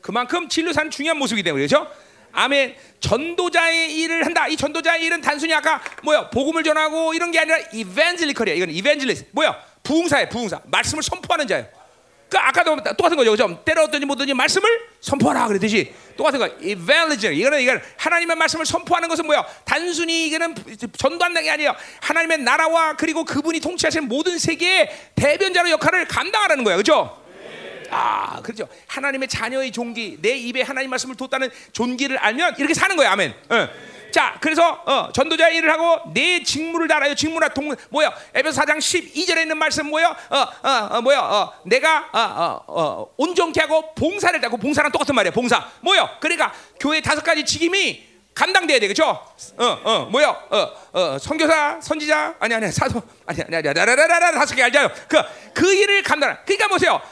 그만큼 0.00 0.48
진료 0.48 0.72
사는 0.72 0.90
중요한 0.90 1.18
모습이기 1.18 1.42
때문에 1.42 1.66
그렇죠? 1.66 1.90
아멘. 2.32 2.76
전도자의 3.00 3.98
일을 3.98 4.24
한다. 4.26 4.46
이 4.46 4.56
전도자의 4.56 5.02
일은 5.04 5.22
단순히 5.22 5.54
아까 5.54 5.82
뭐야 6.04 6.28
복음을 6.30 6.62
전하고 6.62 7.14
이런 7.14 7.32
게 7.32 7.38
아니라 7.40 7.58
이벤젤리컬이야. 7.72 8.54
이건 8.54 8.70
이벤젤리스. 8.70 9.26
뭐야 9.32 9.58
부흥사예 9.86 10.28
부흥사. 10.28 10.60
말씀을 10.64 11.02
선포하는 11.02 11.46
자예요. 11.46 11.66
그 12.28 12.36
아까도 12.38 12.74
똑같은 12.96 13.16
거죠. 13.16 13.30
그죠? 13.30 13.62
때려었든지 13.64 14.04
뭐든지 14.04 14.34
말씀을 14.34 14.68
선포하라 15.00 15.46
그랬듯이 15.46 15.94
똑같은 16.16 16.40
거. 16.40 16.48
이벤젤리즘. 16.60 17.32
이거는 17.32 17.60
이건 17.60 17.80
하나님의 17.96 18.36
말씀을 18.36 18.66
선포하는 18.66 19.08
것은 19.08 19.26
뭐야? 19.26 19.46
단순히 19.64 20.26
이거는 20.26 20.56
전도한다는 20.96 21.44
게 21.44 21.50
아니에요. 21.50 21.76
하나님의 22.00 22.38
나라와 22.38 22.96
그리고 22.96 23.24
그분이 23.24 23.60
통치하시는 23.60 24.08
모든 24.08 24.38
세계의 24.38 24.90
대변자로 25.14 25.70
역할을 25.70 26.08
감당하라는 26.08 26.64
거예요. 26.64 26.78
그죠? 26.78 27.22
아, 27.90 28.40
그렇죠. 28.42 28.68
하나님의 28.88 29.28
자녀의 29.28 29.70
종기, 29.70 30.18
내 30.20 30.30
입에 30.36 30.62
하나님 30.62 30.90
말씀을 30.90 31.14
뒀다는 31.14 31.48
존귀를 31.70 32.18
알면 32.18 32.56
이렇게 32.58 32.74
사는 32.74 32.96
거예요. 32.96 33.12
아멘. 33.12 33.34
어. 33.50 33.68
자, 34.16 34.34
그래서 34.40 34.82
어, 34.86 35.12
전도자 35.12 35.50
일을 35.50 35.70
하고 35.70 36.10
내 36.14 36.42
직무를 36.42 36.88
달아요. 36.88 37.14
직무나 37.14 37.50
동 37.50 37.76
뭐야? 37.90 38.10
에베소 38.32 38.62
4장 38.62 38.78
12절에 38.78 39.42
있는 39.42 39.58
말씀 39.58 39.86
뭐야? 39.90 40.08
어, 40.30 40.36
어, 40.38 40.70
어 40.92 41.02
뭐야? 41.02 41.20
어, 41.20 41.52
내가 41.66 42.08
어, 42.10 42.18
어, 42.18 42.64
어, 42.66 43.14
온전케 43.18 43.60
하고 43.60 43.94
봉사를 43.94 44.42
하고 44.42 44.56
봉사랑 44.56 44.90
똑같은 44.90 45.14
말이야. 45.14 45.32
봉사. 45.32 45.68
뭐야? 45.82 46.16
그러니까 46.18 46.54
교회 46.80 47.02
다섯 47.02 47.22
가지 47.22 47.44
직임이 47.44 48.06
감당돼야 48.34 48.78
돼, 48.78 48.88
그렇죠? 48.88 49.04
어, 49.58 49.80
어, 49.84 50.08
뭐야? 50.10 50.30
어, 50.30 50.72
어, 50.94 51.18
선교사, 51.18 51.78
선지자, 51.82 52.36
아니 52.38 52.54
아니 52.54 52.72
사도, 52.72 53.02
아니 53.26 53.42
아니 53.42 53.56
아니, 53.56 53.74
라라라라 53.74 54.32
다섯 54.32 54.54
개 54.54 54.62
알잖아요. 54.62 54.92
그, 55.10 55.22
그 55.52 55.74
일을 55.74 56.02
감당. 56.02 56.38
그러니까 56.46 56.68
보세요. 56.68 57.02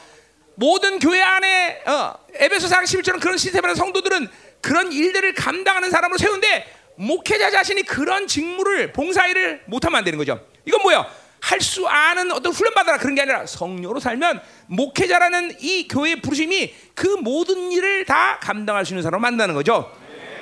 모든 0.55 0.99
교회 0.99 1.21
안에 1.21 1.83
어, 1.85 2.15
에베소상 2.33 2.85
11절은 2.85 3.21
그런 3.21 3.37
시스템이나 3.37 3.75
성도들은 3.75 4.27
그런 4.63 4.91
일들을 4.91 5.35
감당하는 5.35 5.91
사람으로 5.91 6.17
세운데 6.17 6.84
목회자 6.97 7.51
자신이 7.51 7.83
그런 7.83 8.27
직무를 8.27 8.93
봉사일을 8.93 9.63
못하면 9.67 9.99
안 9.99 10.05
되는 10.05 10.19
거죠. 10.19 10.41
이건 10.65 10.83
뭐야? 10.83 11.07
할 11.41 11.61
수 11.61 11.87
아는 11.87 12.33
어떤 12.33 12.53
훈련 12.53 12.73
받아라 12.73 12.97
그런 12.97 13.15
게 13.15 13.21
아니라 13.21 13.45
성령으로 13.45 14.01
살면 14.01 14.41
목회자라는 14.67 15.57
이 15.61 15.89
교회의 15.89 16.23
부르심이 16.23 16.75
그 16.95 17.07
모든 17.07 17.71
일을 17.71 18.07
다 18.07 18.39
감당할 18.41 18.87
수 18.87 18.95
있는 18.95 19.03
사람을 19.03 19.21
만나는 19.21 19.55
거죠. 19.55 19.95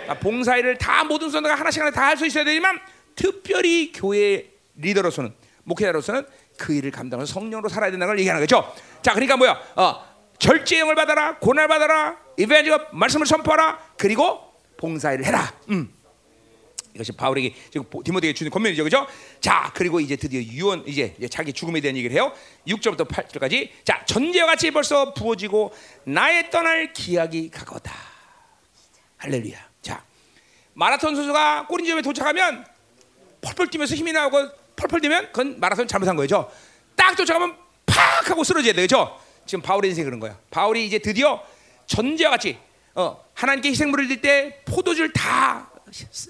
그러니까 0.03 0.21
봉사일을 0.21 0.79
다 0.79 1.03
모든 1.03 1.29
선도가 1.29 1.57
하나씩 1.57 1.83
하나 1.83 1.91
다할 1.91 2.17
수 2.17 2.25
있어야 2.25 2.45
되지만 2.45 2.79
특별히 3.17 3.91
교회 3.93 4.51
리더로서는 4.77 5.35
목회자로서는 5.65 6.25
그 6.57 6.73
일을 6.73 6.93
감당하는 6.93 7.27
성령으로 7.27 7.69
살아야 7.69 7.91
된다는 7.91 8.13
걸 8.13 8.19
얘기하는 8.21 8.41
거죠. 8.41 8.73
자, 9.03 9.13
그러니까 9.13 9.37
뭐야? 9.37 9.61
어, 9.75 10.05
절제형을 10.39 10.95
받아라, 10.95 11.39
고날 11.39 11.67
받아라, 11.67 12.17
이벤트가 12.37 12.87
말씀을 12.93 13.27
선포하라, 13.27 13.79
그리고 13.99 14.55
봉사일을 14.77 15.25
해라. 15.25 15.53
음. 15.71 15.93
이것이 16.95 17.13
바울에게 17.13 17.55
지금 17.71 17.89
보- 17.89 18.03
디모데에게 18.03 18.35
주는 18.35 18.51
권면이죠, 18.51 18.85
그죠? 18.85 19.07
자, 19.41 19.73
그리고 19.75 19.99
이제 20.01 20.15
드디어 20.17 20.41
유언 20.43 20.85
이제 20.87 21.15
자기 21.31 21.53
죽음에 21.53 21.81
대한 21.81 21.97
얘기를 21.97 22.15
해요. 22.15 22.33
6절부터 22.69 23.09
8절까지. 23.09 23.71
자, 23.85 24.05
전제와 24.05 24.47
같이 24.47 24.71
벌써 24.71 25.15
부어지고 25.15 25.73
나의 26.05 26.51
떠날 26.51 26.93
기약이 26.93 27.51
가까웠다. 27.51 27.93
할렐루야. 29.17 29.57
자, 29.81 30.05
마라톤 30.75 31.15
선수가 31.17 31.67
꼬린점에 31.69 32.03
도착하면 32.03 32.67
펄펄 33.41 33.69
뛰면서 33.69 33.95
힘이 33.95 34.13
나고 34.13 34.49
펄펄 34.77 35.01
뛰면 35.01 35.27
그건 35.33 35.61
마라톤 35.61 35.87
잘못한 35.89 36.17
거죠. 36.17 36.51
딱 36.97 37.17
도착하면 37.17 37.57
팍 37.87 38.31
하고 38.31 38.45
쓰러져야 38.45 38.73
되죠. 38.75 39.19
지금 39.47 39.63
바울의 39.63 39.91
인생이 39.91 40.05
그런 40.05 40.21
거야. 40.21 40.39
바울이 40.51 40.87
이제 40.87 40.99
드디어 40.99 41.43
전제와 41.87 42.33
같이 42.33 42.59
어, 42.95 43.25
하나님께 43.35 43.71
희생물을 43.71 44.07
드릴 44.09 44.21
때 44.21 44.61
포도주를 44.67 45.13
다 45.13 45.71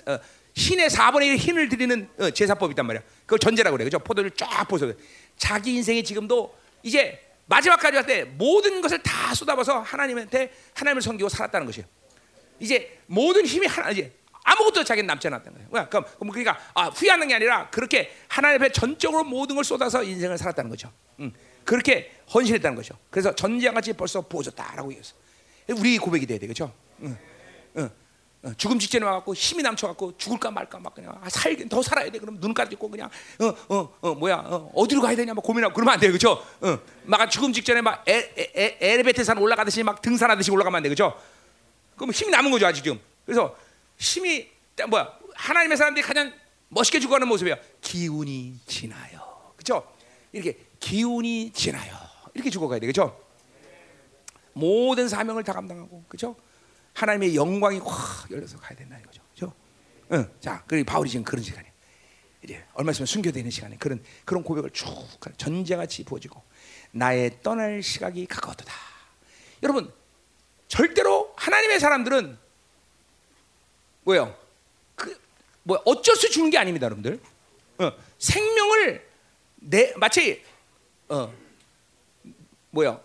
어, 0.06 0.18
신의 0.54 0.90
4분의 0.90 1.26
1 1.28 1.36
힘을 1.36 1.68
드리는 1.68 2.08
어, 2.18 2.30
제사법이 2.30 2.72
있단 2.72 2.86
말이야. 2.86 3.02
그걸 3.22 3.38
전제라고 3.38 3.76
그래. 3.76 3.84
그죠? 3.84 3.98
포도를 3.98 4.30
쫙 4.32 4.66
부어서 4.68 4.92
자기 5.36 5.74
인생이 5.74 6.04
지금도 6.04 6.54
이제 6.82 7.20
마지막까지 7.46 7.94
갈때 7.94 8.24
모든 8.24 8.80
것을 8.80 9.02
다 9.02 9.34
쏟아부어서 9.34 9.80
하나님한테 9.80 10.52
하나님을 10.74 11.02
섬기고 11.02 11.28
살았다는 11.28 11.66
것이에요. 11.66 11.86
이제 12.60 12.98
모든 13.06 13.44
힘이 13.46 13.66
하나 13.66 13.90
이제 13.90 14.12
아무것도 14.44 14.84
자기는 14.84 15.06
남지 15.06 15.26
않았다는 15.28 15.54
거예요. 15.54 15.68
뭐야? 15.70 15.88
그럼 15.88 16.04
그럼 16.18 16.30
그러니까 16.30 16.58
아, 16.74 16.86
후회하는 16.88 17.28
게 17.28 17.34
아니라 17.34 17.70
그렇게 17.70 18.12
하나님 18.28 18.60
앞에 18.60 18.72
전적으로 18.72 19.24
모든 19.24 19.56
걸 19.56 19.64
쏟아서 19.64 20.02
인생을 20.02 20.38
살았다는 20.38 20.70
거죠. 20.70 20.92
음, 21.20 21.32
그렇게 21.64 22.12
헌신했다는 22.32 22.76
거죠. 22.76 22.96
그래서 23.10 23.34
전쟁 23.34 23.74
같이 23.74 23.92
벌써 23.92 24.20
부어졌다라고 24.20 24.90
얘기했어. 24.90 25.14
우리 25.70 25.98
고백이 25.98 26.26
돼야 26.26 26.38
되겠죠. 26.38 26.72
응, 27.02 27.16
응, 27.76 27.82
응. 27.82 27.90
죽음 28.56 28.78
직전에 28.78 29.04
와갖고 29.04 29.34
힘이 29.34 29.62
남쳐갖고 29.62 30.16
죽을까 30.18 30.50
말까 30.50 30.80
막 30.80 30.94
그냥 30.94 31.16
아, 31.22 31.28
살긴 31.28 31.68
더 31.68 31.80
살아야 31.80 32.10
돼. 32.10 32.18
그럼 32.18 32.40
눈 32.40 32.52
가리고 32.52 32.90
그냥 32.90 33.08
어어어 33.40 33.94
어, 34.00 34.14
뭐야 34.14 34.36
어, 34.46 34.84
디로 34.88 35.00
가야 35.00 35.14
되냐 35.14 35.32
막 35.32 35.42
고민하고 35.44 35.72
그러면 35.72 35.94
안 35.94 36.00
돼요, 36.00 36.10
그렇죠? 36.10 36.44
응. 36.64 36.78
막 37.04 37.30
죽음 37.30 37.52
직전에 37.52 37.80
막 37.80 38.06
에, 38.08 38.32
에, 38.36 38.52
에, 38.56 38.78
에레베이터 38.80 39.22
산 39.22 39.38
올라가듯이 39.38 39.84
막 39.84 40.02
등산하듯이 40.02 40.50
올라가면 40.50 40.78
안 40.78 40.82
돼, 40.82 40.88
그렇죠? 40.88 41.16
그럼 41.94 42.10
힘이 42.10 42.32
남은 42.32 42.50
거죠 42.50 42.66
아직 42.66 42.82
지금. 42.82 43.00
그래서 43.24 43.56
힘이 43.96 44.48
딱 44.74 44.88
뭐야 44.88 45.12
하나님의 45.34 45.76
사람들이 45.76 46.04
가장 46.04 46.32
멋있게 46.68 46.98
죽어가는 46.98 47.28
모습이야. 47.28 47.56
기운이 47.80 48.54
지나요. 48.66 49.52
그렇죠? 49.56 49.86
이렇게 50.32 50.58
기운이 50.80 51.52
지나요. 51.52 51.94
이렇게 52.34 52.50
죽어가야 52.50 52.80
돼, 52.80 52.86
그렇죠? 52.86 53.20
모든 54.54 55.08
사명을 55.08 55.44
다 55.44 55.52
감당하고, 55.52 56.04
그렇죠? 56.08 56.34
하나님의 56.94 57.34
영광이 57.34 57.78
확 57.78 58.30
열려서 58.30 58.58
가야 58.58 58.76
된다 58.76 58.98
이거죠, 58.98 59.22
그렇죠? 59.34 59.54
응. 60.12 60.30
자, 60.40 60.62
그리고 60.66 60.84
바울이 60.86 61.10
지금 61.10 61.24
그런 61.24 61.42
시간에 61.42 61.72
이제 62.42 62.64
얼마 62.74 62.90
있으면 62.90 63.06
순교되는 63.06 63.50
시간에 63.50 63.76
그런 63.76 64.02
그런 64.24 64.42
고백을 64.42 64.70
쭉 64.70 64.86
전제같이 65.36 66.04
부어지고 66.04 66.42
나의 66.90 67.42
떠날 67.42 67.82
시각이 67.82 68.26
가까웠다. 68.26 68.72
여러분 69.62 69.92
절대로 70.68 71.32
하나님의 71.36 71.80
사람들은 71.80 72.38
뭐요? 74.04 74.36
그뭐 74.96 75.80
어쩔 75.84 76.16
수 76.16 76.30
주는 76.30 76.50
게 76.50 76.58
아닙니다, 76.58 76.86
여러분들. 76.86 77.20
어, 77.78 77.92
생명을 78.18 79.08
내 79.56 79.94
마치 79.96 80.42
어 81.08 81.32
뭐야? 82.70 83.00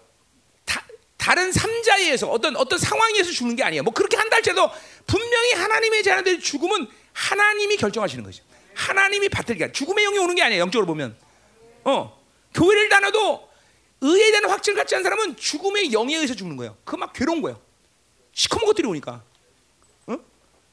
다, 1.27 1.35
다른 1.35 1.51
삼자에 1.51 2.03
의해서 2.03 2.29
어떤 2.29 2.55
어떤 2.55 2.79
상황에서 2.79 3.31
주는 3.31 3.53
게 3.55 3.63
아니에요. 3.63 3.83
뭐 3.83 3.93
그렇게 3.93 4.15
한다 4.15 4.37
할지라도 4.37 4.71
분명히 5.05 5.51
하나님의 5.53 6.01
자녀들의 6.03 6.39
죽음은 6.39 6.87
하나님이 7.11 7.75
결정하시는 7.75 8.23
거죠. 8.23 8.43
하나님이 8.73 9.27
받들게 9.27 9.73
죽음의 9.73 10.05
영이 10.05 10.19
오는 10.19 10.35
게 10.35 10.43
아니에요. 10.43 10.61
영적으로 10.61 10.85
보면. 10.87 11.17
어. 11.83 12.17
교회를 12.53 12.87
다녀도 12.89 13.49
의에 13.99 14.31
대한 14.31 14.49
확증을 14.49 14.77
갖지 14.77 14.95
않은 14.95 15.03
사람은 15.03 15.35
죽음의 15.35 15.91
영에 15.91 16.15
의해서 16.15 16.33
죽는 16.33 16.55
거예요. 16.55 16.77
그 16.85 16.95
막 16.95 17.11
괴로운 17.13 17.41
거예요. 17.41 17.59
시커먼 18.33 18.65
것들이 18.65 18.87
오니까. 18.87 19.23
어? 20.05 20.17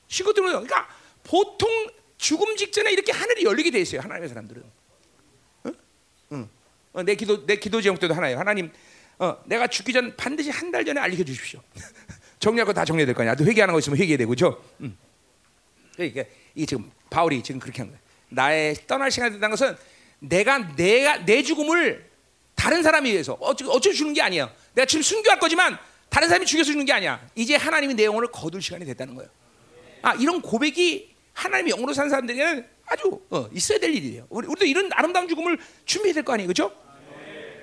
시커먼 0.09 0.35
것들이 0.35 0.47
오니까. 0.47 0.61
그러니까 0.63 0.95
보통 1.25 1.69
죽음 2.17 2.57
직전에 2.57 2.93
이렇게 2.93 3.11
하늘이 3.11 3.45
열리게 3.45 3.71
돼 3.71 3.81
있어요. 3.81 4.01
하나님의 4.03 4.29
사람들은. 4.29 4.63
어? 5.65 5.71
응. 6.33 6.49
어, 6.93 7.03
내 7.03 7.15
기도 7.17 7.45
내 7.45 7.57
기도 7.57 7.81
제목 7.81 7.99
때도 7.99 8.15
하나예요. 8.15 8.39
하나님, 8.39 8.71
어, 9.19 9.36
내가 9.47 9.66
죽기 9.66 9.93
전 9.93 10.15
반드시 10.16 10.51
한 10.51 10.70
달 10.73 10.85
전에 10.85 11.01
알려 11.01 11.16
주십시오. 11.24 11.61
정리할 12.41 12.66
거 12.66 12.73
다 12.73 12.85
정리해야 12.85 13.07
될 13.07 13.15
거 13.15 13.23
아니야. 13.23 13.35
또 13.35 13.45
회개하는 13.45 13.73
거 13.73 13.78
있으면 13.78 13.97
회개해야 13.99 14.19
되고, 14.19 14.31
그죠? 14.31 14.62
음. 14.81 14.97
그러니까 15.95 16.24
이게 16.55 16.66
지금 16.66 16.91
바울이 17.11 17.43
지금 17.43 17.61
그렇게 17.61 17.82
한 17.82 17.89
거예요. 17.89 18.01
나의 18.31 18.74
떠날 18.86 19.11
시간이 19.11 19.32
된다는 19.32 19.57
것은 19.57 19.77
내가 20.19 20.74
내가 20.74 21.24
내 21.24 21.43
죽음을 21.43 22.11
다른 22.57 22.82
사람에 22.82 23.09
의해서 23.11 23.35
어쩌 23.41 23.66
어쩌 23.69 23.93
주는 23.93 24.12
게 24.12 24.20
아니야. 24.23 24.53
내가 24.74 24.86
지금 24.86 25.03
순교할 25.03 25.39
거지만 25.39 25.78
다른 26.09 26.28
사람이 26.28 26.47
죽여서 26.47 26.73
주는 26.73 26.85
게 26.85 26.93
아니야. 26.93 27.24
이제 27.35 27.55
하나님이 27.57 27.95
내 27.95 28.05
영혼을 28.05 28.28
거둘 28.32 28.61
시간이 28.62 28.85
됐다는 28.86 29.15
거예요. 29.15 29.31
아 30.03 30.15
이런 30.15 30.41
고백이 30.43 31.15
하나님의 31.32 31.73
영으로 31.73 31.93
사는 31.93 32.11
사람들에게는 32.11 32.66
아주 32.86 33.20
어, 33.31 33.49
있어야 33.53 33.78
될 33.78 33.95
일이에요. 33.95 34.27
우리, 34.31 34.47
우리도 34.47 34.65
이런 34.66 34.91
아름다운 34.93 35.28
죽음을 35.28 35.59
준비해야 35.85 36.15
될 36.15 36.23
거 36.24 36.32
아니에요, 36.35 36.47
그렇죠? 36.49 36.74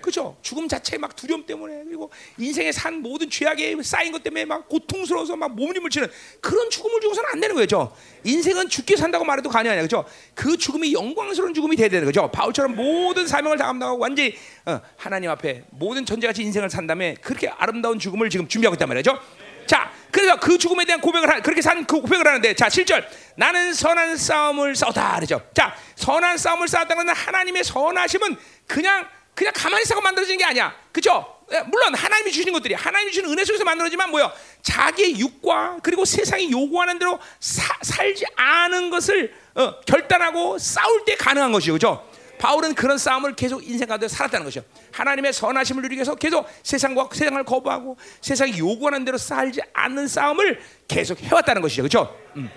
그죠? 0.01 0.37
죽음 0.41 0.67
자체 0.67 0.97
막 0.97 1.15
두려움 1.15 1.45
때문에 1.45 1.83
그리고 1.85 2.09
인생에 2.37 2.71
산 2.71 3.01
모든 3.01 3.29
죄악에 3.29 3.75
쌓인 3.83 4.11
것 4.11 4.23
때문에 4.23 4.45
막 4.45 4.67
고통스러워서 4.67 5.35
막 5.35 5.55
몸부림을 5.55 5.89
치는 5.89 6.09
그런 6.41 6.69
죽음을 6.69 6.99
주고서는 7.01 7.29
안 7.31 7.39
되는 7.39 7.55
거죠. 7.55 7.95
인생은 8.23 8.69
죽게 8.69 8.95
산다고 8.95 9.23
말해도 9.25 9.49
가능하냐, 9.49 9.81
그죠? 9.81 10.05
그 10.33 10.57
죽음이 10.57 10.93
영광스러운 10.93 11.53
죽음이 11.53 11.75
돼야 11.75 11.89
되는 11.89 12.05
거죠. 12.05 12.29
바울처럼 12.31 12.75
모든 12.75 13.27
사명을 13.27 13.57
다 13.57 13.65
감당하고 13.67 13.99
완전히 13.99 14.35
어, 14.65 14.79
하나님 14.97 15.29
앞에 15.29 15.63
모든 15.69 16.05
전제같이 16.05 16.41
인생을 16.43 16.69
산 16.69 16.87
다음에 16.87 17.15
그렇게 17.21 17.47
아름다운 17.47 17.99
죽음을 17.99 18.29
지금 18.29 18.47
준비하고 18.47 18.75
있단 18.75 18.87
말이죠. 18.87 19.19
자, 19.67 19.91
그래서 20.11 20.37
그 20.37 20.57
죽음에 20.57 20.83
대한 20.85 20.99
고백을 20.99 21.29
하, 21.29 21.39
그렇게 21.39 21.61
산 21.61 21.85
그 21.85 22.01
고백을 22.01 22.27
하는데, 22.27 22.53
자, 22.55 22.67
7절 22.67 23.05
나는 23.35 23.73
선한 23.73 24.17
싸움을 24.17 24.75
싸웠다 24.75 25.15
그러죠. 25.15 25.41
자, 25.53 25.73
선한 25.95 26.37
싸움을 26.37 26.67
싸웠다는 26.67 27.05
건 27.05 27.15
하나님의 27.15 27.63
선하심은 27.63 28.35
그냥 28.67 29.07
그냥 29.41 29.53
가만히 29.55 29.81
있어서 29.81 29.99
만들어지는 30.01 30.37
게 30.37 30.45
아니야. 30.45 30.71
그죠? 30.91 31.35
예, 31.51 31.61
물론 31.61 31.95
하나님이 31.95 32.31
주신 32.31 32.53
것들이 32.53 32.75
하나님이 32.75 33.11
주는 33.11 33.27
은혜 33.27 33.43
속에서 33.43 33.63
만들어지만 33.63 34.11
뭐요? 34.11 34.31
자기의 34.61 35.19
육과 35.19 35.79
그리고 35.81 36.05
세상이 36.05 36.51
요구하는 36.51 36.99
대로 36.99 37.17
사, 37.39 37.73
살지 37.81 38.23
않은 38.35 38.91
것을 38.91 39.33
어, 39.55 39.79
결단하고 39.79 40.59
싸울 40.59 41.05
때 41.05 41.15
가능한 41.15 41.51
것이죠. 41.51 41.73
그죠? 41.73 42.07
바울은 42.37 42.75
그런 42.75 42.99
싸움을 42.99 43.35
계속 43.35 43.67
인생 43.67 43.87
가운데 43.87 44.07
살았다는 44.07 44.45
것이죠. 44.45 44.63
하나님의 44.91 45.33
선하심을 45.33 45.81
누리기 45.81 45.97
위해서 45.97 46.13
계속 46.13 46.47
세상과 46.61 47.09
세상을 47.11 47.43
거부하고 47.43 47.97
세상이 48.21 48.59
요구하는 48.59 49.03
대로 49.05 49.17
살지 49.17 49.61
않는 49.73 50.07
싸움을 50.07 50.61
계속 50.87 51.19
해왔다는 51.19 51.63
것이죠. 51.63 51.81
그죠? 51.81 52.15
음. 52.35 52.47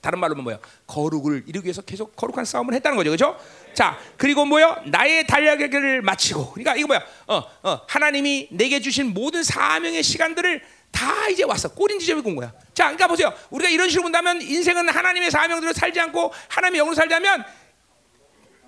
다른 0.00 0.20
말로 0.20 0.36
뭐야? 0.36 0.60
거룩을 0.86 1.42
이루기 1.48 1.66
위해서 1.66 1.82
계속 1.82 2.14
거룩한 2.14 2.44
싸움을 2.44 2.74
했다는 2.74 2.96
거죠, 2.96 3.10
그렇죠? 3.10 3.36
자, 3.76 3.98
그리고 4.16 4.46
뭐요? 4.46 4.74
나의 4.86 5.26
달려가기를 5.26 6.00
마치고, 6.00 6.52
그러니까 6.52 6.76
이거 6.76 6.86
뭐야? 6.86 7.02
어, 7.26 7.42
어, 7.62 7.80
하나님이 7.86 8.48
내게 8.50 8.80
주신 8.80 9.12
모든 9.12 9.42
사명의 9.42 10.02
시간들을 10.02 10.62
다 10.90 11.28
이제 11.28 11.44
왔어. 11.44 11.68
꼬린 11.68 11.98
지점에 11.98 12.22
온 12.24 12.36
거야. 12.36 12.54
자, 12.72 12.84
그러니까 12.84 13.06
보세요. 13.06 13.30
우리가 13.50 13.68
이런 13.68 13.90
식으로 13.90 14.04
본다면 14.04 14.40
인생은 14.40 14.88
하나님의 14.88 15.30
사명대로 15.30 15.74
살지 15.74 16.00
않고 16.00 16.32
하나님의 16.48 16.78
영으로 16.78 16.94
살자면 16.94 17.44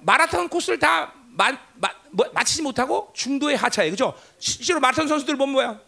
마라톤 0.01 0.47
코스를 0.47 0.78
다 0.78 1.14
마, 1.30 1.52
마, 1.76 1.89
뭐, 2.10 2.26
마치지 2.35 2.60
못하고 2.60 3.10
중도에 3.14 3.55
하차해, 3.55 3.89
그죠? 3.89 4.12
실제로 4.39 4.78
마라톤 4.78 5.09
선수들 5.09 5.39
보면 5.39 5.52
뭐야? 5.55 5.80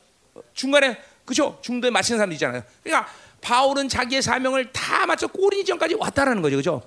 중간에 0.55 0.99
그죠? 1.27 1.59
중도에 1.61 1.91
마치는 1.91 2.17
사람들 2.17 2.35
있잖아요. 2.37 2.63
그러니까 2.83 3.13
바울은 3.43 3.91
자기의 3.91 4.23
사명을 4.23 4.73
다 4.73 5.05
마쳐 5.05 5.27
꼬린 5.27 5.61
지점까지 5.61 5.97
왔다라는 5.97 6.41
거죠, 6.41 6.57
그죠? 6.57 6.83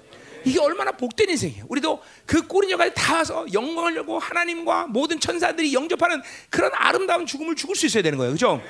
이게 0.46 0.60
얼마나 0.60 0.92
복된 0.92 1.30
인생이에요. 1.30 1.66
우리도 1.70 2.02
그 2.26 2.46
꼬린 2.48 2.70
지점까지 2.70 2.94
다 2.96 3.16
와서 3.18 3.46
영광을 3.54 3.96
열고 3.96 4.20
하나님과 4.20 4.88
모든 4.88 5.20
천사들이 5.20 5.74
영접하는 5.74 6.22
그런 6.50 6.72
아름다운 6.74 7.26
죽음을 7.26 7.56
죽을 7.56 7.76
수 7.76 7.86
있어야 7.86 8.04
되는 8.04 8.18
거예요, 8.18 8.34
그죠? 8.34 8.62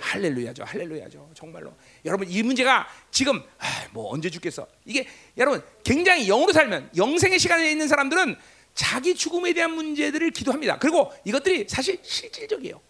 할렐루야죠, 0.00 0.62
할렐루야죠. 0.64 1.30
정말로 1.34 1.72
여러분 2.04 2.30
이 2.30 2.42
문제가 2.42 2.86
지금 3.10 3.42
아, 3.58 3.66
뭐 3.92 4.12
언제 4.12 4.30
죽겠어? 4.30 4.66
이게 4.84 5.06
여러분 5.36 5.60
굉장히 5.84 6.26
영으로 6.28 6.52
살면 6.52 6.90
영생의 6.96 7.38
시간에 7.38 7.70
있는 7.70 7.88
사람들은 7.88 8.36
자기 8.74 9.14
죽음에 9.16 9.52
대한 9.54 9.72
문제들을 9.72 10.30
기도합니다. 10.30 10.78
그리고 10.78 11.12
이것들이 11.24 11.66
사실 11.68 11.98
실질적이에요. 12.02 12.80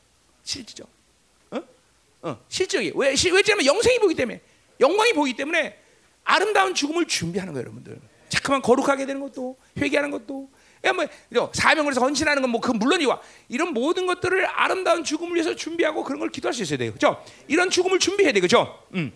실질적. 0.44 0.86
어? 1.50 1.62
어, 2.22 2.44
실적이 2.50 2.92
왜? 2.94 3.16
시- 3.16 3.30
왜냐면 3.30 3.64
영생이 3.64 3.98
보기 4.00 4.14
때문에 4.14 4.42
영광이 4.80 5.14
보기 5.14 5.32
때문에 5.34 5.78
아름다운 6.24 6.74
죽음을 6.74 7.06
준비하는 7.06 7.54
거예요, 7.54 7.64
여러분들. 7.64 7.98
자꾸만 8.28 8.62
거룩하게 8.62 9.06
되는 9.06 9.20
것도 9.20 9.56
회개하는 9.78 10.10
것도 10.10 10.48
야, 10.84 10.92
뭐 10.92 11.06
사명을 11.52 11.90
해서 11.90 12.00
헌신하는 12.00 12.40
건 12.42 12.50
뭐 12.52 12.60
그 12.60 12.70
물론이와 12.70 13.20
이런 13.48 13.72
모든 13.74 14.06
것들을 14.06 14.46
아름다운 14.46 15.02
죽음을 15.04 15.34
위해서 15.34 15.54
준비하고 15.56 16.04
그런 16.04 16.20
걸 16.20 16.30
기도할 16.30 16.52
수 16.54 16.62
있어야 16.62 16.78
돼요, 16.78 16.92
그렇죠? 16.92 17.22
이런 17.48 17.68
죽음을 17.70 17.98
준비해야 17.98 18.32
돼, 18.32 18.40
그렇죠? 18.40 18.78
음. 18.94 19.12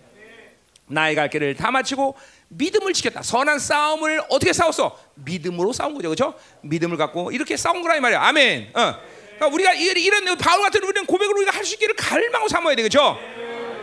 나의 0.86 1.14
갈 1.14 1.30
길을 1.30 1.55
다 1.55 1.70
마치고 1.70 2.16
믿음을 2.48 2.93
지켰다. 2.93 3.22
선한 3.22 3.59
싸움을 3.60 4.20
어떻게 4.28 4.52
싸웠어? 4.52 4.98
믿음으로 5.14 5.72
싸운 5.72 5.94
거죠, 5.94 6.09
그렇죠? 6.09 6.34
믿음을 6.62 6.97
갖고 6.97 7.30
이렇게 7.30 7.56
싸운 7.56 7.80
거라 7.80 7.97
이 7.97 8.01
말이야. 8.01 8.20
아멘. 8.20 8.72
어. 8.74 8.94
그러니까 9.36 9.47
우리가 9.55 9.72
이- 9.74 10.02
이런 10.05 10.36
바울 10.36 10.62
같은 10.62 10.82
우리는 10.82 11.06
고백을 11.06 11.34
우리가 11.36 11.52
할 11.56 11.64
수 11.64 11.74
있기를 11.74 11.94
갈망하고 11.97 12.48
삼아야 12.48 12.74
되겠죠. 12.76 13.18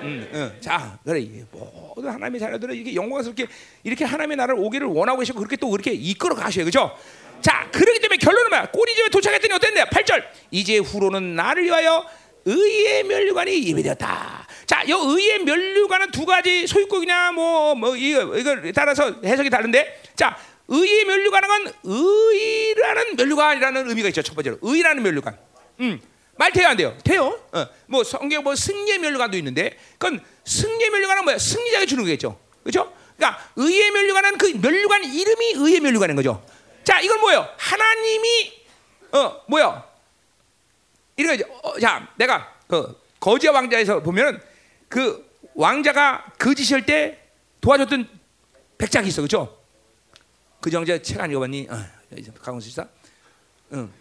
음, 0.01 0.29
음. 0.33 0.57
자, 0.59 0.97
그래 1.03 1.19
이 1.19 1.43
모든 1.51 2.11
하나님의 2.11 2.39
자녀들은 2.39 2.75
이렇게 2.75 2.95
영광스럽게 2.95 3.47
이렇게 3.83 4.05
하나님의 4.05 4.37
나라를 4.37 4.61
오기를 4.63 4.87
원하고 4.87 5.19
계시고 5.19 5.39
그렇게 5.39 5.55
또 5.55 5.69
그렇게 5.69 5.91
이끌어 5.91 6.35
가셔요, 6.35 6.65
그렇죠? 6.65 6.95
자, 7.41 7.69
그렇기 7.71 7.99
때문에 7.99 8.17
결론은 8.17 8.49
뭐야? 8.49 8.71
꼬리집에 8.71 9.09
도착했더니 9.09 9.53
어땠냐? 9.53 9.85
8절. 9.85 10.23
이제 10.51 10.77
후로는 10.77 11.35
나를 11.35 11.63
위하여 11.63 12.05
의의 12.45 13.03
면류관이 13.03 13.67
예비되었다. 13.69 14.47
자, 14.65 14.83
이 14.83 14.91
의의 14.91 15.39
면류관은 15.43 16.11
두 16.11 16.25
가지 16.25 16.67
소유국이냐 16.67 17.31
뭐뭐 17.31 17.95
이거 17.95 18.37
이걸 18.37 18.71
따라서 18.73 19.15
해석이 19.23 19.49
다른데, 19.49 20.01
자, 20.15 20.37
의의 20.67 21.05
면류관은 21.05 21.47
건 21.47 21.73
의라는 21.83 23.15
면류관이라는 23.15 23.89
의미가 23.89 24.09
있죠. 24.09 24.21
첫 24.21 24.35
번째로 24.35 24.57
의라는 24.61 25.01
면류관. 25.03 25.37
음. 25.81 26.01
말 26.39 26.53
돼요 26.53 26.69
안 26.69 26.77
돼요? 26.77 26.97
돼요. 27.03 27.37
어. 27.51 27.67
뭐 27.87 28.01
성경 28.05 28.43
뭐 28.43 28.55
승리의 28.55 28.99
면류관도 28.99 29.35
있는데 29.39 29.77
그건 29.97 30.23
승리의 30.45 30.89
면류관은 30.89 31.25
뭐야? 31.25 31.37
승리자가 31.37 31.85
주는 31.85 32.01
거겠죠. 32.05 32.39
그렇죠? 32.63 32.93
그러니까 33.17 33.51
의의 33.57 33.91
면류관은 33.91 34.37
그 34.37 34.45
면류관 34.45 35.03
이름이 35.03 35.53
의의 35.57 35.81
면류관인 35.81 36.15
거죠. 36.15 36.41
자, 36.85 37.01
이건 37.01 37.19
뭐예요? 37.19 37.45
하나님이 37.57 38.53
어 39.11 39.41
뭐야? 39.49 39.85
이런 41.17 41.35
거죠. 41.37 41.51
어, 41.61 41.77
자, 41.77 42.07
내가 42.15 42.55
그 42.69 42.97
거지와 43.19 43.55
왕자에서 43.55 44.01
보면은 44.01 44.39
그 44.87 45.29
왕자가 45.55 46.25
거짓할 46.39 46.85
때 46.85 47.19
도와줬던 47.59 48.07
백작이 48.77 49.09
있어, 49.09 49.21
그렇죠? 49.21 49.59
그 50.61 50.69
정자 50.71 51.01
책 51.01 51.19
안 51.19 51.29
읽어봤니? 51.31 51.67
어, 51.69 51.85
이제 52.15 52.31
강원수 52.41 52.69
씨다. 52.69 52.87
응. 53.73 53.91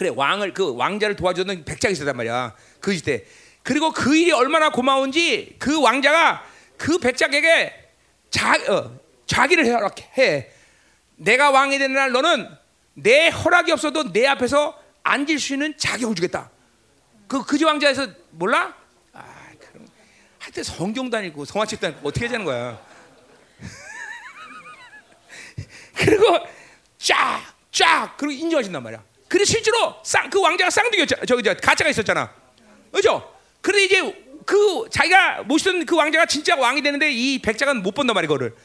그래 0.00 0.10
왕을 0.16 0.54
그 0.54 0.74
왕자를 0.76 1.14
도와주는 1.14 1.66
백작이 1.66 1.92
있었단 1.92 2.16
말이야 2.16 2.56
그 2.80 2.96
시대. 2.96 3.22
그리고 3.62 3.92
그 3.92 4.16
일이 4.16 4.32
얼마나 4.32 4.70
고마운지 4.70 5.56
그 5.58 5.78
왕자가 5.78 6.42
그 6.78 6.96
백작에게 6.96 7.90
자, 8.30 8.54
어, 8.70 8.98
자기를 9.26 9.66
허락해. 9.66 10.50
내가 11.16 11.50
왕이 11.50 11.78
되는 11.78 11.94
날 11.94 12.12
너는 12.12 12.48
내 12.94 13.28
허락이 13.28 13.72
없어도 13.72 14.10
내 14.10 14.26
앞에서 14.26 14.82
앉을 15.02 15.38
수 15.38 15.52
있는 15.52 15.76
자격을 15.76 16.14
주겠다. 16.14 16.50
그 17.28 17.44
그지 17.44 17.64
왕자에서 17.64 18.08
몰라? 18.30 18.74
아, 19.12 19.24
그럼 19.58 19.86
하여튼 20.38 20.62
성경도 20.62 21.18
아니고 21.18 21.44
성화책도 21.44 21.86
아니고 21.88 22.08
어떻게 22.08 22.24
하자는 22.24 22.46
거야. 22.46 22.80
그리고 25.94 26.38
쫙, 26.96 27.42
쫙, 27.70 28.14
그리고 28.16 28.32
인정하신단 28.32 28.82
말이야. 28.82 29.09
그래 29.30 29.44
실제로 29.44 29.94
쌍, 30.02 30.28
그 30.28 30.40
왕자가 30.40 30.70
쌍둥이였잖아. 30.70 31.24
저기 31.24 31.44
저 31.44 31.54
가짜가 31.54 31.88
있었잖아. 31.88 32.34
그죠? 32.90 33.32
그런데 33.60 33.84
이제 33.84 34.24
그 34.44 34.88
자기가 34.90 35.44
모시던 35.44 35.86
그 35.86 35.94
왕자가 35.94 36.26
진짜 36.26 36.56
왕이 36.56 36.82
되는데 36.82 37.12
이 37.12 37.38
백작은 37.40 37.80
못 37.84 37.94
본단 37.94 38.14
말이야, 38.14 38.26
그거를. 38.26 38.56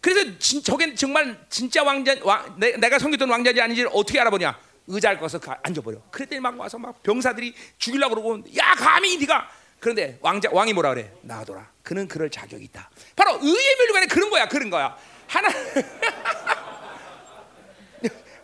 그래서 0.00 0.30
진, 0.38 0.62
저겐 0.62 0.96
정말 0.96 1.38
진짜 1.50 1.82
왕자, 1.82 2.16
왕, 2.22 2.54
내, 2.58 2.72
내가 2.72 2.98
섬겼던 2.98 3.28
왕자인지 3.28 3.60
아닌지를 3.60 3.90
어떻게 3.92 4.18
알아보냐? 4.18 4.58
의자를 4.86 5.18
꺼서 5.18 5.38
가- 5.38 5.58
앉아버려. 5.62 5.98
그랬더니 6.10 6.40
막 6.40 6.58
와서 6.58 6.78
막 6.78 7.02
병사들이 7.02 7.54
죽이려고 7.76 8.14
그러고, 8.14 8.42
야 8.56 8.74
감히 8.76 9.18
네가. 9.18 9.50
그런데 9.78 10.16
왕자 10.22 10.48
왕이 10.50 10.72
뭐라 10.72 10.94
그래? 10.94 11.12
나가더라. 11.20 11.68
그는 11.82 12.08
그럴 12.08 12.30
자격이 12.30 12.64
있다. 12.64 12.88
바로 13.14 13.38
의의 13.42 13.76
멸류관에 13.78 14.06
그런 14.06 14.30
거야, 14.30 14.48
그런 14.48 14.70
거야. 14.70 14.96
하나. 15.26 15.48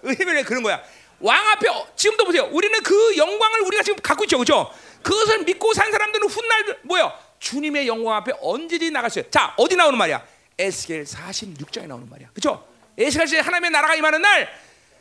의미는 0.02 0.44
그런 0.44 0.62
거야. 0.62 0.82
왕 1.20 1.46
앞에 1.50 1.68
어- 1.68 1.86
지금도 1.96 2.24
보세요. 2.24 2.48
우리는 2.50 2.82
그 2.82 3.16
영광을 3.16 3.60
우리가 3.62 3.82
지금 3.82 3.98
갖고 4.02 4.24
있죠, 4.24 4.38
그렇죠? 4.38 4.72
그것을 5.02 5.44
믿고 5.44 5.72
산 5.74 5.90
사람들은 5.92 6.28
훗날 6.28 6.78
뭐요? 6.82 7.12
주님의 7.38 7.86
영광 7.86 8.16
앞에 8.16 8.32
언제든지 8.40 8.90
나갈 8.90 9.10
수 9.10 9.18
있어요. 9.20 9.30
자, 9.30 9.54
어디 9.56 9.76
나오는 9.76 9.96
말이야? 9.98 10.24
에스겔 10.58 11.04
46장에 11.04 11.86
나오는 11.86 12.08
말이야, 12.08 12.30
그렇죠? 12.34 12.66
에스겔 12.98 13.26
시 13.28 13.36
하나님의 13.38 13.70
나라가 13.70 13.94
임하는 13.94 14.20
날, 14.20 14.48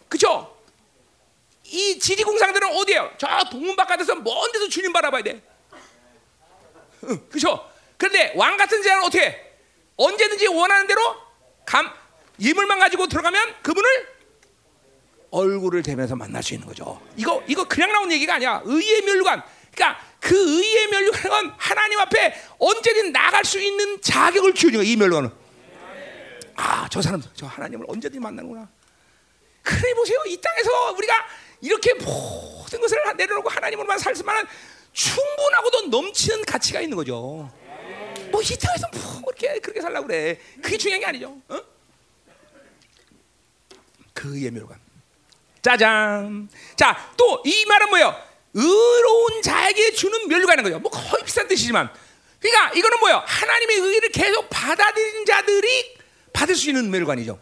그렇죠? 0.07 0.57
이 1.65 1.99
지리공상들은 1.99 2.75
어디에요? 2.77 3.11
저 3.17 3.27
동문 3.51 3.75
바깥에서 3.75 4.15
먼 4.15 4.51
데서 4.51 4.67
주님 4.69 4.91
바라봐야 4.93 5.21
돼. 5.21 5.41
그렇죠? 7.29 7.69
그런데 7.97 8.33
왕 8.35 8.57
같은 8.57 8.81
자는 8.81 9.03
어떻게? 9.03 9.25
해? 9.25 9.45
언제든지 9.97 10.47
원하는 10.47 10.87
대로 10.87 11.01
감 11.65 11.91
예물만 12.41 12.79
가지고 12.79 13.07
들어가면 13.07 13.55
그분을 13.61 14.18
얼굴을 15.31 15.83
대면서 15.83 16.15
만날 16.15 16.41
수 16.43 16.53
있는 16.53 16.67
거죠. 16.67 16.99
이거 17.15 17.43
이거 17.47 17.63
그냥 17.67 17.91
나온 17.91 18.11
얘기가 18.11 18.35
아니야. 18.35 18.61
의의 18.65 19.01
멸류관. 19.03 19.43
그러니까 19.73 20.01
그 20.19 20.35
의의 20.35 20.87
멸류관은 20.87 21.51
하나님 21.57 21.99
앞에 21.99 22.33
언제든 22.57 23.11
나갈 23.11 23.45
수 23.45 23.59
있는 23.59 24.01
자격을 24.01 24.53
주는 24.53 24.79
거야. 24.79 24.83
이 24.83 24.95
멸류관은. 24.95 25.29
아, 26.55 26.87
저 26.89 27.01
사람 27.01 27.21
저 27.35 27.45
하나님을 27.45 27.85
언제든 27.87 28.21
만나는구나. 28.21 28.67
그래 29.61 29.93
보세요. 29.93 30.17
이 30.27 30.39
땅에서 30.41 30.91
우리가 30.91 31.13
이렇게 31.61 31.93
모든 31.93 32.81
것을 32.81 32.97
내려놓고 33.15 33.49
하나님으로만 33.49 33.99
살 33.99 34.15
수만한 34.15 34.47
충분하고도 34.93 35.87
넘치는 35.87 36.43
가치가 36.45 36.81
있는 36.81 36.97
거죠. 36.97 37.49
뭐 38.31 38.41
이 38.41 38.57
땅에서 38.57 38.87
뭐 38.93 39.21
그렇게 39.25 39.59
그렇게 39.59 39.81
살라고 39.81 40.07
그래. 40.07 40.39
그게 40.61 40.77
중요한 40.77 40.99
게 41.01 41.05
아니죠. 41.07 41.37
어? 41.49 41.59
그 44.13 44.27
멸관. 44.27 44.79
짜잔. 45.61 46.49
자, 46.75 47.11
또 47.17 47.41
이 47.45 47.65
말은 47.65 47.89
뭐예요? 47.89 48.15
의로운 48.53 49.41
자에게 49.41 49.91
주는 49.93 50.27
멸류관인 50.27 50.63
거죠. 50.63 50.79
뭐 50.79 50.89
거의 50.91 51.23
비슷한 51.23 51.47
뜻이지만. 51.47 51.89
그러니까 52.39 52.71
이거는 52.73 52.99
뭐예요? 52.99 53.23
하나님의 53.25 53.77
의를 53.77 54.09
계속 54.09 54.49
받아들인 54.49 55.25
자들이 55.25 55.97
받을 56.33 56.55
수 56.55 56.69
있는 56.69 56.89
멸관이죠. 56.89 57.39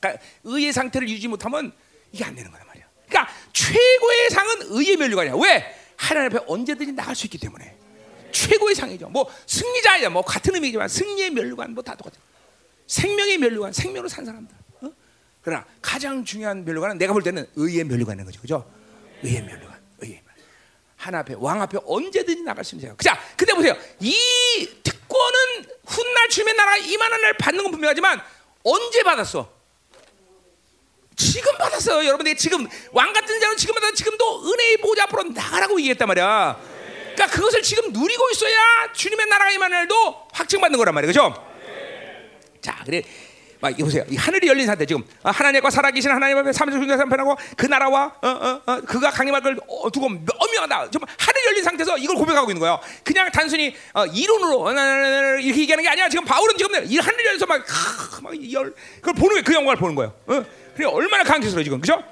그러니까 0.00 0.24
의의 0.44 0.72
상태를 0.72 1.08
유지 1.08 1.28
못하면 1.28 1.72
이게 2.12 2.24
안 2.24 2.34
되는 2.34 2.50
거란 2.50 2.66
말이야. 2.66 2.84
그러니까 3.08 3.32
최고의 3.52 4.30
상은 4.30 4.56
의의 4.70 4.96
멸류관이야. 4.96 5.34
왜? 5.36 5.76
하나님 5.96 6.36
앞에 6.36 6.44
언제든지 6.48 6.92
나갈 6.92 7.14
수 7.14 7.26
있기 7.26 7.38
때문에. 7.38 7.76
최고의 8.32 8.74
상이죠. 8.74 9.08
뭐 9.08 9.30
승리자야 9.46 10.08
뭐 10.10 10.22
같은 10.22 10.54
의미지만 10.54 10.88
승리의 10.88 11.30
멸류관 11.30 11.72
뭐 11.74 11.82
다 11.82 11.94
똑같아. 11.94 12.14
생명의 12.86 13.38
멸류관, 13.38 13.72
생명으로 13.72 14.08
산 14.08 14.24
사람들. 14.24 14.54
어? 15.42 15.44
그러나 15.44 15.64
가장 15.80 16.24
중요한 16.24 16.64
멸류관은 16.64 16.98
내가 16.98 17.12
볼 17.12 17.22
때는 17.22 17.46
의의 17.56 17.84
멸류관인 17.84 18.24
거죠. 18.24 18.40
그죠? 18.40 18.70
의의 19.22 19.42
멸류관. 19.42 19.80
의의 19.98 20.22
멸. 20.24 20.34
하나 20.96 21.18
앞에 21.18 21.34
왕 21.38 21.60
앞에 21.60 21.78
언제든지 21.84 22.42
나갈 22.42 22.64
수 22.64 22.80
자가. 22.80 22.94
자, 23.02 23.20
근데 23.36 23.52
보세요. 23.54 23.76
이 24.00 24.16
특권은 24.82 25.66
훗날 25.84 26.28
주님의 26.28 26.54
나라 26.54 26.76
임하는 26.76 27.20
날 27.20 27.36
받는 27.36 27.62
건 27.64 27.72
분명하지만 27.72 28.22
언제 28.62 29.02
받았어? 29.02 29.52
지금 31.16 31.56
받았어요. 31.58 32.06
여러분들 32.06 32.36
지금 32.36 32.66
왕 32.92 33.12
같은 33.12 33.38
자는 33.40 33.56
지금 33.56 33.74
받아 33.74 33.92
지금도 33.92 34.44
은혜의 34.48 34.76
보좌 34.78 35.04
앞으로 35.04 35.24
나가라고 35.24 35.78
얘기했단 35.80 36.06
말이야. 36.08 36.60
그러니까 37.14 37.26
그것을 37.36 37.62
지금 37.62 37.92
누리고 37.92 38.30
있어야 38.30 38.92
주님의 38.94 39.26
나라가 39.26 39.68
날도 39.68 40.28
확증받는 40.32 40.78
거란 40.78 40.94
말이에요. 40.94 41.08
그죠? 41.08 41.52
자, 42.60 42.80
그래. 42.86 43.02
막 43.62 43.72
보세요. 43.78 44.04
이 44.08 44.16
하늘이 44.16 44.48
열린 44.48 44.66
상태 44.66 44.84
지금 44.84 45.04
아, 45.22 45.30
하나님과 45.30 45.70
살아계신 45.70 46.10
하나님 46.10 46.36
앞에 46.36 46.50
중에 46.52 46.96
삼편하고 46.96 47.36
그 47.56 47.66
나라와 47.66 48.12
어, 48.20 48.28
어, 48.28 48.62
어, 48.66 48.80
그가 48.80 49.08
강림할 49.10 49.40
걸 49.40 49.56
어, 49.68 49.88
두고 49.88 50.06
엄명하다. 50.06 50.90
정말 50.90 51.08
하늘이 51.16 51.46
열린 51.46 51.62
상태에서 51.62 51.96
이걸 51.96 52.16
고백하고 52.16 52.50
있는 52.50 52.58
거예요. 52.58 52.80
그냥 53.04 53.30
단순히 53.30 53.72
어, 53.94 54.04
이론으로 54.04 54.66
어, 54.66 54.72
이렇게 55.40 55.60
얘기하는 55.60 55.84
게 55.84 55.88
아니야. 55.88 56.08
지금 56.08 56.24
바울은 56.24 56.56
지금 56.58 56.74
이 56.84 56.98
하늘이 56.98 57.24
열려서 57.24 57.46
막, 57.46 57.60
하, 57.60 58.20
막 58.20 58.52
열, 58.52 58.74
그걸 58.96 59.14
보는 59.14 59.28
거예요. 59.28 59.42
그 59.44 59.54
영광을 59.54 59.76
보는 59.76 59.94
거예요. 59.94 60.12
어? 60.26 60.44
그래 60.74 60.86
얼마나 60.88 61.22
강조스러워 61.22 61.62
지금 61.62 61.80
그죠? 61.80 62.02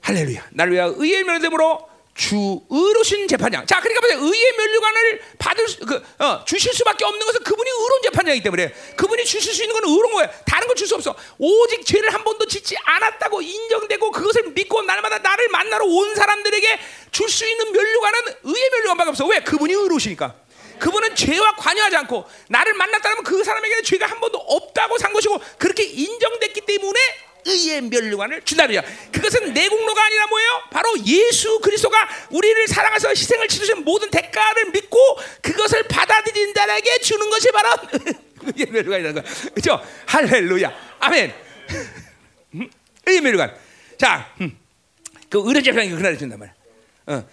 할렐루야. 0.00 0.48
나를 0.50 0.72
위하여 0.72 0.94
의의 0.96 1.22
멸됨으로 1.22 1.89
주 2.14 2.60
의로신 2.68 3.28
재판장. 3.28 3.66
자, 3.66 3.80
그러니까 3.80 4.00
보세요. 4.02 4.18
의의 4.20 4.52
멸류관을 4.56 5.22
받을 5.38 5.68
수, 5.68 5.78
그, 5.80 6.02
어, 6.18 6.44
주실 6.44 6.72
수밖에 6.74 7.04
없는 7.04 7.24
것은 7.24 7.42
그분이 7.42 7.70
의로운 7.70 8.02
재판장이기 8.02 8.42
때문에 8.42 8.74
그분이 8.96 9.24
주실 9.24 9.54
수 9.54 9.62
있는 9.62 9.74
건 9.80 9.84
의로운 9.88 10.12
거예요. 10.12 10.30
다른 10.44 10.66
걸줄수 10.68 10.96
없어. 10.96 11.14
오직 11.38 11.86
죄를 11.86 12.12
한 12.12 12.22
번도 12.24 12.46
짓지 12.46 12.76
않았다고 12.84 13.40
인정되고 13.40 14.10
그것을 14.10 14.50
믿고 14.50 14.82
날마다 14.82 15.18
나를 15.18 15.48
만나러 15.48 15.84
온 15.86 16.14
사람들에게 16.14 16.78
줄 17.10 17.28
수 17.30 17.46
있는 17.48 17.72
멸류관은 17.72 18.20
의의 18.42 18.70
멸류관밖에 18.70 19.10
없어. 19.10 19.26
왜? 19.26 19.40
그분이 19.40 19.72
의로우시니까. 19.72 20.34
그분은 20.80 21.14
죄와 21.14 21.56
관여하지 21.56 21.96
않고 21.96 22.24
나를 22.48 22.74
만났다면 22.74 23.22
그 23.22 23.44
사람에게는 23.44 23.84
죄가 23.84 24.06
한 24.06 24.18
번도 24.18 24.38
없다고 24.38 24.98
산 24.98 25.12
것이고 25.12 25.40
그렇게 25.58 25.84
인정됐기 25.84 26.62
때문에 26.62 26.98
의의 27.46 27.82
멸류관을 27.82 28.42
준다는 28.42 28.80
그것은 29.12 29.52
내 29.52 29.68
공로가 29.68 30.04
아니라 30.04 30.26
뭐예요? 30.26 30.62
바로 30.70 30.92
예수 31.06 31.60
그리스도가 31.60 32.08
우리를 32.30 32.68
사랑해서 32.68 33.10
희생을 33.10 33.48
치르신 33.48 33.84
모든 33.84 34.10
대가를 34.10 34.70
믿고 34.72 34.98
그것을 35.42 35.84
받아들인 35.84 36.54
자에게 36.54 36.98
주는 36.98 37.28
것이 37.30 37.50
바로 37.52 37.70
의의 38.54 38.66
멸류관이라는 38.70 39.22
거. 39.22 39.28
그죠? 39.54 39.80
할렐루야. 40.06 40.72
아멘. 41.00 41.34
음? 42.54 42.70
의의 43.06 43.20
멸류관. 43.20 43.54
자, 43.98 44.32
음. 44.40 44.56
그 45.28 45.42
의뢰 45.44 45.62
재판이 45.62 45.90
그날 45.90 46.18
준단 46.18 46.38
말이야. 46.38 46.54
어. 47.06 47.28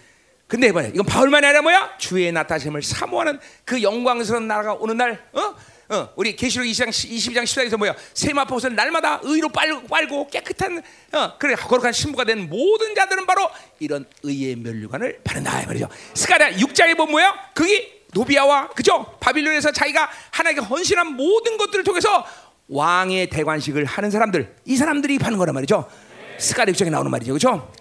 근데 0.48 0.68
해봐요. 0.68 0.92
이건 0.94 1.06
바울만이 1.06 1.46
아니라 1.46 1.62
뭐야? 1.62 1.98
주의 1.98 2.32
나타심을 2.32 2.82
사모하는 2.82 3.40
그 3.66 3.82
영광스러운 3.82 4.48
나라가 4.48 4.74
오는 4.74 4.96
날, 4.96 5.22
어? 5.34 5.56
어, 5.90 6.10
우리 6.16 6.36
계시록 6.36 6.66
20장 6.66 6.90
22장 6.90 7.44
14절에서 7.44 7.78
뭐야? 7.78 7.96
세마포옷을 8.14 8.76
날마다 8.76 9.22
의로 9.24 9.50
빨고, 9.50 9.88
빨고 9.88 10.28
깨끗한 10.28 10.84
어, 11.14 11.38
그래 11.38 11.56
거룩한 11.56 11.94
신부가 11.94 12.26
된 12.26 12.50
모든 12.50 12.94
자들은 12.94 13.26
바로 13.26 13.50
이런 13.80 14.06
의의 14.24 14.58
면류관을 14.58 15.22
바른다 15.24 15.64
말이죠. 15.66 15.88
스가랴 16.14 16.52
6장에 16.52 16.98
보면 16.98 17.12
뭐야? 17.12 17.52
그게 17.54 18.04
노비아와 18.14 18.70
그죠? 18.70 19.18
바빌론에서 19.20 19.72
자기가 19.72 20.10
하나님께 20.32 20.66
헌신한 20.66 21.16
모든 21.16 21.58
것들을 21.58 21.84
통해서 21.84 22.26
왕의 22.68 23.30
대관식을 23.30 23.86
하는 23.86 24.12
사람들, 24.12 24.56
이 24.66 24.76
사람들이 24.76 25.20
받는 25.20 25.38
거란 25.38 25.54
말이죠. 25.54 25.90
스가랴 26.38 26.74
6장에 26.74 26.90
나오는 26.90 27.10
말이죠, 27.10 27.34
그죠? 27.34 27.72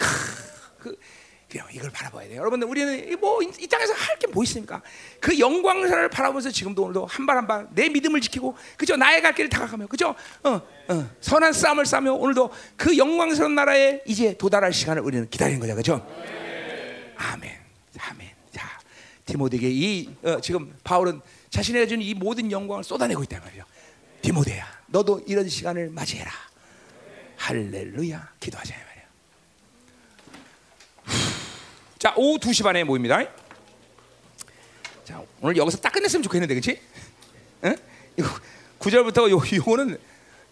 그, 1.48 1.58
이걸 1.72 1.90
바라봐야 1.90 2.28
돼요. 2.28 2.40
여러분들 2.40 2.66
우리는 2.68 3.20
뭐 3.20 3.40
이 3.42 3.66
땅에서 3.68 3.92
할 3.94 4.18
게 4.18 4.26
뭐 4.32 4.42
있습니까? 4.44 4.82
그 5.20 5.38
영광을 5.38 6.08
바라보면서 6.10 6.50
지금도 6.50 6.82
오늘도 6.82 7.06
한 7.06 7.24
발 7.26 7.36
한 7.36 7.46
발 7.46 7.68
내 7.72 7.88
믿음을 7.88 8.20
지키고 8.20 8.56
그죠? 8.76 8.96
나의 8.96 9.22
갈 9.22 9.32
길을 9.34 9.48
다가가며 9.48 9.86
그죠? 9.86 10.14
어, 10.42 10.60
어, 10.88 11.10
선한 11.20 11.52
싸움을 11.52 11.86
싸며 11.86 12.12
오늘도 12.14 12.50
그 12.76 12.96
영광스러운 12.98 13.54
나라에 13.54 14.00
이제 14.06 14.36
도달할 14.36 14.72
시간을 14.72 15.02
우리는 15.02 15.28
기다리는 15.30 15.60
거죠, 15.60 15.76
그죠? 15.76 16.06
아멘, 17.16 17.50
아멘. 17.98 18.28
자, 18.52 18.78
디모데에게 19.24 19.70
이 19.70 20.10
어, 20.24 20.40
지금 20.40 20.74
바울은 20.82 21.20
자신이 21.50 21.78
가진 21.78 22.02
이 22.02 22.12
모든 22.14 22.50
영광을 22.50 22.82
쏟아내고 22.82 23.22
있단 23.22 23.40
말이죠. 23.40 23.64
디모데야, 24.22 24.66
너도 24.88 25.22
이런 25.28 25.48
시간을 25.48 25.90
맞이해라. 25.90 26.30
할렐루야, 27.36 28.32
기도하자 28.40 28.74
말이야. 28.74 28.96
자, 31.98 32.12
오후 32.16 32.38
2시 32.38 32.62
반에 32.62 32.84
모입니다. 32.84 33.20
자, 35.04 35.22
오늘 35.40 35.56
여기서 35.56 35.78
딱 35.78 35.92
끝냈으면 35.92 36.22
좋겠는데, 36.24 36.54
그렇지? 36.54 36.80
응? 37.64 37.76
이거 38.18 38.28
9절부터 38.78 39.30
요 39.30 39.40
요거는 39.56 39.98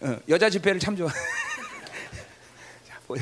어, 0.01 0.17
여자 0.29 0.49
집회를 0.49 0.79
참 0.79 0.95
좋아. 0.95 1.09
자, 2.87 2.99
보- 3.07 3.15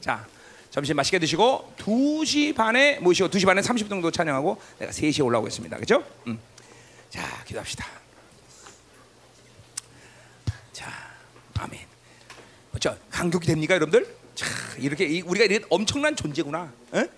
자, 0.00 0.26
점심 0.70 0.96
맛있게 0.96 1.18
드시고 1.18 1.74
2시 1.78 2.54
반에 2.54 2.98
모시고 3.00 3.28
2시 3.28 3.44
반에 3.46 3.60
30분 3.60 3.88
정도 3.90 4.10
찬양하고 4.10 4.60
내가 4.78 4.92
3시에 4.92 5.24
올라오겠습니다. 5.24 5.76
그렇죠? 5.76 6.04
음. 6.26 6.38
자, 7.10 7.44
기도합시다. 7.44 7.86
자, 10.72 10.90
아멘. 11.58 11.80
그렇죠? 12.70 12.98
강격이 13.10 13.46
됩니까, 13.46 13.74
여러분들? 13.74 14.17
자, 14.38 14.46
이렇게 14.78 15.04
이- 15.04 15.20
우리가 15.22 15.46
이렇게 15.46 15.66
엄청난 15.68 16.14
존재구나. 16.14 16.72
응? 16.94 17.08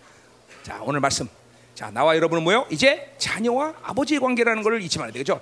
자, 0.62 0.80
오늘 0.82 1.00
말씀. 1.00 1.28
자, 1.74 1.90
나와 1.90 2.16
여러분은 2.16 2.42
뭐요? 2.42 2.66
이제 2.70 3.12
자녀와 3.18 3.74
아버지의 3.82 4.20
관계라는 4.20 4.62
걸 4.62 4.80
잊지 4.80 4.96
말아야 4.98 5.12
되겠죠? 5.12 5.38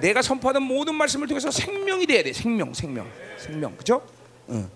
내가 0.00 0.22
선포하던 0.22 0.60
모든 0.64 0.96
말씀을 0.96 1.28
통해서 1.28 1.52
생명이 1.52 2.06
돼야 2.06 2.24
돼. 2.24 2.32
생명, 2.32 2.74
생명, 2.74 3.08
생명. 3.38 3.76
그죠? 3.76 4.02
어, 4.48 4.68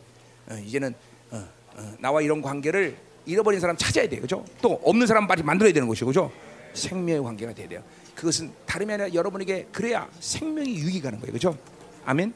어, 0.49 0.55
이제는 0.65 0.95
어, 1.33 1.45
어, 1.75 1.95
나와 1.99 2.23
이런 2.23 2.41
관계를 2.41 2.97
잃어버린 3.27 3.59
사람 3.59 3.77
찾아야 3.77 4.09
돼. 4.09 4.21
그죠? 4.21 4.45
또 4.63 4.81
없는 4.85 5.09
사람 5.09 5.27
빨리 5.27 5.43
만들어야 5.43 5.73
되는 5.73 5.89
것이고, 5.89 6.07
그죠? 6.07 6.31
생명의 6.73 7.21
관계가 7.21 7.53
돼야 7.53 7.67
돼요. 7.69 7.83
그것은 8.15 8.53
다름이 8.65 8.93
아니라 8.93 9.13
여러분에게 9.13 9.67
그래야 9.73 10.09
생명이 10.21 10.73
유익이 10.77 11.03
가는 11.03 11.19
거예요. 11.19 11.33
그죠? 11.33 11.59
아멘. 12.05 12.33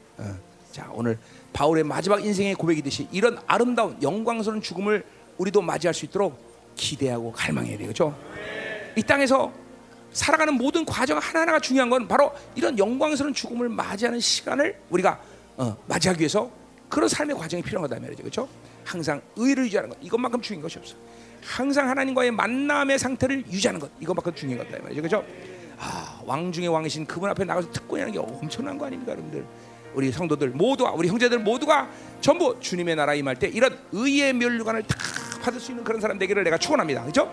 어. 0.73 0.75
자, 0.75 0.89
오늘 0.93 1.19
바울의 1.53 1.85
마지막 1.85 2.25
인생의 2.25 2.55
고백이듯이 2.55 3.07
이런 3.13 3.39
아름다운 3.47 3.97
영광스러운 4.03 4.63
죽음을 4.63 5.05
우리도 5.37 5.61
맞이할 5.61 5.93
수 5.93 6.07
있도록 6.07 6.39
기대하고 6.75 7.33
갈망해야 7.33 7.77
돼요. 7.77 7.89
그렇죠? 7.89 8.17
이 8.97 9.03
땅에서 9.03 9.53
살아가는 10.13 10.55
모든 10.55 10.85
과정 10.85 11.19
하나하나가 11.19 11.59
중요한 11.59 11.89
건 11.89 12.09
바로 12.09 12.33
이런 12.55 12.79
영광스러운 12.79 13.35
죽음을 13.35 13.69
맞이하는 13.69 14.21
시간을 14.21 14.79
우리가 14.91 15.21
어, 15.57 15.77
맞이하기 15.87 16.21
위해서 16.21 16.51
그런 16.89 17.09
삶의 17.09 17.37
과정이 17.37 17.63
필요한 17.63 17.89
거다 17.89 18.01
말이죠. 18.01 18.23
그렇죠? 18.23 18.49
항상 18.85 19.21
의를 19.37 19.67
유지하는 19.67 19.91
것 19.91 19.99
이것만큼 20.01 20.41
중요한 20.43 20.63
것이 20.63 20.79
없어. 20.79 20.97
항상 21.43 21.89
하나님과의 21.89 22.31
만남의 22.31 22.99
상태를 22.99 23.47
유지하는 23.47 23.81
것 23.81 23.91
이것만큼 24.01 24.35
중요한 24.35 24.67
거다 24.67 24.83
말이죠. 24.83 25.03
그렇죠? 25.03 25.25
아, 25.79 26.21
왕 26.25 26.53
중의 26.53 26.69
왕이신 26.69 27.07
그분 27.07 27.31
앞에 27.31 27.45
나가서 27.45 27.73
특권이라는 27.73 28.13
게 28.13 28.19
엄청난 28.19 28.79
거 28.79 28.87
아닙니까, 28.87 29.13
여러분들? 29.13 29.45
우리 29.95 30.11
성도들 30.11 30.51
모두가 30.51 30.93
우리 30.93 31.09
형제들 31.09 31.39
모두가 31.39 31.89
전부 32.21 32.59
주님의 32.61 32.97
나라 32.97 33.15
임할 33.15 33.37
때 33.37 33.49
이런 33.49 33.79
의의 33.93 34.33
면류관을 34.33 34.83
다 34.85 34.97
받을 35.43 35.61
수 35.61 35.73
있는 35.73 35.85
그런 35.85 36.01
사람 36.01 36.19
되기를 36.19 36.45
내가 36.45 36.57
축원합니다. 36.57 37.03
그렇죠? 37.03 37.31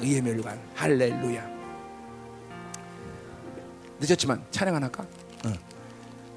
의의 0.00 0.20
면류관. 0.20 0.58
할렐루야. 0.74 1.54
늦었지만 4.00 4.42
찬양 4.50 4.74
하나 4.74 4.86
할까? 4.86 5.06
어. 5.46 5.52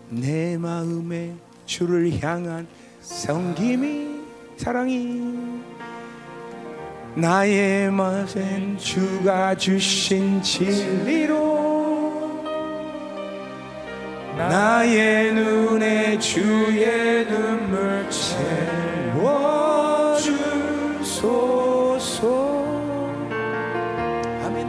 내 0.09 0.57
마음에 0.57 1.35
주를 1.65 2.23
향한 2.23 2.67
성김이 3.01 4.21
사랑이 4.57 5.61
나의 7.15 7.91
맛엔 7.91 8.77
주가 8.77 9.55
주신 9.55 10.41
진리로 10.41 11.76
나의 14.37 15.33
눈에 15.33 16.19
주의 16.19 17.25
눈물 17.27 18.07
채워주소서. 18.09 19.47
아멘. 24.45 24.67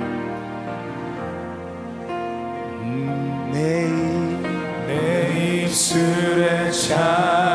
음, 2.81 3.51
내, 3.53 3.87
내 4.87 5.65
입술에 5.65 6.71
찬 6.71 7.48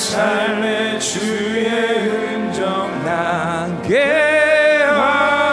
삶의 0.00 0.98
주의 0.98 1.68
흔적 1.68 2.64
나게 3.04 4.82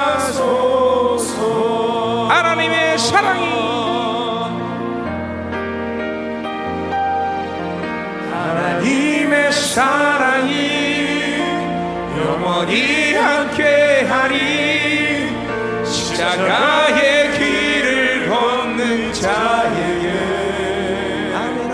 하소서. 0.09 1.37
하나님의 2.29 2.97
사랑이 2.97 3.45
하나님의 8.31 9.51
사랑이 9.51 11.41
영원히 12.17 13.15
함께하리. 13.15 15.27
십자가의 15.85 17.33
길을 17.37 18.29
걷는 18.29 19.11
자에게. 19.11 20.07
아멘 21.35 21.71
아 21.71 21.73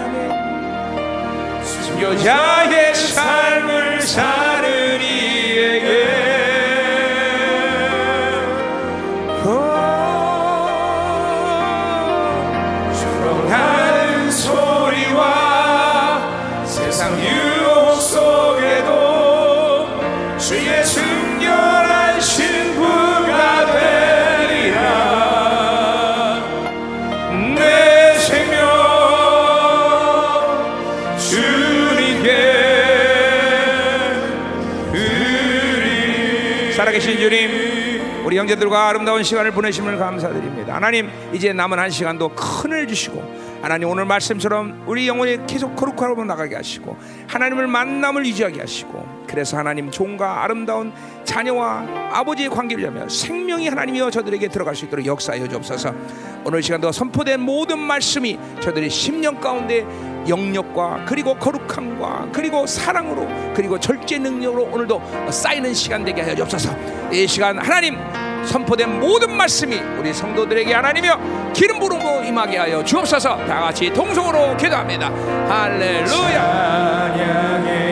살아계신 36.83 37.17
주님 37.17 38.25
우리 38.25 38.37
형제들과 38.37 38.89
아름다운 38.89 39.23
시간을 39.23 39.51
보내심을 39.51 39.97
감사드립니다. 39.97 40.75
하나님 40.75 41.09
이제 41.31 41.53
남은 41.53 41.79
한 41.79 41.89
시간도 41.89 42.35
큰을 42.35 42.89
주시고 42.89 43.23
하나님 43.61 43.87
오늘 43.87 44.03
말씀처럼 44.03 44.83
우리 44.85 45.07
영혼이 45.07 45.47
계속 45.47 45.77
거룩하로 45.77 46.25
나가게 46.25 46.55
하시고 46.55 46.97
하나님을 47.27 47.67
만남을 47.67 48.25
유지하게 48.25 48.59
하시고 48.59 49.23
그래서 49.27 49.57
하나님 49.57 49.91
종과 49.91 50.43
아름다운 50.43 50.91
자녀와 51.23 51.87
아버지의 52.11 52.49
관계를 52.49 52.85
하며 52.85 53.07
생명이 53.07 53.69
하나님이여 53.69 54.11
저들에게 54.11 54.49
들어갈 54.49 54.75
수 54.75 54.83
있도록 54.83 55.05
역사하여 55.05 55.47
주옵소서. 55.47 55.95
오늘 56.43 56.61
시간도 56.61 56.91
선포된 56.91 57.39
모든 57.39 57.79
말씀이 57.79 58.37
저들의 58.59 58.89
심령 58.89 59.39
가운데 59.39 59.85
영역과 60.27 61.05
그리고 61.05 61.35
거룩함과 61.35 62.29
그리고 62.31 62.65
사랑으로 62.65 63.27
그리고 63.53 63.79
절제 63.79 64.17
능력으로 64.19 64.63
오늘도 64.71 65.01
쌓이는 65.29 65.73
시간 65.73 66.03
되게 66.03 66.21
하여 66.21 66.35
주옵소서. 66.35 66.75
이 67.11 67.27
시간 67.27 67.57
하나님 67.57 67.97
선포된 68.45 68.99
모든 68.99 69.31
말씀이 69.35 69.77
우리 69.99 70.13
성도들에게 70.13 70.73
하나님이여 70.73 71.51
기름 71.53 71.79
부음으로 71.79 72.23
임하게 72.23 72.57
하여 72.57 72.83
주옵소서. 72.83 73.37
다 73.45 73.61
같이 73.61 73.91
동성으로 73.91 74.57
기도합니다. 74.57 75.09
할렐루야. 75.47 77.13
찬양의 77.13 77.82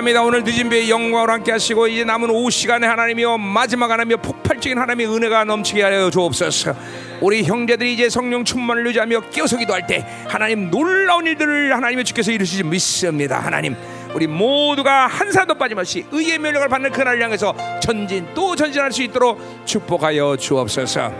감사합니다. 0.00 0.22
오늘 0.22 0.44
늦은 0.44 0.68
배에 0.68 0.88
영광으로 0.88 1.32
함께 1.32 1.52
하시고 1.52 1.86
이제 1.88 2.04
남은 2.04 2.30
오후 2.30 2.50
시간에 2.50 2.86
하나님이여 2.86 3.38
마지막 3.38 3.90
하나님이여 3.90 4.18
폭발적인 4.18 4.78
하나님의 4.78 5.14
은혜가 5.14 5.44
넘치게 5.44 5.82
하여 5.82 6.10
주옵소서. 6.10 6.74
우리 7.20 7.44
형제들이 7.44 7.92
이제 7.94 8.08
성령 8.08 8.44
충만을 8.44 8.86
유지하며 8.86 9.20
깨어서 9.30 9.58
기도할 9.58 9.86
때 9.86 10.06
하나님 10.26 10.70
놀라운 10.70 11.26
일들을 11.26 11.74
하나님의 11.74 12.04
주께서 12.04 12.32
이루시지 12.32 12.64
믿습니다. 12.64 13.38
하나님 13.40 13.76
우리 14.14 14.26
모두가 14.26 15.06
한 15.06 15.32
사람도 15.32 15.54
빠짐없이 15.54 16.06
의의 16.10 16.38
면역을 16.38 16.68
받는 16.68 16.92
그날을 16.92 17.22
향해서 17.22 17.54
전진 17.80 18.26
또 18.34 18.56
전진할 18.56 18.92
수 18.92 19.02
있도록 19.02 19.66
축복하여 19.66 20.36
주옵소서. 20.36 21.12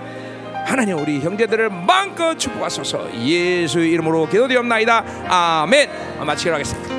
하나님 0.65 0.99
우리 0.99 1.21
형제들을 1.21 1.69
마음껏 1.71 2.35
축복하소서. 2.39 3.11
예수의 3.21 3.91
이름으로 3.91 4.29
기도드리옵나이다. 4.29 5.05
아멘. 5.29 5.91
마치기로 6.25 6.55
하겠습니다 6.55 6.90